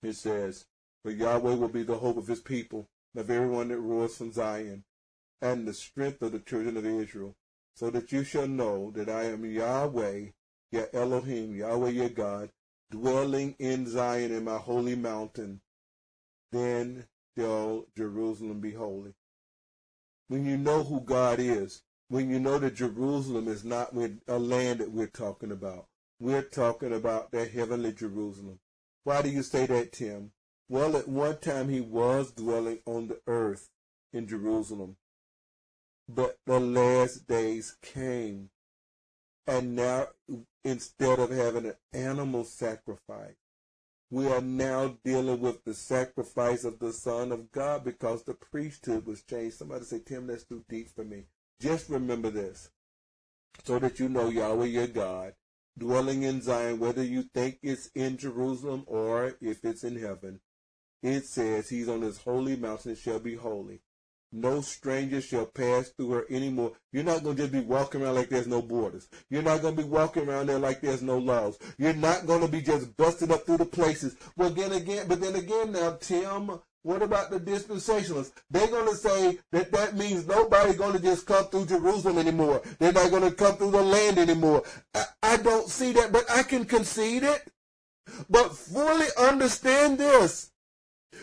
It 0.03 0.15
says, 0.15 0.67
For 1.03 1.11
Yahweh 1.11 1.55
will 1.55 1.69
be 1.69 1.83
the 1.83 1.99
hope 1.99 2.17
of 2.17 2.27
his 2.27 2.41
people, 2.41 2.89
of 3.17 3.31
everyone 3.31 3.69
that 3.69 3.81
rules 3.81 4.17
from 4.17 4.33
Zion, 4.33 4.85
and 5.41 5.67
the 5.67 5.75
strength 5.75 6.23
of 6.23 6.33
the 6.33 6.41
children 6.41 6.77
of 6.77 6.87
Israel, 6.87 7.37
so 7.75 7.91
that 7.91 8.13
you 8.13 8.25
shall 8.25 8.49
know 8.49 8.91
that 8.93 9.09
I 9.09 9.25
am 9.25 9.45
Yahweh, 9.45 10.27
your 10.71 10.89
Elohim, 10.93 11.55
Yahweh 11.55 11.91
your 11.91 12.09
God, 12.09 12.51
dwelling 12.91 13.57
in 13.59 13.87
Zion 13.87 14.33
in 14.33 14.45
my 14.45 14.59
holy 14.59 14.97
mountain. 14.97 15.61
Then 16.51 17.07
shall 17.37 17.87
Jerusalem 17.97 18.61
be 18.61 18.73
holy 18.73 19.15
when 20.33 20.47
you 20.47 20.57
know 20.57 20.83
who 20.83 20.99
God 20.99 21.39
is, 21.41 21.83
when 22.09 22.31
you 22.31 22.41
know 22.41 22.59
that 22.59 22.77
Jerusalem 22.77 23.49
is 23.49 23.67
not 23.67 23.93
a 24.27 24.39
land 24.39 24.81
that 24.81 24.91
we're 24.91 25.07
talking 25.07 25.53
about. 25.53 25.89
We're 26.19 26.41
talking 26.41 26.95
about 26.95 27.33
that 27.33 27.51
heavenly 27.51 27.93
Jerusalem. 27.93 28.59
Why 29.05 29.23
do 29.23 29.31
you 29.31 29.43
say 29.43 29.67
that, 29.67 29.93
Tim? 29.93 30.33
Well, 30.69 30.97
at 30.97 31.09
one 31.09 31.39
time 31.39 31.69
he 31.69 31.81
was 31.81 32.33
dwelling 32.33 32.79
on 32.87 33.09
the 33.09 33.21
earth 33.27 33.69
in 34.13 34.27
Jerusalem. 34.29 34.97
But 36.09 36.39
the 36.47 36.61
last 36.61 37.27
days 37.27 37.77
came. 37.83 38.51
And 39.47 39.75
now, 39.75 40.09
instead 40.65 41.19
of 41.19 41.31
having 41.31 41.67
an 41.67 41.75
animal 41.93 42.45
sacrifice, 42.45 43.35
we 44.11 44.27
are 44.29 44.43
now 44.43 44.99
dealing 45.05 45.41
with 45.41 45.65
the 45.65 45.75
sacrifice 45.75 46.65
of 46.65 46.79
the 46.79 46.93
Son 46.93 47.33
of 47.33 47.51
God 47.51 47.83
because 47.83 48.23
the 48.25 48.35
priesthood 48.35 49.07
was 49.07 49.23
changed. 49.23 49.57
Somebody 49.57 49.85
say, 49.85 50.01
Tim, 50.05 50.27
that's 50.27 50.45
too 50.45 50.65
deep 50.69 50.95
for 50.95 51.03
me. 51.03 51.25
Just 51.61 51.89
remember 51.89 52.31
this 52.31 52.71
so 53.65 53.79
that 53.79 53.99
you 53.99 54.09
know 54.09 54.29
Yahweh 54.29 54.67
your 54.67 54.87
God, 54.87 55.35
dwelling 55.79 56.23
in 56.23 56.43
Zion, 56.43 56.79
whether 56.79 57.03
you 57.03 57.25
think 57.35 57.59
it's 57.63 57.89
in 57.95 58.17
Jerusalem 58.17 58.85
or 58.87 59.37
if 59.41 59.65
it's 59.65 59.85
in 59.85 60.01
heaven. 60.01 60.41
It 61.03 61.25
says 61.27 61.69
he's 61.69 61.89
on 61.89 62.03
his 62.03 62.19
holy 62.19 62.57
mountain 62.57 62.95
shall 62.95 63.19
be 63.19 63.35
holy. 63.35 63.81
No 64.35 64.63
stranger 64.63 65.21
shall 65.21 65.45
pass 65.45 65.91
through 65.91 66.11
her 66.11 66.27
anymore. 66.31 66.73
You're 66.91 67.05
not 67.05 67.23
going 67.23 67.37
to 67.37 67.43
just 67.43 67.53
be 67.53 67.61
walking 67.61 68.03
around 68.03 68.15
like 68.15 68.31
there's 68.31 68.47
no 68.47 68.63
borders. 68.63 69.07
You're 69.29 69.43
not 69.43 69.61
going 69.61 69.77
to 69.77 69.83
be 69.83 69.89
walking 69.89 70.27
around 70.27 70.47
there 70.47 70.59
like 70.59 70.81
there's 70.81 71.03
no 71.03 71.19
laws. 71.19 71.59
You're 71.77 71.93
not 71.93 72.27
going 72.27 72.41
to 72.41 72.49
be 72.49 72.63
just 72.63 72.97
busted 72.97 73.31
up 73.31 73.45
through 73.45 73.59
the 73.59 73.67
places. 73.67 74.17
Well, 74.37 74.49
then 74.49 74.73
again, 74.73 75.07
but 75.07 75.21
then 75.21 75.35
again 75.35 75.73
now, 75.73 75.99
Tim, 76.01 76.51
what 76.83 77.03
about 77.03 77.31
the 77.31 77.41
dispensationalists? 77.41 78.33
They're 78.51 78.67
going 78.67 78.89
to 78.89 78.97
say 78.97 79.39
that 79.53 79.71
that 79.73 79.97
means 79.97 80.27
nobody's 80.27 80.77
going 80.77 80.95
to 80.95 80.99
just 80.99 81.27
come 81.27 81.47
through 81.47 81.67
Jerusalem 81.67 82.19
anymore. 82.19 82.63
They're 82.79 82.93
not 82.93 83.11
going 83.11 83.23
to 83.23 83.31
come 83.31 83.57
through 83.57 83.73
the 83.73 83.83
land 83.83 84.19
anymore. 84.19 84.63
I, 84.95 85.05
I 85.23 85.37
don't 85.39 85.69
see 85.69 85.93
that, 85.93 86.13
but 86.13 86.31
I 86.31 86.43
can 86.43 86.65
concede 86.65 87.23
it. 87.23 87.53
But 88.29 88.57
fully 88.57 89.07
understand 89.19 89.99
this. 89.99 90.52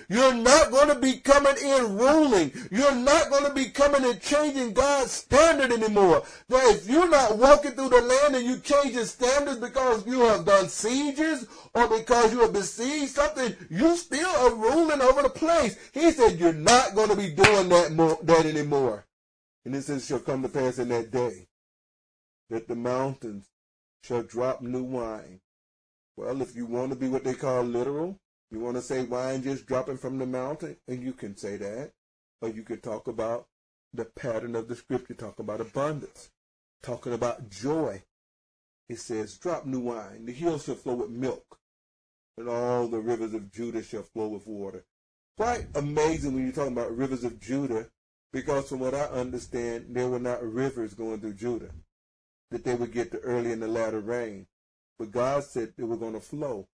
You're 0.08 0.34
not 0.34 0.72
going 0.72 0.90
to 0.90 0.96
be 0.96 1.18
coming 1.18 1.56
in 1.64 1.98
ruling. 1.98 2.52
You're 2.72 2.96
not 2.96 3.30
going 3.30 3.46
to 3.46 3.54
be 3.54 3.66
coming 3.66 4.04
and 4.04 4.20
changing 4.20 4.74
God's 4.74 5.12
standard 5.12 5.72
anymore. 5.72 6.24
Now, 6.50 6.70
if 6.70 6.90
you're 6.90 7.10
not 7.10 7.38
walking 7.38 7.72
through 7.72 7.90
the 7.90 8.02
land 8.02 8.36
and 8.36 8.46
you 8.46 8.60
changing 8.60 9.06
standards 9.06 9.60
because 9.60 10.06
you 10.08 10.22
have 10.22 10.46
done 10.46 10.68
sieges 10.68 11.48
or 11.76 11.88
because 11.88 12.34
you 12.34 12.40
have 12.40 12.54
besieged 12.54 13.12
something, 13.12 13.56
you 13.70 13.96
still 13.98 14.30
are 14.30 14.56
ruling 14.56 15.02
over 15.02 15.22
the 15.22 15.30
place. 15.30 15.78
He 15.94 16.12
said 16.12 16.40
you're 16.40 16.54
not 16.54 16.96
going 16.96 17.10
to 17.10 17.16
be 17.16 17.30
doing 17.30 17.70
that 17.70 17.92
more, 17.92 18.18
that 18.24 18.46
anymore. 18.46 19.06
And 19.66 19.74
this 19.74 19.90
is 19.90 20.08
shall 20.08 20.20
come 20.20 20.42
to 20.42 20.50
pass 20.50 20.80
in 20.80 20.90
that 20.90 21.12
day 21.12 21.48
that 22.50 22.68
the 22.68 22.76
mountains 22.76 23.50
shall 24.04 24.24
drop 24.24 24.62
new 24.62 24.84
wine. 24.84 25.42
Well, 26.18 26.42
if 26.42 26.56
you 26.56 26.66
want 26.66 26.92
to 26.92 26.98
be 26.98 27.08
what 27.08 27.24
they 27.24 27.34
call 27.34 27.64
literal, 27.64 28.20
you 28.52 28.60
want 28.60 28.78
to 28.78 28.82
say 28.82 29.04
wine 29.04 29.44
just 29.44 29.66
dropping 29.66 29.98
from 29.98 30.18
the 30.18 30.26
mountain? 30.26 30.78
And 30.88 31.04
you 31.04 31.14
can 31.14 31.38
say 31.38 31.58
that. 31.58 31.92
Or 32.42 32.50
you 32.50 32.64
can 32.64 32.80
talk 32.80 33.08
about 33.08 33.48
the 33.94 34.06
pattern 34.06 34.56
of 34.56 34.68
the 34.68 34.76
scripture, 34.76 35.14
talk 35.14 35.40
about 35.40 35.62
abundance, 35.62 36.30
talking 36.82 37.14
about 37.14 37.50
joy. 37.50 38.04
It 38.88 39.00
says, 39.00 39.38
drop 39.38 39.66
new 39.66 39.82
wine. 39.82 40.26
The 40.26 40.32
hills 40.32 40.66
shall 40.66 40.76
flow 40.76 40.96
with 40.96 41.10
milk, 41.10 41.60
and 42.38 42.50
all 42.50 42.88
the 42.88 43.00
rivers 43.00 43.34
of 43.34 43.52
Judah 43.52 43.84
shall 43.84 44.04
flow 44.04 44.30
with 44.30 44.48
water. 44.48 44.86
Quite 45.38 45.68
amazing 45.76 46.34
when 46.34 46.44
you're 46.44 46.54
talking 46.54 46.74
about 46.74 46.96
rivers 46.96 47.24
of 47.24 47.40
Judah, 47.40 47.88
because 48.32 48.70
from 48.70 48.80
what 48.80 48.96
I 48.96 49.04
understand, 49.06 49.88
there 49.90 50.08
were 50.08 50.20
not 50.20 50.44
rivers 50.44 50.94
going 50.94 51.20
through 51.20 51.34
Judah, 51.34 51.72
that 52.52 52.64
they 52.64 52.76
would 52.76 52.94
get 52.94 53.12
the 53.12 53.20
early 53.20 53.52
and 53.52 53.62
the 53.62 53.68
latter 53.68 54.00
rain. 54.00 54.48
But 54.98 55.12
God 55.12 55.44
said 55.44 55.74
they 55.78 55.84
were 55.84 55.98
going 55.98 56.14
to 56.14 56.20
flow 56.20 56.68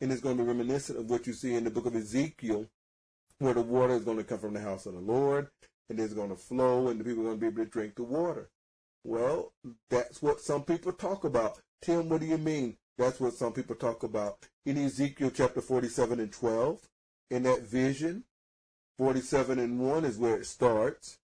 and 0.00 0.12
it's 0.12 0.20
going 0.20 0.36
to 0.36 0.42
be 0.42 0.48
reminiscent 0.48 0.98
of 0.98 1.10
what 1.10 1.26
you 1.26 1.32
see 1.32 1.54
in 1.54 1.64
the 1.64 1.70
book 1.70 1.86
of 1.86 1.96
Ezekiel, 1.96 2.66
where 3.38 3.54
the 3.54 3.62
water 3.62 3.94
is 3.94 4.04
going 4.04 4.16
to 4.16 4.24
come 4.24 4.38
from 4.38 4.54
the 4.54 4.60
house 4.60 4.86
of 4.86 4.94
the 4.94 5.00
Lord, 5.00 5.48
and 5.88 5.98
it's 5.98 6.14
going 6.14 6.30
to 6.30 6.36
flow, 6.36 6.88
and 6.88 7.00
the 7.00 7.04
people 7.04 7.22
are 7.22 7.34
going 7.34 7.36
to 7.36 7.40
be 7.40 7.46
able 7.46 7.64
to 7.64 7.70
drink 7.70 7.96
the 7.96 8.04
water. 8.04 8.50
Well, 9.04 9.52
that's 9.90 10.20
what 10.20 10.40
some 10.40 10.62
people 10.62 10.92
talk 10.92 11.24
about. 11.24 11.60
Tim, 11.80 12.08
what 12.08 12.20
do 12.20 12.26
you 12.26 12.38
mean? 12.38 12.76
That's 12.96 13.20
what 13.20 13.34
some 13.34 13.52
people 13.52 13.76
talk 13.76 14.02
about. 14.02 14.38
In 14.66 14.76
Ezekiel 14.76 15.30
chapter 15.34 15.60
47 15.60 16.20
and 16.20 16.32
12, 16.32 16.88
in 17.30 17.44
that 17.44 17.62
vision, 17.62 18.24
47 18.98 19.58
and 19.58 19.78
1 19.78 20.04
is 20.04 20.18
where 20.18 20.36
it 20.36 20.46
starts. 20.46 21.18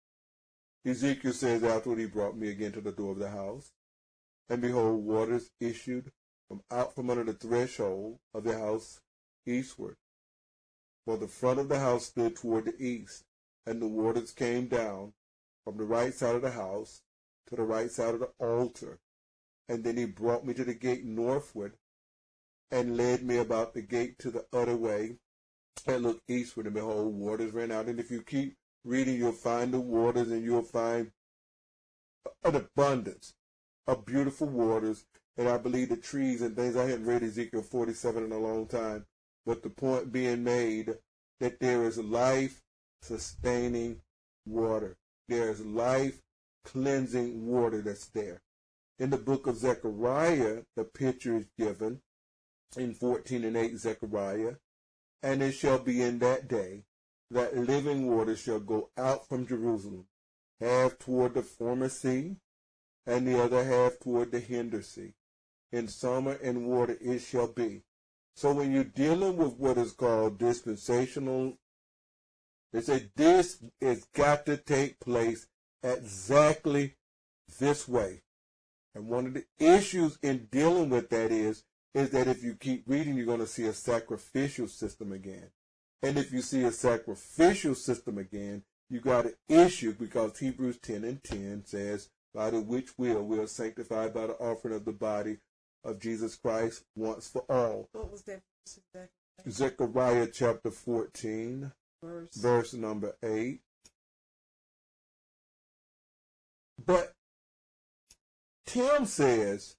Ezekiel 0.86 1.32
says, 1.32 1.64
Afterward 1.64 1.98
he 1.98 2.06
brought 2.06 2.36
me 2.36 2.50
again 2.50 2.72
to 2.72 2.80
the 2.80 2.92
door 2.92 3.12
of 3.12 3.18
the 3.18 3.30
house, 3.30 3.72
and 4.48 4.62
behold, 4.62 5.04
waters 5.04 5.50
issued 5.60 6.12
from 6.48 6.62
out 6.70 6.94
from 6.94 7.10
under 7.10 7.24
the 7.24 7.32
threshold 7.32 8.18
of 8.32 8.44
the 8.44 8.58
house 8.58 9.00
eastward. 9.46 9.96
For 11.04 11.16
the 11.16 11.28
front 11.28 11.58
of 11.58 11.68
the 11.68 11.78
house 11.78 12.06
stood 12.06 12.36
toward 12.36 12.64
the 12.64 12.82
east, 12.82 13.24
and 13.66 13.80
the 13.80 13.86
waters 13.86 14.30
came 14.30 14.68
down 14.68 15.12
from 15.64 15.76
the 15.76 15.84
right 15.84 16.14
side 16.14 16.34
of 16.34 16.42
the 16.42 16.50
house 16.50 17.02
to 17.48 17.56
the 17.56 17.62
right 17.62 17.90
side 17.90 18.14
of 18.14 18.20
the 18.20 18.30
altar. 18.38 18.98
And 19.68 19.84
then 19.84 19.96
he 19.96 20.04
brought 20.04 20.46
me 20.46 20.54
to 20.54 20.64
the 20.64 20.74
gate 20.74 21.04
northward, 21.04 21.74
and 22.70 22.96
led 22.96 23.22
me 23.22 23.38
about 23.38 23.74
the 23.74 23.82
gate 23.82 24.18
to 24.18 24.30
the 24.30 24.46
other 24.52 24.76
way, 24.76 25.16
and 25.86 26.02
looked 26.02 26.28
eastward, 26.28 26.66
and 26.66 26.74
behold, 26.74 27.14
waters 27.14 27.52
ran 27.52 27.70
out. 27.70 27.86
And 27.86 28.00
if 28.00 28.10
you 28.10 28.22
keep 28.22 28.56
reading, 28.84 29.16
you'll 29.16 29.32
find 29.32 29.72
the 29.72 29.80
waters, 29.80 30.30
and 30.30 30.44
you'll 30.44 30.62
find 30.62 31.12
an 32.42 32.56
abundance 32.56 33.34
of 33.86 34.06
beautiful 34.06 34.46
waters 34.46 35.04
and 35.36 35.48
I 35.48 35.56
believe 35.58 35.88
the 35.88 35.96
trees 35.96 36.42
and 36.42 36.54
things. 36.54 36.76
I 36.76 36.86
hadn't 36.86 37.06
read 37.06 37.22
Ezekiel 37.22 37.62
47 37.62 38.24
in 38.24 38.32
a 38.32 38.38
long 38.38 38.66
time, 38.66 39.06
but 39.44 39.62
the 39.62 39.70
point 39.70 40.12
being 40.12 40.44
made 40.44 40.94
that 41.40 41.58
there 41.58 41.84
is 41.84 41.98
life 41.98 42.62
sustaining 43.02 44.00
water. 44.46 44.96
There 45.28 45.50
is 45.50 45.64
life 45.64 46.20
cleansing 46.64 47.46
water 47.46 47.82
that's 47.82 48.06
there. 48.06 48.42
In 48.98 49.10
the 49.10 49.16
book 49.16 49.46
of 49.46 49.56
Zechariah, 49.56 50.62
the 50.76 50.84
picture 50.84 51.36
is 51.36 51.46
given 51.58 52.00
in 52.76 52.94
14 52.94 53.44
and 53.44 53.56
8 53.56 53.76
Zechariah, 53.76 54.54
and 55.22 55.42
it 55.42 55.52
shall 55.52 55.80
be 55.80 56.00
in 56.00 56.20
that 56.20 56.46
day 56.46 56.84
that 57.30 57.56
living 57.56 58.06
water 58.06 58.36
shall 58.36 58.60
go 58.60 58.90
out 58.96 59.28
from 59.28 59.46
Jerusalem, 59.46 60.06
half 60.60 60.96
toward 60.98 61.34
the 61.34 61.42
former 61.42 61.88
sea, 61.88 62.36
and 63.04 63.26
the 63.26 63.42
other 63.42 63.64
half 63.64 63.98
toward 63.98 64.30
the 64.30 64.38
hinder 64.38 64.80
sea 64.80 65.12
in 65.74 65.88
summer 65.88 66.38
and 66.42 66.66
water 66.66 66.96
it 67.00 67.18
shall 67.18 67.48
be. 67.48 67.82
So 68.36 68.52
when 68.52 68.72
you're 68.72 68.84
dealing 68.84 69.36
with 69.36 69.54
what 69.54 69.76
is 69.76 69.92
called 69.92 70.38
dispensational, 70.38 71.58
they 72.72 72.80
say 72.80 73.10
this 73.16 73.62
has 73.80 74.04
got 74.14 74.46
to 74.46 74.56
take 74.56 75.00
place 75.00 75.48
exactly 75.82 76.94
this 77.58 77.88
way. 77.88 78.22
And 78.94 79.08
one 79.08 79.26
of 79.26 79.34
the 79.34 79.44
issues 79.58 80.16
in 80.22 80.48
dealing 80.50 80.90
with 80.90 81.10
that 81.10 81.32
is, 81.32 81.64
is 81.92 82.10
that 82.10 82.28
if 82.28 82.42
you 82.42 82.54
keep 82.54 82.84
reading, 82.86 83.16
you're 83.16 83.26
going 83.26 83.38
to 83.40 83.46
see 83.46 83.66
a 83.66 83.72
sacrificial 83.72 84.68
system 84.68 85.12
again. 85.12 85.50
And 86.02 86.18
if 86.18 86.32
you 86.32 86.40
see 86.40 86.62
a 86.62 86.72
sacrificial 86.72 87.74
system 87.74 88.18
again, 88.18 88.62
you 88.90 89.00
got 89.00 89.26
an 89.26 89.34
issue 89.48 89.94
because 89.94 90.38
Hebrews 90.38 90.78
10 90.78 91.04
and 91.04 91.22
10 91.24 91.64
says, 91.66 92.10
by 92.34 92.50
the 92.50 92.60
which 92.60 92.98
will 92.98 93.22
we 93.22 93.38
are 93.38 93.46
sanctified 93.46 94.12
by 94.12 94.26
the 94.26 94.34
offering 94.34 94.74
of 94.74 94.84
the 94.84 94.92
body 94.92 95.38
of 95.84 95.98
Jesus 96.00 96.36
Christ 96.36 96.84
once 96.96 97.28
for 97.28 97.44
all. 97.48 97.88
What 97.92 98.10
was 98.10 98.22
that 98.22 98.40
verse 98.66 98.78
exactly? 98.78 99.52
Zechariah 99.52 100.28
chapter 100.32 100.70
14, 100.70 101.72
Verse. 102.02 102.34
verse 102.34 102.74
number 102.74 103.14
8. 103.22 103.60
But 106.84 107.14
Tim 108.66 109.06
says, 109.06 109.76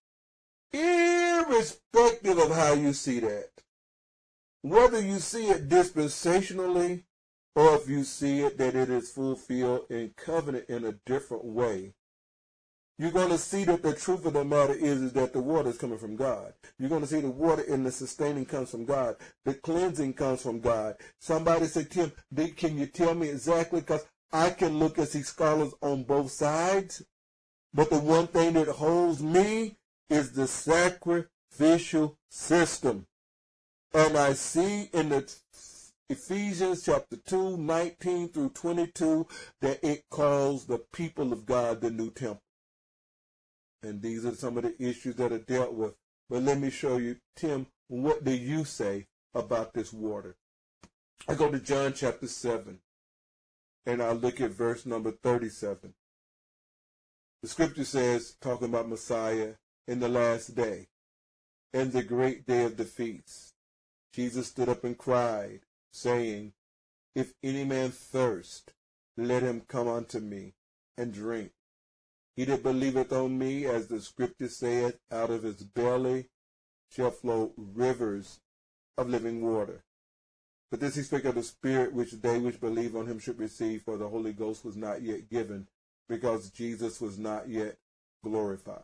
irrespective 0.74 2.38
of 2.38 2.51
how 2.56 2.74
you 2.74 2.93
see 2.93 3.20
that, 3.20 3.49
whether 4.62 4.99
you 5.01 5.20
see 5.20 5.47
it 5.47 5.70
dispensationally 5.70 7.03
or 7.56 7.76
if 7.76 7.88
you 7.89 8.03
see 8.03 8.41
it 8.41 8.58
that 8.58 8.76
it 8.76 8.89
is 8.89 9.10
fulfilled 9.12 9.86
in 9.89 10.14
covenant 10.18 10.66
in 10.70 10.84
a 10.86 10.93
different 11.06 11.45
way, 11.45 11.93
you're 12.97 13.11
going 13.11 13.29
to 13.29 13.37
see 13.37 13.65
that 13.65 13.83
the 13.83 13.93
truth 13.93 14.25
of 14.25 14.33
the 14.33 14.45
matter 14.45 14.73
is, 14.73 15.01
is 15.01 15.13
that 15.13 15.33
the 15.33 15.41
water 15.41 15.69
is 15.69 15.77
coming 15.77 15.97
from 15.97 16.15
God. 16.15 16.53
You're 16.79 16.89
going 16.89 17.01
to 17.01 17.07
see 17.07 17.19
the 17.19 17.29
water 17.29 17.63
in 17.63 17.83
the 17.83 17.91
sustaining 17.91 18.45
comes 18.45 18.71
from 18.71 18.85
God. 18.85 19.17
The 19.43 19.53
cleansing 19.53 20.13
comes 20.13 20.41
from 20.41 20.61
God. 20.61 20.95
Somebody 21.19 21.65
said, 21.65 21.91
Tim, 21.91 22.13
can 22.55 22.77
you 22.77 22.85
tell 22.85 23.13
me 23.13 23.29
exactly? 23.29 23.81
Because 23.81 24.05
I 24.31 24.49
can 24.49 24.79
look 24.79 24.97
and 24.97 25.07
see 25.07 25.23
scholars 25.23 25.73
on 25.81 26.03
both 26.03 26.31
sides. 26.31 27.03
But 27.73 27.89
the 27.89 27.99
one 27.99 28.27
thing 28.27 28.53
that 28.53 28.69
holds 28.69 29.21
me 29.21 29.77
is 30.09 30.31
the 30.31 30.47
sacrificial 30.47 32.17
system. 32.29 33.07
And 33.93 34.17
I 34.17 34.33
see 34.33 34.89
in 34.93 35.09
the 35.09 35.29
Ephesians 36.09 36.85
chapter 36.85 37.17
2, 37.17 37.57
19 37.57 38.29
through 38.29 38.49
22, 38.49 39.27
that 39.59 39.83
it 39.83 40.05
calls 40.09 40.65
the 40.65 40.77
people 40.77 41.33
of 41.33 41.45
God 41.45 41.81
the 41.81 41.89
new 41.89 42.11
temple. 42.11 42.41
And 43.86 44.01
these 44.01 44.25
are 44.25 44.33
some 44.33 44.57
of 44.57 44.63
the 44.63 44.75
issues 44.81 45.15
that 45.17 45.31
are 45.31 45.38
dealt 45.38 45.73
with. 45.73 45.93
But 46.27 46.41
let 46.41 46.59
me 46.59 46.71
show 46.71 46.97
you, 46.97 47.17
Tim, 47.36 47.67
what 47.88 48.23
do 48.23 48.31
you 48.31 48.65
say 48.65 49.05
about 49.36 49.73
this 49.73 49.93
water? 49.93 50.36
I 51.27 51.36
go 51.36 51.51
to 51.51 51.59
John 51.59 51.93
chapter 51.93 52.27
7, 52.27 52.79
and 53.86 54.01
I 54.01 54.11
look 54.13 54.41
at 54.41 54.49
verse 54.51 54.88
number 54.88 55.11
37. 55.11 55.93
The 57.43 57.47
scripture 57.47 57.86
says, 57.86 58.36
talking 58.41 58.69
about 58.69 58.89
Messiah 58.89 59.53
in 59.88 59.99
the 59.99 60.09
last 60.09 60.55
day, 60.55 60.88
in 61.71 61.91
the 61.91 62.01
great 62.01 62.47
day 62.47 62.63
of 62.63 62.77
the 62.77 62.86
feast, 62.86 63.53
Jesus 64.11 64.47
stood 64.47 64.67
up 64.67 64.83
and 64.83 64.97
cried, 64.97 65.59
saying, 65.91 66.53
If 67.13 67.33
any 67.43 67.65
man 67.65 67.91
thirst, 67.91 68.73
let 69.15 69.43
him 69.43 69.61
come 69.67 69.88
unto 69.88 70.19
me 70.19 70.55
and 70.97 71.13
drink. 71.13 71.51
He 72.36 72.43
that 72.45 72.63
believeth 72.63 73.13
on 73.13 73.38
me, 73.38 73.65
as 73.65 73.88
the 73.88 74.01
scripture 74.01 74.49
saith, 74.49 74.99
out 75.11 75.29
of 75.29 75.43
his 75.43 75.63
belly 75.63 76.29
shall 76.89 77.11
flow 77.11 77.53
rivers 77.57 78.39
of 78.97 79.09
living 79.09 79.41
water. 79.41 79.83
But 80.69 80.79
this 80.79 80.95
he 80.95 81.03
spake 81.03 81.25
of 81.25 81.36
the 81.36 81.43
Spirit 81.43 81.93
which 81.93 82.11
they 82.11 82.39
which 82.39 82.59
believe 82.59 82.95
on 82.95 83.07
him 83.07 83.19
should 83.19 83.39
receive, 83.39 83.83
for 83.83 83.97
the 83.97 84.09
Holy 84.09 84.33
Ghost 84.33 84.65
was 84.65 84.75
not 84.75 85.01
yet 85.01 85.29
given, 85.29 85.67
because 86.09 86.49
Jesus 86.49 86.99
was 86.99 87.17
not 87.17 87.47
yet 87.47 87.77
glorified. 88.23 88.83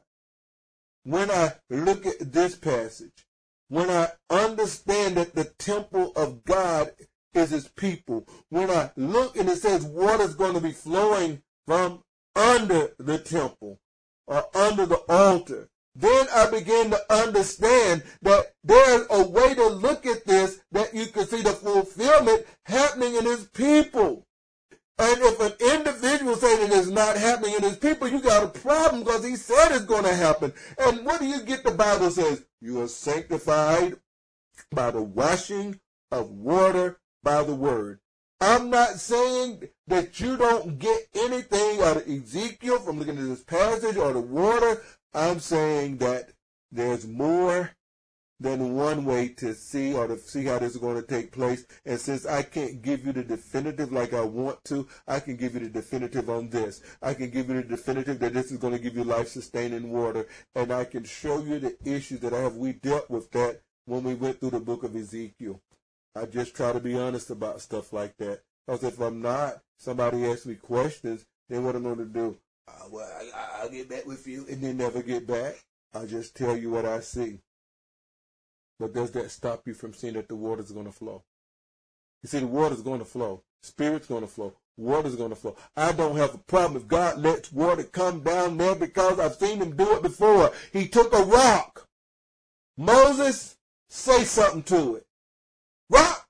When 1.03 1.31
I 1.31 1.53
look 1.69 2.05
at 2.05 2.31
this 2.31 2.55
passage, 2.55 3.25
when 3.67 3.89
I 3.89 4.09
understand 4.29 5.17
that 5.17 5.33
the 5.33 5.45
temple 5.45 6.13
of 6.15 6.43
God 6.45 6.91
is 7.33 7.49
his 7.49 7.67
people, 7.69 8.27
when 8.49 8.69
I 8.69 8.91
look 8.95 9.35
and 9.35 9.49
it 9.49 9.57
says 9.57 9.83
water 9.83 10.23
is 10.23 10.35
going 10.35 10.53
to 10.53 10.61
be 10.61 10.71
flowing 10.71 11.41
from 11.65 12.03
under 12.35 12.91
the 12.97 13.17
temple 13.17 13.79
or 14.27 14.45
under 14.55 14.85
the 14.85 15.01
altar, 15.09 15.69
then 15.95 16.27
I 16.33 16.49
begin 16.49 16.91
to 16.91 17.13
understand 17.13 18.03
that 18.21 18.53
there's 18.63 19.05
a 19.09 19.27
way 19.27 19.53
to 19.53 19.67
look 19.67 20.05
at 20.05 20.25
this 20.25 20.61
that 20.71 20.93
you 20.93 21.07
can 21.07 21.27
see 21.27 21.41
the 21.41 21.51
fulfillment 21.51 22.45
happening 22.65 23.15
in 23.15 23.25
his 23.25 23.47
people. 23.47 24.25
And 24.97 25.19
if 25.21 25.39
an 25.39 25.53
individual 25.77 26.35
says 26.35 26.59
it 26.59 26.71
is 26.71 26.91
not 26.91 27.17
happening 27.17 27.55
in 27.55 27.63
his 27.63 27.77
people, 27.77 28.07
you 28.07 28.21
got 28.21 28.43
a 28.43 28.59
problem 28.59 29.03
because 29.03 29.25
he 29.25 29.35
said 29.35 29.71
it's 29.71 29.85
going 29.85 30.03
to 30.03 30.13
happen. 30.13 30.53
And 30.77 31.05
what 31.05 31.19
do 31.19 31.25
you 31.25 31.41
get 31.41 31.63
the 31.63 31.71
Bible 31.71 32.11
says? 32.11 32.45
You 32.61 32.81
are 32.81 32.87
sanctified 32.87 33.95
by 34.71 34.91
the 34.91 35.01
washing 35.01 35.79
of 36.11 36.29
water 36.29 36.99
by 37.23 37.43
the 37.43 37.55
word. 37.55 37.99
I'm 38.39 38.69
not 38.69 38.99
saying 38.99 39.69
that 39.91 40.19
you 40.19 40.37
don't 40.37 40.79
get 40.79 41.07
anything 41.15 41.81
out 41.81 41.97
of 41.97 42.07
Ezekiel 42.07 42.79
from 42.79 42.99
looking 42.99 43.17
at 43.17 43.23
this 43.25 43.43
passage 43.43 43.97
or 43.97 44.13
the 44.13 44.21
water. 44.21 44.81
I'm 45.13 45.39
saying 45.39 45.97
that 45.97 46.29
there's 46.71 47.05
more 47.05 47.71
than 48.39 48.73
one 48.73 49.05
way 49.05 49.27
to 49.27 49.53
see 49.53 49.93
or 49.93 50.07
to 50.07 50.17
see 50.17 50.45
how 50.45 50.57
this 50.57 50.71
is 50.71 50.77
going 50.77 50.95
to 50.95 51.07
take 51.07 51.31
place. 51.31 51.65
And 51.85 51.99
since 51.99 52.25
I 52.25 52.41
can't 52.41 52.81
give 52.81 53.05
you 53.05 53.11
the 53.11 53.23
definitive 53.23 53.91
like 53.91 54.13
I 54.13 54.21
want 54.21 54.63
to, 54.65 54.87
I 55.07 55.19
can 55.19 55.35
give 55.35 55.53
you 55.53 55.59
the 55.59 55.69
definitive 55.69 56.29
on 56.29 56.49
this. 56.49 56.81
I 57.01 57.13
can 57.13 57.29
give 57.29 57.49
you 57.49 57.61
the 57.61 57.67
definitive 57.67 58.19
that 58.19 58.33
this 58.33 58.51
is 58.51 58.57
going 58.57 58.73
to 58.73 58.79
give 58.79 58.95
you 58.95 59.03
life 59.03 59.27
sustaining 59.27 59.91
water. 59.91 60.27
And 60.55 60.71
I 60.71 60.85
can 60.85 61.03
show 61.03 61.43
you 61.43 61.59
the 61.59 61.77
issues 61.85 62.21
that 62.21 62.33
I 62.33 62.39
have. 62.39 62.55
We 62.55 62.73
dealt 62.73 63.09
with 63.09 63.29
that 63.31 63.61
when 63.85 64.03
we 64.03 64.15
went 64.15 64.39
through 64.39 64.51
the 64.51 64.59
book 64.59 64.83
of 64.83 64.95
Ezekiel. 64.95 65.61
I 66.15 66.25
just 66.25 66.55
try 66.55 66.73
to 66.73 66.79
be 66.79 66.97
honest 66.97 67.29
about 67.29 67.61
stuff 67.61 67.93
like 67.93 68.17
that. 68.17 68.41
Because 68.65 68.83
if 68.83 68.99
I'm 68.99 69.21
not, 69.21 69.61
somebody 69.77 70.25
asks 70.25 70.45
me 70.45 70.55
questions, 70.55 71.25
then 71.49 71.63
what 71.63 71.75
I'm 71.75 71.83
going 71.83 71.97
to 71.97 72.05
do? 72.05 72.37
Uh, 72.67 72.87
well, 72.91 73.09
I, 73.35 73.61
I'll 73.61 73.69
get 73.69 73.89
back 73.89 74.05
with 74.05 74.27
you 74.27 74.45
and 74.49 74.61
then 74.61 74.77
never 74.77 75.01
get 75.01 75.27
back. 75.27 75.55
I'll 75.93 76.07
just 76.07 76.35
tell 76.35 76.55
you 76.55 76.69
what 76.69 76.85
I 76.85 76.99
see. 77.01 77.39
But 78.79 78.93
does 78.93 79.11
that 79.11 79.29
stop 79.31 79.67
you 79.67 79.73
from 79.73 79.93
seeing 79.93 80.13
that 80.13 80.27
the 80.27 80.35
water's 80.35 80.71
going 80.71 80.85
to 80.85 80.91
flow? 80.91 81.23
You 82.23 82.29
see, 82.29 82.39
the 82.39 82.47
water's 82.47 82.81
going 82.81 82.99
to 82.99 83.05
flow. 83.05 83.43
Spirit's 83.61 84.07
going 84.07 84.21
to 84.21 84.27
flow. 84.27 84.53
Water's 84.77 85.15
going 85.15 85.29
to 85.29 85.35
flow. 85.35 85.55
I 85.75 85.91
don't 85.91 86.17
have 86.17 86.33
a 86.33 86.39
problem 86.39 86.81
if 86.81 86.87
God 86.87 87.19
lets 87.19 87.51
water 87.51 87.83
come 87.83 88.21
down 88.21 88.57
there 88.57 88.75
because 88.75 89.19
I've 89.19 89.35
seen 89.35 89.59
him 89.59 89.75
do 89.75 89.95
it 89.95 90.01
before. 90.01 90.51
He 90.71 90.87
took 90.87 91.13
a 91.13 91.23
rock. 91.23 91.87
Moses, 92.77 93.57
say 93.89 94.23
something 94.23 94.63
to 94.63 94.95
it. 94.95 95.05
Rock. 95.89 96.20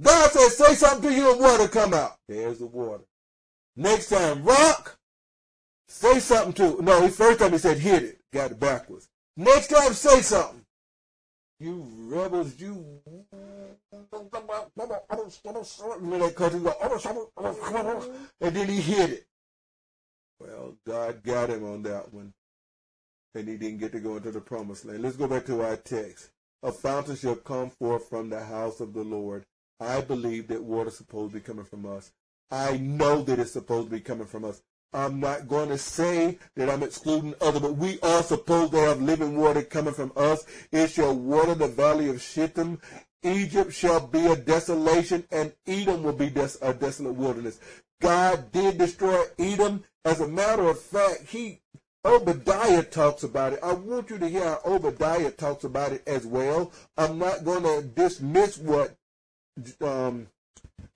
God 0.00 0.30
said, 0.30 0.48
say 0.48 0.74
something 0.74 1.10
to 1.10 1.16
you 1.16 1.32
and 1.32 1.40
water 1.40 1.68
come 1.68 1.92
out. 1.92 2.16
There's 2.28 2.58
the 2.58 2.66
water. 2.66 3.04
Next 3.76 4.08
time, 4.08 4.42
rock. 4.42 4.98
Say 5.88 6.20
something 6.20 6.52
to 6.54 6.82
No, 6.82 7.08
first 7.08 7.40
time 7.40 7.52
he 7.52 7.58
said 7.58 7.78
hit 7.78 8.04
it. 8.04 8.20
Got 8.32 8.52
it 8.52 8.60
backwards. 8.60 9.08
Next 9.36 9.68
time, 9.68 9.92
say 9.92 10.20
something. 10.20 10.64
You 11.58 11.86
rebels, 12.06 12.58
you. 12.58 13.00
And 18.40 18.56
then 18.56 18.68
he 18.68 18.80
hit 18.80 19.10
it. 19.10 19.26
Well, 20.38 20.76
God 20.86 21.22
got 21.22 21.50
him 21.50 21.64
on 21.64 21.82
that 21.82 22.14
one. 22.14 22.32
And 23.34 23.48
he 23.48 23.56
didn't 23.56 23.78
get 23.78 23.92
to 23.92 24.00
go 24.00 24.16
into 24.16 24.30
the 24.30 24.40
promised 24.40 24.86
land. 24.86 25.02
Let's 25.02 25.16
go 25.16 25.28
back 25.28 25.44
to 25.46 25.62
our 25.62 25.76
text. 25.76 26.30
A 26.62 26.72
fountain 26.72 27.16
shall 27.16 27.36
come 27.36 27.70
forth 27.70 28.08
from 28.08 28.30
the 28.30 28.44
house 28.44 28.80
of 28.80 28.92
the 28.94 29.04
Lord. 29.04 29.44
I 29.80 30.02
believe 30.02 30.48
that 30.48 30.62
water's 30.62 30.98
supposed 30.98 31.32
to 31.32 31.38
be 31.38 31.44
coming 31.44 31.64
from 31.64 31.86
us. 31.86 32.12
I 32.50 32.76
know 32.76 33.22
that 33.22 33.38
it's 33.38 33.52
supposed 33.52 33.88
to 33.88 33.96
be 33.96 34.00
coming 34.00 34.26
from 34.26 34.44
us. 34.44 34.62
I'm 34.92 35.20
not 35.20 35.48
going 35.48 35.68
to 35.68 35.78
say 35.78 36.38
that 36.56 36.68
I'm 36.68 36.82
excluding 36.82 37.34
other, 37.40 37.60
but 37.60 37.76
we 37.76 38.00
are 38.00 38.22
supposed 38.22 38.72
to 38.72 38.78
have 38.78 39.00
living 39.00 39.36
water 39.36 39.62
coming 39.62 39.94
from 39.94 40.12
us. 40.16 40.44
It 40.72 40.90
shall 40.90 41.14
water 41.14 41.54
the 41.54 41.68
valley 41.68 42.08
of 42.08 42.20
Shittim. 42.20 42.80
Egypt 43.22 43.72
shall 43.72 44.06
be 44.06 44.26
a 44.26 44.36
desolation, 44.36 45.24
and 45.30 45.52
Edom 45.66 46.02
will 46.02 46.12
be 46.12 46.28
des- 46.28 46.58
a 46.60 46.74
desolate 46.74 47.14
wilderness. 47.14 47.60
God 48.00 48.50
did 48.50 48.78
destroy 48.78 49.24
Edom. 49.38 49.84
As 50.04 50.20
a 50.20 50.28
matter 50.28 50.68
of 50.68 50.80
fact, 50.80 51.28
he 51.28 51.60
Obadiah 52.04 52.82
talks 52.82 53.22
about 53.22 53.52
it. 53.52 53.60
I 53.62 53.74
want 53.74 54.08
you 54.08 54.18
to 54.18 54.28
hear 54.28 54.42
how 54.42 54.60
Obadiah 54.64 55.30
talks 55.30 55.64
about 55.64 55.92
it 55.92 56.02
as 56.06 56.24
well. 56.26 56.72
I'm 56.96 57.18
not 57.18 57.44
going 57.44 57.62
to 57.62 57.86
dismiss 57.86 58.56
what 58.56 58.96
um, 59.80 60.28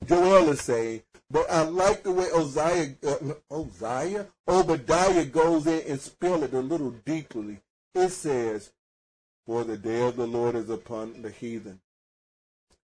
Joel 0.07 0.51
is 0.51 0.61
saying, 0.61 1.03
but 1.31 1.51
I 1.51 1.63
like 1.63 2.03
the 2.03 2.13
way 2.13 2.29
Uzziah, 2.35 2.95
uh, 3.07 3.35
Uzziah, 3.51 4.27
Obadiah 4.47 5.25
goes 5.25 5.67
in 5.67 5.83
and 5.89 6.01
spell 6.01 6.43
it 6.43 6.53
a 6.53 6.61
little 6.61 6.91
deeply. 6.91 7.61
It 7.95 8.11
says, 8.11 8.73
for 9.47 9.65
the 9.65 9.77
day 9.77 10.07
of 10.07 10.17
the 10.17 10.27
Lord 10.27 10.55
is 10.55 10.71
upon 10.71 11.23
the 11.23 11.31
heathen. 11.31 11.81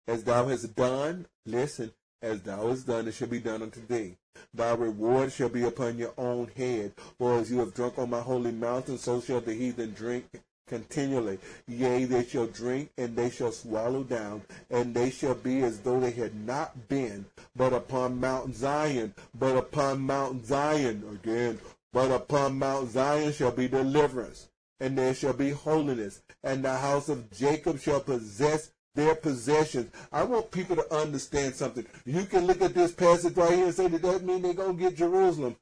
As 0.07 0.23
thou 0.23 0.47
hast 0.47 0.75
done, 0.75 1.25
listen, 1.45 1.91
as 2.21 2.41
thou 2.41 2.69
hast 2.69 2.87
done, 2.87 3.07
it 3.07 3.13
shall 3.13 3.27
be 3.27 3.39
done 3.39 3.61
unto 3.61 3.85
thee. 3.85 4.17
Thy 4.53 4.73
reward 4.73 5.31
shall 5.31 5.49
be 5.49 5.63
upon 5.63 5.97
your 5.97 6.13
own 6.17 6.49
head. 6.55 6.93
For 7.17 7.39
as 7.39 7.49
you 7.49 7.59
have 7.59 7.73
drunk 7.73 7.97
on 7.97 8.09
my 8.09 8.21
holy 8.21 8.51
mountain, 8.51 8.97
so 8.97 9.21
shall 9.21 9.41
the 9.41 9.53
heathen 9.53 9.93
drink 9.93 10.25
continually. 10.67 11.39
Yea, 11.67 12.05
they 12.05 12.25
shall 12.25 12.47
drink, 12.47 12.89
and 12.97 13.15
they 13.15 13.29
shall 13.29 13.51
swallow 13.51 14.03
down, 14.03 14.41
and 14.69 14.93
they 14.93 15.09
shall 15.09 15.35
be 15.35 15.61
as 15.61 15.79
though 15.79 15.99
they 15.99 16.11
had 16.11 16.35
not 16.45 16.87
been, 16.87 17.25
but 17.55 17.73
upon 17.73 18.19
Mount 18.19 18.55
Zion, 18.55 19.13
but 19.37 19.55
upon 19.55 20.01
Mount 20.01 20.45
Zion, 20.45 21.03
again, 21.11 21.59
but 21.93 22.11
upon 22.11 22.59
Mount 22.59 22.91
Zion 22.91 23.31
shall 23.31 23.51
be 23.51 23.67
deliverance, 23.67 24.49
and 24.79 24.97
there 24.97 25.13
shall 25.13 25.33
be 25.33 25.51
holiness, 25.51 26.21
and 26.43 26.63
the 26.63 26.75
house 26.77 27.09
of 27.09 27.31
Jacob 27.31 27.79
shall 27.79 28.01
possess 28.01 28.71
their 28.95 29.15
possessions. 29.15 29.91
I 30.11 30.23
want 30.23 30.51
people 30.51 30.77
to 30.77 30.93
understand 30.93 31.53
something. 31.53 31.85
You 32.05 32.25
can 32.25 32.47
look 32.47 32.61
at 32.61 32.73
this 32.73 32.93
passage 32.93 33.35
right 33.35 33.53
here 33.53 33.65
and 33.65 33.73
say, 33.73 33.87
that 33.87 34.01
that 34.01 34.23
mean 34.23 34.41
they're 34.41 34.53
going 34.53 34.77
to 34.77 34.83
get 34.83 34.95
Jerusalem? 34.95 35.55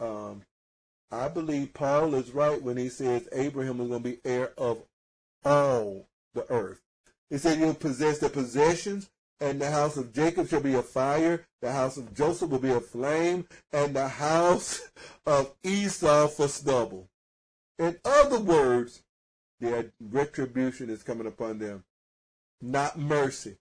Um, 0.00 0.42
I 1.10 1.28
believe 1.28 1.74
Paul 1.74 2.14
is 2.14 2.32
right 2.32 2.60
when 2.62 2.76
he 2.76 2.88
says 2.88 3.28
Abraham 3.32 3.80
is 3.80 3.88
going 3.88 4.02
to 4.02 4.08
be 4.10 4.20
heir 4.24 4.52
of 4.58 4.82
all 5.44 6.08
the 6.34 6.50
earth. 6.50 6.80
He 7.30 7.38
said 7.38 7.58
you'll 7.58 7.74
possess 7.74 8.18
the 8.18 8.28
possessions, 8.28 9.08
and 9.40 9.60
the 9.60 9.70
house 9.70 9.96
of 9.96 10.12
Jacob 10.12 10.48
shall 10.48 10.60
be 10.60 10.74
a 10.74 10.82
fire, 10.82 11.46
the 11.62 11.72
house 11.72 11.96
of 11.96 12.14
Joseph 12.14 12.50
will 12.50 12.58
be 12.58 12.72
a 12.72 12.80
flame, 12.80 13.46
and 13.72 13.94
the 13.94 14.08
house 14.08 14.90
of 15.26 15.54
Esau 15.62 16.28
for 16.28 16.48
stubble. 16.48 17.08
In 17.78 17.96
other 18.04 18.40
words, 18.40 19.02
their 19.60 19.92
retribution 20.00 20.90
is 20.90 21.02
coming 21.02 21.26
upon 21.26 21.58
them 21.58 21.84
not 22.60 22.98
mercy. 22.98 23.56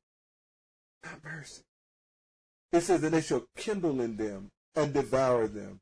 Not 1.03 1.23
mercy. 1.23 1.61
It 2.71 2.81
says, 2.81 3.03
and 3.03 3.13
they 3.13 3.21
shall 3.21 3.47
kindle 3.55 4.01
in 4.01 4.17
them 4.17 4.51
and 4.75 4.93
devour 4.93 5.47
them, 5.47 5.79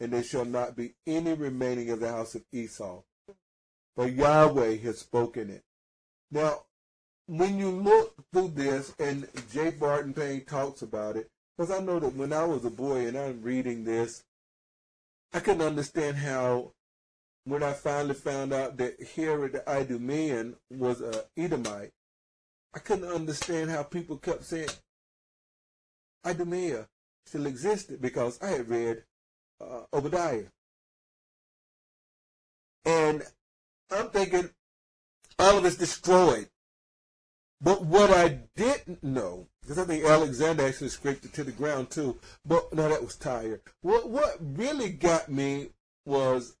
and 0.00 0.12
there 0.12 0.22
shall 0.22 0.44
not 0.44 0.76
be 0.76 0.94
any 1.06 1.32
remaining 1.34 1.90
of 1.90 2.00
the 2.00 2.08
house 2.08 2.34
of 2.34 2.44
Esau. 2.52 3.02
For 3.94 4.08
Yahweh 4.08 4.78
has 4.78 4.98
spoken 4.98 5.50
it. 5.50 5.62
Now, 6.30 6.64
when 7.26 7.58
you 7.58 7.70
look 7.70 8.14
through 8.32 8.48
this, 8.48 8.94
and 8.98 9.28
J. 9.52 9.70
Barton 9.70 10.12
Payne 10.12 10.44
talks 10.44 10.82
about 10.82 11.16
it, 11.16 11.30
because 11.56 11.70
I 11.70 11.78
know 11.78 12.00
that 12.00 12.16
when 12.16 12.32
I 12.32 12.44
was 12.44 12.64
a 12.64 12.70
boy 12.70 13.06
and 13.06 13.16
I'm 13.16 13.40
reading 13.42 13.84
this, 13.84 14.24
I 15.32 15.40
couldn't 15.40 15.62
understand 15.62 16.16
how, 16.16 16.72
when 17.44 17.62
I 17.62 17.72
finally 17.72 18.14
found 18.14 18.52
out 18.52 18.76
that 18.78 18.96
Herod 19.14 19.52
the 19.52 19.60
Idumean 19.60 20.56
was 20.70 21.00
a 21.00 21.24
Edomite, 21.36 21.92
I 22.74 22.80
couldn't 22.80 23.08
understand 23.08 23.70
how 23.70 23.84
people 23.84 24.16
kept 24.16 24.44
saying 24.44 24.68
Idumea 26.26 26.88
still 27.26 27.46
existed 27.46 28.00
because 28.00 28.40
I 28.42 28.48
had 28.48 28.68
read 28.68 29.04
uh, 29.60 29.82
Obadiah. 29.92 30.44
And 32.84 33.22
I'm 33.90 34.08
thinking 34.10 34.50
all 35.38 35.58
of 35.58 35.64
it's 35.64 35.76
destroyed. 35.76 36.48
But 37.60 37.84
what 37.86 38.10
I 38.10 38.40
didn't 38.56 39.02
know, 39.02 39.46
because 39.62 39.78
I 39.78 39.84
think 39.84 40.04
Alexander 40.04 40.66
actually 40.66 40.90
scraped 40.90 41.24
it 41.24 41.32
to 41.34 41.44
the 41.44 41.52
ground 41.52 41.90
too, 41.90 42.18
but 42.44 42.74
no, 42.74 42.88
that 42.88 43.02
was 43.02 43.16
Tyre. 43.16 43.60
What 43.80 44.10
what 44.10 44.36
really 44.40 44.90
got 44.90 45.30
me 45.30 45.70
was 46.04 46.56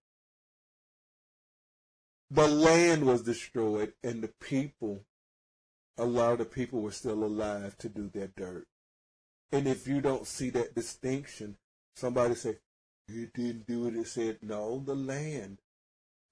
the 2.30 2.48
land 2.48 3.04
was 3.04 3.22
destroyed 3.22 3.92
and 4.02 4.22
the 4.22 4.32
people 4.40 5.04
a 5.96 6.04
lot 6.04 6.32
of 6.32 6.38
the 6.38 6.44
people 6.44 6.80
were 6.80 6.90
still 6.90 7.22
alive 7.24 7.76
to 7.78 7.88
do 7.88 8.08
their 8.08 8.28
dirt. 8.36 8.66
And 9.52 9.68
if 9.68 9.86
you 9.86 10.00
don't 10.00 10.26
see 10.26 10.50
that 10.50 10.74
distinction, 10.74 11.56
somebody 11.94 12.34
say, 12.34 12.56
you 13.08 13.28
didn't 13.34 13.66
do 13.66 13.86
it. 13.86 13.96
It 13.96 14.06
said, 14.06 14.38
no, 14.42 14.82
the 14.84 14.94
land. 14.94 15.58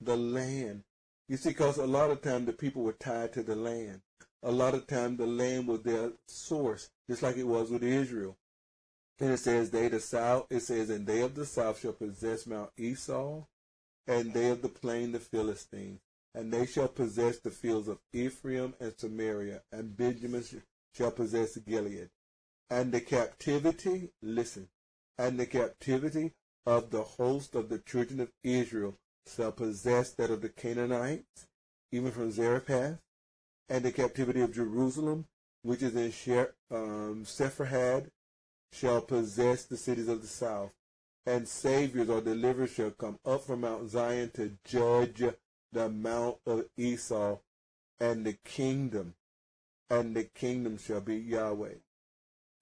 The 0.00 0.16
land. 0.16 0.84
You 1.28 1.36
see, 1.36 1.50
because 1.50 1.78
a 1.78 1.86
lot 1.86 2.10
of 2.10 2.22
time 2.22 2.44
the 2.44 2.52
people 2.52 2.82
were 2.82 2.92
tied 2.92 3.32
to 3.34 3.42
the 3.42 3.56
land. 3.56 4.00
A 4.42 4.50
lot 4.50 4.74
of 4.74 4.86
time 4.86 5.16
the 5.16 5.26
land 5.26 5.68
was 5.68 5.82
their 5.82 6.12
source, 6.26 6.90
just 7.08 7.22
like 7.22 7.36
it 7.36 7.46
was 7.46 7.70
with 7.70 7.82
Israel. 7.82 8.36
And 9.20 9.30
it 9.30 9.38
says, 9.38 9.70
they 9.70 9.88
the 9.88 10.00
south, 10.00 10.46
it 10.50 10.60
says, 10.60 10.90
and 10.90 11.06
they 11.06 11.20
of 11.20 11.34
the 11.34 11.46
south 11.46 11.80
shall 11.80 11.92
possess 11.92 12.46
Mount 12.46 12.70
Esau, 12.76 13.44
and 14.08 14.34
they 14.34 14.50
of 14.50 14.62
the 14.62 14.68
plain 14.68 15.12
the 15.12 15.20
Philistines 15.20 16.00
and 16.34 16.52
they 16.52 16.66
shall 16.66 16.88
possess 16.88 17.38
the 17.38 17.50
fields 17.50 17.88
of 17.88 17.98
Ephraim 18.12 18.74
and 18.80 18.94
Samaria, 18.96 19.62
and 19.70 19.96
Benjamin 19.96 20.44
shall 20.96 21.10
possess 21.10 21.56
Gilead. 21.58 22.08
And 22.70 22.92
the 22.92 23.00
captivity, 23.00 24.12
listen, 24.22 24.68
and 25.18 25.38
the 25.38 25.46
captivity 25.46 26.32
of 26.66 26.90
the 26.90 27.02
host 27.02 27.54
of 27.54 27.68
the 27.68 27.78
children 27.78 28.20
of 28.20 28.32
Israel 28.42 28.96
shall 29.26 29.52
possess 29.52 30.10
that 30.12 30.30
of 30.30 30.42
the 30.42 30.48
Canaanites, 30.48 31.46
even 31.90 32.10
from 32.10 32.30
Zarephath, 32.30 32.98
and 33.68 33.84
the 33.84 33.92
captivity 33.92 34.40
of 34.40 34.54
Jerusalem, 34.54 35.26
which 35.62 35.82
is 35.82 35.96
in 35.96 36.10
Sher- 36.10 36.54
um, 36.70 37.24
Sepharad, 37.24 38.10
shall 38.72 39.00
possess 39.00 39.64
the 39.64 39.76
cities 39.76 40.08
of 40.08 40.22
the 40.22 40.26
south. 40.26 40.72
And 41.24 41.46
saviors 41.46 42.08
or 42.08 42.20
deliverers 42.20 42.72
shall 42.72 42.90
come 42.90 43.18
up 43.24 43.44
from 43.44 43.60
Mount 43.60 43.90
Zion 43.90 44.30
to 44.34 44.58
judge 44.64 45.22
the 45.72 45.88
mount 45.88 46.38
of 46.46 46.66
Esau, 46.76 47.38
and 48.00 48.26
the 48.26 48.36
kingdom, 48.44 49.14
and 49.88 50.16
the 50.16 50.24
kingdom 50.24 50.78
shall 50.78 51.00
be 51.00 51.16
Yahweh. 51.16 51.74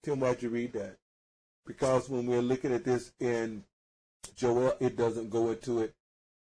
Tim, 0.03 0.19
why'd 0.19 0.43
you 0.43 0.49
read 0.49 0.73
that? 0.73 0.97
Because 1.65 2.09
when 2.09 2.27
we're 2.27 2.41
looking 2.41 2.73
at 2.73 2.85
this 2.85 3.11
in 3.19 3.63
Joel, 4.35 4.75
it 4.79 4.95
doesn't 4.95 5.29
go 5.29 5.51
into 5.51 5.81
it 5.81 5.93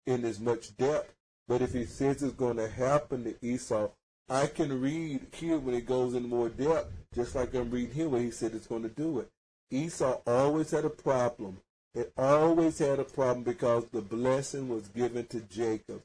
in 0.06 0.24
as 0.24 0.40
much 0.40 0.76
depth. 0.76 1.12
But 1.48 1.62
if 1.62 1.72
he 1.72 1.84
says 1.84 2.22
it's 2.22 2.34
going 2.34 2.56
to 2.56 2.68
happen 2.68 3.24
to 3.24 3.46
Esau, 3.46 3.90
I 4.28 4.46
can 4.46 4.80
read 4.80 5.26
here 5.32 5.58
when 5.58 5.74
it 5.74 5.86
goes 5.86 6.14
in 6.14 6.28
more 6.28 6.48
depth, 6.48 6.92
just 7.14 7.34
like 7.34 7.54
I'm 7.54 7.70
reading 7.70 7.94
here 7.94 8.08
where 8.08 8.20
he 8.20 8.32
said 8.32 8.54
it's 8.54 8.66
going 8.66 8.82
to 8.82 8.88
do 8.88 9.20
it. 9.20 9.30
Esau 9.70 10.20
always 10.26 10.70
had 10.70 10.84
a 10.84 10.90
problem. 10.90 11.58
It 11.94 12.12
always 12.16 12.78
had 12.78 12.98
a 12.98 13.04
problem 13.04 13.44
because 13.44 13.86
the 13.86 14.02
blessing 14.02 14.68
was 14.68 14.88
given 14.88 15.26
to 15.28 15.40
Jacob. 15.40 16.02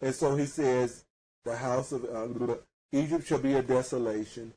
And 0.00 0.14
so 0.14 0.36
he 0.36 0.46
says, 0.46 1.04
the 1.44 1.56
house 1.56 1.92
of 1.92 2.04
uh, 2.04 2.56
Egypt 2.92 3.26
shall 3.26 3.38
be 3.38 3.54
a 3.54 3.62
desolation. 3.62 4.52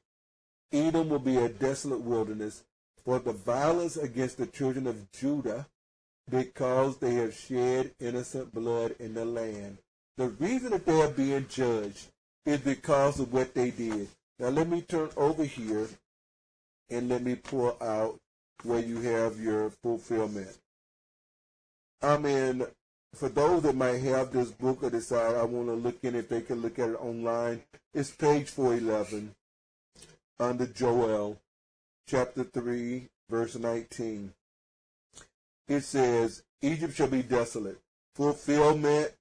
Edom 0.72 1.10
will 1.10 1.20
be 1.20 1.38
a 1.38 1.50
desolate 1.50 2.02
wilderness 2.02 2.64
for 3.04 3.20
the 3.20 3.34
violence 3.34 3.98
against 3.98 4.38
the 4.38 4.46
children 4.46 4.88
of 4.88 5.12
Judah 5.12 5.68
because 6.30 6.98
they 6.98 7.16
have 7.16 7.36
shed 7.36 7.92
innocent 8.00 8.54
blood 8.54 8.96
in 9.00 9.14
the 9.14 9.26
land. 9.26 9.78
The 10.18 10.30
reason 10.30 10.72
that 10.72 10.86
they 10.86 11.02
are 11.02 11.10
being 11.10 11.48
judged 11.50 12.08
is 12.46 12.60
because 12.60 13.20
of 13.20 13.32
what 13.32 13.54
they 13.54 13.72
did. 13.72 14.10
Now 14.38 14.50
let 14.50 14.70
me 14.70 14.82
turn 14.82 15.10
over 15.18 15.44
here 15.44 15.90
and 16.90 17.10
let 17.10 17.24
me 17.24 17.36
pull 17.36 17.78
out 17.82 18.20
where 18.64 18.80
you 18.80 19.02
have 19.02 19.40
your 19.40 19.70
fulfillment. 19.70 20.58
I'm 22.02 22.26
in 22.26 22.66
for 23.16 23.30
those 23.30 23.64
that 23.64 23.76
might 23.76 24.02
have 24.02 24.32
this 24.32 24.52
book 24.52 24.84
or 24.84 24.90
decide 24.90 25.36
I 25.36 25.44
want 25.44 25.68
to 25.68 25.74
look 25.74 26.04
in 26.04 26.16
it, 26.16 26.30
they 26.30 26.42
can 26.42 26.62
look 26.62 26.78
at 26.80 26.90
it 26.90 27.02
online. 27.02 27.64
It's 27.94 28.12
page 28.12 28.50
411 28.50 29.36
under 30.40 30.68
Joel, 30.68 31.40
chapter 32.08 32.44
3, 32.44 33.10
verse 33.30 33.56
19. 33.56 34.34
It 35.70 35.82
says, 35.82 36.44
Egypt 36.64 36.96
shall 36.96 37.08
be 37.08 37.22
desolate. 37.22 37.80
Fulfillment, 38.16 39.14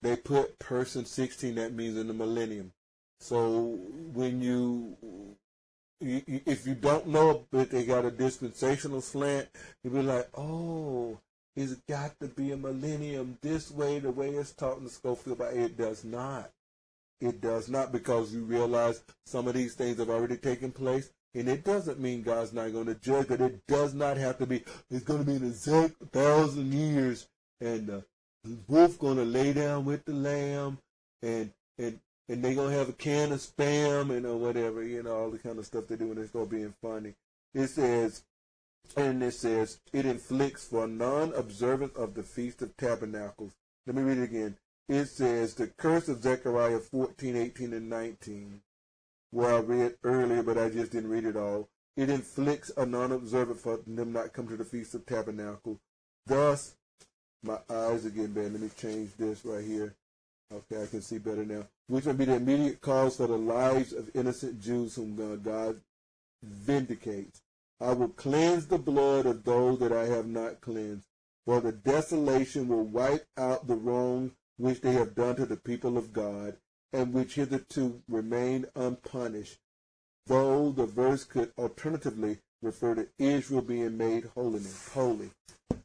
they 0.00 0.16
put 0.16 0.58
person 0.60 1.04
16, 1.04 1.56
that 1.56 1.74
means 1.74 1.98
in 1.98 2.06
the 2.06 2.14
millennium. 2.14 2.72
So 3.18 3.78
when 4.14 4.40
you, 4.40 4.96
if 6.00 6.66
you 6.66 6.74
don't 6.74 7.08
know 7.08 7.46
but 7.50 7.70
they 7.70 7.84
got 7.84 8.04
a 8.04 8.10
dispensational 8.10 9.00
slant, 9.00 9.48
you'll 9.82 9.94
be 9.94 10.02
like, 10.02 10.28
oh, 10.36 11.18
it's 11.56 11.74
got 11.88 12.18
to 12.20 12.28
be 12.28 12.52
a 12.52 12.56
millennium 12.56 13.38
this 13.42 13.70
way, 13.70 13.98
the 13.98 14.10
way 14.10 14.30
it's 14.30 14.52
taught 14.52 14.78
in 14.78 14.84
the 14.84 14.90
Scofield, 14.90 15.38
but 15.38 15.52
it 15.52 15.76
does 15.76 16.04
not. 16.04 16.50
It 17.20 17.40
does 17.40 17.68
not 17.68 17.92
because 17.92 18.32
you 18.32 18.44
realize 18.44 19.02
some 19.26 19.46
of 19.46 19.54
these 19.54 19.74
things 19.74 19.98
have 19.98 20.10
already 20.10 20.36
taken 20.36 20.72
place. 20.72 21.10
And 21.34 21.48
it 21.48 21.64
doesn't 21.64 21.98
mean 21.98 22.22
God's 22.22 22.52
not 22.52 22.72
going 22.72 22.86
to 22.86 22.94
judge, 22.94 23.28
but 23.28 23.40
it 23.40 23.66
does 23.66 23.94
not 23.94 24.18
have 24.18 24.38
to 24.38 24.46
be, 24.46 24.62
it's 24.90 25.04
going 25.04 25.20
to 25.20 25.26
be 25.26 25.36
an 25.36 25.46
exact 25.46 25.94
thousand 26.12 26.74
years. 26.74 27.26
And 27.60 27.88
uh, 27.88 28.00
the 28.44 28.58
wolf 28.68 28.98
going 28.98 29.16
to 29.16 29.24
lay 29.24 29.52
down 29.52 29.84
with 29.84 30.04
the 30.04 30.12
lamb 30.12 30.78
and, 31.22 31.50
and, 31.78 31.98
and 32.28 32.44
they're 32.44 32.54
going 32.54 32.72
to 32.72 32.78
have 32.78 32.90
a 32.90 32.92
can 32.92 33.32
of 33.32 33.40
spam 33.40 34.14
and 34.14 34.26
or 34.26 34.36
whatever, 34.36 34.82
you 34.82 35.02
know, 35.02 35.14
all 35.14 35.30
the 35.30 35.38
kind 35.38 35.58
of 35.58 35.64
stuff 35.64 35.86
they 35.88 35.96
do 35.96 36.10
and 36.10 36.18
it's 36.18 36.32
going 36.32 36.48
to 36.48 36.54
be 36.54 36.72
funny. 36.82 37.14
It 37.54 37.68
says, 37.68 38.24
and 38.96 39.22
it 39.22 39.34
says, 39.34 39.80
it 39.92 40.04
inflicts 40.04 40.66
for 40.66 40.86
non-observance 40.86 41.96
of 41.96 42.14
the 42.14 42.22
Feast 42.22 42.60
of 42.60 42.76
Tabernacles. 42.76 43.52
Let 43.86 43.96
me 43.96 44.02
read 44.02 44.18
it 44.18 44.24
again. 44.24 44.56
it 44.88 45.06
says 45.06 45.54
the 45.54 45.68
curse 45.68 46.08
of 46.08 46.22
Zechariah 46.22 46.78
14, 46.78 47.36
18, 47.36 47.72
and 47.72 47.88
19, 47.88 48.60
where 49.32 49.54
I 49.54 49.58
read 49.58 49.96
earlier, 50.04 50.42
but 50.44 50.56
I 50.56 50.68
just 50.68 50.92
didn't 50.92 51.10
read 51.10 51.24
it 51.24 51.36
all. 51.36 51.68
It 51.96 52.08
inflicts 52.08 52.70
a 52.76 52.86
non-observant 52.86 53.58
for 53.58 53.80
them 53.86 54.12
not 54.12 54.32
come 54.32 54.46
to 54.48 54.56
the 54.56 54.64
Feast 54.64 54.94
of 54.94 55.04
Tabernacle. 55.04 55.80
Thus, 56.26 56.76
my 57.42 57.58
eyes 57.68 58.06
are 58.06 58.10
getting 58.10 58.32
bad. 58.32 58.52
Let 58.52 58.60
me 58.60 58.70
change 58.78 59.16
this 59.18 59.44
right 59.44 59.64
here. 59.64 59.96
Okay, 60.52 60.82
I 60.82 60.86
can 60.86 61.02
see 61.02 61.18
better 61.18 61.44
now. 61.44 61.66
Which 61.88 62.04
will 62.04 62.14
be 62.14 62.26
the 62.26 62.36
immediate 62.36 62.80
cause 62.80 63.16
for 63.16 63.26
the 63.26 63.36
lives 63.36 63.92
of 63.92 64.10
innocent 64.14 64.60
Jews 64.60 64.94
whom 64.94 65.16
God 65.42 65.80
vindicates. 66.42 67.42
I 67.80 67.92
will 67.94 68.10
cleanse 68.10 68.66
the 68.66 68.78
blood 68.78 69.26
of 69.26 69.44
those 69.44 69.78
that 69.80 69.92
I 69.92 70.04
have 70.06 70.26
not 70.26 70.60
cleansed, 70.60 71.08
for 71.44 71.60
the 71.60 71.72
desolation 71.72 72.68
will 72.68 72.84
wipe 72.84 73.26
out 73.36 73.66
the 73.66 73.74
wrong 73.74 74.32
which 74.56 74.82
they 74.82 74.92
have 74.92 75.14
done 75.14 75.36
to 75.36 75.46
the 75.46 75.56
people 75.56 75.98
of 75.98 76.12
God, 76.12 76.56
and 76.92 77.12
which 77.12 77.34
hitherto 77.34 78.02
remained 78.08 78.66
unpunished, 78.74 79.58
though 80.26 80.70
the 80.70 80.86
verse 80.86 81.24
could 81.24 81.52
alternatively 81.58 82.38
refer 82.60 82.94
to 82.94 83.08
Israel 83.18 83.62
being 83.62 83.96
made 83.96 84.30
holiness, 84.34 84.88
holy. 84.92 85.30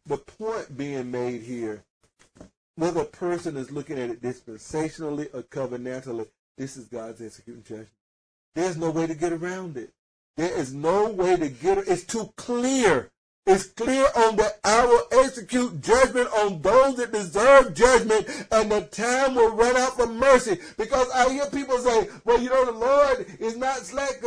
The 0.06 0.18
point 0.18 0.78
being 0.78 1.12
made 1.12 1.42
here, 1.42 1.84
whether 2.76 3.02
a 3.02 3.06
person 3.06 3.58
is 3.58 3.72
looking 3.72 3.98
at 3.98 4.10
it 4.10 4.22
dispensationally 4.22 5.34
or 5.34 5.44
covenantally, 5.44 6.28
this 6.58 6.78
is 6.78 6.86
God's 6.86 7.22
executing 7.22 7.64
judgment. 7.64 7.90
There's 8.56 8.78
no 8.78 8.92
way 8.92 9.08
to 9.08 9.16
get 9.16 9.34
around 9.34 9.78
it. 9.78 9.92
There 10.36 10.56
is 10.56 10.74
no 10.74 11.10
way 11.10 11.36
to 11.36 11.50
get 11.50 11.80
it. 11.80 11.88
It's 11.88 12.04
too 12.04 12.32
clear. 12.38 13.12
It's 13.48 13.68
clear 13.68 14.06
on 14.14 14.36
that 14.36 14.60
I 14.66 14.86
will 14.86 15.24
execute 15.24 15.82
judgment 15.82 16.28
on 16.34 16.62
those 16.62 16.98
that 16.98 17.14
deserve 17.14 17.74
judgment, 17.74 18.28
and 18.52 18.70
the 18.70 18.82
time 18.82 19.36
will 19.36 19.56
run 19.56 19.78
out 19.78 19.96
for 19.96 20.06
mercy. 20.06 20.60
Because 20.78 21.10
I 21.12 21.32
hear 21.32 21.46
people 21.46 21.78
say, 21.80 22.10
well, 22.26 22.42
you 22.42 22.50
know, 22.50 22.66
the 22.66 22.74
Lord 22.74 23.26
is 23.40 23.56
not 23.56 23.78
slack 23.78 24.20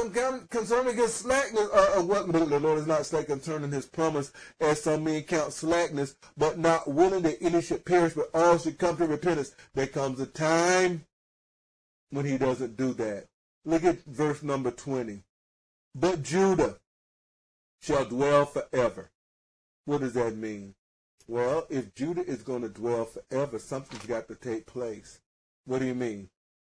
concerning 0.49 0.97
his 0.97 1.13
slackness, 1.13 1.69
or, 1.69 1.99
or 1.99 2.03
what 2.03 2.33
the 2.33 2.59
Lord 2.59 2.79
is 2.79 2.87
not 2.87 3.05
slack 3.05 3.27
concerning 3.27 3.71
his 3.71 3.85
promise, 3.85 4.33
as 4.59 4.83
some 4.83 5.05
men 5.05 5.23
count 5.25 5.53
slackness, 5.53 6.17
but 6.39 6.59
not 6.59 6.89
willing 6.89 7.23
that 7.23 7.43
any 7.43 7.61
should 7.61 7.85
perish, 7.85 8.15
but 8.15 8.31
all 8.33 8.57
should 8.57 8.79
come 8.79 8.97
to 8.97 9.07
repentance. 9.07 9.55
There 9.75 9.87
comes 9.87 10.19
a 10.21 10.27
time 10.27 11.05
when 12.09 12.25
he 12.25 12.39
doesn't 12.39 12.79
do 12.79 12.95
that. 12.95 13.27
Look 13.67 13.85
at 13.85 14.03
verse 14.07 14.43
number 14.43 14.71
20. 14.71 15.23
But 15.95 16.23
Judah 16.23 16.80
shall 17.81 18.05
dwell 18.05 18.47
forever. 18.47 19.11
What 19.85 20.01
does 20.03 20.15
that 20.15 20.37
mean? 20.37 20.75
Well, 21.27 21.67
if 21.71 21.95
Judah 21.95 22.25
is 22.25 22.43
going 22.43 22.63
to 22.63 22.69
dwell 22.69 23.05
forever, 23.05 23.59
something's 23.59 24.07
got 24.07 24.29
to 24.29 24.35
take 24.35 24.67
place. 24.67 25.21
What 25.65 25.79
do 25.81 25.87
you 25.87 25.95
mean? 25.95 26.29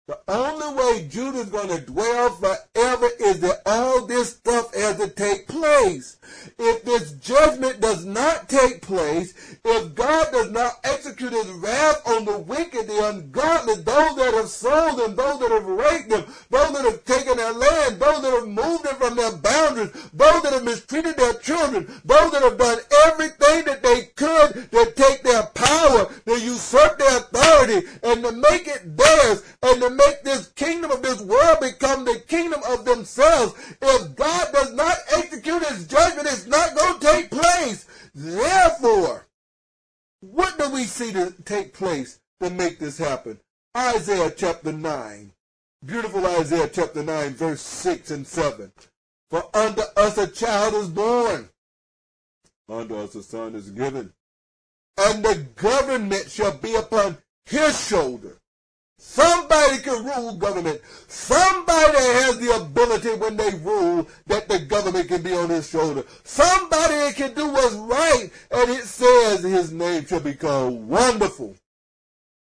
The 0.09 0.20
only 0.28 0.73
way 0.81 1.09
Judah 1.09 1.39
is 1.39 1.51
going 1.51 1.66
to 1.66 1.81
dwell 1.81 2.31
forever 2.31 3.09
is 3.19 3.41
that 3.41 3.62
all 3.66 4.07
this 4.07 4.37
stuff 4.37 4.73
has 4.73 4.99
to 4.99 5.09
take 5.09 5.49
place. 5.49 6.19
If 6.61 6.85
this 6.85 7.11
judgment 7.15 7.81
does 7.81 8.05
not 8.05 8.49
take 8.49 8.83
place, 8.83 9.35
if 9.65 9.95
God 9.97 10.31
does 10.31 10.53
not 10.53 10.74
execute 10.85 11.33
his 11.33 11.51
wrath 11.51 12.07
on 12.07 12.24
the 12.24 12.39
wicked, 12.39 12.87
the 12.87 13.09
ungodly, 13.09 13.74
those 13.83 14.15
that 14.15 14.35
have 14.35 14.49
sold 14.49 15.01
them, 15.01 15.16
those 15.16 15.41
that 15.41 15.51
have 15.51 15.66
raped 15.66 16.11
them, 16.11 16.24
those 16.51 16.73
that 16.73 16.85
have 16.85 17.05
taken 17.05 17.37
their 17.37 17.53
land, 17.53 17.99
those 17.99 18.23
that 18.23 18.31
have 18.31 18.47
moved 18.49 18.85
them 18.85 18.95
from 18.95 19.16
their 19.16 19.33
boundaries, 19.33 19.91
those 20.12 20.43
that 20.43 20.53
have 20.53 20.65
mistreated 20.65 21.16
their 21.16 21.35
children, 21.35 21.85
those 22.05 22.31
that 22.31 22.43
have 22.43 22.59
done 22.59 22.78
everything 23.07 23.65
that 23.65 23.83
they 23.83 24.03
could 24.15 24.70
to 24.70 24.93
take 24.95 25.24
their 25.24 25.43
power, 25.47 26.07
to 26.27 26.41
usurp 26.41 26.97
their 26.97 27.19
authority, 27.19 27.89
and 28.05 28.23
to 28.23 28.31
make 28.31 28.69
it 28.69 28.97
theirs, 28.97 29.43
and 29.65 29.81
to 29.81 29.95
make 29.97 30.23
this 30.23 30.48
kingdom 30.48 30.90
of 30.90 31.02
this 31.02 31.20
world 31.20 31.60
become 31.60 32.05
the 32.05 32.23
kingdom 32.28 32.60
of 32.68 32.85
themselves. 32.85 33.55
If 33.81 34.16
God 34.16 34.48
does 34.52 34.73
not 34.73 34.97
execute 35.16 35.64
his 35.66 35.86
judgment, 35.86 36.28
it's 36.28 36.47
not 36.47 36.74
going 36.74 37.01
to 37.01 37.06
take 37.06 37.31
place. 37.31 37.86
Therefore, 38.14 39.27
what 40.20 40.59
do 40.59 40.70
we 40.70 40.85
see 40.85 41.12
to 41.12 41.35
take 41.44 41.74
place 41.74 42.20
to 42.40 42.51
make 42.51 42.78
this 42.78 42.98
happen? 42.98 43.40
Isaiah 43.77 44.31
chapter 44.31 44.73
9. 44.73 45.32
Beautiful 45.85 46.27
Isaiah 46.27 46.68
chapter 46.73 47.02
9, 47.02 47.35
verse 47.35 47.60
6 47.60 48.10
and 48.10 48.27
7. 48.27 48.73
For 49.31 49.44
unto 49.55 49.82
us 49.97 50.18
a 50.18 50.27
child 50.27 50.74
is 50.74 50.89
born, 50.89 51.48
unto 52.68 52.97
us 52.97 53.14
a 53.14 53.23
son 53.23 53.55
is 53.55 53.70
given, 53.70 54.12
and 54.97 55.24
the 55.24 55.47
government 55.56 56.31
shall 56.31 56.56
be 56.56 56.74
upon 56.74 57.18
his 57.44 57.86
shoulder 57.86 58.39
Somebody 58.98 59.78
can 59.78 60.05
rule 60.05 60.35
government. 60.36 60.81
Somebody 61.09 61.93
that 61.93 62.23
has 62.24 62.39
the 62.39 62.56
ability 62.56 63.14
when 63.14 63.36
they 63.36 63.51
rule 63.59 64.06
that 64.27 64.48
the 64.48 64.59
government 64.59 65.09
can 65.09 65.23
be 65.23 65.32
on 65.32 65.51
his 65.51 65.68
shoulder. 65.68 66.05
Somebody 66.24 67.12
can 67.14 67.35
do 67.35 67.48
what's 67.48 67.74
right. 67.74 68.31
And 68.51 68.70
it 68.70 68.85
says 68.85 69.43
his 69.43 69.73
name 69.73 70.06
shall 70.06 70.20
be 70.20 70.35
called 70.35 70.86
wonderful. 70.89 71.56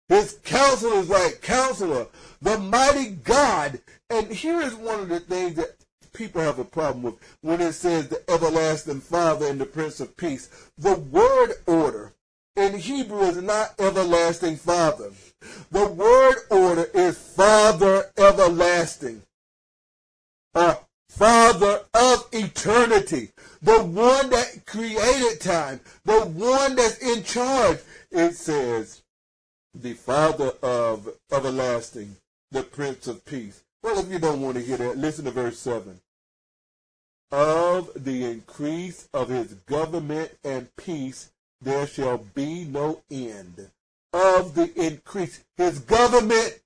His 0.07 0.39
counsel 0.43 0.93
is 0.93 1.09
like 1.09 1.41
counselor, 1.41 2.07
the 2.41 2.57
mighty 2.57 3.11
God. 3.11 3.79
And 4.09 4.27
here 4.27 4.59
is 4.59 4.73
one 4.75 4.99
of 5.01 5.09
the 5.09 5.19
things 5.19 5.55
that 5.55 5.75
people 6.13 6.41
have 6.41 6.57
a 6.57 6.65
problem 6.65 7.03
with 7.03 7.15
when 7.41 7.61
it 7.61 7.73
says 7.73 8.07
the 8.07 8.29
everlasting 8.29 9.01
Father 9.01 9.47
and 9.47 9.61
the 9.61 9.65
Prince 9.65 9.99
of 9.99 10.17
Peace. 10.17 10.49
The 10.77 10.95
word 10.95 11.53
order 11.67 12.13
in 12.59 12.77
Hebrew 12.77 13.21
is 13.21 13.41
not 13.41 13.73
everlasting 13.79 14.57
Father. 14.57 15.11
The 15.71 15.87
word 15.87 16.35
order 16.49 16.87
is 16.93 17.17
Father 17.17 18.11
everlasting. 18.17 19.23
Uh, 20.53 20.75
Father 21.09 21.81
of 21.93 22.27
eternity. 22.31 23.31
The 23.61 23.83
one 23.83 24.29
that 24.29 24.65
created 24.65 25.39
time. 25.41 25.79
The 26.05 26.21
one 26.21 26.75
that's 26.75 26.97
in 26.97 27.23
charge. 27.23 27.79
It 28.11 28.35
says, 28.35 29.03
the 29.73 29.93
Father 29.93 30.51
of 30.63 31.09
everlasting, 31.31 32.15
the 32.51 32.63
Prince 32.63 33.07
of 33.07 33.23
Peace. 33.25 33.63
Well, 33.83 33.99
if 33.99 34.11
you 34.11 34.19
don't 34.19 34.41
want 34.41 34.55
to 34.57 34.63
hear 34.63 34.77
that, 34.77 34.97
listen 34.97 35.25
to 35.25 35.31
verse 35.31 35.59
7. 35.59 35.99
Of 37.31 37.91
the 37.95 38.25
increase 38.25 39.07
of 39.13 39.29
his 39.29 39.53
government 39.53 40.31
and 40.43 40.75
peace, 40.75 41.29
there 41.61 41.87
shall 41.87 42.19
be 42.35 42.65
no 42.65 43.01
end 43.11 43.69
of 44.13 44.55
the 44.55 44.71
increase. 44.75 45.43
His 45.57 45.79
government 45.79 46.59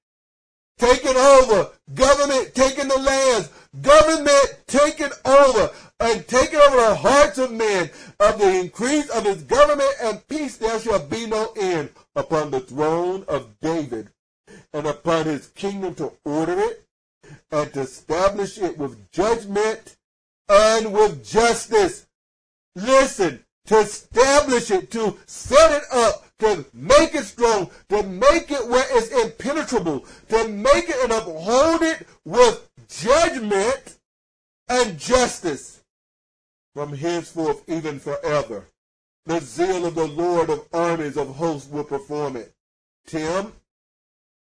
taking 0.77 1.15
over, 1.15 1.71
government 1.93 2.53
taking 2.53 2.87
the 2.87 2.97
lands, 2.97 3.49
government 3.81 4.57
taking 4.67 5.11
over 5.25 5.71
and 5.99 6.27
taking 6.27 6.59
over 6.59 6.75
the 6.75 6.95
hearts 6.95 7.37
of 7.37 7.51
men. 7.51 7.89
Of 8.19 8.39
the 8.39 8.59
increase 8.59 9.09
of 9.09 9.25
his 9.25 9.43
government 9.43 9.93
and 10.01 10.27
peace 10.27 10.57
there 10.57 10.79
shall 10.79 11.05
be 11.05 11.25
no 11.25 11.53
end 11.57 11.89
upon 12.15 12.51
the 12.51 12.59
throne 12.59 13.25
of 13.27 13.59
David 13.61 14.09
and 14.73 14.87
upon 14.87 15.25
his 15.25 15.47
kingdom 15.47 15.95
to 15.95 16.11
order 16.25 16.59
it 16.59 16.85
and 17.51 17.73
to 17.73 17.81
establish 17.81 18.57
it 18.57 18.77
with 18.77 19.11
judgment 19.11 19.97
and 20.49 20.93
with 20.93 21.25
justice. 21.25 22.07
Listen, 22.75 23.42
to 23.67 23.79
establish 23.79 24.71
it, 24.71 24.91
to 24.91 25.17
set 25.25 25.71
it 25.71 25.83
up, 25.91 26.25
to 26.39 26.65
make 26.73 27.15
it 27.15 27.23
strong, 27.23 27.69
to 27.89 28.03
make 28.03 28.51
it 28.51 28.67
where 28.67 28.85
it's 28.91 29.07
impenetrable, 29.09 30.05
to 30.29 30.47
make 30.49 30.89
it 30.89 30.97
and 31.03 31.11
uphold 31.11 31.81
it 31.81 32.07
with 32.25 32.69
judgment 32.89 33.97
and 34.67 34.99
justice 34.99 35.83
from 36.73 36.93
henceforth 36.93 37.63
even 37.69 37.99
forever. 37.99 38.65
The 39.25 39.39
zeal 39.39 39.85
of 39.85 39.95
the 39.95 40.07
Lord 40.07 40.49
of 40.49 40.67
armies 40.73 41.15
of 41.15 41.35
hosts 41.35 41.71
will 41.71 41.85
perform 41.85 42.35
it. 42.35 42.53
Tim, 43.05 43.53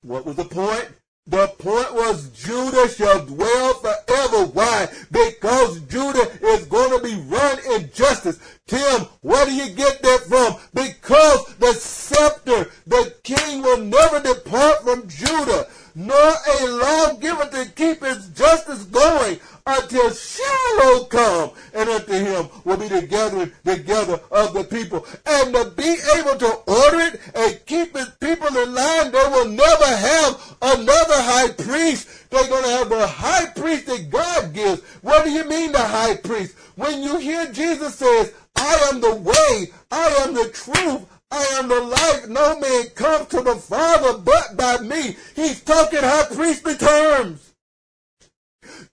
what 0.03 0.25
was 0.25 0.37
the 0.37 0.45
point? 0.45 0.89
The 1.27 1.47
point 1.47 1.95
was 1.95 2.31
Judah 2.31 2.89
shall 2.89 3.25
dwell 3.25 3.75
forever. 3.75 4.47
Why? 4.47 4.89
Because 5.11 5.81
Judah 5.83 6.29
is 6.43 6.67
going 6.67 6.99
to 6.99 7.05
be 7.05 7.15
run 7.29 7.59
in 7.75 7.93
justice. 7.93 8.41
Tim, 8.73 9.03
where 9.21 9.45
do 9.45 9.53
you 9.53 9.69
get 9.75 10.01
that 10.01 10.21
from? 10.21 10.57
Because 10.73 11.55
the 11.57 11.75
scepter, 11.75 12.71
the 12.87 13.15
king 13.23 13.61
will 13.61 13.77
never 13.77 14.19
depart 14.19 14.83
from 14.83 15.07
Judah, 15.09 15.67
nor 15.95 16.17
a 16.17 16.67
lawgiver 16.67 17.51
to 17.51 17.71
keep 17.73 18.03
his 18.03 18.31
justice 18.31 18.85
going 18.85 19.39
until 19.67 20.11
Shiloh 20.11 21.05
come, 21.05 21.51
and 21.75 21.91
unto 21.91 22.15
him 22.15 22.49
will 22.65 22.79
be 22.79 22.89
the 22.89 23.03
gathering 23.03 23.53
together 23.63 24.19
of 24.31 24.55
the 24.55 24.65
people. 24.65 25.07
And 25.27 25.55
to 25.55 25.71
be 25.77 25.99
able 26.17 26.39
to 26.39 26.53
order 26.67 27.01
it 27.01 27.21
and 27.35 27.67
keep 27.67 27.95
his 27.95 28.09
people 28.21 28.57
in 28.57 28.75
line, 28.75 29.13
they 29.13 29.29
will 29.29 29.49
never 29.49 29.85
have 29.85 30.57
another 30.63 31.21
high 31.21 31.53
priest. 31.53 32.31
They're 32.31 32.49
going 32.49 32.65
to 32.65 32.71
have 32.71 32.89
the 32.89 33.07
high 33.07 33.51
priest 33.55 33.85
that 33.87 34.09
God 34.09 34.55
gives. 34.55 34.81
What 35.03 35.25
do 35.25 35.31
you 35.31 35.47
mean 35.47 35.73
the 35.73 35.79
high 35.79 36.17
priest? 36.17 36.57
When 36.77 37.03
you 37.03 37.19
hear 37.19 37.53
Jesus 37.53 37.97
says, 37.97 38.33
I 38.57 38.91
am 38.93 39.01
the 39.01 39.15
way, 39.15 39.73
I 39.91 40.09
am 40.25 40.35
the 40.35 40.49
truth, 40.51 41.07
I 41.31 41.45
am 41.59 41.69
the 41.69 41.81
life. 41.81 42.29
No 42.29 42.59
man 42.59 42.89
comes 42.91 43.29
to 43.29 43.41
the 43.41 43.57
Father 43.57 44.19
but 44.19 44.57
by 44.57 44.79
me. 44.79 45.17
He's 45.35 45.63
talking 45.63 46.01
high 46.01 46.27
priestly 46.35 46.77
terms. 46.77 47.55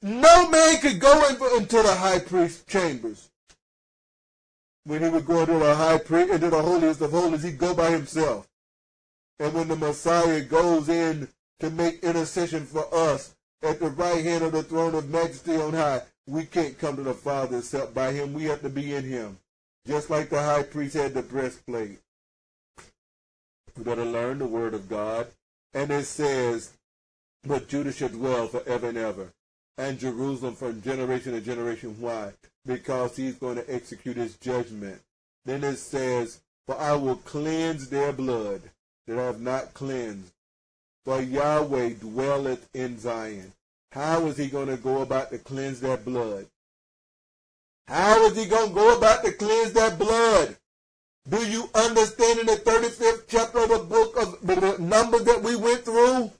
No 0.01 0.49
man 0.49 0.77
could 0.79 0.99
go 0.99 1.27
into 1.27 1.81
the 1.83 1.95
high 1.95 2.19
priest 2.19 2.67
chambers. 2.67 3.29
When 4.85 5.03
he 5.03 5.09
would 5.09 5.25
go 5.25 5.41
into 5.41 5.59
the 5.59 5.75
high 5.75 5.97
priest, 5.97 6.31
into 6.31 6.49
the 6.49 6.61
holiest 6.61 7.01
of 7.01 7.11
holies, 7.11 7.43
he'd 7.43 7.57
go 7.57 7.73
by 7.75 7.91
himself. 7.91 8.47
And 9.39 9.53
when 9.53 9.67
the 9.67 9.75
Messiah 9.75 10.41
goes 10.41 10.89
in 10.89 11.27
to 11.59 11.69
make 11.69 12.03
intercession 12.03 12.65
for 12.65 12.87
us 12.93 13.35
at 13.61 13.79
the 13.79 13.89
right 13.89 14.23
hand 14.23 14.43
of 14.45 14.53
the 14.53 14.63
throne 14.63 14.95
of 14.95 15.09
majesty 15.09 15.57
on 15.57 15.73
high, 15.73 16.01
we 16.25 16.45
can't 16.45 16.77
come 16.77 16.95
to 16.95 17.03
the 17.03 17.13
Father 17.13 17.57
except 17.57 17.93
by 17.93 18.11
him. 18.11 18.33
We 18.33 18.45
have 18.45 18.61
to 18.61 18.69
be 18.69 18.95
in 18.95 19.03
him. 19.03 19.37
Just 19.87 20.09
like 20.09 20.29
the 20.29 20.41
high 20.41 20.63
priest 20.63 20.95
had 20.95 21.13
the 21.13 21.21
breastplate. 21.21 21.99
We 23.77 23.83
got 23.83 23.95
to 23.95 24.05
learn 24.05 24.39
the 24.39 24.45
word 24.45 24.73
of 24.73 24.89
God. 24.89 25.27
And 25.73 25.91
it 25.91 26.05
says, 26.05 26.73
but 27.43 27.67
Judah 27.67 27.91
shall 27.91 28.09
dwell 28.09 28.47
forever 28.47 28.89
and 28.89 28.97
ever, 28.97 29.33
and 29.77 29.99
Jerusalem 29.99 30.55
from 30.55 30.81
generation 30.81 31.33
to 31.33 31.41
generation. 31.41 31.95
Why? 31.99 32.33
Because 32.65 33.15
he's 33.15 33.35
going 33.35 33.55
to 33.55 33.73
execute 33.73 34.17
his 34.17 34.35
judgment. 34.35 34.99
Then 35.45 35.63
it 35.63 35.77
says, 35.77 36.41
for 36.65 36.77
I 36.77 36.93
will 36.95 37.15
cleanse 37.17 37.89
their 37.89 38.11
blood 38.11 38.61
that 39.07 39.17
I 39.17 39.25
have 39.25 39.41
not 39.41 39.73
cleansed. 39.73 40.33
For 41.05 41.21
Yahweh 41.21 41.93
dwelleth 42.01 42.67
in 42.73 42.99
Zion. 42.99 43.53
How 43.91 44.25
is 44.27 44.37
he 44.37 44.47
going 44.47 44.67
to 44.67 44.77
go 44.77 45.01
about 45.01 45.31
to 45.31 45.37
cleanse 45.37 45.79
that 45.79 46.03
blood? 46.03 46.47
How 47.89 48.23
is 48.25 48.37
he 48.37 48.45
going 48.45 48.69
to 48.69 48.75
go 48.75 48.95
about 48.95 49.25
to 49.25 49.31
cleanse 49.31 49.73
that 49.73 49.97
blood? 49.97 50.55
Do 51.27 51.37
you 51.45 51.69
understand 51.73 52.39
in 52.39 52.45
the 52.45 52.57
35th 52.57 53.23
chapter 53.27 53.59
of 53.59 53.69
the 53.69 53.79
book 53.79 54.15
of 54.15 54.39
the 54.45 54.77
Numbers 54.79 55.23
that 55.23 55.41
we 55.41 55.55
went 55.55 55.85
through? 55.85 56.31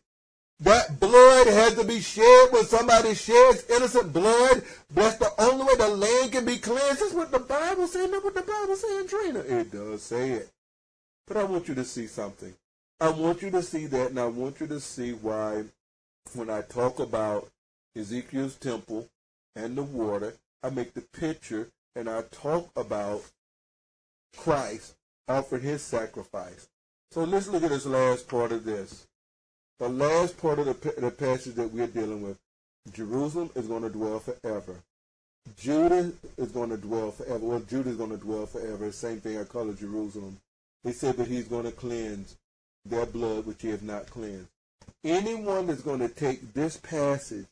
That 0.59 0.99
blood 0.99 1.47
has 1.47 1.73
to 1.75 1.83
be 1.85 2.01
shed 2.01 2.51
when 2.51 2.65
somebody 2.65 3.15
sheds 3.15 3.65
innocent 3.67 4.13
blood. 4.13 4.61
That's 4.93 5.15
the 5.15 5.31
only 5.39 5.65
way 5.65 5.75
the 5.77 5.87
land 5.87 6.33
can 6.33 6.45
be 6.45 6.57
cleansed. 6.57 7.01
That's 7.01 7.13
what 7.13 7.31
the 7.31 7.39
Bible 7.39 7.87
says. 7.87 8.11
That's 8.11 8.23
what 8.23 8.35
the 8.35 8.41
Bible 8.41 8.75
says, 8.75 9.09
Trina. 9.09 9.39
It 9.39 9.71
does 9.71 10.03
say 10.03 10.31
it. 10.31 10.49
But 11.27 11.37
I 11.37 11.45
want 11.45 11.67
you 11.67 11.75
to 11.75 11.85
see 11.85 12.05
something. 12.05 12.53
I 12.99 13.09
want 13.09 13.41
you 13.41 13.49
to 13.51 13.63
see 13.63 13.87
that, 13.87 14.09
and 14.09 14.19
I 14.19 14.25
want 14.25 14.59
you 14.59 14.67
to 14.67 14.79
see 14.79 15.13
why 15.13 15.63
when 16.33 16.49
I 16.49 16.61
talk 16.61 16.99
about 16.99 17.49
Ezekiel's 17.95 18.55
temple 18.55 19.07
and 19.55 19.77
the 19.77 19.83
water, 19.83 20.33
I 20.63 20.69
make 20.69 20.93
the 20.93 21.01
picture 21.01 21.69
and 21.95 22.09
I 22.09 22.21
talk 22.31 22.69
about 22.75 23.23
Christ 24.35 24.95
offered 25.27 25.61
his 25.61 25.81
sacrifice. 25.81 26.67
So 27.11 27.23
let's 27.23 27.47
look 27.47 27.63
at 27.63 27.69
this 27.69 27.85
last 27.85 28.27
part 28.27 28.51
of 28.51 28.65
this. 28.65 29.07
The 29.79 29.89
last 29.89 30.37
part 30.37 30.59
of 30.59 30.65
the, 30.65 30.93
the 30.97 31.11
passage 31.11 31.55
that 31.55 31.71
we're 31.71 31.87
dealing 31.87 32.21
with. 32.21 32.37
Jerusalem 32.93 33.49
is 33.55 33.67
going 33.67 33.83
to 33.83 33.89
dwell 33.89 34.19
forever. 34.19 34.75
Judah 35.57 36.11
is 36.37 36.51
going 36.51 36.69
to 36.69 36.77
dwell 36.77 37.11
forever. 37.11 37.39
Well, 37.39 37.59
Judah 37.61 37.89
is 37.89 37.97
going 37.97 38.11
to 38.11 38.17
dwell 38.17 38.45
forever. 38.45 38.91
Same 38.91 39.21
thing 39.21 39.39
I 39.39 39.43
call 39.43 39.69
it 39.69 39.79
Jerusalem. 39.79 40.37
He 40.83 40.91
said 40.91 41.17
that 41.17 41.27
he's 41.27 41.47
going 41.47 41.65
to 41.65 41.71
cleanse 41.71 42.35
their 42.85 43.05
blood 43.05 43.45
which 43.45 43.61
he 43.61 43.69
has 43.69 43.81
not 43.81 44.09
cleansed. 44.09 44.47
Anyone 45.03 45.67
that's 45.67 45.81
going 45.81 45.99
to 45.99 46.09
take 46.09 46.53
this 46.53 46.77
passage 46.77 47.47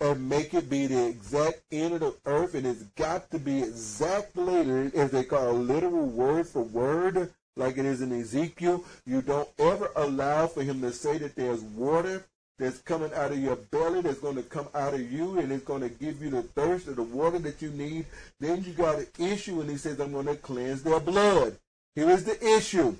and 0.00 0.28
make 0.28 0.54
it 0.54 0.70
be 0.70 0.86
the 0.86 1.06
exact 1.06 1.60
end 1.70 1.94
of 1.94 2.00
the 2.00 2.14
earth, 2.26 2.54
and 2.54 2.66
it's 2.66 2.82
got 2.96 3.30
to 3.30 3.38
be 3.38 3.62
exactly 3.62 4.90
as 4.94 5.10
they 5.10 5.24
call 5.24 5.52
literal 5.52 6.06
word 6.06 6.46
for 6.46 6.62
word, 6.62 7.30
like 7.56 7.76
it 7.76 7.84
is 7.84 8.00
in 8.00 8.12
Ezekiel. 8.12 8.84
You 9.04 9.20
don't 9.20 9.48
ever 9.58 9.90
allow 9.96 10.46
for 10.46 10.62
him 10.62 10.80
to 10.80 10.92
say 10.92 11.18
that 11.18 11.36
there's 11.36 11.60
water 11.60 12.24
that's 12.58 12.78
coming 12.78 13.12
out 13.14 13.32
of 13.32 13.38
your 13.38 13.56
belly 13.56 14.00
that's 14.02 14.20
going 14.20 14.36
to 14.36 14.42
come 14.42 14.68
out 14.74 14.92
of 14.92 15.10
you 15.10 15.38
and 15.38 15.50
it's 15.50 15.64
going 15.64 15.80
to 15.80 15.88
give 15.88 16.22
you 16.22 16.30
the 16.30 16.42
thirst 16.42 16.88
of 16.88 16.96
the 16.96 17.02
water 17.02 17.38
that 17.38 17.60
you 17.62 17.70
need. 17.70 18.06
Then 18.38 18.62
you 18.64 18.72
got 18.72 18.98
an 18.98 19.06
issue, 19.18 19.60
and 19.60 19.70
he 19.70 19.76
says, 19.76 19.98
I'm 20.00 20.12
going 20.12 20.26
to 20.26 20.36
cleanse 20.36 20.82
their 20.82 21.00
blood. 21.00 21.56
Here 21.94 22.10
is 22.10 22.24
the 22.24 22.56
issue. 22.56 22.96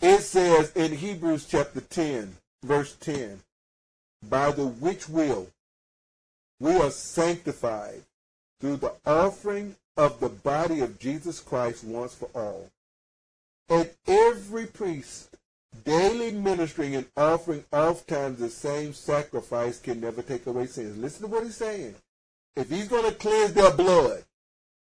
It 0.00 0.20
says 0.20 0.72
in 0.72 0.92
Hebrews 0.92 1.46
chapter 1.46 1.80
10, 1.80 2.36
verse 2.62 2.96
10, 2.96 3.40
by 4.28 4.50
the 4.52 4.66
which 4.66 5.08
will 5.08 5.48
we 6.60 6.76
are 6.76 6.90
sanctified 6.90 8.02
through 8.60 8.76
the 8.76 8.92
offering 9.04 9.76
of 9.96 10.20
the 10.20 10.28
body 10.28 10.80
of 10.80 10.98
Jesus 10.98 11.40
Christ 11.40 11.84
once 11.84 12.14
for 12.14 12.28
all. 12.34 12.70
And 13.68 13.90
every 14.06 14.66
priest 14.66 15.36
daily 15.84 16.30
ministering 16.32 16.94
and 16.94 17.06
offering 17.16 17.64
oftentimes 17.72 18.38
the 18.38 18.48
same 18.48 18.92
sacrifice 18.92 19.80
can 19.80 20.00
never 20.00 20.22
take 20.22 20.46
away 20.46 20.66
sins. 20.66 20.96
Listen 20.96 21.22
to 21.22 21.28
what 21.28 21.44
he's 21.44 21.56
saying. 21.56 21.94
If 22.56 22.70
he's 22.70 22.88
going 22.88 23.04
to 23.04 23.16
cleanse 23.16 23.52
their 23.52 23.72
blood, 23.72 24.24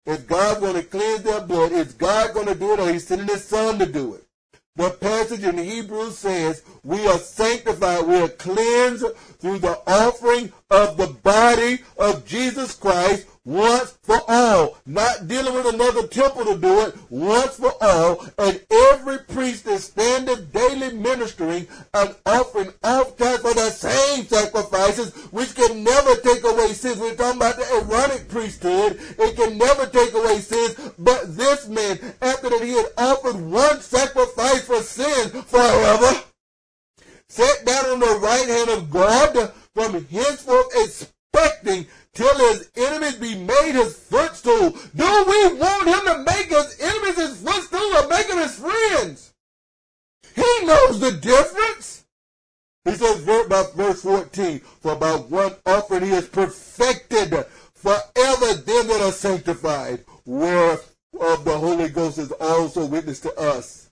if 0.06 0.28
God's 0.28 0.60
going 0.60 0.76
to 0.76 0.84
cleanse 0.84 1.24
their 1.24 1.42
blood, 1.42 1.72
is 1.72 1.94
God 1.94 2.34
going 2.34 2.48
to 2.48 2.56
do 2.56 2.74
it 2.74 2.80
or 2.80 2.92
he's 2.92 3.08
sending 3.08 3.28
his 3.28 3.46
son 3.46 3.80
to 3.80 3.86
do 3.86 4.16
it? 4.16 4.23
The 4.76 4.90
passage 4.90 5.44
in 5.44 5.60
Hebrews 5.60 6.18
says, 6.18 6.64
we 6.84 7.06
are 7.06 7.20
sanctified, 7.20 8.08
we 8.08 8.16
are 8.16 8.28
cleansed 8.28 9.06
through 9.38 9.60
the 9.60 9.80
offering 9.86 10.52
of 10.72 10.98
the 10.98 11.08
body 11.22 11.84
of 11.98 12.26
Jesus 12.26 12.74
Christ 12.74 13.28
once 13.46 13.98
for 14.04 14.20
all. 14.28 14.78
Not 14.86 15.28
dealing 15.28 15.54
with 15.54 15.74
another 15.74 16.08
temple 16.08 16.46
to 16.46 16.58
do 16.58 16.82
it, 16.82 16.96
once 17.10 17.58
for 17.58 17.74
all. 17.82 18.26
And 18.38 18.62
every 18.92 19.20
priest 19.20 19.68
is 19.68 19.86
standing 19.86 20.48
daily 20.54 20.96
ministering 20.96 21.68
and 21.94 22.16
offering 22.26 22.74
oftentimes 22.84 23.42
for 23.42 23.54
the 23.54 23.70
same 23.70 24.26
sacrifices, 24.26 25.14
which 25.32 25.56
can 25.56 25.84
never 25.84 26.16
take 26.18 26.44
away 26.44 26.74
sins. 26.74 27.00
We're 27.00 27.16
talking 27.16 27.38
about 27.38 27.58
the 27.58 27.66
Aaronic 27.66 28.30
priesthood. 28.30 29.00
It 29.20 29.36
can 29.36 29.58
never 29.58 29.88
take 29.88 30.14
away 30.14 30.40
sins. 30.40 30.92
But 30.98 31.36
this 31.36 31.68
man, 31.68 32.00
after 32.22 32.50
that 32.50 32.62
he 32.64 32.74
had 32.74 32.88
offered 32.98 33.40
one 33.40 33.82
sacrifice 33.82 34.66
for 34.66 34.82
sin 34.82 35.30
forever, 35.44 36.24
sat 37.28 37.66
down 37.66 37.86
on 37.86 38.00
the 38.00 38.20
right 38.22 38.48
hand 38.48 38.70
of 38.70 38.92
God 38.92 39.52
from 39.74 40.06
henceforth 40.06 40.68
expecting 40.76 41.88
till 42.14 42.38
his 42.38 42.70
enemies 42.76 43.16
be 43.16 43.36
made 43.36 43.74
his 43.74 43.98
footstool. 43.98 44.72
Do 44.96 45.26
we 45.28 45.54
want 45.56 45.88
him 45.88 46.06
to 46.06 46.24
make 46.24 46.48
his 46.48 46.80
enemies 46.80 47.16
his 47.16 47.42
footstool 47.42 47.98
or 47.98 48.08
make 48.08 48.28
them 48.28 48.38
his 48.38 48.56
friends? 48.60 49.34
He 50.36 50.66
knows 50.66 51.00
the 51.00 51.12
difference. 51.12 52.06
He 52.86 52.92
says 52.96 53.22
verse 53.22 54.02
14, 54.02 54.60
for 54.60 54.96
by 54.96 55.12
one 55.14 55.56
offering 55.66 56.04
he 56.04 56.10
has 56.10 56.28
perfected 56.28 57.46
forever 57.74 58.54
them 58.54 58.88
that 58.88 59.02
are 59.02 59.12
sanctified, 59.12 60.04
whereof 60.26 60.86
the 61.12 61.58
Holy 61.58 61.90
Ghost 61.90 62.18
is 62.18 62.32
also 62.34 62.86
witness 62.86 63.22
to 63.22 63.34
us. 63.40 63.90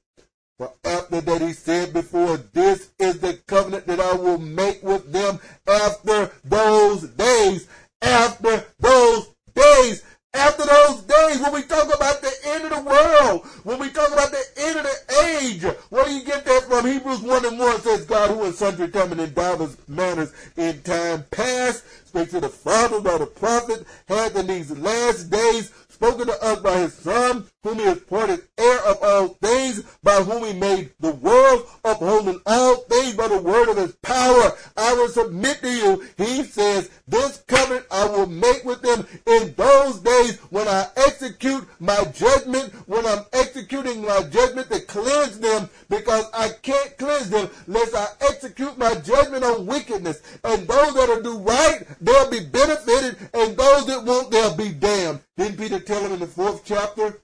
For 0.57 0.73
after 0.83 1.21
that 1.21 1.41
he 1.41 1.53
said 1.53 1.93
before, 1.93 2.37
this 2.37 2.91
is 2.99 3.19
the 3.19 3.33
covenant 3.47 3.87
that 3.87 3.99
I 3.99 4.13
will 4.13 4.37
make 4.37 4.83
with 4.83 5.11
them 5.11 5.39
after 5.67 6.31
those 6.43 7.03
days. 7.09 7.67
After 8.01 8.65
those 8.79 9.27
days. 9.53 10.03
After 10.33 10.65
those 10.65 11.01
days, 11.01 11.41
when 11.41 11.53
we 11.53 11.63
talk 11.63 11.93
about 11.93 12.21
the 12.21 12.31
end 12.45 12.63
of 12.63 12.69
the 12.69 12.81
world, 12.89 13.45
when 13.65 13.79
we 13.79 13.89
talk 13.89 14.13
about 14.13 14.31
the 14.31 14.43
end 14.59 14.79
of 14.79 14.85
the 14.85 15.25
age, 15.25 15.63
where 15.89 16.05
do 16.05 16.13
you 16.13 16.23
get 16.23 16.45
that 16.45 16.63
from? 16.63 16.85
Hebrews 16.85 17.19
1 17.19 17.45
and 17.45 17.59
1 17.59 17.81
says, 17.81 18.05
God 18.05 18.29
who 18.29 18.45
in 18.45 18.53
sundry 18.53 18.87
time 18.87 19.11
and 19.11 19.19
in 19.19 19.33
divers 19.33 19.75
manners 19.89 20.31
in 20.55 20.81
time 20.83 21.25
past 21.31 21.83
spake 22.07 22.29
to 22.29 22.39
the 22.39 22.47
fathers 22.47 23.01
by 23.01 23.17
the 23.17 23.25
prophet, 23.25 23.85
hath 24.07 24.37
in 24.37 24.47
these 24.47 24.71
last 24.77 25.29
days 25.29 25.73
spoken 25.89 26.27
to 26.27 26.43
us 26.43 26.59
by 26.61 26.77
his 26.77 26.93
Son, 26.93 27.45
whom 27.63 27.79
he 27.79 27.85
appointed 27.85 28.41
heir 28.57 28.79
of 28.85 28.97
all 29.01 29.27
things, 29.27 29.83
by 30.03 30.15
whom 30.23 30.43
he 30.43 30.53
made 30.53 30.91
the 30.99 31.11
world, 31.11 31.67
upholding 31.83 32.39
all 32.45 32.75
things 32.75 33.13
by 33.15 33.27
the 33.27 33.41
word 33.41 33.69
of 33.69 33.77
his 33.77 33.93
power. 34.01 34.51
I 34.75 34.93
will 34.93 35.09
submit 35.09 35.61
to 35.61 35.69
you, 35.69 36.03
he 36.17 36.43
says, 36.43 36.89
this 37.07 37.43
covenant 37.47 37.85
I 37.91 38.05
will 38.05 38.27
make 38.27 38.63
with 38.65 38.81
them 38.81 39.05
in 39.27 39.53
those 39.55 39.99
days 39.99 40.37
when 40.49 40.67
I 40.67 40.87
execute 40.95 41.67
my 41.79 42.03
judgment, 42.05 42.73
when 42.87 43.05
I'm 43.05 43.25
executing 43.33 44.01
my 44.01 44.23
judgment 44.23 44.69
to 44.71 44.79
cleanse 44.81 45.39
them, 45.39 45.69
because 45.89 46.25
I 46.33 46.49
can't 46.61 46.97
cleanse 46.97 47.29
them 47.29 47.49
lest 47.67 47.95
I 47.95 48.07
execute 48.21 48.77
my 48.77 48.95
judgment 48.95 49.43
on 49.43 49.65
wickedness. 49.65 50.21
And 50.43 50.67
those 50.67 50.93
that'll 50.95 51.21
do 51.21 51.37
right, 51.37 51.85
they'll 51.99 52.29
be 52.29 52.43
benefited, 52.45 53.17
and 53.33 53.55
those 53.55 53.85
that 53.87 54.03
won't, 54.03 54.31
they'll 54.31 54.55
be 54.55 54.69
damned. 54.69 55.19
Didn't 55.37 55.57
Peter 55.57 55.79
tell 55.79 56.01
him 56.01 56.13
in 56.13 56.19
the 56.19 56.27
fourth 56.27 56.63
chapter 56.65 57.21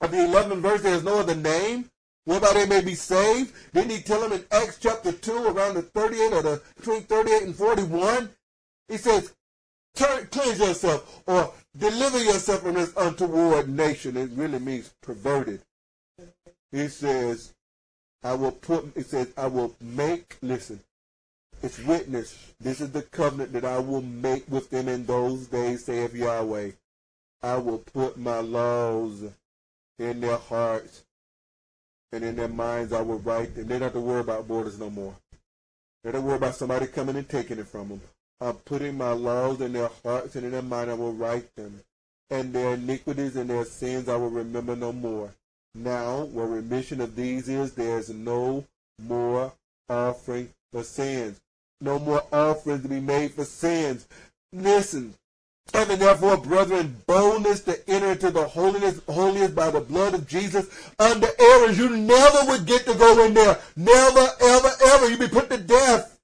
of 0.00 0.10
the 0.10 0.16
11th 0.16 0.60
verse, 0.60 0.82
there's 0.82 1.04
no 1.04 1.18
other 1.18 1.34
name 1.34 1.90
whereby 2.24 2.52
they 2.54 2.66
may 2.66 2.80
be 2.80 2.94
saved? 2.94 3.52
Didn't 3.72 3.90
he 3.90 4.00
tell 4.00 4.20
them 4.20 4.32
in 4.32 4.44
Acts 4.50 4.78
chapter 4.80 5.12
2, 5.12 5.46
around 5.48 5.74
the 5.74 5.82
38 5.82 6.32
or 6.32 6.42
the 6.42 6.62
between 6.76 7.02
38 7.02 7.42
and 7.42 7.56
41? 7.56 8.30
He 8.88 8.96
says, 8.96 9.32
cleanse 9.94 10.58
yourself 10.58 11.22
or 11.26 11.52
deliver 11.76 12.22
yourself 12.22 12.62
from 12.62 12.74
this 12.74 12.92
untoward 12.96 13.68
nation. 13.68 14.16
It 14.16 14.30
really 14.32 14.58
means 14.58 14.94
perverted. 15.02 15.62
He 16.72 16.88
says, 16.88 17.52
I 18.22 18.34
will 18.34 18.52
put, 18.52 18.96
it 18.96 19.06
says, 19.06 19.32
I 19.36 19.46
will 19.46 19.74
make, 19.80 20.36
listen, 20.42 20.80
it's 21.62 21.78
witness. 21.80 22.52
This 22.60 22.80
is 22.80 22.92
the 22.92 23.02
covenant 23.02 23.52
that 23.52 23.64
I 23.64 23.78
will 23.78 24.02
make 24.02 24.48
with 24.48 24.70
them 24.70 24.88
in 24.88 25.04
those 25.04 25.46
days, 25.46 25.84
saith 25.84 26.14
Yahweh. 26.14 26.70
I 27.42 27.56
will 27.56 27.78
put 27.78 28.18
my 28.18 28.40
laws 28.40 29.24
in 30.00 30.20
their 30.20 30.38
hearts 30.38 31.04
and 32.10 32.24
in 32.24 32.34
their 32.34 32.48
minds 32.48 32.92
I 32.92 33.02
will 33.02 33.18
write 33.18 33.54
them. 33.54 33.66
They 33.66 33.74
don't 33.74 33.82
have 33.82 33.92
to 33.92 34.00
worry 34.00 34.20
about 34.20 34.48
borders 34.48 34.80
no 34.80 34.88
more. 34.90 35.14
They 36.02 36.10
don't 36.10 36.24
worry 36.24 36.36
about 36.36 36.56
somebody 36.56 36.86
coming 36.86 37.16
and 37.16 37.28
taking 37.28 37.58
it 37.58 37.68
from 37.68 37.88
them. 37.88 38.00
I'm 38.40 38.54
putting 38.54 38.96
my 38.96 39.12
laws 39.12 39.60
in 39.60 39.74
their 39.74 39.90
hearts 40.02 40.34
and 40.34 40.46
in 40.46 40.52
their 40.52 40.62
mind 40.62 40.90
I 40.90 40.94
will 40.94 41.12
write 41.12 41.54
them. 41.54 41.80
And 42.30 42.52
their 42.52 42.74
iniquities 42.74 43.36
and 43.36 43.50
their 43.50 43.66
sins 43.66 44.08
I 44.08 44.16
will 44.16 44.30
remember 44.30 44.74
no 44.74 44.92
more. 44.92 45.30
Now, 45.74 46.24
where 46.24 46.46
remission 46.46 47.00
of 47.00 47.14
these 47.14 47.48
is, 47.48 47.74
there 47.74 47.98
is 47.98 48.08
no 48.08 48.64
more 48.98 49.52
offering 49.88 50.48
for 50.72 50.82
sins. 50.82 51.40
No 51.80 51.98
more 51.98 52.24
offerings 52.32 52.82
to 52.82 52.88
be 52.88 53.00
made 53.00 53.32
for 53.32 53.44
sins. 53.44 54.06
Listen, 54.52 55.14
Having 55.72 55.98
therefore, 56.00 56.36
brethren, 56.36 56.96
boldness 57.06 57.60
to 57.60 57.88
enter 57.88 58.12
into 58.12 58.30
the 58.30 58.46
holiness, 58.46 59.00
holiest 59.08 59.54
by 59.54 59.70
the 59.70 59.80
blood 59.80 60.14
of 60.14 60.26
Jesus 60.26 60.66
under 60.98 61.28
errors. 61.38 61.78
You 61.78 61.90
never 61.90 62.50
would 62.50 62.66
get 62.66 62.86
to 62.86 62.94
go 62.94 63.24
in 63.24 63.34
there. 63.34 63.58
Never, 63.76 64.26
ever, 64.40 64.70
ever. 64.84 65.10
You'd 65.10 65.20
be 65.20 65.28
put 65.28 65.48
to 65.50 65.58
death. 65.58 66.18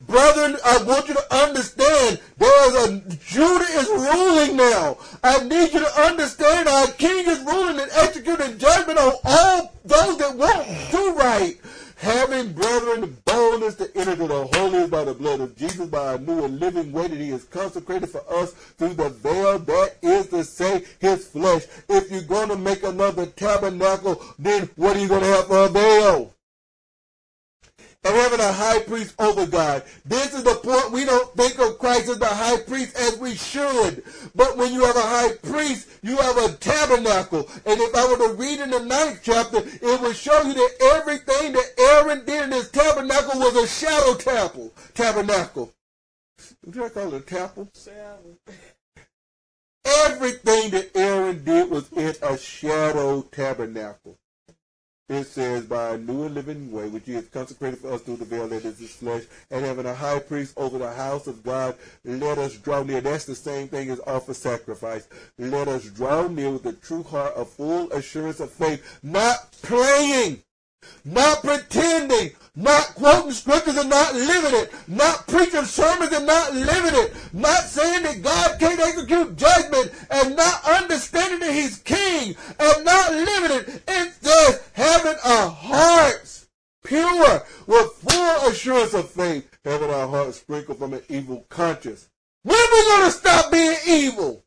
Brethren, 0.00 0.56
I 0.64 0.82
want 0.82 1.08
you 1.08 1.14
to 1.14 1.34
understand 1.34 2.20
there 2.38 2.68
is 2.68 2.88
a 2.88 3.00
Judah 3.24 3.64
is 3.64 3.88
ruling 3.88 4.56
now. 4.56 4.98
I 5.24 5.42
need 5.44 5.72
you 5.72 5.80
to 5.80 6.00
understand 6.02 6.68
our 6.68 6.88
king 6.92 7.26
is 7.26 7.40
ruling 7.40 7.80
and 7.80 7.90
executing 7.92 8.58
judgment 8.58 8.98
on 8.98 9.14
all 9.24 9.72
those 9.84 10.18
that 10.18 10.36
won't 10.36 10.68
do 10.90 11.14
right 11.14 11.58
having 11.96 12.52
brethren 12.52 13.00
the 13.00 13.06
boldness 13.06 13.74
to 13.76 13.90
enter 13.96 14.14
to 14.16 14.26
the 14.26 14.46
holiest 14.54 14.90
by 14.90 15.04
the 15.04 15.14
blood 15.14 15.40
of 15.40 15.56
Jesus 15.56 15.86
by 15.86 16.14
a 16.14 16.18
new 16.18 16.44
and 16.44 16.60
living 16.60 16.92
way 16.92 17.08
that 17.08 17.18
he 17.18 17.30
has 17.30 17.44
consecrated 17.44 18.08
for 18.08 18.22
us 18.32 18.52
through 18.52 18.94
the 18.94 19.08
veil 19.08 19.58
that 19.58 19.96
is 20.02 20.28
to 20.28 20.44
say 20.44 20.84
his 20.98 21.26
flesh. 21.26 21.64
If 21.88 22.10
you're 22.10 22.22
going 22.22 22.50
to 22.50 22.56
make 22.56 22.82
another 22.82 23.26
tabernacle, 23.26 24.22
then 24.38 24.68
what 24.76 24.96
are 24.96 25.00
you 25.00 25.08
going 25.08 25.22
to 25.22 25.26
have 25.26 25.46
for 25.46 25.64
a 25.64 25.68
veil? 25.68 26.35
And 28.06 28.16
having 28.16 28.40
a 28.40 28.52
high 28.52 28.78
priest 28.80 29.14
over 29.18 29.46
God. 29.46 29.82
This 30.04 30.32
is 30.32 30.44
the 30.44 30.54
point 30.54 30.92
we 30.92 31.04
don't 31.04 31.34
think 31.34 31.58
of 31.58 31.78
Christ 31.78 32.08
as 32.08 32.18
the 32.18 32.26
high 32.26 32.58
priest 32.58 32.96
as 32.96 33.18
we 33.18 33.34
should. 33.34 34.04
But 34.34 34.56
when 34.56 34.72
you 34.72 34.84
have 34.84 34.96
a 34.96 35.00
high 35.00 35.32
priest, 35.42 35.88
you 36.02 36.16
have 36.16 36.36
a 36.36 36.52
tabernacle. 36.52 37.48
And 37.66 37.80
if 37.80 37.94
I 37.94 38.08
were 38.08 38.28
to 38.28 38.34
read 38.34 38.60
in 38.60 38.70
the 38.70 38.84
ninth 38.84 39.20
chapter, 39.24 39.58
it 39.58 40.00
would 40.00 40.14
show 40.14 40.40
you 40.42 40.54
that 40.54 40.72
everything 40.94 41.52
that 41.52 41.70
Aaron 41.78 42.24
did 42.24 42.44
in 42.44 42.52
his 42.52 42.70
tabernacle 42.70 43.40
was 43.40 43.56
a 43.56 43.66
shadow 43.66 44.14
temple, 44.14 44.72
tabernacle. 44.94 45.72
What 46.62 46.78
I 46.78 46.88
call 46.90 47.14
it 47.14 47.22
a 47.22 47.26
temple? 47.26 47.68
Everything 49.84 50.70
that 50.70 50.90
Aaron 50.94 51.44
did 51.44 51.70
was 51.70 51.90
in 51.92 52.14
a 52.22 52.38
shadow 52.38 53.22
tabernacle 53.22 54.16
it 55.08 55.24
says, 55.24 55.64
by 55.64 55.94
a 55.94 55.98
new 55.98 56.24
and 56.24 56.34
living 56.34 56.72
way, 56.72 56.88
which 56.88 57.06
has 57.06 57.28
consecrated 57.28 57.78
for 57.78 57.92
us 57.92 58.02
through 58.02 58.16
the 58.16 58.24
veil 58.24 58.48
that 58.48 58.64
is 58.64 58.78
his 58.78 58.94
flesh, 58.94 59.22
and 59.50 59.64
having 59.64 59.86
a 59.86 59.94
high 59.94 60.18
priest 60.18 60.54
over 60.56 60.78
the 60.78 60.92
house 60.92 61.26
of 61.26 61.44
God, 61.44 61.76
let 62.04 62.38
us 62.38 62.56
draw 62.56 62.82
near. 62.82 63.00
That's 63.00 63.24
the 63.24 63.34
same 63.34 63.68
thing 63.68 63.90
as 63.90 64.00
offer 64.06 64.34
sacrifice. 64.34 65.08
Let 65.38 65.68
us 65.68 65.84
draw 65.84 66.26
near 66.26 66.50
with 66.50 66.66
a 66.66 66.72
true 66.72 67.04
heart 67.04 67.34
of 67.34 67.48
full 67.50 67.90
assurance 67.92 68.40
of 68.40 68.50
faith, 68.50 68.98
not 69.02 69.52
playing, 69.62 70.42
not 71.04 71.42
pretending, 71.42 72.30
not 72.54 72.94
quoting 72.94 73.32
scriptures 73.32 73.76
and 73.76 73.90
not 73.90 74.14
living 74.14 74.60
it, 74.60 74.72
not 74.88 75.26
preaching 75.28 75.64
sermons 75.64 76.12
and 76.12 76.26
not 76.26 76.54
living 76.54 76.94
it, 76.94 77.14
not 77.32 77.62
saying 77.64 78.02
that 78.02 78.22
God 78.22 78.58
can't 78.58 78.80
execute 78.80 79.36
judgment 79.36 79.92
and 80.10 80.36
not 80.36 80.64
understanding 80.64 81.40
that 81.40 81.52
he's 81.52 81.78
king 81.78 82.34
and 82.58 82.84
not 82.84 83.12
living 83.12 83.58
it. 83.58 83.82
It's 83.86 84.18
just 84.20 84.62
having 84.72 85.16
our 85.24 85.50
hearts 85.50 86.48
pure 86.82 87.44
with 87.66 87.92
full 87.92 88.48
assurance 88.48 88.94
of 88.94 89.10
faith, 89.10 89.48
having 89.64 89.90
our 89.90 90.08
hearts 90.08 90.38
sprinkled 90.38 90.78
from 90.78 90.94
an 90.94 91.02
evil 91.08 91.44
conscience. 91.48 92.08
When 92.42 92.56
are 92.56 92.72
we 92.72 92.84
going 92.84 93.04
to 93.04 93.10
stop 93.10 93.52
being 93.52 93.76
evil? 93.86 94.44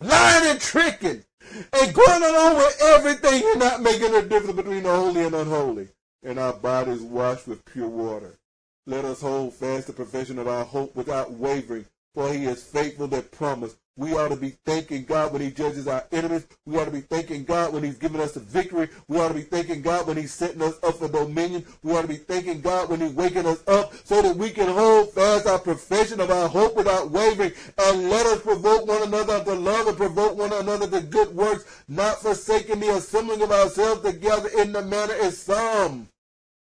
Lying 0.00 0.50
and 0.50 0.60
tricking 0.60 1.24
and 1.72 1.94
going 1.94 2.22
along 2.22 2.56
with 2.56 2.82
everything 2.82 3.42
and 3.46 3.60
not 3.60 3.82
making 3.82 4.14
a 4.14 4.22
difference 4.22 4.56
between 4.56 4.82
the 4.82 4.94
holy 4.94 5.22
and 5.22 5.34
unholy 5.34 5.88
and 6.22 6.38
our 6.38 6.54
bodies 6.54 7.02
washed 7.02 7.46
with 7.46 7.64
pure 7.64 7.88
water. 7.88 8.38
Let 8.86 9.04
us 9.04 9.20
hold 9.20 9.54
fast 9.54 9.86
the 9.86 9.92
profession 9.92 10.38
of 10.38 10.48
our 10.48 10.64
hope 10.64 10.94
without 10.94 11.32
wavering, 11.32 11.86
for 12.14 12.32
he 12.32 12.44
is 12.44 12.62
faithful 12.62 13.06
that 13.08 13.30
promised. 13.30 13.76
We 13.96 14.12
ought 14.14 14.30
to 14.30 14.36
be 14.36 14.56
thanking 14.66 15.04
God 15.04 15.32
when 15.32 15.40
he 15.40 15.52
judges 15.52 15.86
our 15.86 16.04
enemies. 16.10 16.48
We 16.66 16.76
ought 16.78 16.86
to 16.86 16.90
be 16.90 17.02
thanking 17.02 17.44
God 17.44 17.72
when 17.72 17.84
he's 17.84 17.96
giving 17.96 18.20
us 18.20 18.32
the 18.32 18.40
victory. 18.40 18.88
We 19.06 19.20
ought 19.20 19.28
to 19.28 19.34
be 19.34 19.42
thanking 19.42 19.82
God 19.82 20.08
when 20.08 20.16
he's 20.16 20.34
setting 20.34 20.62
us 20.62 20.74
up 20.82 20.96
for 20.96 21.06
dominion. 21.06 21.64
We 21.84 21.92
ought 21.92 22.02
to 22.02 22.08
be 22.08 22.16
thanking 22.16 22.60
God 22.60 22.90
when 22.90 23.00
he's 23.00 23.12
waking 23.12 23.46
us 23.46 23.62
up 23.68 23.92
so 24.04 24.20
that 24.20 24.36
we 24.36 24.50
can 24.50 24.66
hold 24.68 25.12
fast 25.12 25.46
our 25.46 25.60
profession 25.60 26.20
of 26.20 26.30
our 26.30 26.48
hope 26.48 26.74
without 26.74 27.12
wavering. 27.12 27.52
And 27.78 28.10
let 28.10 28.26
us 28.26 28.42
provoke 28.42 28.88
one 28.88 29.02
another 29.02 29.44
to 29.44 29.54
love 29.54 29.86
and 29.86 29.96
provoke 29.96 30.36
one 30.36 30.52
another 30.52 30.88
to 30.88 31.00
good 31.00 31.34
works, 31.34 31.64
not 31.86 32.20
forsaking 32.20 32.80
the 32.80 32.96
assembling 32.96 33.42
of 33.42 33.52
ourselves 33.52 34.00
together 34.02 34.48
in 34.58 34.72
the 34.72 34.82
manner 34.82 35.14
as 35.22 35.38
some 35.38 36.08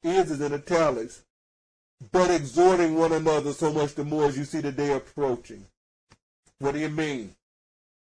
is 0.02 0.40
in 0.40 0.52
italics, 0.52 1.22
but 2.12 2.30
exhorting 2.30 2.96
one 2.96 3.12
another 3.12 3.52
so 3.52 3.72
much 3.72 3.94
the 3.94 4.04
more 4.04 4.26
as 4.26 4.36
you 4.36 4.44
see 4.44 4.60
the 4.60 4.72
day 4.72 4.92
approaching. 4.92 5.64
What 6.60 6.72
do 6.72 6.80
you 6.80 6.88
mean? 6.88 7.36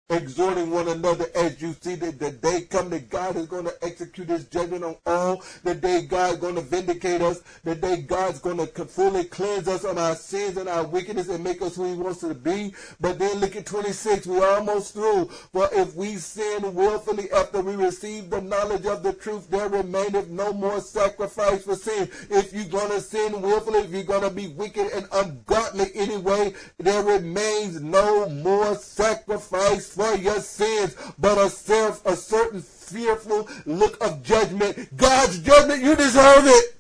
Exhorting 0.10 0.70
one 0.70 0.90
another 0.90 1.26
as 1.34 1.62
you 1.62 1.74
see 1.80 1.96
that 1.96 2.20
the 2.20 2.32
day 2.32 2.62
come 2.70 2.90
that 2.90 3.10
God 3.10 3.38
is 3.38 3.48
going 3.48 3.64
to 3.64 3.74
execute 3.82 4.28
his 4.28 4.46
judgment 4.46 4.84
on 4.84 4.98
all, 5.06 5.42
the 5.64 5.74
day 5.74 6.02
God 6.02 6.34
is 6.34 6.40
going 6.40 6.56
to 6.56 6.62
vindicate 6.62 7.22
us, 7.22 7.42
the 7.64 7.76
day 7.76 8.02
God's 8.02 8.40
going 8.40 8.58
to 8.58 8.68
fully 8.86 9.24
cleanse 9.24 9.68
us 9.68 9.86
of 9.86 9.98
our 9.98 10.16
sins 10.16 10.58
and 10.58 10.68
our 10.68 10.86
wickedness 10.86 11.30
and 11.30 11.44
make 11.44 11.62
us 11.62 11.76
who 11.76 11.86
he 11.86 11.96
wants 11.96 12.24
us 12.24 12.30
to 12.30 12.36
be. 12.36 12.74
But 13.00 13.18
then 13.18 13.38
look 13.40 13.56
at 13.56 13.66
26, 13.66 14.28
we're 14.28 14.46
almost 14.46 14.94
through. 14.94 15.26
For 15.52 15.70
if 15.72 15.96
we 15.96 16.18
sin 16.18 16.74
willfully 16.76 17.32
after 17.32 17.62
we 17.62 17.76
receive 17.76 18.30
the 18.30 18.42
knowledge 18.42 18.86
of 18.86 19.04
the 19.04 19.14
truth, 19.14 19.50
there 19.50 19.70
remaineth 19.70 20.28
no 20.28 20.52
more 20.52 20.82
sacrifice 20.82 21.64
for 21.64 21.76
sin. 21.76 22.10
If 22.30 22.54
you're 22.54 22.66
going 22.66 22.92
to 22.92 23.02
sin 23.02 23.42
willfully, 23.42 23.80
if 23.80 23.92
you're 23.92 24.04
going 24.04 24.24
to 24.24 24.30
be 24.30 24.48
wicked 24.48 24.92
and 24.92 25.08
ungodly 25.14 25.92
anyway, 25.96 26.54
there 26.78 27.04
remains 27.04 27.82
no 27.82 28.28
more 28.30 28.76
sacrifice 28.76 29.93
for 29.94 30.16
your 30.16 30.40
sins, 30.40 30.96
but 31.18 31.38
a 31.38 31.50
self, 31.50 32.06
a 32.06 32.16
certain 32.16 32.62
fearful 32.62 33.48
look 33.66 34.04
of 34.04 34.24
judgment. 34.24 34.96
God's 34.96 35.40
judgment, 35.40 35.84
you 35.84 35.96
deserve 35.96 36.46
it. 36.46 36.80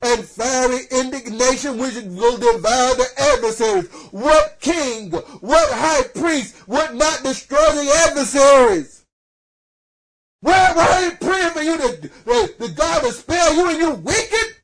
And 0.00 0.24
fiery 0.24 0.84
indignation 0.90 1.78
which 1.78 1.94
will 1.94 2.38
devour 2.38 2.94
the 2.94 3.06
adversaries. 3.18 3.88
What 4.10 4.58
king, 4.60 5.10
what 5.10 5.72
high 5.72 6.04
priest 6.14 6.66
would 6.66 6.94
not 6.94 7.22
destroy 7.22 7.58
the 7.58 8.04
adversaries? 8.08 9.04
Why, 10.40 10.72
are 10.76 11.04
you 11.04 11.10
praying 11.16 11.50
for 11.50 11.62
you 11.62 11.76
to, 11.76 12.10
the, 12.58 12.74
God 12.76 13.02
to 13.02 13.12
spare 13.12 13.54
you 13.54 13.68
and 13.68 13.78
you 13.78 13.90
wicked? 13.94 14.56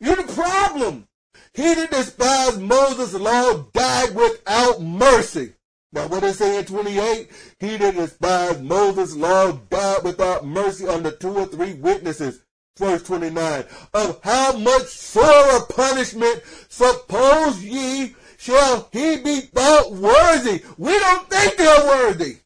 You're 0.00 0.16
the 0.16 0.32
problem. 0.32 1.08
He 1.54 1.74
that 1.74 1.90
despised 1.90 2.60
Moses' 2.60 3.14
law 3.14 3.64
died 3.72 4.14
without 4.14 4.82
mercy. 4.82 5.54
Now 5.96 6.08
what 6.08 6.24
it 6.24 6.34
say 6.34 6.58
in 6.58 6.66
28? 6.66 7.30
He 7.58 7.78
that 7.78 7.94
despised 7.94 8.62
Moses' 8.62 9.16
law 9.16 9.52
died 9.52 10.04
without 10.04 10.44
mercy 10.44 10.86
under 10.86 11.10
two 11.10 11.34
or 11.34 11.46
three 11.46 11.72
witnesses. 11.72 12.42
Verse 12.76 13.02
29. 13.02 13.64
Of 13.94 14.20
how 14.22 14.58
much 14.58 14.88
sorer 14.88 15.64
punishment 15.70 16.42
suppose 16.68 17.64
ye 17.64 18.14
shall 18.36 18.90
he 18.92 19.16
be 19.16 19.40
thought 19.40 19.90
worthy? 19.90 20.62
We 20.76 20.98
don't 20.98 21.30
think 21.30 21.56
they're 21.56 21.86
worthy. 21.86 22.40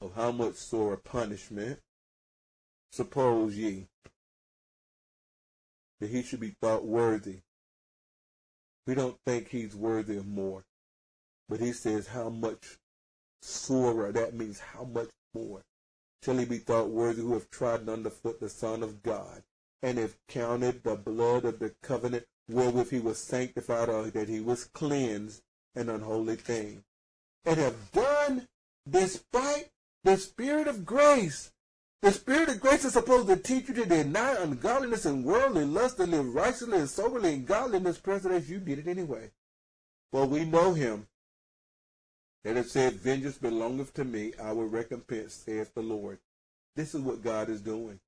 Of 0.00 0.14
how 0.14 0.32
much 0.32 0.54
sorer 0.54 0.96
punishment 0.96 1.78
suppose 2.90 3.54
ye 3.54 3.86
that 6.00 6.08
he 6.08 6.22
should 6.22 6.40
be 6.40 6.56
thought 6.62 6.86
worthy? 6.86 7.40
We 8.86 8.94
don't 8.94 9.18
think 9.26 9.48
he's 9.48 9.76
worthy 9.76 10.16
of 10.16 10.26
more. 10.26 10.64
But 11.50 11.58
he 11.58 11.72
says, 11.72 12.06
how 12.06 12.28
much 12.28 12.78
sorer, 13.42 14.12
that 14.12 14.34
means 14.34 14.60
how 14.60 14.84
much 14.84 15.10
more, 15.34 15.62
shall 16.22 16.38
he 16.38 16.44
be 16.44 16.58
thought 16.58 16.90
worthy 16.90 17.22
who 17.22 17.32
have 17.32 17.50
trodden 17.50 17.88
underfoot 17.88 18.38
the 18.38 18.48
Son 18.48 18.84
of 18.84 19.02
God, 19.02 19.42
and 19.82 19.98
have 19.98 20.16
counted 20.28 20.84
the 20.84 20.94
blood 20.94 21.44
of 21.44 21.58
the 21.58 21.74
covenant 21.82 22.24
wherewith 22.48 22.90
he 22.90 23.00
was 23.00 23.18
sanctified, 23.18 23.88
or 23.88 24.10
that 24.10 24.28
he 24.28 24.38
was 24.38 24.64
cleansed 24.66 25.42
an 25.74 25.88
unholy 25.88 26.36
thing, 26.36 26.84
and 27.44 27.58
have 27.58 27.90
done 27.90 28.46
despite 28.88 29.70
the 30.04 30.16
Spirit 30.18 30.68
of 30.68 30.86
grace. 30.86 31.50
The 32.02 32.12
spirit 32.12 32.48
of 32.48 32.60
grace 32.60 32.84
is 32.84 32.94
supposed 32.94 33.26
to 33.26 33.36
teach 33.36 33.68
you 33.68 33.74
to 33.74 33.84
deny 33.84 34.34
ungodliness 34.40 35.04
and 35.04 35.24
worldly 35.24 35.66
lust 35.66 35.98
and 35.98 36.12
live 36.12 36.34
righteously 36.34 36.78
and 36.78 36.88
soberly 36.88 37.34
in 37.34 37.44
godliness, 37.44 37.98
present 37.98 38.32
as 38.32 38.48
you 38.48 38.58
did 38.58 38.78
it 38.78 38.86
anyway. 38.86 39.32
For 40.10 40.26
we 40.26 40.44
know 40.46 40.72
him 40.72 41.08
that 42.44 42.56
it 42.56 42.68
said, 42.68 42.94
Vengeance 42.94 43.38
belongeth 43.38 43.94
to 43.94 44.04
me, 44.04 44.32
I 44.42 44.52
will 44.52 44.66
recompense, 44.66 45.34
saith 45.34 45.74
the 45.74 45.82
Lord. 45.82 46.18
This 46.76 46.94
is 46.94 47.00
what 47.00 47.22
God 47.22 47.48
is 47.48 47.60
doing. 47.60 48.00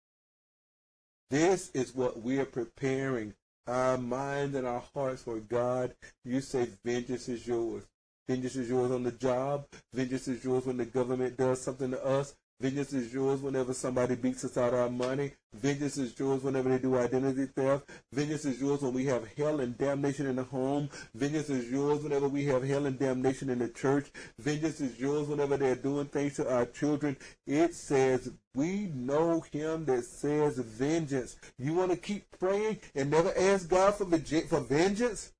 This 1.31 1.71
is 1.71 1.95
what 1.95 2.23
we 2.23 2.39
are 2.39 2.47
preparing 2.47 3.35
our 3.67 3.97
minds 3.97 4.55
and 4.55 4.67
our 4.67 4.83
hearts 4.95 5.23
for 5.23 5.39
God. 5.39 5.95
You 6.25 6.41
say, 6.41 6.69
Vengeance 6.85 7.29
is 7.29 7.47
yours. 7.47 7.85
Vengeance 8.29 8.57
is 8.57 8.69
yours 8.69 8.91
on 8.91 9.03
the 9.03 9.13
job. 9.13 9.67
Vengeance 9.93 10.29
is 10.29 10.45
yours 10.45 10.67
when 10.67 10.77
the 10.77 10.85
government 10.85 11.37
does 11.37 11.61
something 11.61 11.91
to 11.91 12.05
us. 12.05 12.35
Vengeance 12.63 12.93
is 12.93 13.13
yours 13.13 13.41
whenever 13.41 13.75
somebody 13.75 14.15
beats 14.15 14.45
us 14.45 14.57
out 14.57 14.73
of 14.73 14.79
our 14.79 14.89
money. 14.89 15.33
Vengeance 15.53 15.99
is 15.99 16.17
yours 16.17 16.45
whenever 16.45 16.69
they 16.69 16.79
do 16.79 16.97
identity 16.97 17.47
theft. 17.47 17.91
Vengeance 18.13 18.45
is 18.45 18.61
yours 18.61 18.83
when 18.83 18.93
we 18.93 19.05
have 19.05 19.27
hell 19.37 19.59
and 19.59 19.77
damnation 19.77 20.27
in 20.27 20.37
the 20.37 20.45
home. 20.45 20.89
Vengeance 21.13 21.51
is 21.51 21.69
yours 21.69 22.05
whenever 22.05 22.29
we 22.29 22.45
have 22.45 22.63
hell 22.63 22.87
and 22.87 23.01
damnation 23.01 23.51
in 23.51 23.59
the 23.59 23.69
church. 23.69 24.13
Vengeance 24.39 24.81
is 24.81 24.97
yours 25.01 25.27
whenever 25.27 25.57
they're 25.57 25.75
doing 25.75 26.07
things 26.07 26.37
to 26.37 26.49
our 26.49 26.67
children. 26.67 27.17
It 27.49 27.75
says, 27.75 28.31
we 28.55 28.93
know 28.95 29.41
him 29.41 29.85
that 29.87 30.05
says 30.05 30.57
vengeance. 30.57 31.35
You 31.59 31.75
want 31.75 31.91
to 31.91 31.97
keep 31.97 32.27
praying 32.39 32.79
and 32.95 33.11
never 33.11 33.37
ask 33.37 33.69
God 33.69 33.97
for, 33.97 34.07
for 34.07 34.61
vengeance? 34.61 35.33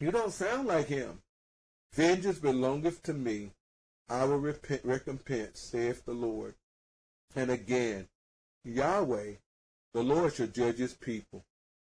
You 0.00 0.10
don't 0.10 0.32
sound 0.32 0.66
like 0.66 0.86
him. 0.86 1.20
Vengeance 1.92 2.38
belongeth 2.38 3.02
to 3.02 3.12
me. 3.12 3.50
I 4.08 4.24
will 4.24 4.38
repent, 4.38 4.84
recompense, 4.84 5.60
saith 5.60 6.04
the 6.04 6.12
Lord. 6.12 6.54
And 7.34 7.50
again, 7.50 8.08
Yahweh, 8.64 9.34
the 9.94 10.02
Lord 10.02 10.34
shall 10.34 10.46
judge 10.46 10.78
his 10.78 10.94
people. 10.94 11.44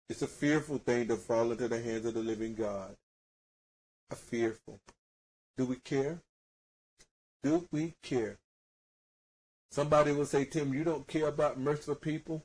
It's 0.09 0.21
a 0.21 0.27
fearful 0.27 0.79
thing 0.79 1.07
to 1.07 1.15
fall 1.15 1.51
into 1.51 1.67
the 1.67 1.81
hands 1.81 2.05
of 2.05 2.15
the 2.15 2.23
living 2.23 2.55
God. 2.55 2.95
A 4.09 4.15
fearful. 4.15 4.79
Do 5.57 5.65
we 5.65 5.75
care? 5.77 6.21
Do 7.43 7.67
we 7.71 7.95
care? 8.01 8.39
Somebody 9.71 10.11
will 10.11 10.25
say, 10.25 10.45
Tim, 10.45 10.73
you 10.73 10.83
don't 10.83 11.07
care 11.07 11.27
about 11.27 11.59
merciful 11.59 11.95
people? 11.95 12.43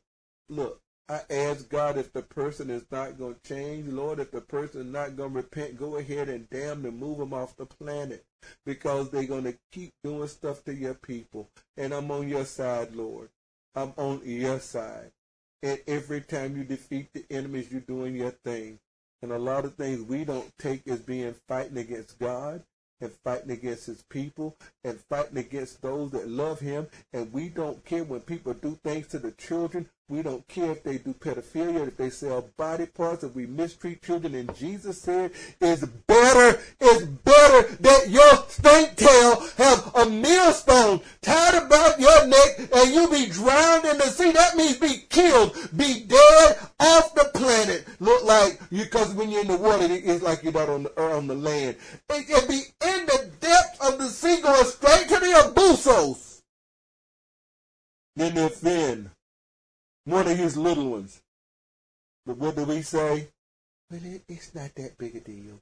Look, 0.49 0.82
I 1.09 1.20
ask 1.28 1.68
God 1.68 1.98
if 1.98 2.14
the 2.14 2.22
person 2.22 2.70
is 2.70 2.85
not 2.90 3.18
going 3.18 3.35
to 3.35 3.48
change, 3.48 3.89
Lord, 3.93 4.20
if 4.20 4.31
the 4.31 4.40
person 4.40 4.81
is 4.81 4.86
not 4.86 5.16
going 5.16 5.32
to 5.32 5.36
repent, 5.36 5.76
go 5.76 5.97
ahead 5.97 6.31
and 6.31 6.48
damn 6.48 6.82
them, 6.82 6.98
move 6.98 7.18
them 7.18 7.35
off 7.35 7.56
the 7.56 7.66
planet 7.66 8.24
because 8.64 9.10
they're 9.10 9.24
going 9.24 9.44
to 9.44 9.59
keep 9.70 9.93
doing 10.02 10.28
stuff 10.28 10.64
to 10.64 10.74
your 10.74 10.94
people. 10.94 11.51
And 11.76 11.93
I'm 11.93 12.10
on 12.10 12.28
your 12.28 12.47
side, 12.47 12.97
Lord. 12.97 13.28
I'm 13.74 13.93
on 13.97 14.22
your 14.24 14.60
side. 14.60 15.12
And 15.62 15.78
every 15.86 16.22
time 16.22 16.56
you 16.56 16.64
defeat 16.64 17.09
the 17.12 17.24
enemies, 17.31 17.70
you're 17.70 17.81
doing 17.81 18.16
your 18.16 18.31
thing. 18.31 18.78
And 19.22 19.31
a 19.31 19.39
lot 19.39 19.64
of 19.64 19.74
things 19.74 20.02
we 20.02 20.24
don't 20.24 20.52
take 20.59 20.86
as 20.89 21.01
being 21.01 21.35
fighting 21.48 21.78
against 21.78 22.18
God 22.18 22.62
and 23.01 23.12
fighting 23.24 23.51
against 23.51 23.86
his 23.86 24.02
people 24.02 24.56
and 24.85 25.01
fighting 25.01 25.39
against 25.39 25.82
those 25.82 26.10
that 26.12 26.28
love 26.28 26.60
him. 26.60 26.86
And 27.12 27.32
we 27.32 27.48
don't 27.48 27.85
care 27.85 28.05
when 28.05 28.20
people 28.20 28.55
do 28.55 28.78
things 28.82 29.09
to 29.09 29.18
the 29.18 29.32
children. 29.32 29.89
We 30.06 30.22
don't 30.22 30.47
care 30.48 30.70
if 30.70 30.82
they 30.82 30.98
do 30.98 31.14
pedophilia, 31.14 31.89
if 31.89 31.97
they 31.97 32.10
sell 32.10 32.51
body 32.59 32.85
parts, 32.85 33.24
if 33.24 33.35
we 33.35 33.47
mistreat 33.47 34.02
children. 34.02 34.35
And 34.35 34.55
Jesus 34.55 35.01
said, 35.01 35.31
it's 35.62 35.82
better, 35.82 36.60
it's 36.78 37.06
better 37.06 37.74
that 37.76 38.10
your 38.10 38.36
stink 38.48 38.97
tail 38.97 39.40
have 39.56 39.90
a 39.94 40.10
millstone 40.10 41.01
tied 41.22 41.55
about 41.55 41.98
your 41.98 42.26
neck 42.26 42.68
and 42.74 42.94
you 42.94 43.09
be 43.09 43.32
drowned 43.32 43.86
in 43.86 43.97
the 43.97 44.05
sea. 44.05 44.31
That 44.32 44.56
means 44.56 44.76
be 44.76 45.06
killed, 45.09 45.56
be 45.74 46.05
dead 46.06 46.59
off 46.81 47.14
the 47.14 47.31
planet. 47.32 47.86
Look 47.98 48.24
like 48.24 48.60
you, 48.70 48.85
because 48.85 49.14
when 49.14 49.31
you're 49.31 49.40
in 49.40 49.48
the 49.48 49.56
water, 49.56 49.86
it's 49.89 50.22
like 50.22 50.43
you're 50.43 50.52
not 50.52 50.68
on 50.68 50.82
the, 50.82 51.01
uh, 51.01 51.16
on 51.16 51.26
the 51.28 51.35
land. 51.35 51.76
It, 52.10 52.26
it 52.28 52.47
be 52.47 52.60
in 52.86 53.06
the 53.06 53.31
depths 53.40 53.81
of 53.81 53.98
the 53.98 54.09
sea 54.09 54.43
going 54.43 54.66
straight 54.66 55.09
to 55.09 55.18
the 55.18 55.52
abusos. 55.55 56.43
Then 58.16 58.36
if 58.36 58.60
then 58.60 59.10
one 60.05 60.28
of 60.28 60.36
his 60.36 60.56
little 60.56 60.90
ones. 60.90 61.20
But 62.26 62.39
what 62.39 62.56
do 62.56 62.64
we 62.64 62.82
say? 62.82 63.28
Well, 63.90 64.01
it, 64.02 64.22
it's 64.28 64.55
not 64.55 64.74
that 64.76 64.97
big 64.98 65.16
a 65.16 65.20
deal. 65.20 65.60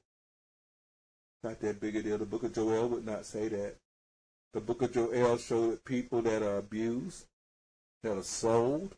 Not 1.43 1.59
that 1.59 1.79
big 1.79 1.95
a 1.95 2.03
deal. 2.03 2.17
The 2.17 2.25
book 2.25 2.43
of 2.43 2.53
Joel 2.53 2.87
would 2.89 3.05
not 3.05 3.25
say 3.25 3.49
that. 3.49 3.75
The 4.53 4.61
book 4.61 4.81
of 4.81 4.93
Joel 4.93 5.37
showed 5.37 5.83
people 5.83 6.21
that 6.21 6.41
are 6.41 6.57
abused, 6.57 7.25
that 8.03 8.17
are 8.17 8.23
sold, 8.23 8.95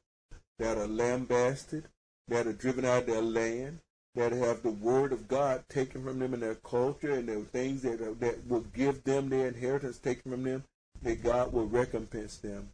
that 0.60 0.78
are 0.78 0.88
lambasted, 0.88 1.86
that 2.28 2.46
are 2.46 2.54
driven 2.54 2.86
out 2.86 3.00
of 3.00 3.06
their 3.08 3.22
land, 3.22 3.80
that 4.16 4.32
have 4.32 4.64
the 4.64 4.70
word 4.70 5.12
of 5.12 5.28
God 5.28 5.64
taken 5.70 6.04
from 6.04 6.20
them 6.20 6.34
in 6.34 6.40
their 6.40 6.56
culture 6.56 7.14
and 7.14 7.28
the 7.28 7.42
things 7.42 7.82
that, 7.82 8.02
are, 8.02 8.14
that 8.16 8.48
will 8.48 8.62
give 8.62 9.04
them 9.04 9.30
their 9.30 9.48
inheritance 9.48 9.98
taken 9.98 10.32
from 10.32 10.44
them, 10.44 10.64
that 11.02 11.24
God 11.24 11.52
will 11.52 11.68
recompense 11.68 12.38
them. 12.38 12.70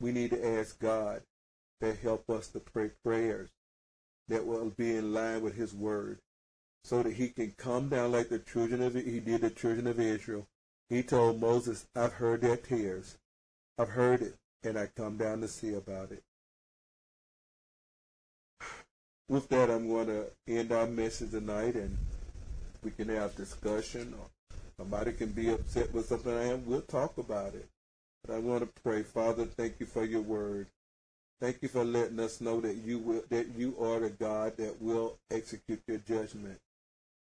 We 0.00 0.12
need 0.12 0.30
to 0.30 0.58
ask 0.58 0.78
God 0.78 1.22
that 1.80 1.98
help 1.98 2.28
us 2.28 2.48
to 2.48 2.60
pray 2.60 2.90
prayers 3.04 3.50
that 4.28 4.46
will 4.46 4.70
be 4.70 4.96
in 4.96 5.12
line 5.12 5.42
with 5.42 5.54
his 5.54 5.72
word 5.72 6.18
so 6.84 7.02
that 7.02 7.14
he 7.14 7.28
can 7.28 7.52
come 7.56 7.88
down 7.88 8.12
like 8.12 8.28
the 8.28 8.38
children 8.38 8.82
of 8.82 8.94
he 8.94 9.20
did 9.20 9.40
the 9.40 9.50
children 9.50 9.86
of 9.86 10.00
Israel. 10.00 10.46
He 10.88 11.02
told 11.02 11.40
Moses, 11.40 11.86
I've 11.94 12.14
heard 12.14 12.40
their 12.40 12.56
tears. 12.56 13.18
I've 13.78 13.90
heard 13.90 14.22
it, 14.22 14.36
and 14.62 14.78
I 14.78 14.88
come 14.96 15.16
down 15.18 15.40
to 15.42 15.48
see 15.48 15.74
about 15.74 16.12
it. 16.12 16.22
With 19.28 19.48
that, 19.50 19.70
I'm 19.70 19.88
going 19.88 20.06
to 20.06 20.26
end 20.46 20.72
our 20.72 20.86
message 20.86 21.32
tonight, 21.32 21.74
and 21.74 21.96
we 22.82 22.90
can 22.90 23.08
have 23.10 23.36
discussion, 23.36 24.14
somebody 24.78 25.12
can 25.12 25.30
be 25.32 25.50
upset 25.50 25.92
with 25.92 26.06
something 26.06 26.32
I 26.32 26.44
am. 26.44 26.64
We'll 26.64 26.80
talk 26.80 27.18
about 27.18 27.54
it. 27.54 27.68
But 28.24 28.36
I 28.36 28.38
want 28.38 28.60
to 28.62 28.82
pray, 28.82 29.02
Father, 29.02 29.44
thank 29.44 29.74
you 29.80 29.86
for 29.86 30.04
your 30.04 30.22
word. 30.22 30.68
Thank 31.40 31.62
you 31.62 31.68
for 31.68 31.84
letting 31.84 32.18
us 32.18 32.40
know 32.40 32.60
that 32.60 32.78
you 32.78 32.98
will 32.98 33.22
that 33.28 33.54
you 33.56 33.76
are 33.80 34.00
the 34.00 34.10
God 34.10 34.56
that 34.56 34.82
will 34.82 35.18
execute 35.30 35.80
your 35.86 35.98
judgment, 35.98 36.58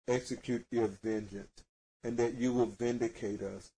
execute 0.08 0.66
your 0.72 0.88
vengeance, 1.04 1.64
and 2.06 2.16
that 2.18 2.36
you 2.36 2.54
will 2.54 2.68
vindicate 2.68 3.42
us, 3.42 3.70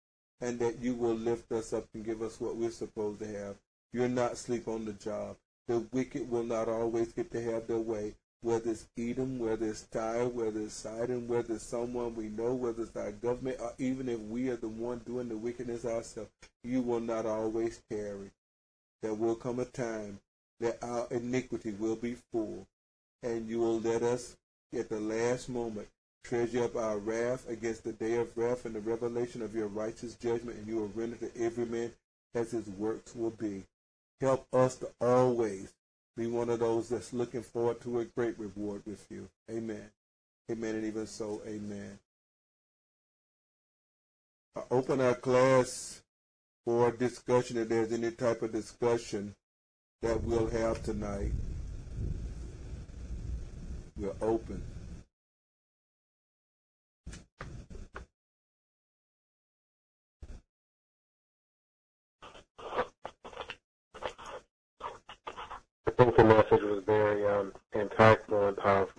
and 0.43 0.59
that 0.59 0.81
you 0.81 0.95
will 0.95 1.15
lift 1.15 1.51
us 1.51 1.73
up 1.73 1.87
and 1.95 2.05
give 2.05 2.21
us 2.21 2.39
what 2.39 2.57
we're 2.57 2.71
supposed 2.71 3.21
to 3.21 3.27
have. 3.27 3.57
You're 3.95 4.09
not 4.09 4.37
sleep 4.37 4.69
on 4.69 4.85
the 4.85 4.93
job. 4.93 5.37
The 5.67 5.87
wicked 5.93 6.31
will 6.31 6.45
not 6.45 6.69
always 6.69 7.11
get 7.13 7.31
to 7.33 7.43
have 7.43 7.67
their 7.67 7.79
way, 7.79 8.15
whether 8.43 8.73
it's 8.73 8.87
Edom, 8.99 9.39
whether 9.39 9.65
it's 9.65 9.85
Tyre, 9.85 10.29
whether 10.29 10.61
it's 10.61 10.75
Sidon, 10.75 11.27
whether 11.27 11.55
it's 11.55 11.65
someone 11.65 12.15
we 12.15 12.29
know, 12.29 12.53
whether 12.53 12.83
it's 12.83 12.95
our 12.97 13.13
government, 13.13 13.61
or 13.61 13.73
even 13.79 14.11
if 14.11 14.21
we 14.21 14.51
are 14.51 14.57
the 14.57 14.69
one 14.69 15.01
doing 15.07 15.31
the 15.31 15.39
wickedness 15.39 15.87
ourselves, 15.87 16.31
you 16.63 16.83
will 16.83 17.01
not 17.01 17.25
always 17.25 17.81
carry 17.91 18.31
there 19.03 19.15
will 19.15 19.35
come 19.35 19.61
a 19.61 19.65
time 19.65 20.21
that 20.61 20.83
our 20.83 21.07
iniquity 21.11 21.73
will 21.73 21.97
be 21.97 22.17
full, 22.33 22.67
and 23.23 23.49
you 23.49 23.61
will 23.61 23.81
let 23.81 24.03
us, 24.03 24.37
at 24.77 24.89
the 24.89 25.01
last 25.01 25.49
moment, 25.49 25.89
treasure 26.25 26.65
up 26.65 26.77
our 26.77 26.99
wrath 26.99 27.49
against 27.49 27.85
the 27.85 27.93
day 27.93 28.17
of 28.17 28.37
wrath 28.37 28.65
and 28.65 28.75
the 28.75 28.81
revelation 28.81 29.41
of 29.43 29.55
your 29.55 29.69
righteous 29.69 30.15
judgment, 30.15 30.59
and 30.59 30.67
you 30.67 30.77
will 30.77 30.93
render 30.95 31.17
to 31.17 31.31
every 31.41 31.65
man 31.65 31.93
as 32.35 32.51
his 32.51 32.67
works 32.69 33.15
will 33.15 33.31
be. 33.31 33.65
Help 34.21 34.47
us 34.53 34.77
to 34.77 34.89
always 35.01 35.73
be 36.17 36.27
one 36.27 36.51
of 36.51 36.59
those 36.59 36.89
that's 36.89 37.13
looking 37.13 37.43
forward 37.43 37.81
to 37.81 38.01
a 38.01 38.05
great 38.05 38.39
reward 38.39 38.83
with 38.85 39.07
you. 39.11 39.29
Amen. 39.51 39.91
Amen. 40.51 40.75
And 40.75 40.85
even 40.85 41.07
so, 41.07 41.41
amen. 41.47 41.99
I 44.57 44.63
open 44.73 45.01
our 45.01 45.15
class 45.15 46.03
for 46.69 46.91
discussion 46.91 47.57
if 47.57 47.67
there's 47.71 47.93
any 47.93 48.11
type 48.11 48.43
of 48.43 48.53
discussion 48.53 49.35
that 50.03 50.23
we'll 50.23 50.51
have 50.51 50.83
tonight. 50.83 51.33
We're 53.97 54.13
open. 54.21 54.63
I 65.87 65.91
think 65.97 66.17
the 66.17 66.25
message 66.25 66.63
was 66.65 66.83
very 66.85 67.27
um, 67.27 67.55
impactful 67.75 68.49
and 68.49 68.57
powerful, 68.59 68.98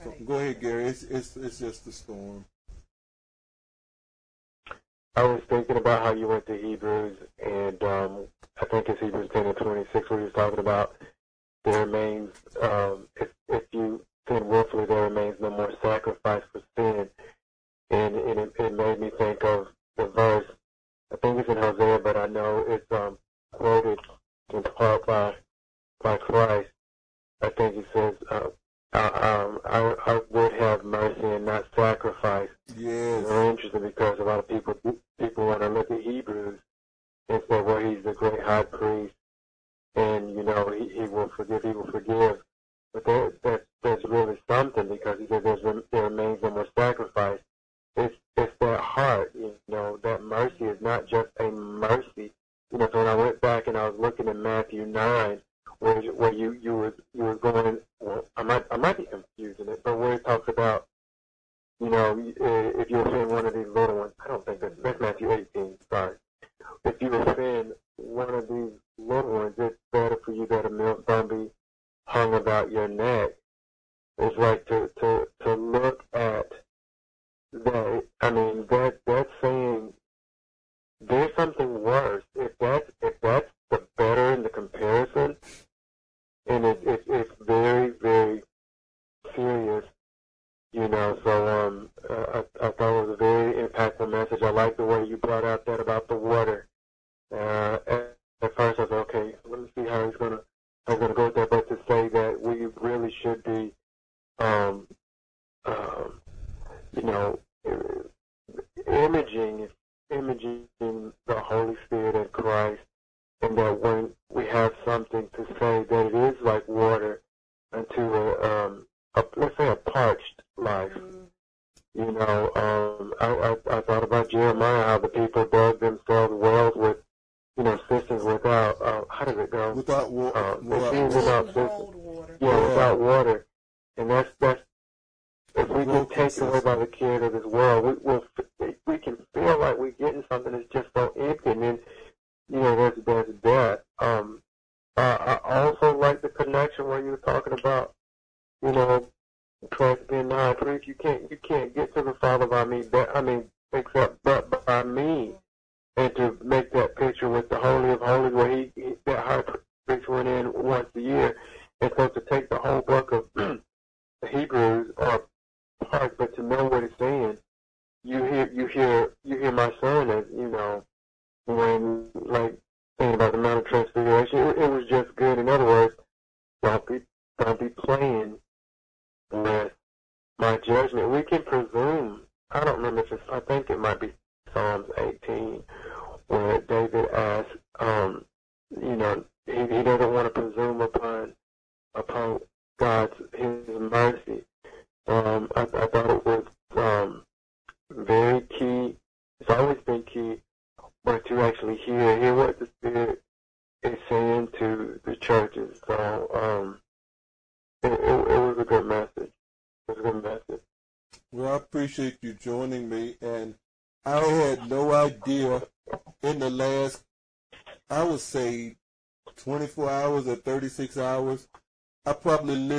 storm. 0.00 0.14
right. 0.18 0.26
Go 0.26 0.34
ahead, 0.36 0.60
Gary. 0.60 0.86
It's 0.86 1.02
it's 1.04 1.36
it's 1.36 1.58
just 1.58 1.84
the 1.84 1.92
storm. 1.92 2.44
I 5.16 5.24
was 5.24 5.42
thinking 5.48 5.76
about 5.76 6.02
how 6.02 6.14
you 6.14 6.28
went 6.28 6.46
to 6.46 6.56
Hebrews, 6.56 7.18
and 7.44 7.82
um, 7.82 8.26
I 8.60 8.66
think 8.66 8.88
it's 8.88 9.00
Hebrews 9.00 9.30
10 9.32 9.46
and 9.46 9.56
26 9.56 10.10
where 10.10 10.20
he 10.20 10.24
was 10.26 10.34
talking 10.34 10.60
about 10.60 10.94
there 11.64 11.84
remains, 11.86 12.30
um, 12.62 13.08
if, 13.16 13.28
if 13.48 13.62
you 13.72 14.00
sin 14.28 14.48
willfully, 14.48 14.86
there 14.86 15.02
remains 15.02 15.36
no 15.40 15.50
more 15.50 15.72
sacrifice 15.82 16.42
for 16.52 16.62
sin. 16.76 17.08
And, 17.90 18.14
and 18.16 18.38
it, 18.40 18.52
it 18.58 18.72
made 18.72 19.00
me 19.00 19.10
think 19.18 19.44
of 19.44 19.68
the 19.96 20.06
verse, 20.08 20.46
I 21.12 21.16
think 21.16 21.40
it's 21.40 21.48
in 21.48 21.56
Hosea, 21.56 21.98
but 21.98 22.16
I 22.16 22.26
know 22.26 22.64
it's 22.68 22.86
um, 22.90 23.18
quoted 23.52 23.98
in 24.52 24.62
part 24.62 25.06
by, 25.06 25.34
by 26.02 26.16
Christ. 26.18 26.70
I 27.42 27.50
think 27.50 27.74
he 27.74 27.82
says, 27.92 28.14
uh, 28.30 28.48
um, 28.92 29.58
I, 29.64 29.94
I 30.06 30.20
would 30.30 30.52
have 30.54 30.84
mercy 30.84 31.20
and 31.22 31.44
not 31.44 31.66
sacrifice. 31.76 32.48
Yes. 32.76 33.26
Very 33.26 33.48
interesting 33.48 33.82
because 33.82 34.18
a 34.18 34.24
lot 34.24 34.38
of 34.38 34.48
people 34.48 34.74
people 35.18 35.46
want 35.46 35.60
to 35.60 35.68
look 35.68 35.90
at 35.90 36.00
Hebrews 36.00 36.58
and 37.28 37.42
say, 37.50 37.60
well, 37.60 37.78
he's 37.78 38.02
the 38.04 38.14
great 38.14 38.40
high 38.40 38.62
priest, 38.62 39.14
and 39.94 40.30
you 40.34 40.42
know 40.42 40.70
he, 40.70 40.88
he 40.88 41.00
will 41.08 41.30
forgive, 41.36 41.62
he 41.62 41.70
will 41.70 41.90
forgive. 41.90 42.38
But 42.94 43.04
that, 43.04 43.32
that 43.42 43.64
that's 43.82 44.04
really 44.04 44.38
something 44.48 44.88
because 44.88 45.18
he 45.20 45.26
says 45.26 45.42
there's, 45.44 45.82
there 45.92 46.04
remains 46.04 46.42
no 46.42 46.50
more 46.50 46.66
sacrifice. 46.76 47.40
It's 47.96 48.14
it's 48.36 48.52
that 48.60 48.80
heart, 48.80 49.32
you 49.34 49.54
know, 49.68 49.98
that 50.02 50.22
mercy 50.22 50.64
is 50.64 50.80
not 50.80 51.06
just 51.06 51.28
a 51.40 51.50
mercy. 51.50 52.32
You 52.72 52.78
know, 52.78 52.88
so 52.92 52.98
when 52.98 53.06
I 53.06 53.14
went 53.14 53.40
back 53.40 53.66
and 53.66 53.76
I 53.76 53.88
was 53.88 53.98
looking 53.98 54.28
at 54.28 54.36
Matthew 54.36 54.86
nine, 54.86 55.40
where 55.80 56.00
where 56.12 56.32
you 56.32 56.52
you 56.52 56.74
were 56.74 56.94
you 57.12 57.24
were 57.24 57.36
going, 57.36 57.78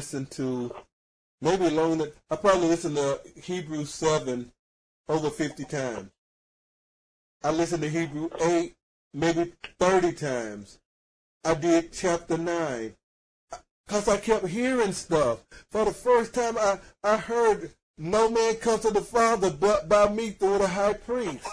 listened 0.10 0.32
to, 0.32 0.74
maybe 1.40 1.70
longer, 1.70 2.12
I 2.32 2.36
probably 2.36 2.70
listened 2.70 2.96
to 2.96 3.20
Hebrew 3.44 3.86
7 3.86 4.52
over 5.08 5.30
50 5.30 5.66
times. 5.66 6.10
I 7.44 7.52
listened 7.52 7.84
to 7.84 7.90
Hebrew 7.90 8.30
8 8.42 8.74
maybe 9.14 9.54
30 9.78 10.14
times. 10.14 10.80
I 11.46 11.54
did 11.54 11.94
chapter 11.94 12.40
9 12.40 12.96
because 13.86 14.08
I 14.08 14.18
kept 14.18 14.48
hearing 14.48 14.94
stuff. 14.94 15.46
For 15.70 15.86
the 15.86 15.94
first 15.94 16.34
time, 16.34 16.58
I, 16.58 16.80
I 17.04 17.18
heard 17.18 17.72
no 17.96 18.32
man 18.32 18.56
comes 18.56 18.82
to 18.82 18.90
the 18.90 19.02
Father 19.02 19.52
but 19.52 19.88
by 19.88 20.10
me 20.10 20.32
through 20.32 20.58
the 20.58 20.68
high 20.68 20.94
priest. 20.94 21.46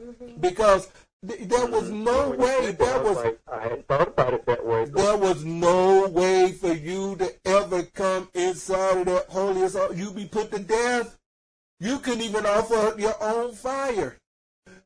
Mm-hmm. 0.00 0.40
Because 0.40 0.86
th- 0.86 0.96
there 1.22 1.66
was 1.66 1.90
no 1.90 2.30
way, 2.30 2.66
that, 2.66 2.78
there 2.78 3.02
was 3.02 3.16
like, 3.16 3.38
I 3.50 3.62
hadn't 3.62 3.86
thought 3.86 4.08
about 4.08 4.34
it 4.34 4.44
that 4.46 4.66
way. 4.66 4.86
there 4.86 5.16
was 5.16 5.44
no 5.44 6.08
way 6.08 6.52
for 6.52 6.72
you 6.72 7.16
to 7.16 7.32
ever 7.44 7.84
come 7.84 8.28
inside 8.34 8.98
of 8.98 9.06
that 9.06 9.28
holiest. 9.28 9.76
You 9.94 10.10
be 10.10 10.26
put 10.26 10.50
to 10.50 10.58
death. 10.58 11.18
You 11.78 11.98
couldn't 11.98 12.22
even 12.22 12.44
offer 12.44 12.74
up 12.74 12.98
your 12.98 13.14
own 13.22 13.54
fire. 13.54 14.18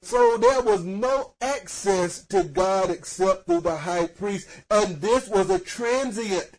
So 0.02 0.36
there 0.36 0.62
was 0.62 0.84
no 0.84 1.34
access 1.40 2.24
to 2.26 2.44
God 2.44 2.90
except 2.90 3.46
through 3.46 3.62
the 3.62 3.76
high 3.76 4.06
priest. 4.06 4.48
And 4.70 5.00
this 5.00 5.28
was 5.28 5.50
a 5.50 5.58
transient 5.58 6.50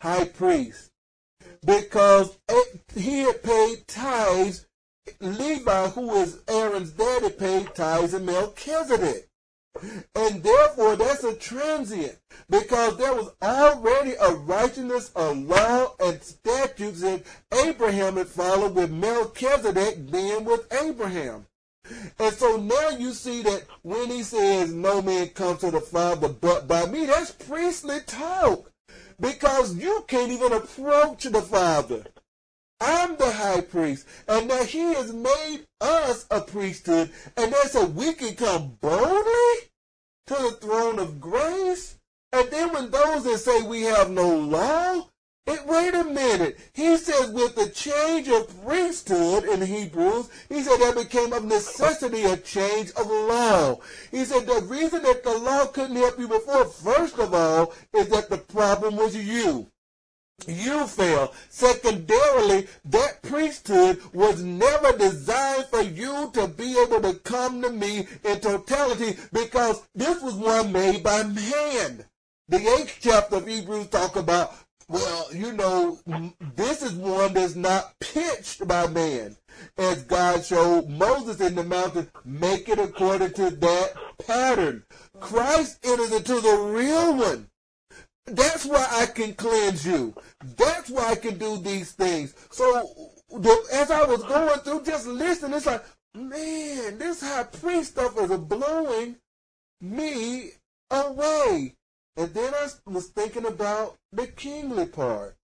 high 0.00 0.26
priest 0.26 0.90
because 1.64 2.38
it, 2.48 2.82
he 2.94 3.20
had 3.20 3.42
paid 3.42 3.88
tithes. 3.88 4.66
Levi, 5.20 5.88
who 5.88 6.14
is 6.14 6.40
Aaron's 6.48 6.92
daddy, 6.92 7.30
paid 7.30 7.74
tithes 7.74 8.14
in 8.14 8.24
Melchizedek. 8.24 9.28
And 10.14 10.42
therefore, 10.42 10.96
that's 10.96 11.24
a 11.24 11.34
transient 11.34 12.16
because 12.48 12.96
there 12.96 13.12
was 13.14 13.30
already 13.42 14.12
a 14.12 14.34
righteousness, 14.34 15.10
a 15.16 15.32
law, 15.32 15.94
and 15.98 16.22
statutes 16.22 17.00
that 17.00 17.22
Abraham 17.52 18.16
had 18.16 18.28
followed 18.28 18.74
with 18.74 18.90
Melchizedek 18.90 20.10
being 20.10 20.44
with 20.44 20.72
Abraham. 20.72 21.46
And 22.18 22.34
so 22.34 22.56
now 22.56 22.90
you 22.90 23.12
see 23.12 23.42
that 23.42 23.64
when 23.82 24.08
he 24.08 24.22
says, 24.22 24.72
No 24.72 25.02
man 25.02 25.28
comes 25.28 25.60
to 25.60 25.70
the 25.70 25.80
Father 25.80 26.28
but 26.28 26.66
by 26.66 26.86
me, 26.86 27.06
that's 27.06 27.32
priestly 27.32 27.98
talk 28.06 28.70
because 29.20 29.74
you 29.74 30.04
can't 30.08 30.32
even 30.32 30.52
approach 30.52 31.24
the 31.24 31.42
Father. 31.42 32.04
I'm 32.80 33.16
the 33.16 33.30
high 33.30 33.60
priest, 33.60 34.06
and 34.28 34.50
that 34.50 34.66
he 34.66 34.94
has 34.94 35.12
made 35.12 35.66
us 35.80 36.26
a 36.30 36.40
priesthood, 36.40 37.10
and 37.36 37.52
that 37.52 37.70
so 37.70 37.86
we 37.86 38.12
can 38.14 38.34
come 38.34 38.76
boldly 38.80 39.70
to 40.26 40.34
the 40.34 40.58
throne 40.60 40.98
of 40.98 41.20
grace. 41.20 41.98
And 42.32 42.50
then 42.50 42.72
when 42.72 42.90
those 42.90 43.24
that 43.24 43.38
say 43.38 43.62
we 43.62 43.82
have 43.82 44.10
no 44.10 44.36
law, 44.36 45.08
it, 45.46 45.66
wait 45.66 45.94
a 45.94 46.04
minute. 46.04 46.58
He 46.72 46.96
says 46.96 47.30
with 47.30 47.54
the 47.54 47.68
change 47.68 48.28
of 48.28 48.64
priesthood 48.64 49.44
in 49.44 49.60
Hebrews, 49.60 50.30
he 50.48 50.62
said 50.62 50.78
that 50.78 50.94
became 50.96 51.34
of 51.34 51.44
necessity 51.44 52.24
a 52.24 52.38
change 52.38 52.90
of 52.92 53.06
law. 53.06 53.78
He 54.10 54.24
said 54.24 54.46
the 54.46 54.62
reason 54.62 55.02
that 55.02 55.22
the 55.22 55.36
law 55.36 55.66
couldn't 55.66 55.96
help 55.96 56.18
you 56.18 56.28
before, 56.28 56.64
first 56.64 57.18
of 57.18 57.34
all, 57.34 57.74
is 57.92 58.08
that 58.08 58.30
the 58.30 58.38
problem 58.38 58.96
was 58.96 59.14
you 59.14 59.68
you 60.46 60.86
fail. 60.86 61.32
Secondarily, 61.48 62.66
that 62.86 63.22
priesthood 63.22 64.00
was 64.12 64.42
never 64.42 64.96
designed 64.96 65.66
for 65.66 65.82
you 65.82 66.30
to 66.34 66.48
be 66.48 66.78
able 66.78 67.00
to 67.00 67.18
come 67.20 67.62
to 67.62 67.70
me 67.70 68.06
in 68.24 68.40
totality 68.40 69.18
because 69.32 69.82
this 69.94 70.22
was 70.22 70.34
one 70.34 70.72
made 70.72 71.02
by 71.02 71.22
man. 71.22 72.04
The 72.48 72.58
eighth 72.58 72.98
chapter 73.00 73.36
of 73.36 73.46
Hebrews 73.46 73.88
talk 73.88 74.16
about, 74.16 74.54
well, 74.88 75.34
you 75.34 75.52
know, 75.52 75.98
this 76.56 76.82
is 76.82 76.92
one 76.92 77.32
that's 77.32 77.54
not 77.54 77.98
pitched 78.00 78.66
by 78.68 78.86
man. 78.86 79.36
As 79.78 80.02
God 80.02 80.44
showed 80.44 80.88
Moses 80.88 81.40
in 81.40 81.54
the 81.54 81.64
mountain, 81.64 82.10
make 82.24 82.68
it 82.68 82.78
according 82.78 83.32
to 83.34 83.50
that 83.50 83.94
pattern. 84.26 84.84
Christ 85.20 85.78
enters 85.84 86.12
into 86.12 86.40
the 86.40 86.56
real 86.56 87.16
one. 87.16 87.48
That's 88.26 88.64
why 88.64 88.86
I 88.90 89.06
can 89.06 89.34
cleanse 89.34 89.86
you. 89.86 90.14
That's 90.56 90.90
why 90.90 91.10
I 91.10 91.14
can 91.14 91.36
do 91.36 91.58
these 91.58 91.92
things. 91.92 92.34
So 92.50 92.88
the, 93.30 93.66
as 93.72 93.90
I 93.90 94.04
was 94.04 94.22
going 94.22 94.60
through, 94.60 94.84
just 94.84 95.06
listening, 95.06 95.54
it's 95.54 95.66
like, 95.66 95.84
man, 96.14 96.98
this 96.98 97.20
high 97.20 97.44
priest 97.44 97.92
stuff 97.92 98.18
is 98.18 98.30
blowing 98.38 99.16
me 99.80 100.50
away. 100.90 101.74
And 102.16 102.32
then 102.32 102.54
I 102.54 102.68
was 102.86 103.08
thinking 103.08 103.44
about 103.44 103.96
the 104.12 104.28
kingly 104.28 104.86
part. 104.86 105.36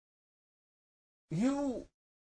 You 1.31 1.87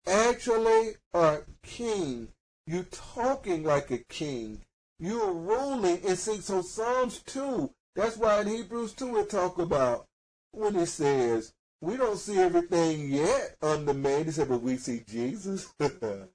actually 0.08 0.94
are 1.14 1.46
king. 1.62 2.30
You're 2.66 2.84
talking 2.84 3.64
like 3.64 3.92
a 3.92 4.00
king. 4.00 4.62
You're 5.00 5.32
ruling. 5.32 6.00
And 6.08 6.18
see, 6.18 6.42
so 6.42 6.62
Psalms 6.62 7.22
2, 7.28 7.70
that's 7.96 8.18
why 8.18 8.42
in 8.42 8.48
Hebrews 8.48 8.94
2 8.94 9.18
it 9.20 9.30
talk 9.30 9.60
about 9.60 10.06
when 10.52 10.76
it 10.76 10.88
says, 10.88 11.54
we 11.82 11.96
don't 11.96 12.18
see 12.18 12.38
everything 12.38 13.10
yet 13.10 13.56
under 13.62 13.94
man. 13.94 14.26
He 14.26 14.32
said, 14.32 14.50
but 14.50 14.62
we 14.62 14.78
see 14.78 15.04
Jesus. 15.08 15.74
and 15.80 16.30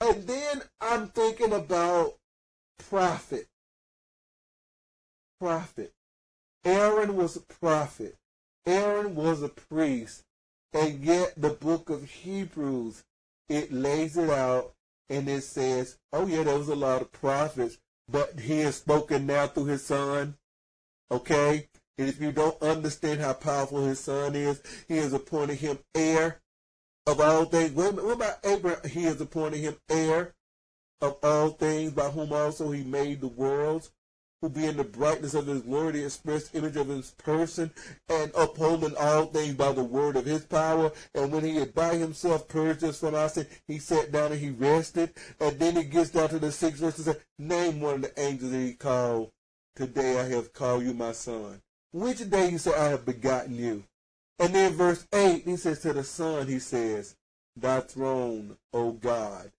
then 0.00 0.62
I'm 0.80 1.08
thinking 1.08 1.52
about 1.52 2.14
prophet. 2.88 3.46
Prophet. 5.40 5.92
Aaron 6.64 7.16
was 7.16 7.36
a 7.36 7.40
prophet. 7.40 8.16
Aaron 8.66 9.14
was 9.14 9.42
a 9.42 9.48
priest. 9.48 10.24
And 10.72 11.04
yet 11.04 11.34
the 11.36 11.50
book 11.50 11.88
of 11.90 12.04
Hebrews, 12.04 13.04
it 13.48 13.72
lays 13.72 14.16
it 14.16 14.30
out 14.30 14.74
and 15.08 15.28
it 15.28 15.42
says, 15.42 15.98
oh 16.12 16.26
yeah, 16.26 16.44
there 16.44 16.58
was 16.58 16.68
a 16.68 16.76
lot 16.76 17.02
of 17.02 17.12
prophets, 17.12 17.78
but 18.08 18.38
he 18.38 18.60
has 18.60 18.76
spoken 18.76 19.26
now 19.26 19.48
through 19.48 19.66
his 19.66 19.84
son. 19.84 20.36
Okay? 21.10 21.68
And 22.00 22.08
if 22.08 22.18
you 22.18 22.32
don't 22.32 22.60
understand 22.62 23.20
how 23.20 23.34
powerful 23.34 23.84
his 23.84 24.00
son 24.00 24.34
is, 24.34 24.62
he 24.88 24.96
has 24.96 25.12
appointed 25.12 25.58
him 25.58 25.80
heir 25.94 26.40
of 27.06 27.20
all 27.20 27.44
things. 27.44 27.72
What 27.72 27.98
about 27.98 28.38
Abraham? 28.42 28.88
He 28.88 29.02
has 29.02 29.20
appointed 29.20 29.58
him 29.58 29.76
heir 29.90 30.34
of 31.02 31.18
all 31.22 31.50
things, 31.50 31.92
by 31.92 32.08
whom 32.08 32.32
also 32.32 32.70
he 32.70 32.84
made 32.84 33.20
the 33.20 33.28
worlds, 33.28 33.90
who 34.40 34.48
being 34.48 34.78
the 34.78 34.84
brightness 34.84 35.34
of 35.34 35.46
his 35.46 35.60
glory, 35.60 35.92
the 35.92 36.06
express 36.06 36.54
image 36.54 36.76
of 36.76 36.88
his 36.88 37.10
person, 37.10 37.70
and 38.08 38.32
upholding 38.34 38.96
all 38.96 39.26
things 39.26 39.56
by 39.56 39.70
the 39.70 39.84
word 39.84 40.16
of 40.16 40.24
his 40.24 40.46
power. 40.46 40.90
And 41.14 41.30
when 41.30 41.44
he 41.44 41.56
had 41.56 41.74
by 41.74 41.96
himself 41.96 42.48
purged 42.48 42.82
us 42.82 43.00
from 43.00 43.14
our 43.14 43.28
sin, 43.28 43.46
he 43.66 43.78
sat 43.78 44.10
down 44.10 44.32
and 44.32 44.40
he 44.40 44.48
rested. 44.48 45.12
And 45.38 45.58
then 45.58 45.76
he 45.76 45.84
gets 45.84 46.08
down 46.08 46.30
to 46.30 46.38
the 46.38 46.50
sixth 46.50 46.80
verse 46.80 46.96
and 46.96 47.04
says, 47.04 47.20
Name 47.38 47.82
one 47.82 47.96
of 47.96 48.02
the 48.02 48.18
angels 48.18 48.52
that 48.52 48.58
he 48.58 48.72
called. 48.72 49.32
Today 49.76 50.18
I 50.18 50.28
have 50.28 50.54
called 50.54 50.82
you 50.82 50.94
my 50.94 51.12
son. 51.12 51.60
Which 51.92 52.28
day 52.30 52.50
you 52.50 52.58
said, 52.58 52.74
I 52.74 52.88
have 52.88 53.04
begotten 53.04 53.54
you. 53.54 53.84
And 54.38 54.54
then 54.54 54.72
verse 54.72 55.06
8, 55.12 55.44
he 55.44 55.56
says 55.56 55.80
to 55.80 55.92
the 55.92 56.04
Son, 56.04 56.46
he 56.46 56.58
says, 56.58 57.16
Thy 57.56 57.80
throne, 57.80 58.56
O 58.72 58.92
God, 58.92 59.50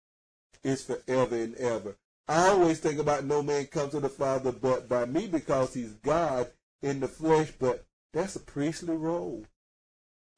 is 0.63 0.83
forever 0.83 1.35
and 1.35 1.55
ever. 1.55 1.97
I 2.27 2.49
always 2.49 2.79
think 2.79 2.99
about 2.99 3.25
no 3.25 3.43
man 3.43 3.65
comes 3.65 3.91
to 3.91 3.99
the 3.99 4.09
Father 4.09 4.51
but 4.51 4.87
by 4.87 5.05
me 5.05 5.27
because 5.27 5.73
he's 5.73 5.91
God 5.93 6.47
in 6.81 6.99
the 6.99 7.07
flesh, 7.07 7.51
but 7.59 7.85
that's 8.13 8.35
a 8.35 8.39
priestly 8.39 8.95
role. 8.95 9.45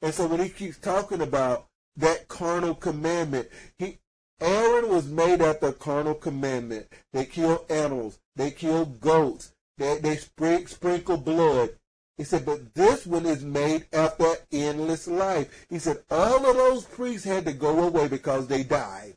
And 0.01 0.13
so 0.13 0.27
when 0.27 0.39
he 0.39 0.49
keeps 0.49 0.77
talking 0.77 1.21
about 1.21 1.67
that 1.97 2.27
carnal 2.27 2.75
commandment, 2.75 3.49
he 3.77 3.99
Aaron 4.41 4.89
was 4.89 5.07
made 5.07 5.41
after 5.41 5.67
a 5.67 5.73
carnal 5.73 6.15
commandment. 6.15 6.87
They 7.13 7.25
killed 7.25 7.65
animals. 7.69 8.19
They 8.35 8.51
killed 8.51 8.99
goats. 8.99 9.53
They, 9.77 9.99
they 9.99 10.17
sprinkle 10.17 11.17
blood. 11.17 11.69
He 12.17 12.23
said, 12.23 12.45
but 12.45 12.75
this 12.75 13.07
one 13.07 13.25
is 13.25 13.43
made 13.43 13.87
after 13.91 14.35
endless 14.51 15.07
life. 15.07 15.65
He 15.69 15.79
said, 15.79 16.03
all 16.11 16.47
of 16.47 16.55
those 16.55 16.85
priests 16.85 17.25
had 17.25 17.45
to 17.45 17.53
go 17.53 17.83
away 17.83 18.07
because 18.07 18.47
they 18.47 18.63
died. 18.63 19.15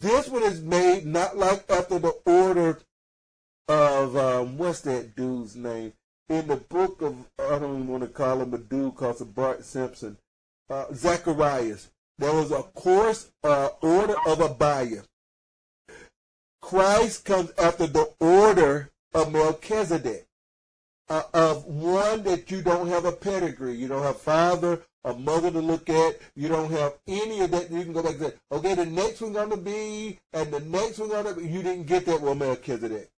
This 0.00 0.28
one 0.28 0.42
is 0.42 0.62
made 0.62 1.04
not 1.04 1.36
like 1.36 1.70
after 1.70 1.98
the 1.98 2.14
order 2.24 2.78
of, 3.68 4.16
um, 4.16 4.56
what's 4.56 4.80
that 4.82 5.14
dude's 5.14 5.56
name? 5.56 5.92
In 6.30 6.46
the 6.46 6.56
book 6.56 7.02
of, 7.02 7.16
I 7.38 7.58
don't 7.58 7.74
even 7.74 7.88
want 7.88 8.04
to 8.04 8.08
call 8.08 8.40
him 8.40 8.54
a 8.54 8.58
dude 8.58 8.96
called 8.96 9.34
Bart 9.34 9.62
Simpson, 9.64 10.16
uh, 10.70 10.86
Zacharias. 10.94 11.90
There 12.18 12.32
was 12.32 12.50
a 12.50 12.62
course, 12.62 13.30
uh, 13.44 13.68
order 13.82 14.14
of 14.26 14.40
Abiah. 14.40 15.02
Christ 16.62 17.26
comes 17.26 17.50
after 17.58 17.86
the 17.86 18.12
order 18.20 18.90
of 19.12 19.32
Melchizedek 19.32 20.28
uh, 21.10 21.22
of 21.34 21.64
one 21.66 22.22
that 22.22 22.50
you 22.50 22.62
don't 22.62 22.86
have 22.88 23.04
a 23.04 23.12
pedigree. 23.12 23.74
You 23.74 23.88
don't 23.88 24.02
have 24.02 24.20
father 24.20 24.80
or 25.04 25.14
mother 25.14 25.50
to 25.50 25.58
look 25.58 25.90
at. 25.90 26.18
You 26.36 26.48
don't 26.48 26.70
have 26.70 26.94
any 27.06 27.40
of 27.40 27.50
that. 27.50 27.70
You 27.70 27.82
can 27.82 27.92
go 27.92 28.02
back 28.02 28.12
and 28.12 28.20
say, 28.20 28.32
okay, 28.52 28.74
the 28.74 28.86
next 28.86 29.20
one's 29.20 29.36
going 29.36 29.50
to 29.50 29.56
be, 29.56 30.18
and 30.32 30.52
the 30.52 30.60
next 30.60 30.98
one's 30.98 31.12
going 31.12 31.26
to 31.26 31.34
be. 31.34 31.48
You 31.48 31.62
didn't 31.62 31.86
get 31.86 32.06
that 32.06 32.22
with 32.22 32.38
Melchizedek. 32.38 33.10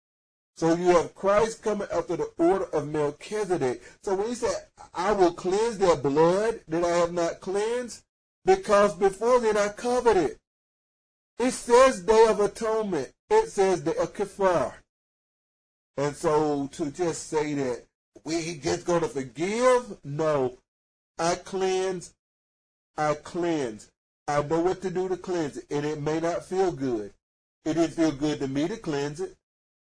So 0.55 0.75
you 0.75 0.87
have 0.87 1.15
Christ 1.15 1.63
coming 1.63 1.87
after 1.93 2.17
the 2.17 2.29
order 2.37 2.65
of 2.73 2.87
Melchizedek. 2.87 3.81
So 4.03 4.15
when 4.15 4.29
he 4.29 4.35
said, 4.35 4.67
I 4.93 5.11
will 5.11 5.33
cleanse 5.33 5.77
their 5.77 5.95
blood 5.95 6.61
that 6.67 6.83
I 6.83 6.97
have 6.97 7.13
not 7.13 7.39
cleansed, 7.39 8.03
because 8.45 8.95
before 8.95 9.39
then 9.39 9.57
I 9.57 9.69
covered 9.69 10.17
it. 10.17 10.37
It 11.39 11.51
says 11.51 12.01
Day 12.01 12.27
of 12.29 12.39
Atonement. 12.39 13.11
It 13.29 13.49
says 13.49 13.83
the 13.83 13.91
Akifar. 13.91 14.73
And 15.97 16.15
so 16.15 16.67
to 16.73 16.91
just 16.91 17.27
say 17.27 17.53
that 17.55 17.83
we 18.23 18.55
just 18.57 18.85
going 18.85 19.01
to 19.01 19.07
forgive, 19.07 19.97
no. 20.03 20.57
I 21.17 21.35
cleanse, 21.35 22.13
I 22.97 23.13
cleanse. 23.15 23.91
I 24.27 24.41
know 24.43 24.61
what 24.61 24.81
to 24.81 24.89
do 24.89 25.09
to 25.09 25.17
cleanse 25.17 25.57
it, 25.57 25.65
and 25.69 25.85
it 25.85 26.01
may 26.01 26.19
not 26.19 26.45
feel 26.45 26.71
good. 26.71 27.13
It 27.65 27.73
didn't 27.75 27.93
feel 27.93 28.11
good 28.11 28.39
to 28.39 28.47
me 28.47 28.67
to 28.67 28.77
cleanse 28.77 29.19
it, 29.19 29.35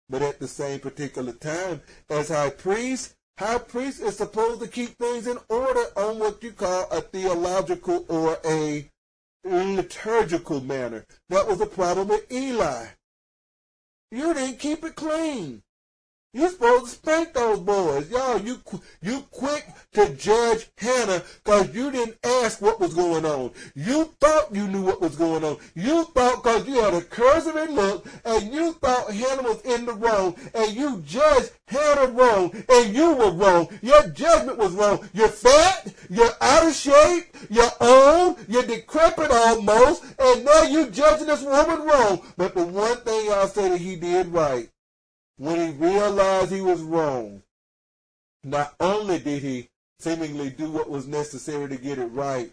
but 0.09 0.21
at 0.21 0.39
the 0.39 0.47
same 0.47 0.79
particular 0.79 1.31
time, 1.31 1.81
as 2.09 2.29
high 2.29 2.49
priest, 2.49 3.15
high 3.37 3.59
priest 3.59 4.01
is 4.01 4.17
supposed 4.17 4.61
to 4.61 4.67
keep 4.67 4.97
things 4.97 5.27
in 5.27 5.37
order 5.47 5.85
on 5.95 6.19
what 6.19 6.43
you 6.43 6.51
call 6.51 6.87
a 6.91 7.01
theological 7.01 8.05
or 8.09 8.37
a 8.45 8.89
liturgical 9.43 10.61
manner. 10.61 11.05
That 11.29 11.47
was 11.47 11.59
the 11.59 11.65
problem 11.65 12.09
with 12.09 12.31
Eli. 12.31 12.87
You 14.11 14.33
didn't 14.33 14.59
keep 14.59 14.83
it 14.83 14.95
clean. 14.95 15.63
You're 16.33 16.47
supposed 16.47 16.85
to 16.85 16.91
spank 16.91 17.33
those 17.33 17.59
boys. 17.59 18.09
Y'all, 18.09 18.39
you 18.39 18.61
you 19.01 19.25
quick 19.31 19.67
to 19.91 20.15
judge 20.15 20.69
Hannah 20.77 21.23
because 21.43 21.75
you 21.75 21.91
didn't 21.91 22.19
ask 22.23 22.61
what 22.61 22.79
was 22.79 22.93
going 22.93 23.25
on. 23.25 23.51
You 23.75 24.13
thought 24.21 24.55
you 24.55 24.65
knew 24.69 24.81
what 24.81 25.01
was 25.01 25.17
going 25.17 25.43
on. 25.43 25.57
You 25.75 26.05
thought 26.05 26.41
because 26.41 26.65
you 26.65 26.75
had 26.75 26.93
a 26.93 27.01
cursory 27.01 27.67
look 27.67 28.07
and 28.23 28.49
you 28.53 28.71
thought 28.75 29.11
Hannah 29.11 29.41
was 29.41 29.61
in 29.63 29.85
the 29.85 29.91
wrong 29.91 30.37
and 30.53 30.73
you 30.73 31.03
judged 31.05 31.51
Hannah 31.67 32.07
wrong 32.13 32.55
and 32.69 32.95
you 32.95 33.13
were 33.13 33.31
wrong. 33.31 33.67
Your 33.81 34.07
judgment 34.07 34.57
was 34.57 34.71
wrong. 34.71 35.05
You're 35.11 35.27
fat, 35.27 35.93
you're 36.09 36.31
out 36.39 36.65
of 36.65 36.73
shape, 36.73 37.25
you're 37.49 37.73
old, 37.81 38.39
you're 38.47 38.63
decrepit 38.63 39.31
almost, 39.31 40.05
and 40.17 40.45
now 40.45 40.63
you're 40.63 40.91
judging 40.91 41.27
this 41.27 41.43
woman 41.43 41.85
wrong. 41.85 42.21
But 42.37 42.55
the 42.55 42.63
one 42.63 42.99
thing 42.99 43.33
I'll 43.33 43.49
say 43.49 43.67
that 43.67 43.81
he 43.81 43.97
did 43.97 44.27
right 44.27 44.69
when 45.41 45.59
he 45.59 45.71
realized 45.71 46.51
he 46.51 46.61
was 46.61 46.83
wrong, 46.83 47.41
not 48.43 48.75
only 48.79 49.17
did 49.17 49.41
he 49.41 49.69
seemingly 49.97 50.51
do 50.51 50.69
what 50.69 50.87
was 50.87 51.07
necessary 51.07 51.67
to 51.67 51.77
get 51.77 51.97
it 51.97 52.05
right, 52.11 52.51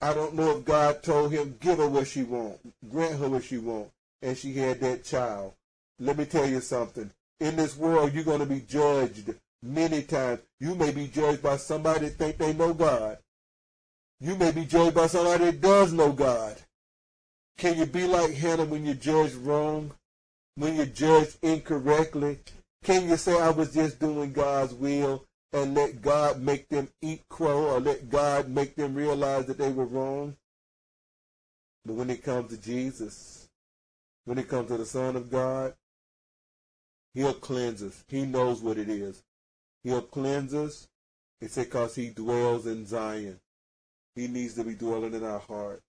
I 0.00 0.14
don't 0.14 0.32
know 0.34 0.56
if 0.56 0.64
God 0.64 1.02
told 1.02 1.30
him, 1.30 1.58
give 1.60 1.76
her 1.76 1.86
what 1.86 2.06
she 2.06 2.22
want, 2.22 2.58
grant 2.90 3.18
her 3.18 3.28
what 3.28 3.44
she 3.44 3.58
want, 3.58 3.90
and 4.22 4.34
she 4.34 4.54
had 4.54 4.80
that 4.80 5.04
child. 5.04 5.52
Let 6.00 6.16
me 6.16 6.24
tell 6.24 6.48
you 6.48 6.62
something. 6.62 7.10
In 7.38 7.56
this 7.56 7.76
world, 7.76 8.14
you're 8.14 8.24
going 8.24 8.40
to 8.40 8.46
be 8.46 8.60
judged 8.60 9.34
many 9.62 10.00
times. 10.04 10.40
You 10.60 10.74
may 10.74 10.90
be 10.90 11.06
judged 11.06 11.42
by 11.42 11.58
somebody 11.58 12.06
that 12.06 12.16
think 12.16 12.38
they 12.38 12.54
know 12.54 12.72
God. 12.72 13.18
You 14.20 14.36
may 14.36 14.52
be 14.52 14.64
judged 14.64 14.94
by 14.94 15.08
somebody 15.08 15.44
that 15.44 15.60
does 15.60 15.92
know 15.92 16.12
God. 16.12 16.56
Can 17.58 17.76
you 17.76 17.84
be 17.84 18.06
like 18.06 18.32
Hannah 18.32 18.64
when 18.64 18.86
you're 18.86 18.94
judged 18.94 19.34
wrong? 19.34 19.92
When 20.56 20.76
you're 20.76 20.86
judged 20.86 21.38
incorrectly? 21.42 22.38
Can 22.82 23.08
you 23.08 23.16
say, 23.16 23.40
I 23.40 23.50
was 23.50 23.72
just 23.72 23.98
doing 23.98 24.32
God's 24.32 24.74
will 24.74 25.24
and 25.52 25.74
let 25.74 26.02
God 26.02 26.40
make 26.40 26.68
them 26.68 26.88
eat 27.00 27.22
crow 27.28 27.74
or 27.74 27.80
let 27.80 28.10
God 28.10 28.48
make 28.48 28.76
them 28.76 28.94
realize 28.94 29.46
that 29.46 29.58
they 29.58 29.72
were 29.72 29.86
wrong? 29.86 30.36
But 31.84 31.94
when 31.94 32.10
it 32.10 32.22
comes 32.22 32.50
to 32.50 32.56
Jesus, 32.56 33.48
when 34.24 34.38
it 34.38 34.48
comes 34.48 34.68
to 34.68 34.76
the 34.76 34.86
Son 34.86 35.16
of 35.16 35.30
God, 35.30 35.74
He'll 37.14 37.34
cleanse 37.34 37.82
us. 37.82 38.04
He 38.08 38.26
knows 38.26 38.60
what 38.60 38.78
it 38.78 38.88
is. 38.88 39.22
He'll 39.82 40.02
cleanse 40.02 40.52
us. 40.54 40.88
It's 41.40 41.56
because 41.56 41.94
He 41.94 42.10
dwells 42.10 42.66
in 42.66 42.86
Zion. 42.86 43.38
He 44.16 44.28
needs 44.28 44.54
to 44.54 44.64
be 44.64 44.74
dwelling 44.74 45.14
in 45.14 45.24
our 45.24 45.40
heart. 45.40 45.80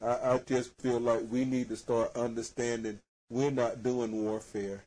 I, 0.00 0.34
I 0.34 0.38
just 0.38 0.80
feel 0.80 1.00
like 1.00 1.22
we 1.30 1.44
need 1.44 1.68
to 1.68 1.76
start 1.76 2.16
understanding 2.16 3.00
we're 3.30 3.50
not 3.50 3.82
doing 3.82 4.24
warfare. 4.24 4.84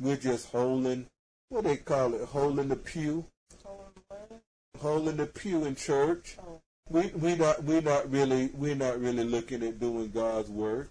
We're 0.00 0.16
just 0.16 0.50
holding, 0.50 1.06
what 1.50 1.64
they 1.64 1.76
call 1.76 2.14
it, 2.14 2.22
holding 2.22 2.68
the 2.68 2.76
pew. 2.76 3.26
Holding 4.78 5.16
the 5.16 5.26
pew 5.26 5.64
in 5.64 5.74
church. 5.74 6.36
We 6.88 7.08
we 7.08 7.34
not 7.34 7.64
we 7.64 7.80
not 7.80 8.10
really 8.10 8.50
we're 8.54 8.74
not 8.74 9.00
really 9.00 9.24
looking 9.24 9.62
at 9.62 9.80
doing 9.80 10.10
God's 10.10 10.50
work. 10.50 10.90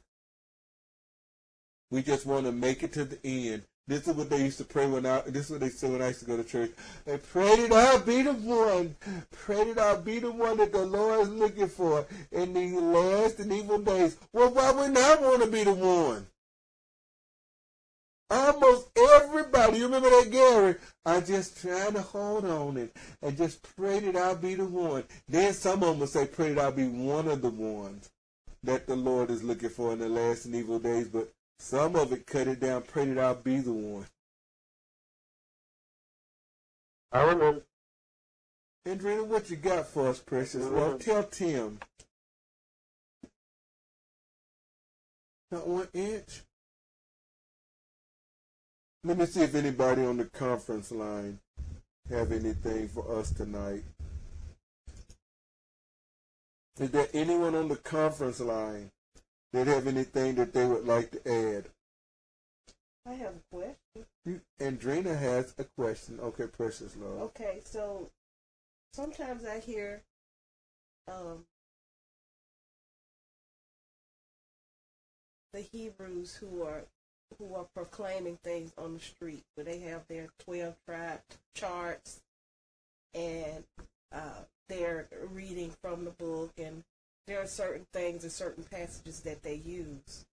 We 1.91 2.01
just 2.01 2.25
want 2.25 2.45
to 2.45 2.51
make 2.51 2.83
it 2.83 2.93
to 2.93 3.05
the 3.05 3.19
end. 3.23 3.63
This 3.87 4.07
is 4.07 4.15
what 4.15 4.31
they 4.31 4.43
used 4.43 4.57
to 4.57 4.63
pray 4.63 4.87
when 4.87 5.05
I. 5.05 5.21
This 5.21 5.45
is 5.45 5.51
what 5.51 5.59
they 5.59 5.69
said 5.69 5.91
when 5.91 6.01
I 6.01 6.07
used 6.07 6.21
to 6.21 6.25
go 6.25 6.37
to 6.37 6.43
church. 6.43 6.71
They 7.05 7.17
pray 7.17 7.67
that 7.67 7.71
I 7.71 7.97
be 8.03 8.23
the 8.23 8.33
one. 8.33 8.95
Pray 9.31 9.71
that 9.73 9.77
I 9.77 10.01
be 10.01 10.17
the 10.17 10.31
one 10.31 10.57
that 10.57 10.71
the 10.71 10.83
Lord 10.83 11.21
is 11.21 11.29
looking 11.29 11.67
for 11.67 12.07
in 12.31 12.53
these 12.53 12.73
last 12.73 13.39
and 13.39 13.53
evil 13.53 13.77
days. 13.77 14.17
Well, 14.33 14.49
why 14.49 14.71
would 14.71 14.97
I 14.97 15.15
want 15.17 15.43
to 15.43 15.49
be 15.49 15.63
the 15.63 15.73
one? 15.73 16.25
Almost 18.29 18.89
everybody, 18.97 19.77
you 19.77 19.85
remember 19.85 20.09
that 20.09 20.31
Gary? 20.31 20.75
I 21.05 21.21
just 21.21 21.61
trying 21.61 21.93
to 21.93 22.01
hold 22.01 22.45
on 22.45 22.77
and, 22.77 22.89
and 23.21 23.37
just 23.37 23.61
pray 23.75 23.99
that 23.99 24.15
I'll 24.15 24.35
be 24.35 24.55
the 24.55 24.65
one. 24.65 25.03
Then 25.29 25.53
some 25.53 25.83
of 25.83 25.89
them 25.89 25.99
will 25.99 26.07
say, 26.07 26.25
pray 26.25 26.53
that 26.53 26.63
I'll 26.63 26.71
be 26.71 26.87
one 26.87 27.27
of 27.27 27.41
the 27.43 27.49
ones 27.49 28.09
that 28.63 28.87
the 28.87 28.95
Lord 28.95 29.29
is 29.29 29.43
looking 29.43 29.69
for 29.69 29.93
in 29.93 29.99
the 29.99 30.09
last 30.09 30.45
and 30.45 30.55
evil 30.55 30.79
days. 30.79 31.07
But 31.07 31.31
some 31.59 31.95
of 31.95 32.11
it 32.13 32.25
cut 32.25 32.47
it 32.47 32.59
down, 32.59 32.81
pray 32.81 33.05
that 33.05 33.23
I'll 33.23 33.35
be 33.35 33.59
the 33.59 33.71
one. 33.71 34.07
I 37.11 37.21
remember. 37.21 37.61
Andrina, 38.87 39.25
what 39.25 39.49
you 39.49 39.55
got 39.55 39.87
for 39.87 40.09
us, 40.09 40.19
precious? 40.19 40.63
Mm-hmm. 40.63 40.75
Well, 40.75 40.97
tell 40.97 41.23
Tim. 41.23 41.79
Not 45.51 45.67
one 45.67 45.87
inch. 45.93 46.41
Let 49.05 49.19
me 49.19 49.27
see 49.27 49.41
if 49.41 49.53
anybody 49.53 50.03
on 50.03 50.17
the 50.17 50.25
conference 50.25 50.91
line 50.91 51.37
have 52.09 52.31
anything 52.31 52.87
for 52.87 53.19
us 53.19 53.29
tonight. 53.29 53.83
Is 56.79 56.89
there 56.89 57.07
anyone 57.13 57.53
on 57.53 57.67
the 57.67 57.75
conference 57.75 58.39
line 58.39 58.89
that 59.53 59.67
have 59.67 59.85
anything 59.85 60.33
that 60.35 60.53
they 60.53 60.65
would 60.65 60.87
like 60.87 61.11
to 61.11 61.19
add? 61.31 61.65
I 63.07 63.13
have 63.13 63.33
a 63.35 63.55
question. 63.55 64.07
You, 64.25 64.41
Andrina 64.59 65.15
has 65.15 65.53
a 65.59 65.65
question. 65.77 66.19
Okay, 66.19 66.47
precious 66.47 66.95
love. 66.97 67.21
Okay, 67.21 67.59
so 67.63 68.09
sometimes 68.91 69.45
I 69.45 69.59
hear 69.59 70.01
um, 71.07 71.45
the 75.53 75.61
Hebrews 75.61 76.33
who 76.33 76.63
are 76.63 76.85
who 77.37 77.55
are 77.55 77.65
proclaiming 77.75 78.37
things 78.43 78.71
on 78.77 78.93
the 78.95 78.99
street, 78.99 79.43
where 79.55 79.65
they 79.65 79.79
have 79.79 80.07
their 80.07 80.27
12 80.39 80.75
tribe 80.87 81.19
charts 81.53 82.21
and 83.13 83.63
uh, 84.13 84.43
they're 84.69 85.07
reading 85.31 85.71
from 85.81 86.05
the 86.05 86.11
book, 86.11 86.51
and 86.57 86.83
there 87.27 87.41
are 87.41 87.47
certain 87.47 87.85
things 87.93 88.23
and 88.23 88.31
certain 88.31 88.63
passages 88.63 89.21
that 89.21 89.41
they 89.43 89.55
use 89.55 90.25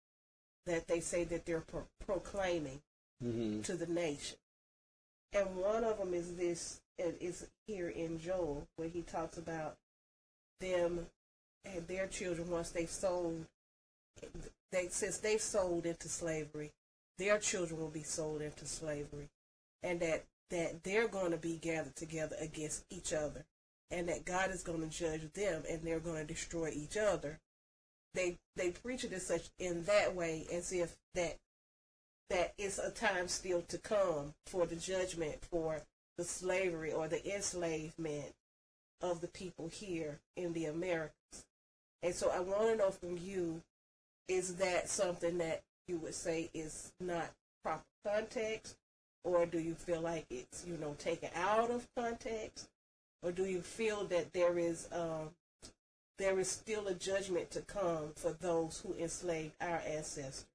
that 0.66 0.86
they 0.88 1.00
say 1.00 1.24
that 1.24 1.46
they're 1.46 1.60
pro- 1.60 1.86
proclaiming 2.04 2.80
Mm-hmm. 3.22 3.60
to 3.60 3.74
the 3.76 3.86
nation. 3.86 4.38
And 5.34 5.54
one 5.56 5.84
of 5.84 5.98
them 5.98 6.14
is 6.14 6.36
this, 6.36 6.80
it 6.98 7.18
is 7.20 7.46
here 7.66 7.90
in 7.90 8.18
Joel, 8.18 8.66
where 8.76 8.88
he 8.88 9.02
talks 9.02 9.36
about 9.36 9.76
them 10.58 11.06
and 11.66 11.86
their 11.86 12.06
children 12.06 12.48
once 12.48 12.70
they've 12.70 12.88
sold, 12.88 13.44
they 14.72 14.88
since 14.88 15.18
they've 15.18 15.38
sold 15.38 15.84
into 15.84 16.08
slavery, 16.08 16.72
their 17.20 17.38
children 17.38 17.78
will 17.78 17.90
be 17.90 18.02
sold 18.02 18.40
into 18.40 18.66
slavery, 18.66 19.28
and 19.82 20.00
that 20.00 20.24
that 20.50 20.82
they're 20.82 21.06
going 21.06 21.30
to 21.30 21.36
be 21.36 21.56
gathered 21.56 21.94
together 21.94 22.34
against 22.40 22.84
each 22.90 23.12
other, 23.12 23.44
and 23.90 24.08
that 24.08 24.24
God 24.24 24.50
is 24.50 24.64
going 24.64 24.80
to 24.80 24.88
judge 24.88 25.30
them, 25.34 25.62
and 25.70 25.82
they're 25.82 26.00
going 26.00 26.26
to 26.26 26.34
destroy 26.34 26.70
each 26.74 26.96
other. 26.96 27.38
They 28.14 28.38
they 28.56 28.70
preach 28.70 29.04
it 29.04 29.12
as 29.12 29.26
such 29.26 29.50
in 29.58 29.84
that 29.84 30.16
way, 30.16 30.46
as 30.50 30.72
if 30.72 30.96
that 31.14 31.36
that 32.30 32.54
it's 32.56 32.78
a 32.78 32.90
time 32.90 33.28
still 33.28 33.62
to 33.68 33.76
come 33.76 34.34
for 34.46 34.64
the 34.64 34.76
judgment 34.76 35.44
for 35.50 35.82
the 36.16 36.24
slavery 36.24 36.92
or 36.92 37.06
the 37.06 37.34
enslavement 37.34 38.32
of 39.02 39.20
the 39.20 39.28
people 39.28 39.68
here 39.68 40.20
in 40.36 40.52
the 40.54 40.64
Americas. 40.64 41.44
And 42.02 42.14
so 42.14 42.30
I 42.30 42.40
want 42.40 42.62
to 42.70 42.76
know 42.76 42.90
from 42.90 43.18
you, 43.18 43.62
is 44.26 44.56
that 44.56 44.88
something 44.88 45.38
that 45.38 45.62
you 45.90 45.96
would 45.98 46.14
say 46.14 46.48
is 46.54 46.92
not 47.00 47.30
proper 47.62 47.82
context? 48.06 48.76
Or 49.24 49.44
do 49.44 49.58
you 49.58 49.74
feel 49.74 50.00
like 50.00 50.24
it's, 50.30 50.64
you 50.66 50.78
know, 50.78 50.94
taken 50.98 51.28
out 51.34 51.70
of 51.70 51.86
context? 51.94 52.68
Or 53.22 53.32
do 53.32 53.44
you 53.44 53.60
feel 53.60 54.04
that 54.04 54.32
there 54.32 54.58
is 54.58 54.88
um, 54.92 55.30
there 56.18 56.38
is 56.38 56.50
still 56.50 56.86
a 56.88 56.94
judgment 56.94 57.50
to 57.50 57.60
come 57.62 58.12
for 58.16 58.32
those 58.32 58.80
who 58.80 58.94
enslaved 58.94 59.54
our 59.60 59.82
ancestors? 59.86 60.46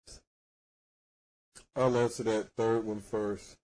I'll 1.76 1.98
answer 1.98 2.24
that 2.24 2.49
third 2.57 2.86
one 2.86 3.02
first. 3.02 3.57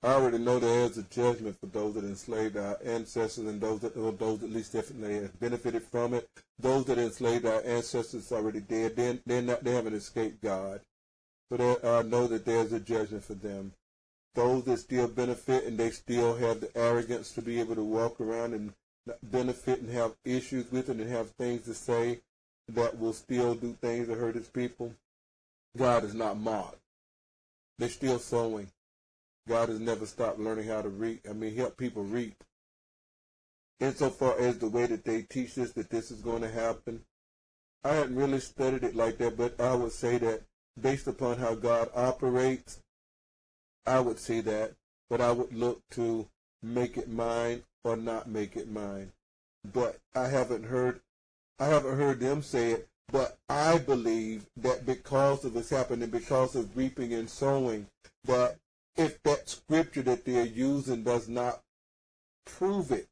I 0.00 0.12
already 0.12 0.38
know 0.38 0.60
there 0.60 0.84
is 0.84 0.96
a 0.96 1.02
judgment 1.02 1.58
for 1.58 1.66
those 1.66 1.94
that 1.94 2.04
enslaved 2.04 2.56
our 2.56 2.78
ancestors 2.84 3.46
and 3.46 3.60
those 3.60 3.80
that 3.80 3.96
or 3.96 4.12
those 4.12 4.44
at 4.44 4.50
least 4.50 4.72
definitely 4.72 5.22
have 5.22 5.40
benefited 5.40 5.82
from 5.82 6.14
it. 6.14 6.28
Those 6.56 6.84
that 6.84 6.98
enslaved 6.98 7.46
our 7.46 7.62
ancestors 7.64 8.30
already 8.30 8.60
dead. 8.60 8.94
They're, 8.94 9.42
not 9.42 9.64
they 9.64 9.72
haven't 9.72 9.94
escaped 9.94 10.40
God. 10.40 10.80
So 11.50 11.56
there, 11.56 11.98
I 11.98 12.02
know 12.02 12.28
that 12.28 12.44
there's 12.44 12.72
a 12.72 12.78
judgment 12.78 13.24
for 13.24 13.34
them. 13.34 13.72
Those 14.36 14.62
that 14.64 14.78
still 14.78 15.08
benefit 15.08 15.64
and 15.64 15.76
they 15.76 15.90
still 15.90 16.36
have 16.36 16.60
the 16.60 16.70
arrogance 16.76 17.32
to 17.32 17.42
be 17.42 17.58
able 17.58 17.74
to 17.74 17.82
walk 17.82 18.20
around 18.20 18.54
and 18.54 18.72
benefit 19.22 19.80
and 19.80 19.90
have 19.90 20.14
issues 20.24 20.70
with 20.70 20.90
it 20.90 20.96
and 20.96 21.10
have 21.10 21.30
things 21.30 21.64
to 21.64 21.74
say 21.74 22.20
that 22.68 23.00
will 23.00 23.12
still 23.12 23.56
do 23.56 23.76
things 23.80 24.06
to 24.06 24.14
hurt 24.14 24.36
his 24.36 24.48
people. 24.48 24.94
God 25.76 26.04
is 26.04 26.14
not 26.14 26.38
mocked. 26.38 26.78
They're 27.78 27.88
still 27.88 28.20
sowing. 28.20 28.68
God 29.48 29.68
has 29.70 29.80
never 29.80 30.06
stopped 30.06 30.38
learning 30.38 30.68
how 30.68 30.82
to 30.82 30.88
reap. 30.88 31.26
I 31.28 31.32
mean, 31.32 31.56
help 31.56 31.76
people 31.76 32.04
reap. 32.04 32.44
Insofar 33.80 34.38
as 34.38 34.58
the 34.58 34.68
way 34.68 34.86
that 34.86 35.04
they 35.04 35.22
teach 35.22 35.56
us 35.58 35.72
that 35.72 35.90
this 35.90 36.10
is 36.10 36.20
going 36.20 36.42
to 36.42 36.50
happen, 36.50 37.04
I 37.84 37.94
hadn't 37.94 38.16
really 38.16 38.40
studied 38.40 38.84
it 38.84 38.96
like 38.96 39.18
that, 39.18 39.36
but 39.36 39.60
I 39.60 39.74
would 39.74 39.92
say 39.92 40.18
that 40.18 40.42
based 40.80 41.06
upon 41.06 41.38
how 41.38 41.54
God 41.54 41.90
operates, 41.94 42.80
I 43.86 44.00
would 44.00 44.18
say 44.18 44.40
that, 44.42 44.74
but 45.08 45.20
I 45.20 45.32
would 45.32 45.54
look 45.54 45.80
to 45.92 46.28
make 46.62 46.96
it 46.96 47.08
mine 47.08 47.62
or 47.84 47.96
not 47.96 48.28
make 48.28 48.56
it 48.56 48.70
mine. 48.70 49.12
But 49.72 49.98
I 50.14 50.28
haven't 50.28 50.64
heard, 50.64 51.00
I 51.58 51.66
haven't 51.66 51.96
heard 51.96 52.20
them 52.20 52.42
say 52.42 52.72
it. 52.72 52.88
But 53.10 53.38
I 53.48 53.78
believe 53.78 54.46
that 54.58 54.84
because 54.84 55.44
of 55.44 55.54
this 55.54 55.70
happening, 55.70 56.10
because 56.10 56.54
of 56.54 56.76
reaping 56.76 57.14
and 57.14 57.30
sowing, 57.30 57.86
that 58.24 58.58
if 58.96 59.22
that 59.22 59.48
scripture 59.48 60.02
that 60.02 60.24
they're 60.24 60.44
using 60.46 61.04
does 61.04 61.28
not 61.28 61.60
prove 62.46 62.90
it, 62.92 63.08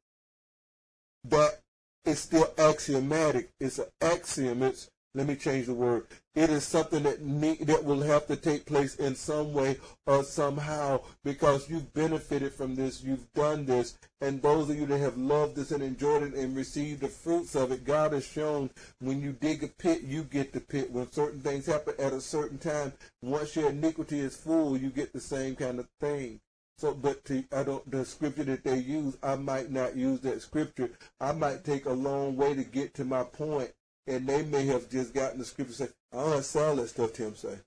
But 1.25 1.61
it's 2.05 2.21
still 2.21 2.53
axiomatic. 2.59 3.51
It's 3.61 3.79
an 3.79 3.87
axiom. 4.01 4.63
It's 4.63 4.91
let 5.17 5.27
me 5.27 5.35
change 5.35 5.65
the 5.65 5.73
word. 5.73 6.07
It 6.35 6.51
is 6.51 6.63
something 6.63 7.05
that 7.05 7.23
need, 7.23 7.61
that 7.69 7.83
will 7.83 8.03
have 8.03 8.27
to 8.27 8.37
take 8.37 8.67
place 8.67 8.97
in 8.97 9.15
some 9.15 9.55
way 9.55 9.79
or 10.07 10.23
somehow 10.23 11.01
because 11.25 11.71
you've 11.71 11.95
benefited 11.95 12.53
from 12.53 12.75
this, 12.75 13.03
you've 13.03 13.33
done 13.33 13.65
this, 13.65 13.97
and 14.21 14.43
those 14.43 14.69
of 14.69 14.77
you 14.77 14.85
that 14.85 14.99
have 14.99 15.17
loved 15.17 15.57
this 15.57 15.71
and 15.71 15.83
enjoyed 15.83 16.23
it 16.23 16.35
and 16.35 16.55
received 16.55 17.01
the 17.01 17.09
fruits 17.09 17.55
of 17.55 17.73
it, 17.73 17.87
God 17.87 18.13
has 18.13 18.27
shown 18.27 18.69
when 18.99 19.23
you 19.23 19.33
dig 19.33 19.65
a 19.65 19.69
pit, 19.69 20.03
you 20.03 20.23
get 20.23 20.53
the 20.53 20.61
pit. 20.61 20.91
When 20.91 21.11
certain 21.11 21.41
things 21.41 21.65
happen 21.65 21.95
at 21.99 22.13
a 22.13 22.21
certain 22.21 22.59
time, 22.59 22.93
once 23.23 23.57
your 23.57 23.71
iniquity 23.71 24.21
is 24.21 24.37
full, 24.37 24.77
you 24.77 24.91
get 24.91 25.15
the 25.15 25.21
same 25.21 25.57
kind 25.57 25.79
of 25.79 25.89
thing. 25.99 26.41
So, 26.77 26.93
but 26.93 27.25
to, 27.25 27.43
I 27.57 27.63
don't, 27.63 27.91
the 27.91 28.05
scripture 28.05 28.45
that 28.45 28.65
they 28.65 28.77
use, 28.77 29.17
I 29.23 29.37
might 29.37 29.71
not 29.71 29.97
use 29.97 30.21
that 30.21 30.43
scripture. 30.43 30.91
I 31.19 31.33
might 31.33 31.65
take 31.65 31.87
a 31.87 31.93
long 31.93 32.37
way 32.37 32.53
to 32.53 32.65
get 32.65 32.93
to 32.95 33.07
my 33.07 33.25
point 33.25 33.73
and 34.07 34.27
they 34.27 34.43
may 34.45 34.67
have 34.67 34.89
just 34.91 35.15
gotten 35.15 35.39
the 35.39 35.45
scripture 35.45 35.73
say, 35.73 35.89
I 36.13 36.19
don't 36.19 36.45
saw 36.45 36.75
that 36.75 36.89
stuff 36.89 37.13
Tim 37.13 37.35
say. 37.35 37.59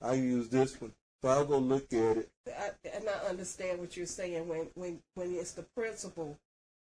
I 0.00 0.14
use 0.14 0.48
this 0.48 0.80
one. 0.80 0.92
So 1.20 1.28
I'll 1.28 1.44
go 1.44 1.58
look 1.58 1.92
at 1.92 2.16
it. 2.16 2.30
I, 2.48 2.70
and 2.92 3.04
I 3.08 3.28
understand 3.28 3.78
what 3.78 3.96
you're 3.96 4.06
saying 4.06 4.48
when, 4.48 4.68
when, 4.74 4.98
when 5.14 5.34
it's 5.34 5.52
the 5.52 5.64
principle 5.76 6.36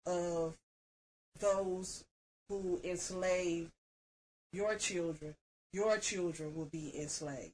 of 0.05 0.57
those 1.39 2.03
who 2.49 2.79
enslave 2.83 3.69
your 4.51 4.75
children, 4.75 5.35
your 5.71 5.97
children 5.97 6.55
will 6.55 6.65
be 6.65 6.91
enslaved. 6.99 7.53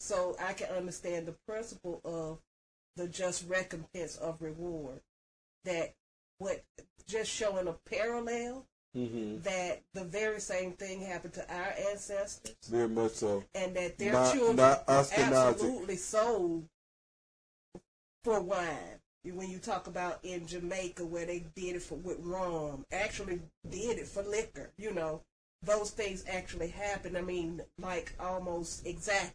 So 0.00 0.36
I 0.40 0.52
can 0.52 0.70
understand 0.70 1.26
the 1.26 1.36
principle 1.46 2.00
of 2.04 2.38
the 2.96 3.08
just 3.08 3.48
recompense 3.48 4.16
of 4.16 4.42
reward. 4.42 5.00
That 5.64 5.94
what 6.38 6.62
just 7.06 7.30
showing 7.30 7.68
a 7.68 7.76
parallel 7.88 8.66
Mm-hmm. 8.96 9.42
that 9.42 9.82
the 9.92 10.04
very 10.04 10.38
same 10.40 10.72
thing 10.72 11.00
happened 11.00 11.34
to 11.34 11.52
our 11.52 11.74
ancestors. 11.90 12.54
Very 12.68 12.88
much 12.88 13.12
so. 13.12 13.42
And 13.52 13.74
that 13.74 13.98
their 13.98 14.12
not, 14.12 14.32
children 14.32 14.56
not 14.56 14.84
absolutely 14.86 15.96
sold 15.96 16.68
for 18.22 18.40
wine. 18.40 19.00
When 19.24 19.50
you 19.50 19.58
talk 19.58 19.86
about 19.88 20.20
in 20.22 20.46
Jamaica 20.46 21.04
where 21.06 21.26
they 21.26 21.44
did 21.56 21.76
it 21.76 21.82
for 21.82 21.96
with 21.96 22.18
rum, 22.20 22.84
actually 22.92 23.40
did 23.68 23.98
it 23.98 24.06
for 24.06 24.22
liquor, 24.22 24.70
you 24.76 24.92
know, 24.92 25.22
those 25.62 25.90
things 25.90 26.24
actually 26.28 26.68
happen. 26.68 27.16
I 27.16 27.22
mean, 27.22 27.62
like 27.78 28.14
almost 28.20 28.86
exact. 28.86 29.34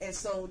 And 0.00 0.14
so 0.14 0.50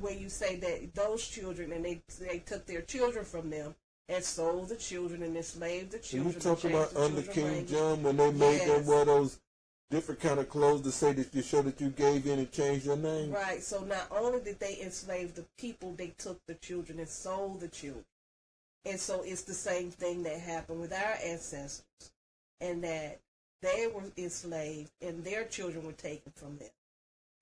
when 0.00 0.18
you 0.18 0.28
say 0.28 0.56
that 0.56 0.94
those 0.94 1.26
children 1.26 1.72
and 1.72 1.84
they 1.84 2.00
they 2.18 2.38
took 2.38 2.66
their 2.66 2.80
children 2.80 3.24
from 3.24 3.50
them, 3.50 3.74
and 4.08 4.24
sold 4.24 4.68
the 4.68 4.76
children 4.76 5.22
and 5.22 5.36
enslaved 5.36 5.92
the 5.92 5.98
children. 5.98 6.34
You 6.34 6.40
talk 6.40 6.64
about 6.64 6.96
under 6.96 7.22
King 7.22 7.44
language. 7.44 7.70
John 7.70 8.02
when 8.02 8.16
they 8.16 8.32
made 8.32 8.58
yes. 8.58 8.66
them 8.66 8.86
wear 8.86 9.04
those 9.04 9.38
different 9.90 10.20
kind 10.20 10.38
of 10.38 10.48
clothes 10.48 10.82
to 10.82 10.92
say 10.92 11.12
that 11.12 11.34
you 11.34 11.42
show 11.42 11.62
that 11.62 11.80
you 11.80 11.90
gave 11.90 12.26
in 12.26 12.38
and 12.38 12.52
changed 12.52 12.86
your 12.86 12.96
name. 12.96 13.30
Right. 13.32 13.62
So 13.62 13.84
not 13.84 14.06
only 14.10 14.40
did 14.40 14.60
they 14.60 14.80
enslave 14.80 15.34
the 15.34 15.44
people, 15.58 15.92
they 15.92 16.14
took 16.18 16.44
the 16.46 16.54
children 16.54 16.98
and 16.98 17.08
sold 17.08 17.60
the 17.60 17.68
children. 17.68 18.04
And 18.84 18.98
so 18.98 19.22
it's 19.22 19.42
the 19.42 19.54
same 19.54 19.90
thing 19.90 20.22
that 20.22 20.40
happened 20.40 20.80
with 20.80 20.92
our 20.92 21.16
ancestors, 21.24 21.82
and 22.60 22.82
that 22.84 23.20
they 23.60 23.90
were 23.92 24.04
enslaved 24.16 24.90
and 25.02 25.24
their 25.24 25.44
children 25.44 25.84
were 25.84 25.92
taken 25.92 26.32
from 26.34 26.56
them. 26.58 26.68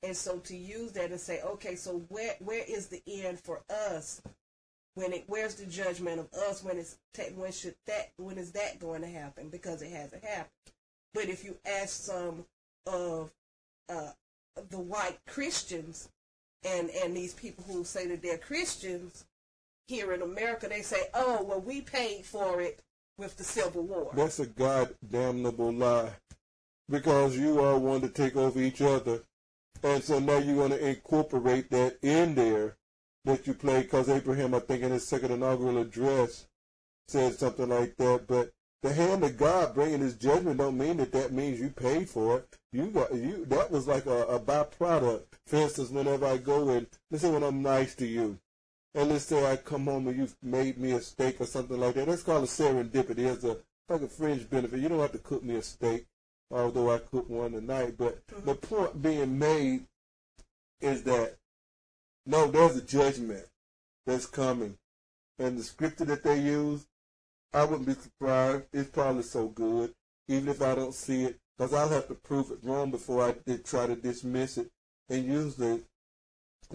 And 0.02 0.16
so 0.16 0.38
to 0.38 0.56
use 0.56 0.92
that 0.92 1.10
and 1.10 1.20
say, 1.20 1.40
okay, 1.42 1.74
so 1.76 2.02
where 2.08 2.34
where 2.40 2.64
is 2.66 2.88
the 2.88 3.02
end 3.06 3.38
for 3.38 3.62
us 3.70 4.22
when 4.96 5.12
it 5.12 5.24
where's 5.28 5.54
the 5.54 5.66
judgment 5.66 6.18
of 6.18 6.32
us 6.34 6.64
when 6.64 6.78
it's 6.78 6.96
when 7.36 7.52
should 7.52 7.76
that 7.86 8.10
when 8.16 8.38
is 8.38 8.52
that 8.52 8.80
going 8.80 9.02
to 9.02 9.08
happen? 9.08 9.48
Because 9.48 9.80
it 9.82 9.92
hasn't 9.92 10.24
happened. 10.24 10.50
But 11.14 11.28
if 11.28 11.44
you 11.44 11.56
ask 11.64 12.04
some 12.04 12.44
of 12.86 13.30
uh, 13.88 14.10
the 14.70 14.78
white 14.78 15.18
christians 15.28 16.08
and 16.64 16.90
and 16.90 17.16
these 17.16 17.34
people 17.34 17.64
who 17.68 17.84
say 17.84 18.06
that 18.08 18.22
they're 18.22 18.38
christians 18.38 19.24
here 19.86 20.12
in 20.12 20.22
america 20.22 20.66
they 20.68 20.82
say 20.82 21.02
oh 21.14 21.42
well 21.42 21.60
we 21.60 21.80
paid 21.80 22.24
for 22.24 22.60
it 22.60 22.82
with 23.18 23.36
the 23.36 23.44
civil 23.44 23.82
war. 23.82 24.10
That's 24.14 24.40
a 24.40 24.46
god 24.46 24.94
damnable 25.08 25.72
lie. 25.72 26.10
Because 26.88 27.36
you 27.36 27.60
all 27.60 27.80
want 27.80 28.02
to 28.02 28.08
take 28.08 28.36
over 28.36 28.60
each 28.60 28.80
other. 28.80 29.22
And 29.82 30.02
so 30.02 30.18
now 30.18 30.38
you're 30.38 30.56
going 30.56 30.70
to 30.70 30.88
incorporate 30.88 31.70
that 31.70 31.98
in 32.02 32.34
there 32.34 32.76
that 33.26 33.46
you 33.46 33.54
played 33.54 33.82
because 33.82 34.08
Abraham, 34.08 34.54
I 34.54 34.60
think, 34.60 34.82
in 34.82 34.92
his 34.92 35.06
second 35.06 35.32
inaugural 35.32 35.78
address 35.78 36.46
said 37.08 37.38
something 37.38 37.68
like 37.68 37.96
that. 37.96 38.26
But 38.26 38.52
the 38.82 38.92
hand 38.92 39.24
of 39.24 39.36
God 39.36 39.74
bringing 39.74 40.00
His 40.00 40.14
judgment 40.14 40.58
don't 40.58 40.78
mean 40.78 40.98
that 40.98 41.12
that 41.12 41.32
means 41.32 41.60
you 41.60 41.70
paid 41.70 42.08
for 42.08 42.38
it. 42.38 42.56
You 42.72 42.86
got 42.86 43.14
you. 43.14 43.44
That 43.46 43.70
was 43.70 43.86
like 43.86 44.06
a, 44.06 44.22
a 44.24 44.38
byproduct. 44.38 45.24
For 45.46 45.56
instance, 45.56 45.90
whenever 45.90 46.26
I 46.26 46.36
go 46.36 46.68
in, 46.70 46.86
let's 47.10 47.22
say 47.22 47.30
when 47.30 47.42
I'm 47.42 47.62
nice 47.62 47.94
to 47.96 48.06
you, 48.06 48.38
and 48.94 49.10
let's 49.10 49.24
say 49.24 49.44
I 49.44 49.56
come 49.56 49.86
home 49.86 50.08
and 50.08 50.16
you've 50.16 50.36
made 50.42 50.78
me 50.78 50.92
a 50.92 51.00
steak 51.00 51.40
or 51.40 51.46
something 51.46 51.78
like 51.78 51.94
that. 51.94 52.06
That's 52.06 52.22
called 52.22 52.44
a 52.44 52.46
serendipity. 52.46 53.30
It's 53.30 53.44
a 53.44 53.58
like 53.88 54.02
a 54.02 54.08
fringe 54.08 54.48
benefit. 54.48 54.80
You 54.80 54.88
don't 54.88 55.00
have 55.00 55.12
to 55.12 55.18
cook 55.18 55.42
me 55.42 55.56
a 55.56 55.62
steak, 55.62 56.06
although 56.50 56.92
I 56.92 56.98
cook 56.98 57.28
one 57.28 57.52
tonight. 57.52 57.94
But 57.96 58.26
mm-hmm. 58.26 58.46
the 58.46 58.54
point 58.54 59.02
being 59.02 59.38
made 59.38 59.86
is 60.80 61.02
that 61.04 61.36
no, 62.26 62.46
there's 62.48 62.76
a 62.76 62.82
judgment 62.82 63.46
that's 64.06 64.26
coming. 64.26 64.76
And 65.38 65.58
the 65.58 65.62
scripture 65.62 66.04
that 66.06 66.22
they 66.22 66.40
use, 66.40 66.86
I 67.52 67.64
wouldn't 67.64 67.86
be 67.86 67.94
surprised. 67.94 68.64
It's 68.72 68.90
probably 68.90 69.22
so 69.22 69.48
good, 69.48 69.92
even 70.28 70.48
if 70.48 70.62
I 70.62 70.74
don't 70.74 70.94
see 70.94 71.24
it, 71.24 71.38
because 71.56 71.74
I'll 71.74 71.88
have 71.88 72.08
to 72.08 72.14
prove 72.14 72.50
it 72.50 72.58
wrong 72.62 72.90
before 72.90 73.22
I 73.26 73.34
did 73.46 73.64
try 73.64 73.86
to 73.86 73.96
dismiss 73.96 74.58
it. 74.58 74.70
And 75.08 75.24
usually, 75.24 75.82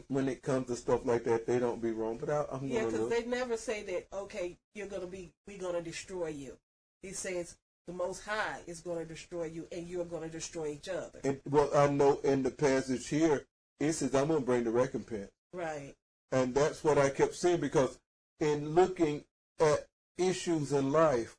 when 0.08 0.30
it 0.30 0.42
comes 0.42 0.68
to 0.68 0.76
stuff 0.76 1.02
like 1.06 1.24
that, 1.26 1.46
they 1.46 1.60
don't 1.60 1.82
be 1.82 1.92
wrong. 1.92 2.18
But 2.18 2.30
I, 2.30 2.46
am 2.56 2.68
yeah, 2.68 2.86
because 2.86 3.10
they 3.10 3.26
never 3.26 3.58
say 3.58 3.84
that. 3.84 4.08
Okay, 4.14 4.58
you're 4.74 4.88
gonna 4.88 5.08
be, 5.08 5.34
we're 5.48 5.58
gonna 5.58 5.82
destroy 5.82 6.28
you. 6.28 6.58
He 7.02 7.12
says 7.12 7.58
the 7.88 7.94
Most 7.94 8.24
High 8.24 8.60
is 8.68 8.80
going 8.80 9.00
to 9.00 9.06
destroy 9.06 9.46
you, 9.46 9.68
and 9.72 9.88
you're 9.88 10.06
going 10.06 10.24
to 10.24 10.30
destroy 10.30 10.68
each 10.68 10.88
other. 10.88 11.20
And, 11.24 11.42
well, 11.50 11.70
I 11.76 11.88
know 11.88 12.20
in 12.24 12.44
the 12.44 12.52
passage 12.52 13.08
here, 13.08 13.46
it 13.80 13.94
says, 13.94 14.14
"I'm 14.14 14.28
going 14.28 14.42
to 14.42 14.46
bring 14.46 14.64
the 14.64 14.72
recompense." 14.72 15.32
Right. 15.54 15.96
And 16.32 16.56
that's 16.56 16.84
what 16.84 16.98
I 16.98 17.10
kept 17.10 17.36
saying 17.36 17.60
because 17.60 18.00
in 18.40 18.74
looking 18.74 19.24
at 19.60 19.88
issues 20.18 20.72
in 20.72 20.92
life, 20.92 21.36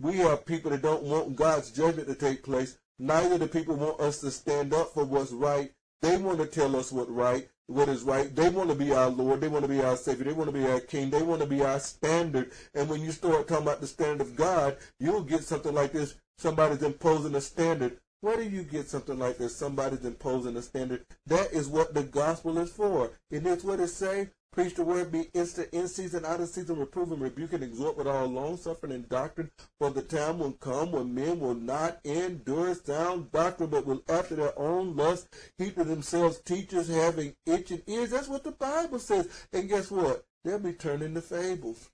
we 0.00 0.18
have 0.18 0.46
people 0.46 0.70
that 0.70 0.82
don't 0.82 1.02
want 1.02 1.34
God's 1.36 1.70
judgment 1.70 2.08
to 2.08 2.14
take 2.14 2.44
place. 2.44 2.78
Neither 2.98 3.38
do 3.38 3.46
people 3.46 3.76
want 3.76 4.00
us 4.00 4.20
to 4.20 4.30
stand 4.30 4.72
up 4.72 4.94
for 4.94 5.04
what's 5.04 5.32
right. 5.32 5.72
They 6.00 6.16
want 6.16 6.38
to 6.38 6.46
tell 6.46 6.76
us 6.76 6.92
what 6.92 7.12
right, 7.12 7.48
what 7.66 7.88
is 7.88 8.02
right. 8.02 8.34
They 8.34 8.48
want 8.48 8.68
to 8.68 8.76
be 8.76 8.92
our 8.92 9.08
Lord. 9.08 9.40
They 9.40 9.48
want 9.48 9.64
to 9.64 9.68
be 9.68 9.82
our 9.82 9.96
Savior. 9.96 10.24
They 10.24 10.32
want 10.32 10.52
to 10.52 10.56
be 10.56 10.66
our 10.66 10.80
King. 10.80 11.10
They 11.10 11.22
want 11.22 11.40
to 11.40 11.46
be 11.46 11.62
our 11.62 11.80
standard. 11.80 12.52
And 12.74 12.88
when 12.88 13.02
you 13.02 13.10
start 13.10 13.48
talking 13.48 13.64
about 13.64 13.80
the 13.80 13.88
standard 13.88 14.20
of 14.20 14.36
God, 14.36 14.76
you'll 15.00 15.24
get 15.24 15.42
something 15.42 15.74
like 15.74 15.92
this. 15.92 16.14
Somebody's 16.38 16.84
imposing 16.84 17.34
a 17.34 17.40
standard 17.40 17.98
where 18.20 18.36
do 18.36 18.42
you 18.42 18.62
get 18.62 18.88
something 18.88 19.18
like 19.18 19.38
this? 19.38 19.56
Somebody's 19.56 20.04
imposing 20.04 20.56
a 20.56 20.62
standard. 20.62 21.04
That 21.26 21.52
is 21.52 21.68
what 21.68 21.94
the 21.94 22.02
gospel 22.02 22.58
is 22.58 22.70
for. 22.70 23.12
And 23.30 23.44
that's 23.44 23.64
what 23.64 23.80
it 23.80 23.88
say. 23.88 24.30
Preach 24.50 24.74
the 24.74 24.82
word, 24.82 25.12
be 25.12 25.28
instant 25.34 25.68
in 25.72 25.86
season, 25.86 26.24
out 26.24 26.40
of 26.40 26.48
season, 26.48 26.78
reprove 26.78 27.12
and 27.12 27.20
rebuke 27.20 27.52
and 27.52 27.62
exhort 27.62 27.96
with 27.96 28.08
all 28.08 28.26
long 28.26 28.56
suffering 28.56 28.92
and 28.92 29.08
doctrine. 29.08 29.50
For 29.78 29.90
the 29.90 30.02
time 30.02 30.38
will 30.38 30.52
come 30.52 30.90
when 30.90 31.14
men 31.14 31.38
will 31.38 31.54
not 31.54 32.00
endure 32.04 32.74
sound 32.74 33.30
doctrine, 33.30 33.70
but 33.70 33.86
will 33.86 34.02
after 34.08 34.34
their 34.34 34.58
own 34.58 34.96
lust 34.96 35.28
heap 35.58 35.76
to 35.76 35.84
themselves 35.84 36.40
teachers 36.40 36.88
having 36.88 37.36
itching 37.46 37.82
ears. 37.86 38.10
That's 38.10 38.26
what 38.26 38.42
the 38.42 38.52
Bible 38.52 38.98
says. 38.98 39.28
And 39.52 39.68
guess 39.68 39.90
what? 39.90 40.24
They'll 40.44 40.58
be 40.58 40.72
turning 40.72 41.14
to 41.14 41.20
fables. 41.20 41.90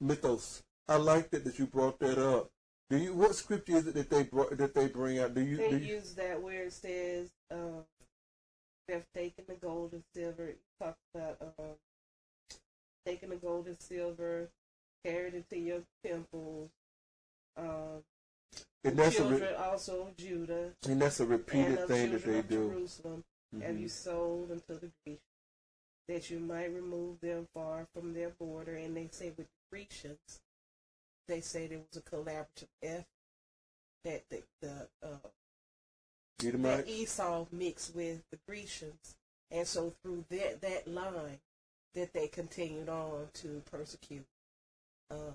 Mythos. 0.00 0.62
I 0.88 0.96
like 0.96 1.30
that 1.30 1.44
that 1.44 1.58
you 1.58 1.66
brought 1.66 2.00
that 2.00 2.18
up. 2.18 2.50
Do 2.92 2.98
you 2.98 3.14
what 3.14 3.34
scripture 3.34 3.78
is 3.78 3.86
it 3.86 3.94
that 3.94 4.10
they 4.10 4.24
brought, 4.24 4.54
that 4.58 4.74
they 4.74 4.86
bring 4.86 5.18
out? 5.18 5.34
Do 5.34 5.40
you 5.40 5.56
they 5.56 5.70
do 5.70 5.78
you, 5.78 5.94
use 5.94 6.12
that 6.12 6.42
where 6.42 6.64
it 6.64 6.74
says 6.74 7.30
um, 7.50 7.86
they've 8.86 9.06
taken 9.16 9.44
the 9.48 9.54
gold 9.54 9.94
and 9.94 10.02
silver? 10.14 10.48
You 10.48 10.56
talk 10.78 10.98
about 11.14 11.38
um, 11.58 11.76
taking 13.06 13.30
the 13.30 13.36
gold 13.36 13.66
and 13.66 13.80
silver, 13.80 14.50
carried 15.06 15.32
it 15.32 15.48
to 15.48 15.58
your 15.58 15.80
temples. 16.04 16.68
Um, 17.56 18.04
and 18.84 18.98
that's 18.98 19.16
children 19.16 19.42
a 19.42 19.46
re- 19.46 19.54
also 19.54 20.08
Judah 20.18 20.72
and 20.86 21.00
that's 21.00 21.20
a 21.20 21.24
repeated 21.24 21.88
thing 21.88 22.12
that 22.12 22.26
they 22.26 22.42
do. 22.42 22.68
Jerusalem 22.68 23.24
mm-hmm. 23.54 23.66
have 23.66 23.78
you 23.78 23.88
sold 23.88 24.50
unto 24.50 24.78
the 24.78 24.90
Grecians. 25.06 25.22
that 26.08 26.28
you 26.28 26.40
might 26.40 26.70
remove 26.74 27.22
them 27.22 27.48
far 27.54 27.86
from 27.94 28.12
their 28.12 28.28
border. 28.38 28.74
And 28.74 28.94
they 28.94 29.08
say 29.10 29.32
with 29.34 29.46
the 29.46 29.70
Grecians, 29.70 30.41
they 31.28 31.40
say 31.40 31.66
there 31.66 31.78
was 31.78 31.96
a 31.96 32.02
collaborative 32.02 32.68
effort 32.82 33.06
that 34.04 34.22
the, 34.30 34.42
the 34.60 34.88
uh, 35.02 35.28
that 36.38 36.88
Esau 36.88 37.46
mixed 37.52 37.94
with 37.94 38.22
the 38.30 38.38
Grecians, 38.48 39.14
and 39.50 39.66
so 39.66 39.92
through 40.02 40.24
that 40.30 40.60
that 40.60 40.88
line, 40.88 41.38
that 41.94 42.12
they 42.12 42.26
continued 42.28 42.88
on 42.88 43.28
to 43.34 43.62
persecute 43.70 44.26
uh, 45.10 45.32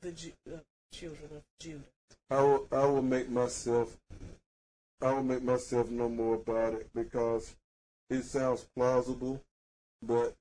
the 0.00 0.12
Ju- 0.12 0.32
uh, 0.52 0.58
children 0.92 1.30
of 1.36 1.42
Judah. 1.58 1.84
I 2.30 2.42
will, 2.42 2.68
I 2.70 2.84
will 2.86 3.02
make 3.02 3.28
myself, 3.30 3.96
I 5.00 5.12
will 5.12 5.22
make 5.22 5.42
myself 5.42 5.90
know 5.90 6.08
more 6.08 6.34
about 6.34 6.74
it 6.74 6.90
because 6.94 7.56
it 8.10 8.22
sounds 8.24 8.66
plausible, 8.76 9.42
but 10.02 10.34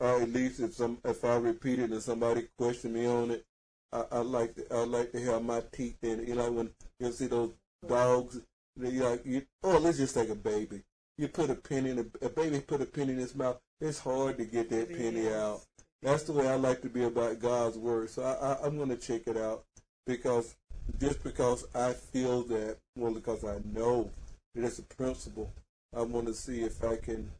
I, 0.00 0.22
at 0.22 0.32
least 0.32 0.60
if 0.60 0.74
some, 0.74 0.98
if 1.04 1.24
I 1.24 1.36
repeat 1.36 1.78
it 1.78 1.90
and 1.90 2.02
somebody 2.02 2.48
question 2.58 2.94
me 2.94 3.06
on 3.06 3.30
it, 3.30 3.44
I, 3.92 4.04
I 4.12 4.18
like 4.18 4.54
to, 4.54 4.66
I 4.74 4.84
like 4.84 5.12
to 5.12 5.20
have 5.24 5.44
my 5.44 5.62
teeth 5.72 6.02
in 6.02 6.20
it. 6.20 6.28
You 6.28 6.34
know, 6.34 6.50
when 6.50 6.70
you 6.98 7.12
see 7.12 7.26
those 7.26 7.52
dogs, 7.86 8.40
they 8.76 8.92
like, 8.92 9.24
you, 9.26 9.42
oh, 9.62 9.78
let's 9.78 9.98
just 9.98 10.14
take 10.14 10.30
a 10.30 10.34
baby. 10.34 10.82
You 11.18 11.28
put 11.28 11.50
a 11.50 11.54
penny 11.54 11.90
in 11.90 11.98
a, 11.98 12.26
a 12.26 12.28
baby, 12.30 12.60
put 12.60 12.80
a 12.80 12.86
penny 12.86 13.12
in 13.12 13.18
his 13.18 13.34
mouth. 13.34 13.58
It's 13.80 13.98
hard 13.98 14.38
to 14.38 14.44
get 14.44 14.70
that 14.70 14.88
penny 14.88 15.28
out. 15.28 15.60
That's 16.02 16.24
the 16.24 16.32
way 16.32 16.48
I 16.48 16.54
like 16.54 16.80
to 16.82 16.88
be 16.88 17.04
about 17.04 17.38
God's 17.38 17.76
word. 17.76 18.10
So 18.10 18.22
I, 18.22 18.52
I, 18.52 18.66
I'm 18.66 18.76
going 18.76 18.88
to 18.88 18.96
check 18.96 19.22
it 19.26 19.36
out 19.36 19.64
because 20.06 20.54
just 20.98 21.22
because 21.22 21.64
I 21.74 21.92
feel 21.92 22.42
that, 22.44 22.78
well, 22.96 23.12
because 23.12 23.44
I 23.44 23.58
know 23.72 24.10
that 24.54 24.64
it's 24.64 24.78
a 24.78 24.82
principle, 24.82 25.52
I 25.94 26.02
want 26.02 26.26
to 26.26 26.34
see 26.34 26.62
if 26.62 26.82
I 26.82 26.96
can, 26.96 27.30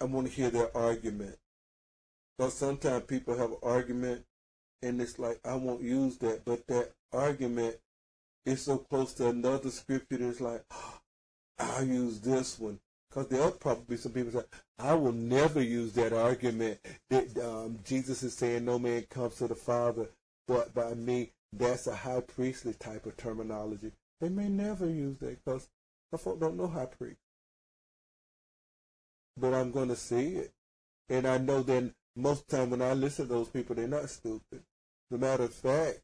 I 0.00 0.04
want 0.04 0.26
to 0.26 0.32
hear 0.32 0.50
their 0.50 0.76
argument. 0.76 1.36
Because 2.36 2.54
sometimes 2.54 3.04
people 3.04 3.36
have 3.38 3.50
an 3.50 3.58
argument 3.62 4.24
and 4.84 5.00
it's 5.00 5.18
like, 5.18 5.40
I 5.44 5.54
won't 5.54 5.82
use 5.82 6.18
that, 6.18 6.44
but 6.44 6.66
that 6.68 6.92
argument 7.12 7.76
is 8.44 8.62
so 8.62 8.78
close 8.78 9.14
to 9.14 9.28
another 9.28 9.70
scripture 9.70 10.18
that's 10.18 10.40
like, 10.40 10.64
oh, 10.70 11.00
I'll 11.58 11.84
use 11.84 12.20
this 12.20 12.58
one. 12.58 12.78
Because 13.08 13.28
there'll 13.28 13.52
probably 13.52 13.84
be 13.90 13.96
some 13.96 14.12
people 14.12 14.32
say, 14.32 14.46
I 14.78 14.94
will 14.94 15.12
never 15.12 15.62
use 15.62 15.92
that 15.92 16.12
argument 16.12 16.80
that 17.10 17.38
um, 17.38 17.78
Jesus 17.84 18.24
is 18.24 18.34
saying 18.34 18.64
no 18.64 18.78
man 18.78 19.02
comes 19.08 19.36
to 19.36 19.46
the 19.46 19.54
Father 19.54 20.08
but 20.46 20.74
by 20.74 20.94
me. 20.94 21.30
That's 21.52 21.86
a 21.86 21.94
high 21.94 22.20
priestly 22.20 22.74
type 22.74 23.06
of 23.06 23.16
terminology. 23.16 23.92
They 24.20 24.28
may 24.28 24.48
never 24.48 24.88
use 24.88 25.16
that 25.18 25.44
because 25.44 25.68
the 26.10 26.18
folk 26.18 26.40
don't 26.40 26.56
know 26.56 26.66
high 26.66 26.86
priest. 26.86 27.20
But 29.36 29.54
I'm 29.54 29.70
going 29.70 29.88
to 29.88 29.96
see 29.96 30.34
it. 30.34 30.52
And 31.08 31.26
I 31.26 31.38
know 31.38 31.62
that 31.62 31.92
most 32.16 32.48
time 32.48 32.70
when 32.70 32.82
I 32.82 32.94
listen 32.94 33.28
to 33.28 33.34
those 33.34 33.48
people, 33.48 33.76
they're 33.76 33.86
not 33.86 34.10
stupid. 34.10 34.62
As 35.10 35.16
a 35.16 35.20
matter 35.20 35.44
of 35.44 35.54
fact, 35.54 36.00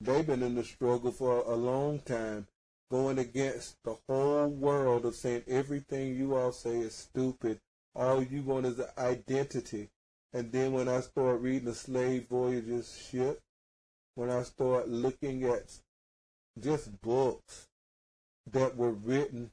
they've 0.00 0.26
been 0.26 0.42
in 0.42 0.54
the 0.54 0.64
struggle 0.64 1.12
for 1.12 1.40
a 1.40 1.54
long 1.54 1.98
time 2.00 2.46
going 2.90 3.18
against 3.18 3.76
the 3.84 3.96
whole 4.08 4.46
world 4.46 5.04
of 5.04 5.14
saying 5.14 5.42
everything 5.48 6.14
you 6.14 6.36
all 6.36 6.52
say 6.52 6.78
is 6.78 6.94
stupid. 6.94 7.60
All 7.94 8.22
you 8.22 8.42
want 8.42 8.66
is 8.66 8.78
an 8.78 8.86
identity. 8.98 9.90
And 10.32 10.52
then 10.52 10.72
when 10.72 10.88
I 10.88 11.00
start 11.00 11.40
reading 11.40 11.64
the 11.64 11.74
slave 11.74 12.26
voyages 12.28 13.08
ship, 13.10 13.40
when 14.14 14.30
I 14.30 14.42
start 14.42 14.88
looking 14.88 15.44
at 15.44 15.78
just 16.60 17.00
books 17.00 17.68
that 18.52 18.76
were 18.76 18.92
written 18.92 19.50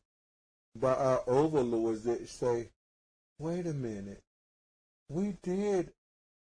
by 0.76 0.94
our 0.94 1.24
overlords 1.28 2.04
that 2.04 2.28
say, 2.30 2.70
wait 3.40 3.66
a 3.66 3.74
minute, 3.74 4.22
we 5.10 5.38
did, 5.42 5.94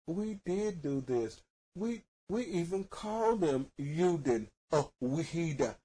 we 0.07 0.39
did 0.45 0.81
do 0.81 1.01
this. 1.01 1.41
We, 1.75 2.03
we 2.29 2.45
even 2.45 2.83
called 2.85 3.41
them 3.41 3.67
Yudin, 3.79 4.47
oh, 4.71 4.91
Wahida. 5.03 5.75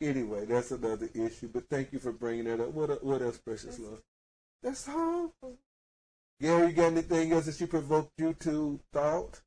Anyway, 0.00 0.44
that's 0.46 0.70
another 0.70 1.08
issue. 1.14 1.48
But 1.52 1.68
thank 1.68 1.92
you 1.92 1.98
for 1.98 2.12
bringing 2.12 2.44
that 2.44 2.60
up. 2.60 2.72
What 2.72 3.02
what 3.04 3.22
else, 3.22 3.38
precious 3.38 3.78
love? 3.78 4.02
That's 4.62 4.88
all. 4.88 5.32
Gary, 6.40 6.68
you 6.68 6.72
got 6.72 6.92
anything 6.92 7.32
else 7.32 7.46
that 7.46 7.56
she 7.56 7.66
provoked 7.66 8.12
you 8.18 8.34
to 8.40 8.78
thought? 8.92 9.40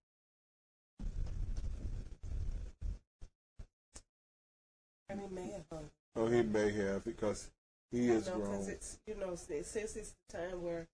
I 5.09 5.15
mean, 5.15 5.33
may 5.33 5.51
have. 5.51 5.83
Oh, 6.15 6.27
he 6.27 6.41
may 6.41 6.71
have 6.73 7.05
because 7.05 7.49
he 7.91 8.09
is 8.09 8.27
you 8.27 8.33
know, 8.33 8.39
wrong. 8.39 8.65
It's, 8.67 8.99
you 9.05 9.15
know, 9.15 9.35
since 9.35 9.75
it's 9.75 10.13
the 10.29 10.37
time 10.37 10.63
where 10.63 10.87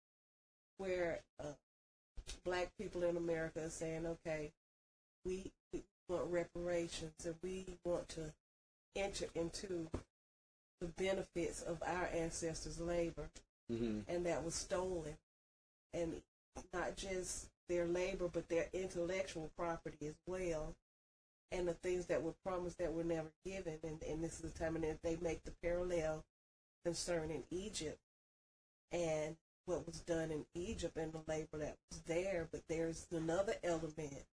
where 0.77 1.21
uh, 1.39 1.53
black 2.43 2.69
people 2.79 3.03
in 3.03 3.17
America 3.17 3.65
are 3.65 3.69
saying, 3.69 4.05
okay, 4.05 4.51
we, 5.25 5.51
want 6.09 6.31
reparations 6.31 7.25
and 7.25 7.35
we 7.43 7.65
want 7.83 8.07
to 8.09 8.33
enter 8.95 9.25
into 9.35 9.89
the 10.79 10.87
benefits 10.87 11.61
of 11.61 11.81
our 11.85 12.09
ancestors' 12.13 12.79
labor, 12.79 13.29
mm-hmm. 13.71 13.99
and 14.07 14.25
that 14.25 14.43
was 14.43 14.55
stolen, 14.55 15.17
and 15.93 16.21
not 16.73 16.95
just 16.95 17.47
their 17.67 17.85
labor, 17.85 18.29
but 18.31 18.47
their 18.47 18.67
intellectual 18.73 19.51
property 19.57 20.07
as 20.07 20.15
well, 20.25 20.75
and 21.51 21.67
the 21.67 21.73
things 21.73 22.05
that 22.05 22.21
were 22.21 22.35
promised 22.45 22.77
that 22.77 22.93
were 22.93 23.03
never 23.03 23.31
given. 23.45 23.77
And, 23.83 24.01
and 24.03 24.23
this 24.23 24.35
is 24.35 24.51
the 24.51 24.59
time, 24.59 24.75
and 24.75 24.85
they 25.03 25.17
make 25.21 25.43
the 25.43 25.53
parallel 25.63 26.23
concerning 26.85 27.43
Egypt 27.51 27.99
and 28.91 29.35
what 29.65 29.85
was 29.85 29.99
done 29.99 30.31
in 30.31 30.45
Egypt 30.55 30.95
and 30.95 31.11
the 31.11 31.21
labor 31.27 31.57
that 31.57 31.75
was 31.91 32.01
there. 32.07 32.47
But 32.51 32.61
there's 32.69 33.07
another 33.11 33.55
element 33.63 34.25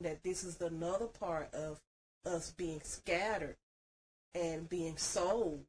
that 0.00 0.22
this 0.22 0.44
is 0.44 0.60
another 0.60 1.06
part 1.06 1.52
of 1.54 1.80
us 2.26 2.50
being 2.50 2.80
scattered 2.82 3.56
and 4.34 4.68
being 4.68 4.96
sold. 4.96 5.64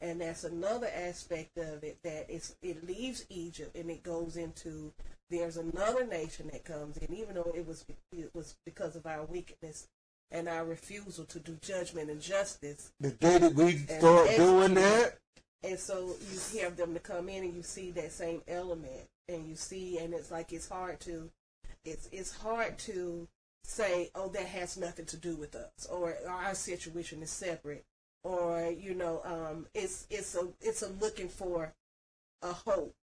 And 0.00 0.20
that's 0.20 0.44
another 0.44 0.88
aspect 0.94 1.58
of 1.58 1.84
it 1.84 1.98
that 2.04 2.26
it's, 2.28 2.56
it 2.62 2.86
leaves 2.86 3.26
Egypt 3.28 3.76
and 3.76 3.90
it 3.90 4.02
goes 4.02 4.36
into 4.36 4.92
there's 5.30 5.56
another 5.56 6.04
nation 6.06 6.50
that 6.52 6.64
comes 6.64 6.96
in, 6.96 7.14
even 7.14 7.36
though 7.36 7.52
it 7.54 7.66
was 7.66 7.84
it 8.12 8.34
was 8.34 8.56
because 8.66 8.96
of 8.96 9.06
our 9.06 9.24
wickedness 9.24 9.86
and 10.30 10.48
our 10.48 10.64
refusal 10.64 11.24
to 11.24 11.38
do 11.38 11.56
judgment 11.62 12.10
and 12.10 12.20
justice. 12.20 12.92
The 13.00 13.12
day 13.12 13.38
that 13.38 13.54
we 13.54 13.76
start 13.76 14.28
doing 14.36 14.74
that, 14.74 15.18
and 15.62 15.78
so 15.78 16.14
you 16.52 16.60
have 16.60 16.76
them 16.76 16.94
to 16.94 17.00
come 17.00 17.28
in 17.28 17.44
and 17.44 17.54
you 17.54 17.62
see 17.62 17.92
that 17.92 18.12
same 18.12 18.42
element, 18.48 19.08
and 19.28 19.48
you 19.48 19.54
see, 19.54 19.98
and 19.98 20.12
it's 20.12 20.30
like 20.30 20.52
it's 20.52 20.68
hard 20.68 21.00
to, 21.00 21.30
it's 21.84 22.08
it's 22.12 22.36
hard 22.36 22.78
to 22.80 23.28
say, 23.64 24.10
oh, 24.14 24.28
that 24.28 24.46
has 24.46 24.76
nothing 24.76 25.06
to 25.06 25.16
do 25.16 25.36
with 25.36 25.54
us, 25.54 25.86
or 25.90 26.16
our 26.28 26.54
situation 26.54 27.22
is 27.22 27.30
separate, 27.30 27.84
or 28.24 28.74
you 28.78 28.94
know, 28.94 29.22
um, 29.24 29.66
it's 29.74 30.06
it's 30.10 30.34
a 30.34 30.48
it's 30.60 30.82
a 30.82 30.88
looking 30.88 31.28
for 31.28 31.72
a 32.42 32.52
hope 32.52 32.94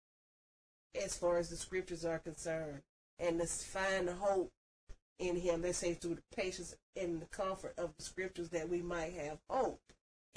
as 1.03 1.17
far 1.17 1.37
as 1.37 1.49
the 1.49 1.55
scriptures 1.55 2.05
are 2.05 2.19
concerned, 2.19 2.81
and 3.19 3.39
to 3.39 3.47
find 3.47 4.09
hope 4.09 4.51
in 5.19 5.35
Him. 5.35 5.61
They 5.61 5.71
say 5.71 5.93
through 5.93 6.15
the 6.15 6.35
patience 6.35 6.75
and 6.99 7.21
the 7.21 7.25
comfort 7.27 7.73
of 7.77 7.91
the 7.97 8.03
scriptures 8.03 8.49
that 8.49 8.69
we 8.69 8.81
might 8.81 9.13
have 9.13 9.37
hope. 9.49 9.79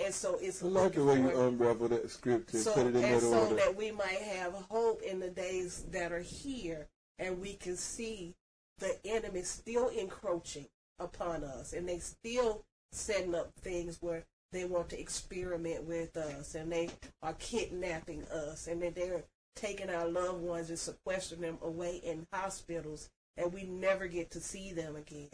And 0.03 0.15
so 0.15 0.39
it's 0.41 0.63
I 0.63 0.67
like 0.67 0.95
the 0.95 1.05
way 1.05 1.19
you 1.19 1.41
unravel 1.41 1.89
that 1.89 2.11
scripture 2.11 2.59
so, 2.59 2.73
put 2.73 2.87
it 2.87 2.97
in 2.97 3.05
and 3.05 3.15
that 3.17 3.21
so 3.21 3.41
order. 3.41 3.57
that 3.57 3.77
we 3.77 3.91
might 3.91 4.21
have 4.21 4.55
hope 4.71 5.03
in 5.03 5.21
the 5.21 5.29
days 5.29 5.85
that 5.91 6.11
are 6.11 6.21
here, 6.21 6.89
and 7.19 7.41
we 7.41 7.55
can 7.55 7.77
see 7.77 8.35
the 8.81 8.99
enemy 9.05 9.43
still 9.43 9.89
encroaching 9.89 10.67
upon 10.99 11.45
us, 11.45 11.73
and 11.73 11.89
they 11.89 11.99
still 11.99 12.65
setting 12.93 13.35
up 13.35 13.53
things 13.61 13.99
where 14.01 14.25
they 14.53 14.65
want 14.65 14.89
to 14.89 15.01
experiment 15.01 15.85
with 15.85 16.17
us, 16.17 16.55
and 16.55 16.73
they 16.73 16.91
are 17.23 17.35
kidnapping 17.35 18.25
us, 18.25 18.67
and 18.67 18.83
then 18.83 18.93
they're 18.95 19.23
taking 19.55 19.91
our 19.91 20.09
loved 20.09 20.43
ones 20.43 20.71
and 20.71 20.79
sequestering 20.79 21.43
them 21.43 21.59
away 21.63 22.01
in 22.03 22.27
hospitals, 22.33 23.09
and 23.37 23.53
we 23.53 23.63
never 23.63 24.09
get 24.09 24.31
to 24.33 24.41
see 24.41 24.73
them 24.73 24.97
again. 24.97 25.29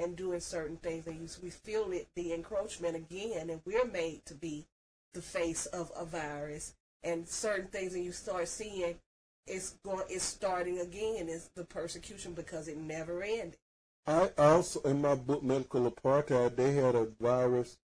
And 0.00 0.14
doing 0.14 0.38
certain 0.38 0.76
things, 0.76 1.08
and 1.08 1.28
we 1.42 1.50
feel 1.50 1.90
it, 1.90 2.06
the 2.14 2.32
encroachment 2.32 2.94
again, 2.94 3.50
and 3.50 3.60
we're 3.64 3.84
made 3.84 4.24
to 4.26 4.34
be 4.34 4.66
the 5.12 5.22
face 5.22 5.66
of 5.66 5.90
a 5.96 6.04
virus, 6.04 6.74
and 7.02 7.28
certain 7.28 7.66
things, 7.66 7.94
and 7.94 8.04
you 8.04 8.12
start 8.12 8.46
seeing 8.46 9.00
it's 9.48 9.78
going 9.84 10.04
it's 10.08 10.24
starting 10.24 10.80
again 10.80 11.28
is 11.28 11.50
the 11.54 11.64
persecution 11.64 12.32
because 12.32 12.68
it 12.68 12.76
never 12.76 13.22
ended. 13.22 13.56
I 14.06 14.30
also 14.38 14.80
in 14.82 15.00
my 15.00 15.14
book 15.14 15.42
Medical 15.42 15.90
Apartheid 15.90 16.56
they 16.56 16.74
had 16.74 16.94
a 16.94 17.08
virus 17.20 17.78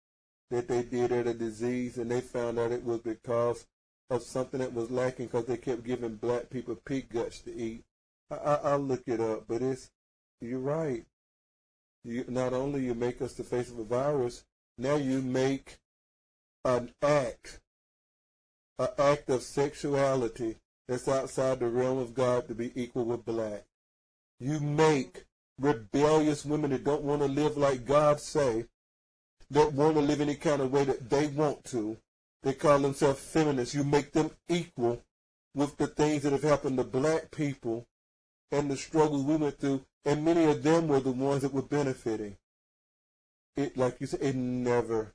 that 0.50 0.68
they 0.68 0.82
did 0.82 1.12
at 1.12 1.26
a 1.26 1.34
disease 1.34 1.98
and 1.98 2.10
they 2.10 2.20
found 2.20 2.58
out 2.58 2.72
it 2.72 2.84
was 2.84 3.00
because 3.00 3.66
of 4.10 4.22
something 4.22 4.60
that 4.60 4.74
was 4.74 4.90
lacking 4.90 5.26
because 5.26 5.46
they 5.46 5.56
kept 5.56 5.84
giving 5.84 6.16
black 6.16 6.50
people 6.50 6.74
pig 6.74 7.08
guts 7.08 7.40
to 7.40 7.56
eat. 7.56 7.84
I, 8.30 8.36
I, 8.36 8.54
I'll 8.72 8.78
look 8.78 9.04
it 9.06 9.20
up, 9.20 9.44
but 9.48 9.62
it's 9.62 9.90
you're 10.40 10.58
right. 10.58 11.04
You, 12.04 12.24
not 12.28 12.52
only 12.52 12.84
you 12.84 12.94
make 12.94 13.22
us 13.22 13.34
the 13.34 13.44
face 13.44 13.70
of 13.70 13.78
a 13.78 13.84
virus, 13.84 14.44
now 14.76 14.96
you 14.96 15.22
make 15.22 15.78
an 16.64 16.92
act, 17.00 17.60
an 18.78 18.88
act 18.98 19.30
of 19.30 19.42
sexuality 19.42 20.56
that's 20.88 21.08
outside 21.08 21.60
the 21.60 21.68
realm 21.68 21.98
of 21.98 22.14
God 22.14 22.48
to 22.48 22.54
be 22.54 22.72
equal 22.74 23.04
with 23.04 23.24
black. 23.24 23.64
You 24.40 24.60
make 24.60 25.24
rebellious 25.58 26.44
women 26.44 26.70
that 26.70 26.84
don't 26.84 27.02
want 27.02 27.22
to 27.22 27.28
live 27.28 27.56
like 27.56 27.86
God 27.86 28.20
say, 28.20 28.66
that 29.50 29.72
want 29.72 29.94
to 29.94 30.00
live 30.00 30.20
any 30.20 30.34
kind 30.34 30.60
of 30.62 30.72
way 30.72 30.84
that 30.84 31.10
they 31.10 31.26
want 31.26 31.64
to. 31.64 31.96
They 32.42 32.54
call 32.54 32.80
themselves 32.80 33.20
feminists. 33.20 33.74
You 33.74 33.84
make 33.84 34.12
them 34.12 34.30
equal 34.48 35.02
with 35.54 35.76
the 35.76 35.86
things 35.86 36.22
that 36.22 36.32
have 36.32 36.42
happened 36.42 36.78
to 36.78 36.84
black 36.84 37.30
people 37.30 37.86
and 38.50 38.70
the 38.70 38.76
struggles 38.76 39.22
we 39.22 39.36
went 39.36 39.58
through, 39.58 39.84
and 40.04 40.24
many 40.24 40.44
of 40.44 40.62
them 40.62 40.88
were 40.88 41.00
the 41.00 41.12
ones 41.12 41.42
that 41.42 41.54
were 41.54 41.62
benefiting. 41.62 42.36
It, 43.56 43.76
like 43.76 44.00
you 44.00 44.06
said, 44.06 44.22
it 44.22 44.34
never 44.34 45.14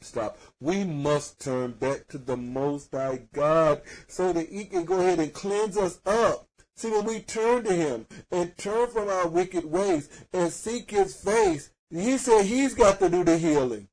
stop. 0.00 0.38
We 0.60 0.84
must 0.84 1.40
turn 1.40 1.72
back 1.72 2.08
to 2.08 2.18
the 2.18 2.36
Most 2.36 2.92
High 2.92 3.22
God 3.32 3.82
so 4.08 4.32
that 4.32 4.48
He 4.48 4.64
can 4.64 4.84
go 4.84 5.00
ahead 5.00 5.18
and 5.18 5.32
cleanse 5.32 5.76
us 5.76 6.00
up. 6.06 6.46
See, 6.76 6.90
when 6.90 7.04
we 7.04 7.20
turn 7.20 7.64
to 7.64 7.74
Him 7.74 8.06
and 8.30 8.56
turn 8.56 8.88
from 8.88 9.08
our 9.08 9.28
wicked 9.28 9.64
ways 9.64 10.08
and 10.32 10.52
seek 10.52 10.90
His 10.90 11.14
face, 11.14 11.70
He 11.90 12.16
said 12.18 12.44
He's 12.44 12.74
got 12.74 12.98
to 13.00 13.08
do 13.08 13.24
the 13.24 13.38
healing. 13.38 13.88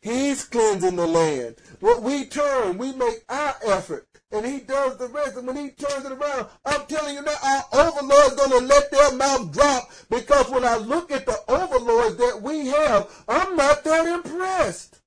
He's 0.00 0.44
cleansing 0.44 0.96
the 0.96 1.06
land. 1.06 1.56
What 1.80 2.02
we 2.02 2.26
turn, 2.26 2.78
we 2.78 2.92
make 2.92 3.24
our 3.28 3.54
effort, 3.66 4.06
and 4.30 4.44
He 4.44 4.60
does 4.60 4.96
the 4.96 5.08
rest. 5.08 5.36
And 5.36 5.46
when 5.46 5.56
He 5.56 5.70
turns 5.70 6.04
it 6.04 6.12
around, 6.12 6.48
I'm 6.64 6.86
telling 6.86 7.14
you 7.14 7.22
now, 7.22 7.36
our 7.42 7.64
overlord's 7.72 8.34
going 8.34 8.50
to 8.50 8.66
let 8.66 8.90
their 8.90 9.12
mouth 9.12 9.52
drop 9.52 9.90
because 10.10 10.50
when 10.50 10.64
I 10.64 10.76
look 10.76 11.10
at 11.10 11.26
the 11.26 11.38
overlords 11.48 12.16
that 12.16 12.40
we 12.42 12.66
have, 12.66 13.24
I'm 13.28 13.56
not 13.56 13.84
that 13.84 14.06
impressed. 14.06 15.00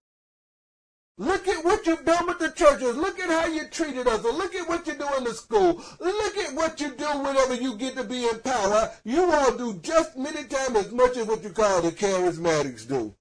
Look 1.17 1.47
at 1.47 1.63
what 1.63 1.85
you've 1.85 2.05
done 2.05 2.25
with 2.25 2.39
the 2.39 2.49
churches. 2.49 2.95
Look 2.95 3.19
at 3.19 3.29
how 3.29 3.45
you 3.45 3.67
treated 3.67 4.07
us. 4.07 4.23
Look 4.23 4.55
at 4.55 4.67
what 4.67 4.87
you 4.87 4.93
do 4.93 5.07
in 5.17 5.23
the 5.23 5.33
school. 5.33 5.81
Look 5.99 6.37
at 6.37 6.55
what 6.55 6.79
you 6.81 6.89
do 6.95 7.05
whenever 7.19 7.53
you 7.53 7.75
get 7.77 7.95
to 7.95 8.03
be 8.03 8.27
in 8.27 8.39
power. 8.39 8.89
You 9.03 9.31
all 9.31 9.55
do 9.55 9.79
just 9.83 10.17
many 10.17 10.43
times 10.45 10.77
as 10.77 10.91
much 10.91 11.17
as 11.17 11.27
what 11.27 11.43
you 11.43 11.51
call 11.51 11.81
the 11.81 11.91
charismatics 11.91 12.87
do. 12.87 13.13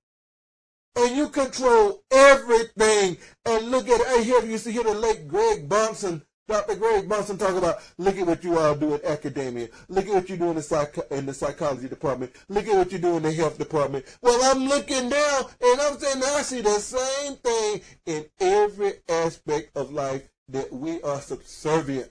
And 0.97 1.17
you 1.17 1.29
control 1.29 2.03
everything. 2.11 3.19
And 3.45 3.71
look 3.71 3.89
at, 3.89 4.01
I 4.01 4.23
hear 4.23 4.45
you 4.45 4.59
see 4.59 4.73
here 4.73 4.85
the 4.85 4.95
late 4.95 5.29
Greg 5.29 5.69
Bahnsen 5.69 6.23
Dr. 6.51 6.75
Greg 6.75 7.09
Bahnsen 7.09 7.39
talk 7.39 7.55
about, 7.55 7.79
look 7.97 8.17
at 8.17 8.27
what 8.27 8.43
you 8.43 8.59
all 8.59 8.75
do 8.75 8.95
in 8.95 9.05
academia. 9.05 9.69
Look 9.89 10.09
at 10.09 10.15
what 10.15 10.29
you 10.29 10.37
do 10.37 10.51
in 10.51 10.57
the, 10.57 10.63
psych- 10.63 10.99
in 11.13 11.25
the 11.25 11.33
psychology 11.33 11.87
department. 11.87 12.33
Look 12.49 12.67
at 12.67 12.77
what 12.77 12.91
you 12.91 12.99
do 12.99 13.19
in 13.19 13.23
the 13.23 13.33
health 13.33 13.57
department. 13.57 14.05
Well, 14.21 14.41
I'm 14.51 14.65
looking 14.67 15.09
down 15.11 15.45
and 15.63 15.81
I'm 15.81 15.97
saying 15.97 16.25
I 16.25 16.43
see 16.43 16.61
the 16.61 16.81
same 16.81 17.37
thing 17.37 17.83
in 18.05 18.27
every 18.41 18.95
aspect 19.09 19.77
of 19.77 19.93
life 19.93 20.29
that 20.49 20.73
we 20.73 21.01
are 21.03 21.21
subservient 21.21 22.11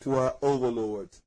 to 0.00 0.14
our 0.14 0.36
overlords. 0.40 1.20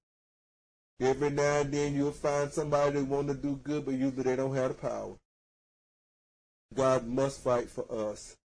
Every 0.99 1.29
now 1.29 1.61
and 1.61 1.71
then 1.71 1.93
you'll 1.93 2.13
find 2.13 2.51
somebody 2.51 2.93
that 2.93 3.05
want 3.05 3.27
to 3.27 3.35
do 3.35 3.59
good, 3.63 3.85
but 3.85 3.93
usually 3.93 4.23
they 4.23 4.35
don't 4.35 4.55
have 4.55 4.69
the 4.69 4.73
power. 4.73 5.13
God 6.73 7.05
must 7.05 7.43
fight 7.43 7.69
for 7.69 7.85
us. 8.09 8.37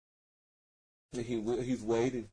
He, 1.13 1.41
he's 1.63 1.81
waiting 1.81 2.29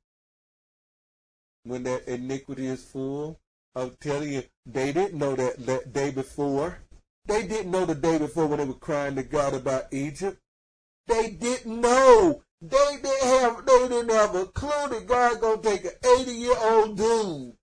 when 1.65 1.83
that 1.83 2.07
iniquity 2.07 2.67
is 2.67 2.83
full. 2.83 3.39
I'm 3.75 3.91
telling 3.99 4.31
you, 4.31 4.43
they 4.65 4.93
didn't 4.93 5.19
know 5.19 5.35
that, 5.35 5.65
that 5.65 5.91
day 5.91 6.11
before. 6.11 6.79
They 7.25 7.45
didn't 7.47 7.71
know 7.71 7.85
the 7.85 7.95
day 7.95 8.17
before 8.17 8.47
when 8.47 8.59
they 8.59 8.65
were 8.65 8.73
crying 8.73 9.15
to 9.15 9.23
God 9.23 9.53
about 9.53 9.91
Egypt. 9.91 10.39
They 11.07 11.31
didn't 11.31 11.81
know. 11.81 12.43
They 12.61 12.97
didn't 13.01 13.27
have 13.27 13.65
they 13.65 13.87
didn't 13.87 14.09
have 14.09 14.33
a 14.33 14.45
clue 14.45 14.89
that 14.89 15.05
God 15.07 15.41
gonna 15.41 15.61
take 15.61 15.85
an 15.85 15.91
80 16.19 16.31
year 16.31 16.55
old 16.57 16.97
dude. 16.97 17.53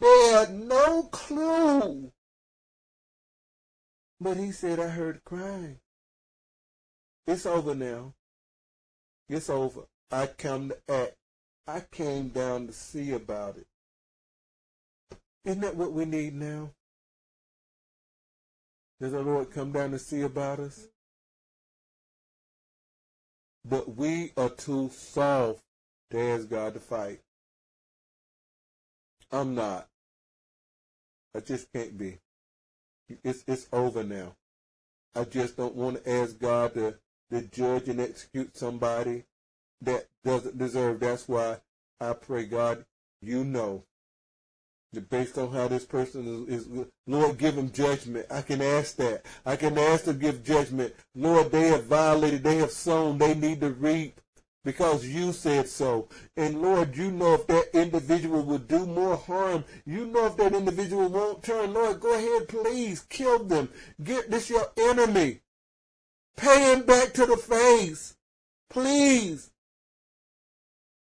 They 0.00 0.30
had 0.32 0.54
no 0.54 1.04
clue. 1.04 2.12
But 4.20 4.36
he 4.36 4.52
said, 4.52 4.78
I 4.78 4.88
heard 4.88 5.24
crying. 5.24 5.78
It's 7.26 7.46
over 7.46 7.74
now. 7.74 8.14
It's 9.28 9.50
over. 9.50 9.82
I 10.10 10.26
come 10.26 10.70
to 10.70 10.76
act. 10.88 11.17
I 11.68 11.80
came 11.80 12.28
down 12.28 12.66
to 12.66 12.72
see 12.72 13.12
about 13.12 13.58
it. 13.58 13.66
Isn't 15.44 15.60
that 15.60 15.76
what 15.76 15.92
we 15.92 16.06
need 16.06 16.34
now? 16.34 16.70
Does 18.98 19.12
the 19.12 19.20
Lord 19.20 19.50
come 19.50 19.72
down 19.72 19.90
to 19.90 19.98
see 19.98 20.22
about 20.22 20.60
us? 20.60 20.88
But 23.66 23.96
we 23.96 24.32
are 24.38 24.48
too 24.48 24.90
soft 24.94 25.62
to 26.10 26.18
ask 26.18 26.48
God 26.48 26.72
to 26.72 26.80
fight. 26.80 27.20
I'm 29.30 29.54
not. 29.54 29.88
I 31.36 31.40
just 31.40 31.70
can't 31.70 31.98
be. 31.98 32.18
It's 33.22 33.44
it's 33.46 33.68
over 33.74 34.02
now. 34.02 34.36
I 35.14 35.24
just 35.24 35.58
don't 35.58 35.74
want 35.74 36.02
to 36.02 36.10
ask 36.10 36.38
God 36.38 36.72
to, 36.74 36.94
to 37.30 37.42
judge 37.42 37.90
and 37.90 38.00
execute 38.00 38.56
somebody 38.56 39.24
that 39.82 40.06
doesn't 40.24 40.58
deserve. 40.58 41.00
That's 41.00 41.28
why 41.28 41.58
I 42.00 42.12
pray, 42.12 42.46
God, 42.46 42.84
you 43.20 43.44
know 43.44 43.84
based 45.10 45.36
on 45.36 45.52
how 45.52 45.68
this 45.68 45.84
person 45.84 46.46
is, 46.48 46.66
is, 46.66 46.86
Lord, 47.06 47.38
give 47.38 47.56
them 47.56 47.70
judgment. 47.70 48.26
I 48.30 48.42
can 48.42 48.62
ask 48.62 48.96
that. 48.96 49.24
I 49.44 49.56
can 49.56 49.76
ask 49.76 50.04
to 50.04 50.14
give 50.14 50.44
judgment. 50.44 50.94
Lord, 51.14 51.52
they 51.52 51.68
have 51.68 51.84
violated, 51.84 52.42
they 52.42 52.56
have 52.56 52.70
sown, 52.70 53.18
they 53.18 53.34
need 53.34 53.60
to 53.60 53.70
reap 53.70 54.20
because 54.64 55.06
you 55.06 55.32
said 55.32 55.68
so. 55.68 56.08
And 56.36 56.62
Lord, 56.62 56.96
you 56.96 57.10
know 57.10 57.34
if 57.34 57.46
that 57.46 57.68
individual 57.74 58.42
will 58.42 58.58
do 58.58 58.86
more 58.86 59.16
harm. 59.16 59.64
You 59.86 60.06
know 60.06 60.26
if 60.26 60.36
that 60.38 60.54
individual 60.54 61.08
won't 61.08 61.42
turn. 61.42 61.74
Lord, 61.74 62.00
go 62.00 62.14
ahead, 62.14 62.48
please 62.48 63.00
kill 63.08 63.44
them. 63.44 63.68
Get 64.02 64.30
this 64.30 64.50
your 64.50 64.66
enemy. 64.76 65.40
Pay 66.36 66.72
him 66.72 66.86
back 66.86 67.12
to 67.14 67.26
the 67.26 67.36
face. 67.36 68.16
Please. 68.70 69.50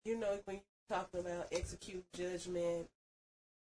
You 0.07 0.17
know, 0.17 0.39
when 0.45 0.55
you 0.55 0.61
talk 0.89 1.09
about 1.13 1.47
execute 1.51 2.05
judgment 2.13 2.87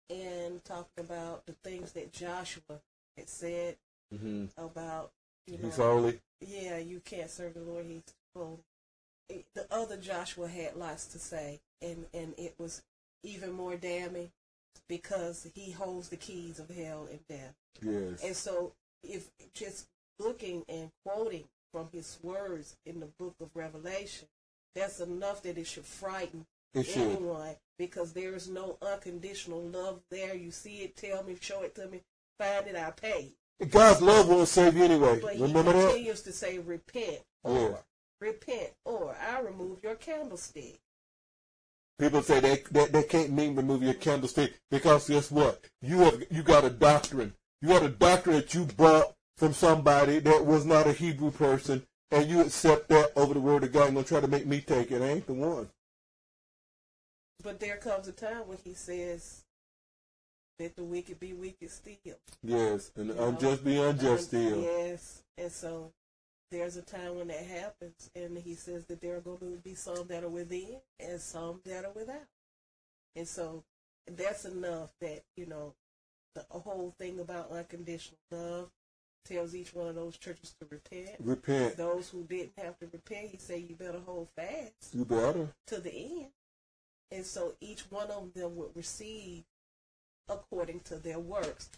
and 0.09 0.63
talking 0.63 1.03
about 1.03 1.45
the 1.45 1.51
things 1.61 1.91
that 1.91 2.13
Joshua 2.13 2.79
had 3.17 3.27
said 3.27 3.75
mm-hmm. 4.15 4.45
about, 4.57 5.11
you 5.45 5.57
know, 5.57 5.65
he's 5.65 5.75
holy. 5.75 6.21
Yeah, 6.39 6.77
you 6.77 7.01
can't 7.03 7.29
serve 7.29 7.55
the 7.55 7.59
Lord. 7.59 7.85
He's 7.85 8.01
holy. 8.33 8.59
The 9.55 9.67
other 9.69 9.97
Joshua 9.97 10.47
had 10.47 10.77
lots 10.77 11.07
to 11.07 11.19
say, 11.19 11.59
and 11.81 12.05
and 12.13 12.33
it 12.37 12.55
was 12.57 12.81
even 13.23 13.51
more 13.51 13.75
damning 13.75 14.31
because 14.87 15.49
he 15.53 15.71
holds 15.71 16.07
the 16.07 16.15
keys 16.15 16.59
of 16.59 16.69
hell 16.69 17.09
and 17.11 17.19
death. 17.27 17.55
Yes. 17.81 18.23
And 18.23 18.35
so, 18.37 18.71
if 19.03 19.29
just 19.53 19.87
looking 20.17 20.63
and 20.69 20.91
quoting 21.05 21.43
from 21.73 21.89
his 21.91 22.17
words 22.23 22.77
in 22.85 23.01
the 23.01 23.09
book 23.19 23.35
of 23.41 23.49
Revelation, 23.53 24.29
that's 24.77 24.99
enough 24.99 25.41
that 25.43 25.57
it 25.57 25.67
should 25.67 25.85
frighten 25.85 26.45
it 26.73 26.95
anyone 26.95 27.55
because 27.77 28.13
there 28.13 28.33
is 28.35 28.47
no 28.47 28.77
unconditional 28.81 29.61
love 29.61 30.01
there. 30.09 30.35
You 30.35 30.51
see 30.51 30.79
it, 30.79 30.95
tell 30.95 31.23
me, 31.23 31.37
show 31.39 31.63
it 31.63 31.75
to 31.75 31.87
me, 31.87 32.01
find 32.37 32.67
it, 32.67 32.75
I 32.75 32.91
pay. 32.91 33.33
God's 33.69 34.01
love 34.01 34.29
won't 34.29 34.47
save 34.47 34.77
you 34.77 34.83
anyway. 34.83 35.19
But 35.21 35.39
Remember 35.39 35.73
he 35.95 36.03
that? 36.07 36.17
to 36.17 36.31
say, 36.31 36.59
repent 36.59 37.19
or 37.43 37.79
repent 38.21 38.69
or 38.85 39.15
I 39.15 39.39
remove 39.41 39.79
your 39.83 39.95
candlestick. 39.95 40.79
People 41.99 42.21
say 42.21 42.39
they, 42.39 42.63
they 42.69 42.85
they 42.85 43.03
can't 43.03 43.31
mean 43.31 43.55
remove 43.55 43.81
your 43.81 43.95
candlestick 43.95 44.53
because 44.69 45.09
guess 45.09 45.31
what? 45.31 45.65
You 45.81 45.99
have 45.99 46.23
you 46.29 46.43
got 46.43 46.63
a 46.63 46.69
doctrine. 46.69 47.33
You 47.61 47.69
got 47.69 47.83
a 47.83 47.89
doctrine 47.89 48.35
that 48.35 48.53
you 48.53 48.65
brought 48.65 49.15
from 49.35 49.53
somebody 49.53 50.19
that 50.19 50.45
was 50.45 50.65
not 50.65 50.85
a 50.85 50.93
Hebrew 50.93 51.31
person, 51.31 51.87
and 52.11 52.29
you 52.29 52.41
accept 52.41 52.89
that 52.89 53.11
over 53.15 53.33
the 53.33 53.39
word 53.39 53.63
of 53.63 53.71
God 53.71 53.87
and 53.87 53.95
gonna 53.95 54.07
try 54.07 54.21
to 54.21 54.27
make 54.27 54.45
me 54.45 54.61
take 54.61 54.91
it. 54.91 55.01
I 55.01 55.09
ain't 55.09 55.27
the 55.27 55.33
one. 55.33 55.69
But 57.43 57.59
there 57.59 57.77
comes 57.77 58.07
a 58.07 58.11
time 58.11 58.47
when 58.47 58.57
he 58.63 58.73
says, 58.73 59.43
let 60.59 60.75
the 60.75 60.83
wicked 60.83 61.19
be 61.19 61.33
wicked 61.33 61.69
still. 61.69 62.17
Yes, 62.43 62.91
and 62.95 63.11
the 63.11 63.23
unjust 63.23 63.63
be 63.63 63.77
unjust 63.77 64.25
still. 64.25 64.61
Yes, 64.61 65.21
and 65.37 65.51
so 65.51 65.91
there's 66.49 66.77
a 66.77 66.81
time 66.81 67.17
when 67.17 67.27
that 67.27 67.45
happens, 67.45 68.09
and 68.15 68.37
he 68.37 68.55
says 68.55 68.85
that 68.85 69.01
there 69.01 69.17
are 69.17 69.21
going 69.21 69.37
to 69.39 69.61
be 69.63 69.75
some 69.75 70.07
that 70.07 70.23
are 70.23 70.29
within 70.29 70.77
and 70.99 71.21
some 71.21 71.61
that 71.65 71.85
are 71.85 71.91
without. 71.91 72.25
And 73.15 73.27
so 73.27 73.63
that's 74.15 74.45
enough 74.45 74.91
that, 75.01 75.23
you 75.35 75.45
know, 75.45 75.73
the 76.33 76.45
whole 76.49 76.93
thing 76.97 77.19
about 77.19 77.51
unconditional 77.51 78.19
love 78.31 78.69
tells 79.27 79.55
each 79.55 79.73
one 79.73 79.87
of 79.87 79.95
those 79.95 80.17
churches 80.17 80.55
to 80.59 80.67
repent. 80.69 81.17
Repent. 81.19 81.77
Those 81.77 82.09
who 82.09 82.23
didn't 82.23 82.53
have 82.57 82.77
to 82.79 82.87
repent, 82.91 83.29
he 83.31 83.37
said, 83.37 83.63
you 83.67 83.75
better 83.75 83.99
hold 84.05 84.29
fast. 84.35 84.93
You 84.93 85.05
better. 85.05 85.49
To 85.67 85.79
the 85.79 85.93
end. 85.93 86.27
And 87.11 87.25
so 87.25 87.53
each 87.61 87.89
one 87.89 88.11
of 88.11 88.33
them 88.33 88.55
would 88.55 88.75
receive 88.75 89.43
according 90.29 90.81
to 90.81 90.95
their 90.95 91.19
works. 91.19 91.69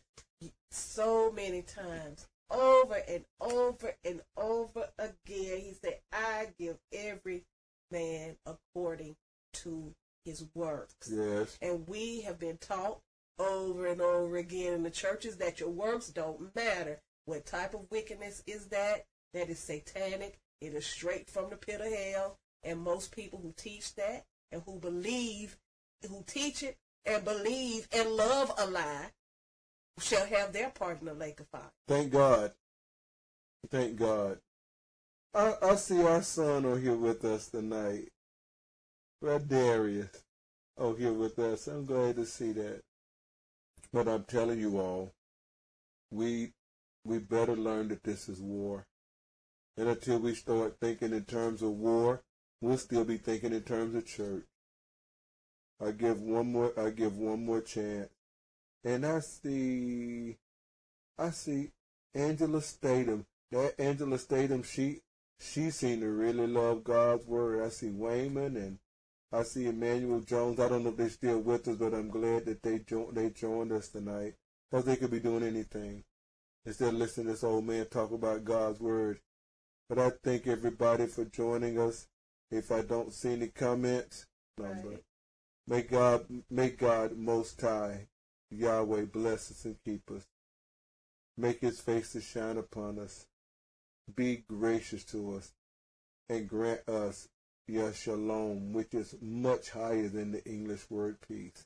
So 0.72 1.32
many 1.32 1.62
times, 1.62 2.28
over 2.50 3.02
and 3.08 3.26
over 3.40 3.94
and 4.04 4.22
over 4.38 4.88
again, 4.98 5.60
he 5.60 5.76
said, 5.80 6.00
I 6.12 6.48
give 6.58 6.78
every 6.94 7.44
man 7.92 8.38
according 8.46 9.16
to 9.54 9.94
his 10.26 10.46
works. 10.56 11.12
Yes. 11.12 11.58
And 11.62 11.88
we 11.88 12.22
have 12.22 12.40
been 12.40 12.58
taught 12.58 13.00
over 13.38 13.88
and 13.88 14.02
over 14.02 14.38
again 14.38 14.74
in 14.74 14.84
the 14.84 14.90
churches 14.90 15.38
that 15.38 15.60
your 15.60 15.70
works 15.70 16.10
don't 16.10 16.56
matter. 16.56 17.02
What 17.30 17.46
type 17.46 17.76
of 17.76 17.82
wickedness 17.92 18.42
is 18.48 18.66
that? 18.70 19.06
That 19.36 19.50
is 19.50 19.60
satanic. 19.60 20.40
It 20.62 20.74
is 20.74 20.84
straight 20.84 21.30
from 21.30 21.52
the 21.52 21.58
pit 21.58 21.80
of 21.80 21.94
hell. 21.94 22.40
And 22.64 22.80
most 22.80 23.16
people 23.16 23.40
who 23.40 23.54
teach 23.56 23.94
that 23.96 24.26
and 24.52 24.64
who 24.66 24.80
believe, 24.80 25.56
who 26.10 26.24
teach 26.26 26.64
it 26.64 26.78
and 27.06 27.24
believe 27.24 27.88
and 27.92 28.10
love 28.10 28.52
a 28.58 28.66
lie 28.66 29.12
shall 30.00 30.26
have 30.26 30.54
their 30.54 30.72
part 30.72 31.02
in 31.02 31.06
the 31.06 31.14
lake 31.14 31.40
of 31.40 31.48
fire. 31.50 31.70
Thank 31.88 32.12
God. 32.12 32.52
Thank 33.70 33.98
God. 33.98 34.40
I, 35.36 35.54
I 35.62 35.76
see 35.76 36.02
our 36.02 36.24
son 36.24 36.66
on 36.66 36.82
here 36.82 36.96
with 36.96 37.24
us 37.26 37.50
tonight. 37.50 38.10
Brother 39.22 39.46
Darius 39.46 40.24
on 40.80 40.98
here 40.98 41.14
with 41.14 41.38
us. 41.38 41.68
I'm 41.68 41.86
glad 41.86 42.16
to 42.16 42.26
see 42.26 42.54
that. 42.54 42.82
But 43.94 44.08
I'm 44.08 44.24
telling 44.24 44.60
you 44.60 44.80
all, 44.80 45.12
we 46.10 46.54
we 47.04 47.20
better 47.20 47.56
learn 47.56 47.88
that 47.90 48.04
this 48.04 48.30
is 48.30 48.42
war. 48.42 48.86
And 49.78 49.88
until 49.88 50.20
we 50.20 50.36
start 50.36 50.78
thinking 50.80 51.14
in 51.14 51.26
terms 51.26 51.62
of 51.62 51.72
war, 51.72 52.22
we'll 52.62 52.78
still 52.78 53.06
be 53.06 53.18
thinking 53.18 53.54
in 53.54 53.62
terms 53.62 53.96
of 53.96 54.06
church. 54.06 54.46
I 55.82 55.92
give 55.92 56.22
one 56.22 56.52
more 56.52 56.74
I 56.78 56.90
give 56.90 57.18
one 57.18 57.46
more 57.46 57.62
chance. 57.62 58.10
And 58.84 59.06
I 59.06 59.22
see 59.22 60.38
I 61.18 61.30
see 61.30 61.72
Angela 62.14 62.62
Statham. 62.62 63.26
That 63.52 63.80
Angela 63.80 64.18
Statham, 64.18 64.64
she 64.64 65.02
she 65.40 65.72
seemed 65.72 66.02
to 66.02 66.10
really 66.10 66.48
love 66.48 66.84
God's 66.84 67.26
word. 67.26 67.66
I 67.66 67.70
see 67.70 67.90
Wayman 67.90 68.58
and 68.58 68.80
I 69.32 69.44
see 69.44 69.68
Emmanuel 69.68 70.20
Jones. 70.20 70.60
I 70.60 70.68
don't 70.68 70.84
know 70.84 70.90
if 70.90 70.98
they're 70.98 71.10
still 71.10 71.40
with 71.40 71.68
us, 71.68 71.78
but 71.78 71.94
I'm 71.94 72.10
glad 72.10 72.46
that 72.46 72.62
they 72.62 72.80
jo- 72.80 73.12
they 73.14 73.30
joined 73.30 73.72
us 73.72 73.88
tonight 73.88 74.34
because 74.70 74.86
they 74.86 74.98
could 74.98 75.12
be 75.12 75.20
doing 75.20 75.44
anything 75.44 76.04
instead 76.66 76.90
of 76.90 77.00
listening 77.00 77.28
to 77.28 77.32
this 77.34 77.44
old 77.44 77.66
man 77.66 77.86
talk 77.88 78.12
about 78.12 78.46
God's 78.46 78.80
word. 78.80 79.20
But 79.88 80.00
I 80.00 80.12
thank 80.24 80.48
everybody 80.48 81.08
for 81.08 81.26
joining 81.26 81.80
us. 81.80 82.08
If 82.52 82.72
I 82.72 82.82
don't 82.82 83.14
see 83.14 83.34
any 83.34 83.48
comments, 83.48 84.26
number. 84.58 84.90
Right. 84.90 85.04
May 85.68 85.82
God, 85.84 86.26
may 86.50 86.70
God 86.72 87.18
Most 87.18 87.62
High, 87.62 88.08
Yahweh, 88.52 89.06
bless 89.06 89.52
us 89.52 89.66
and 89.66 89.78
keep 89.84 90.10
us. 90.12 90.26
Make 91.38 91.62
His 91.62 91.80
face 91.80 92.12
to 92.14 92.22
shine 92.22 92.58
upon 92.58 93.00
us. 93.00 93.28
Be 94.16 94.44
gracious 94.48 95.04
to 95.06 95.36
us, 95.36 95.54
and 96.28 96.50
grant 96.50 96.88
us 96.90 97.30
your 97.68 97.94
shalom, 97.94 98.74
which 98.74 98.94
is 98.94 99.16
much 99.22 99.70
higher 99.70 100.08
than 100.08 100.32
the 100.32 100.44
English 100.46 100.90
word 100.90 101.18
peace. 101.28 101.66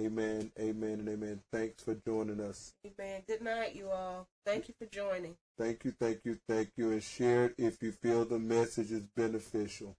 Amen, 0.00 0.50
amen, 0.58 1.00
and 1.00 1.08
amen. 1.10 1.40
Thanks 1.52 1.82
for 1.82 1.94
joining 1.94 2.40
us. 2.40 2.72
Amen. 2.86 3.20
Good 3.26 3.42
night, 3.42 3.76
you 3.76 3.90
all. 3.90 4.26
Thank 4.46 4.68
you 4.68 4.74
for 4.78 4.86
joining. 4.86 5.34
Thank 5.58 5.84
you, 5.84 5.92
thank 6.00 6.20
you, 6.24 6.38
thank 6.48 6.70
you, 6.76 6.92
and 6.92 7.02
share 7.02 7.46
it 7.46 7.54
if 7.58 7.82
you 7.82 7.92
feel 7.92 8.24
the 8.24 8.38
message 8.38 8.92
is 8.92 9.02
beneficial. 9.14 9.94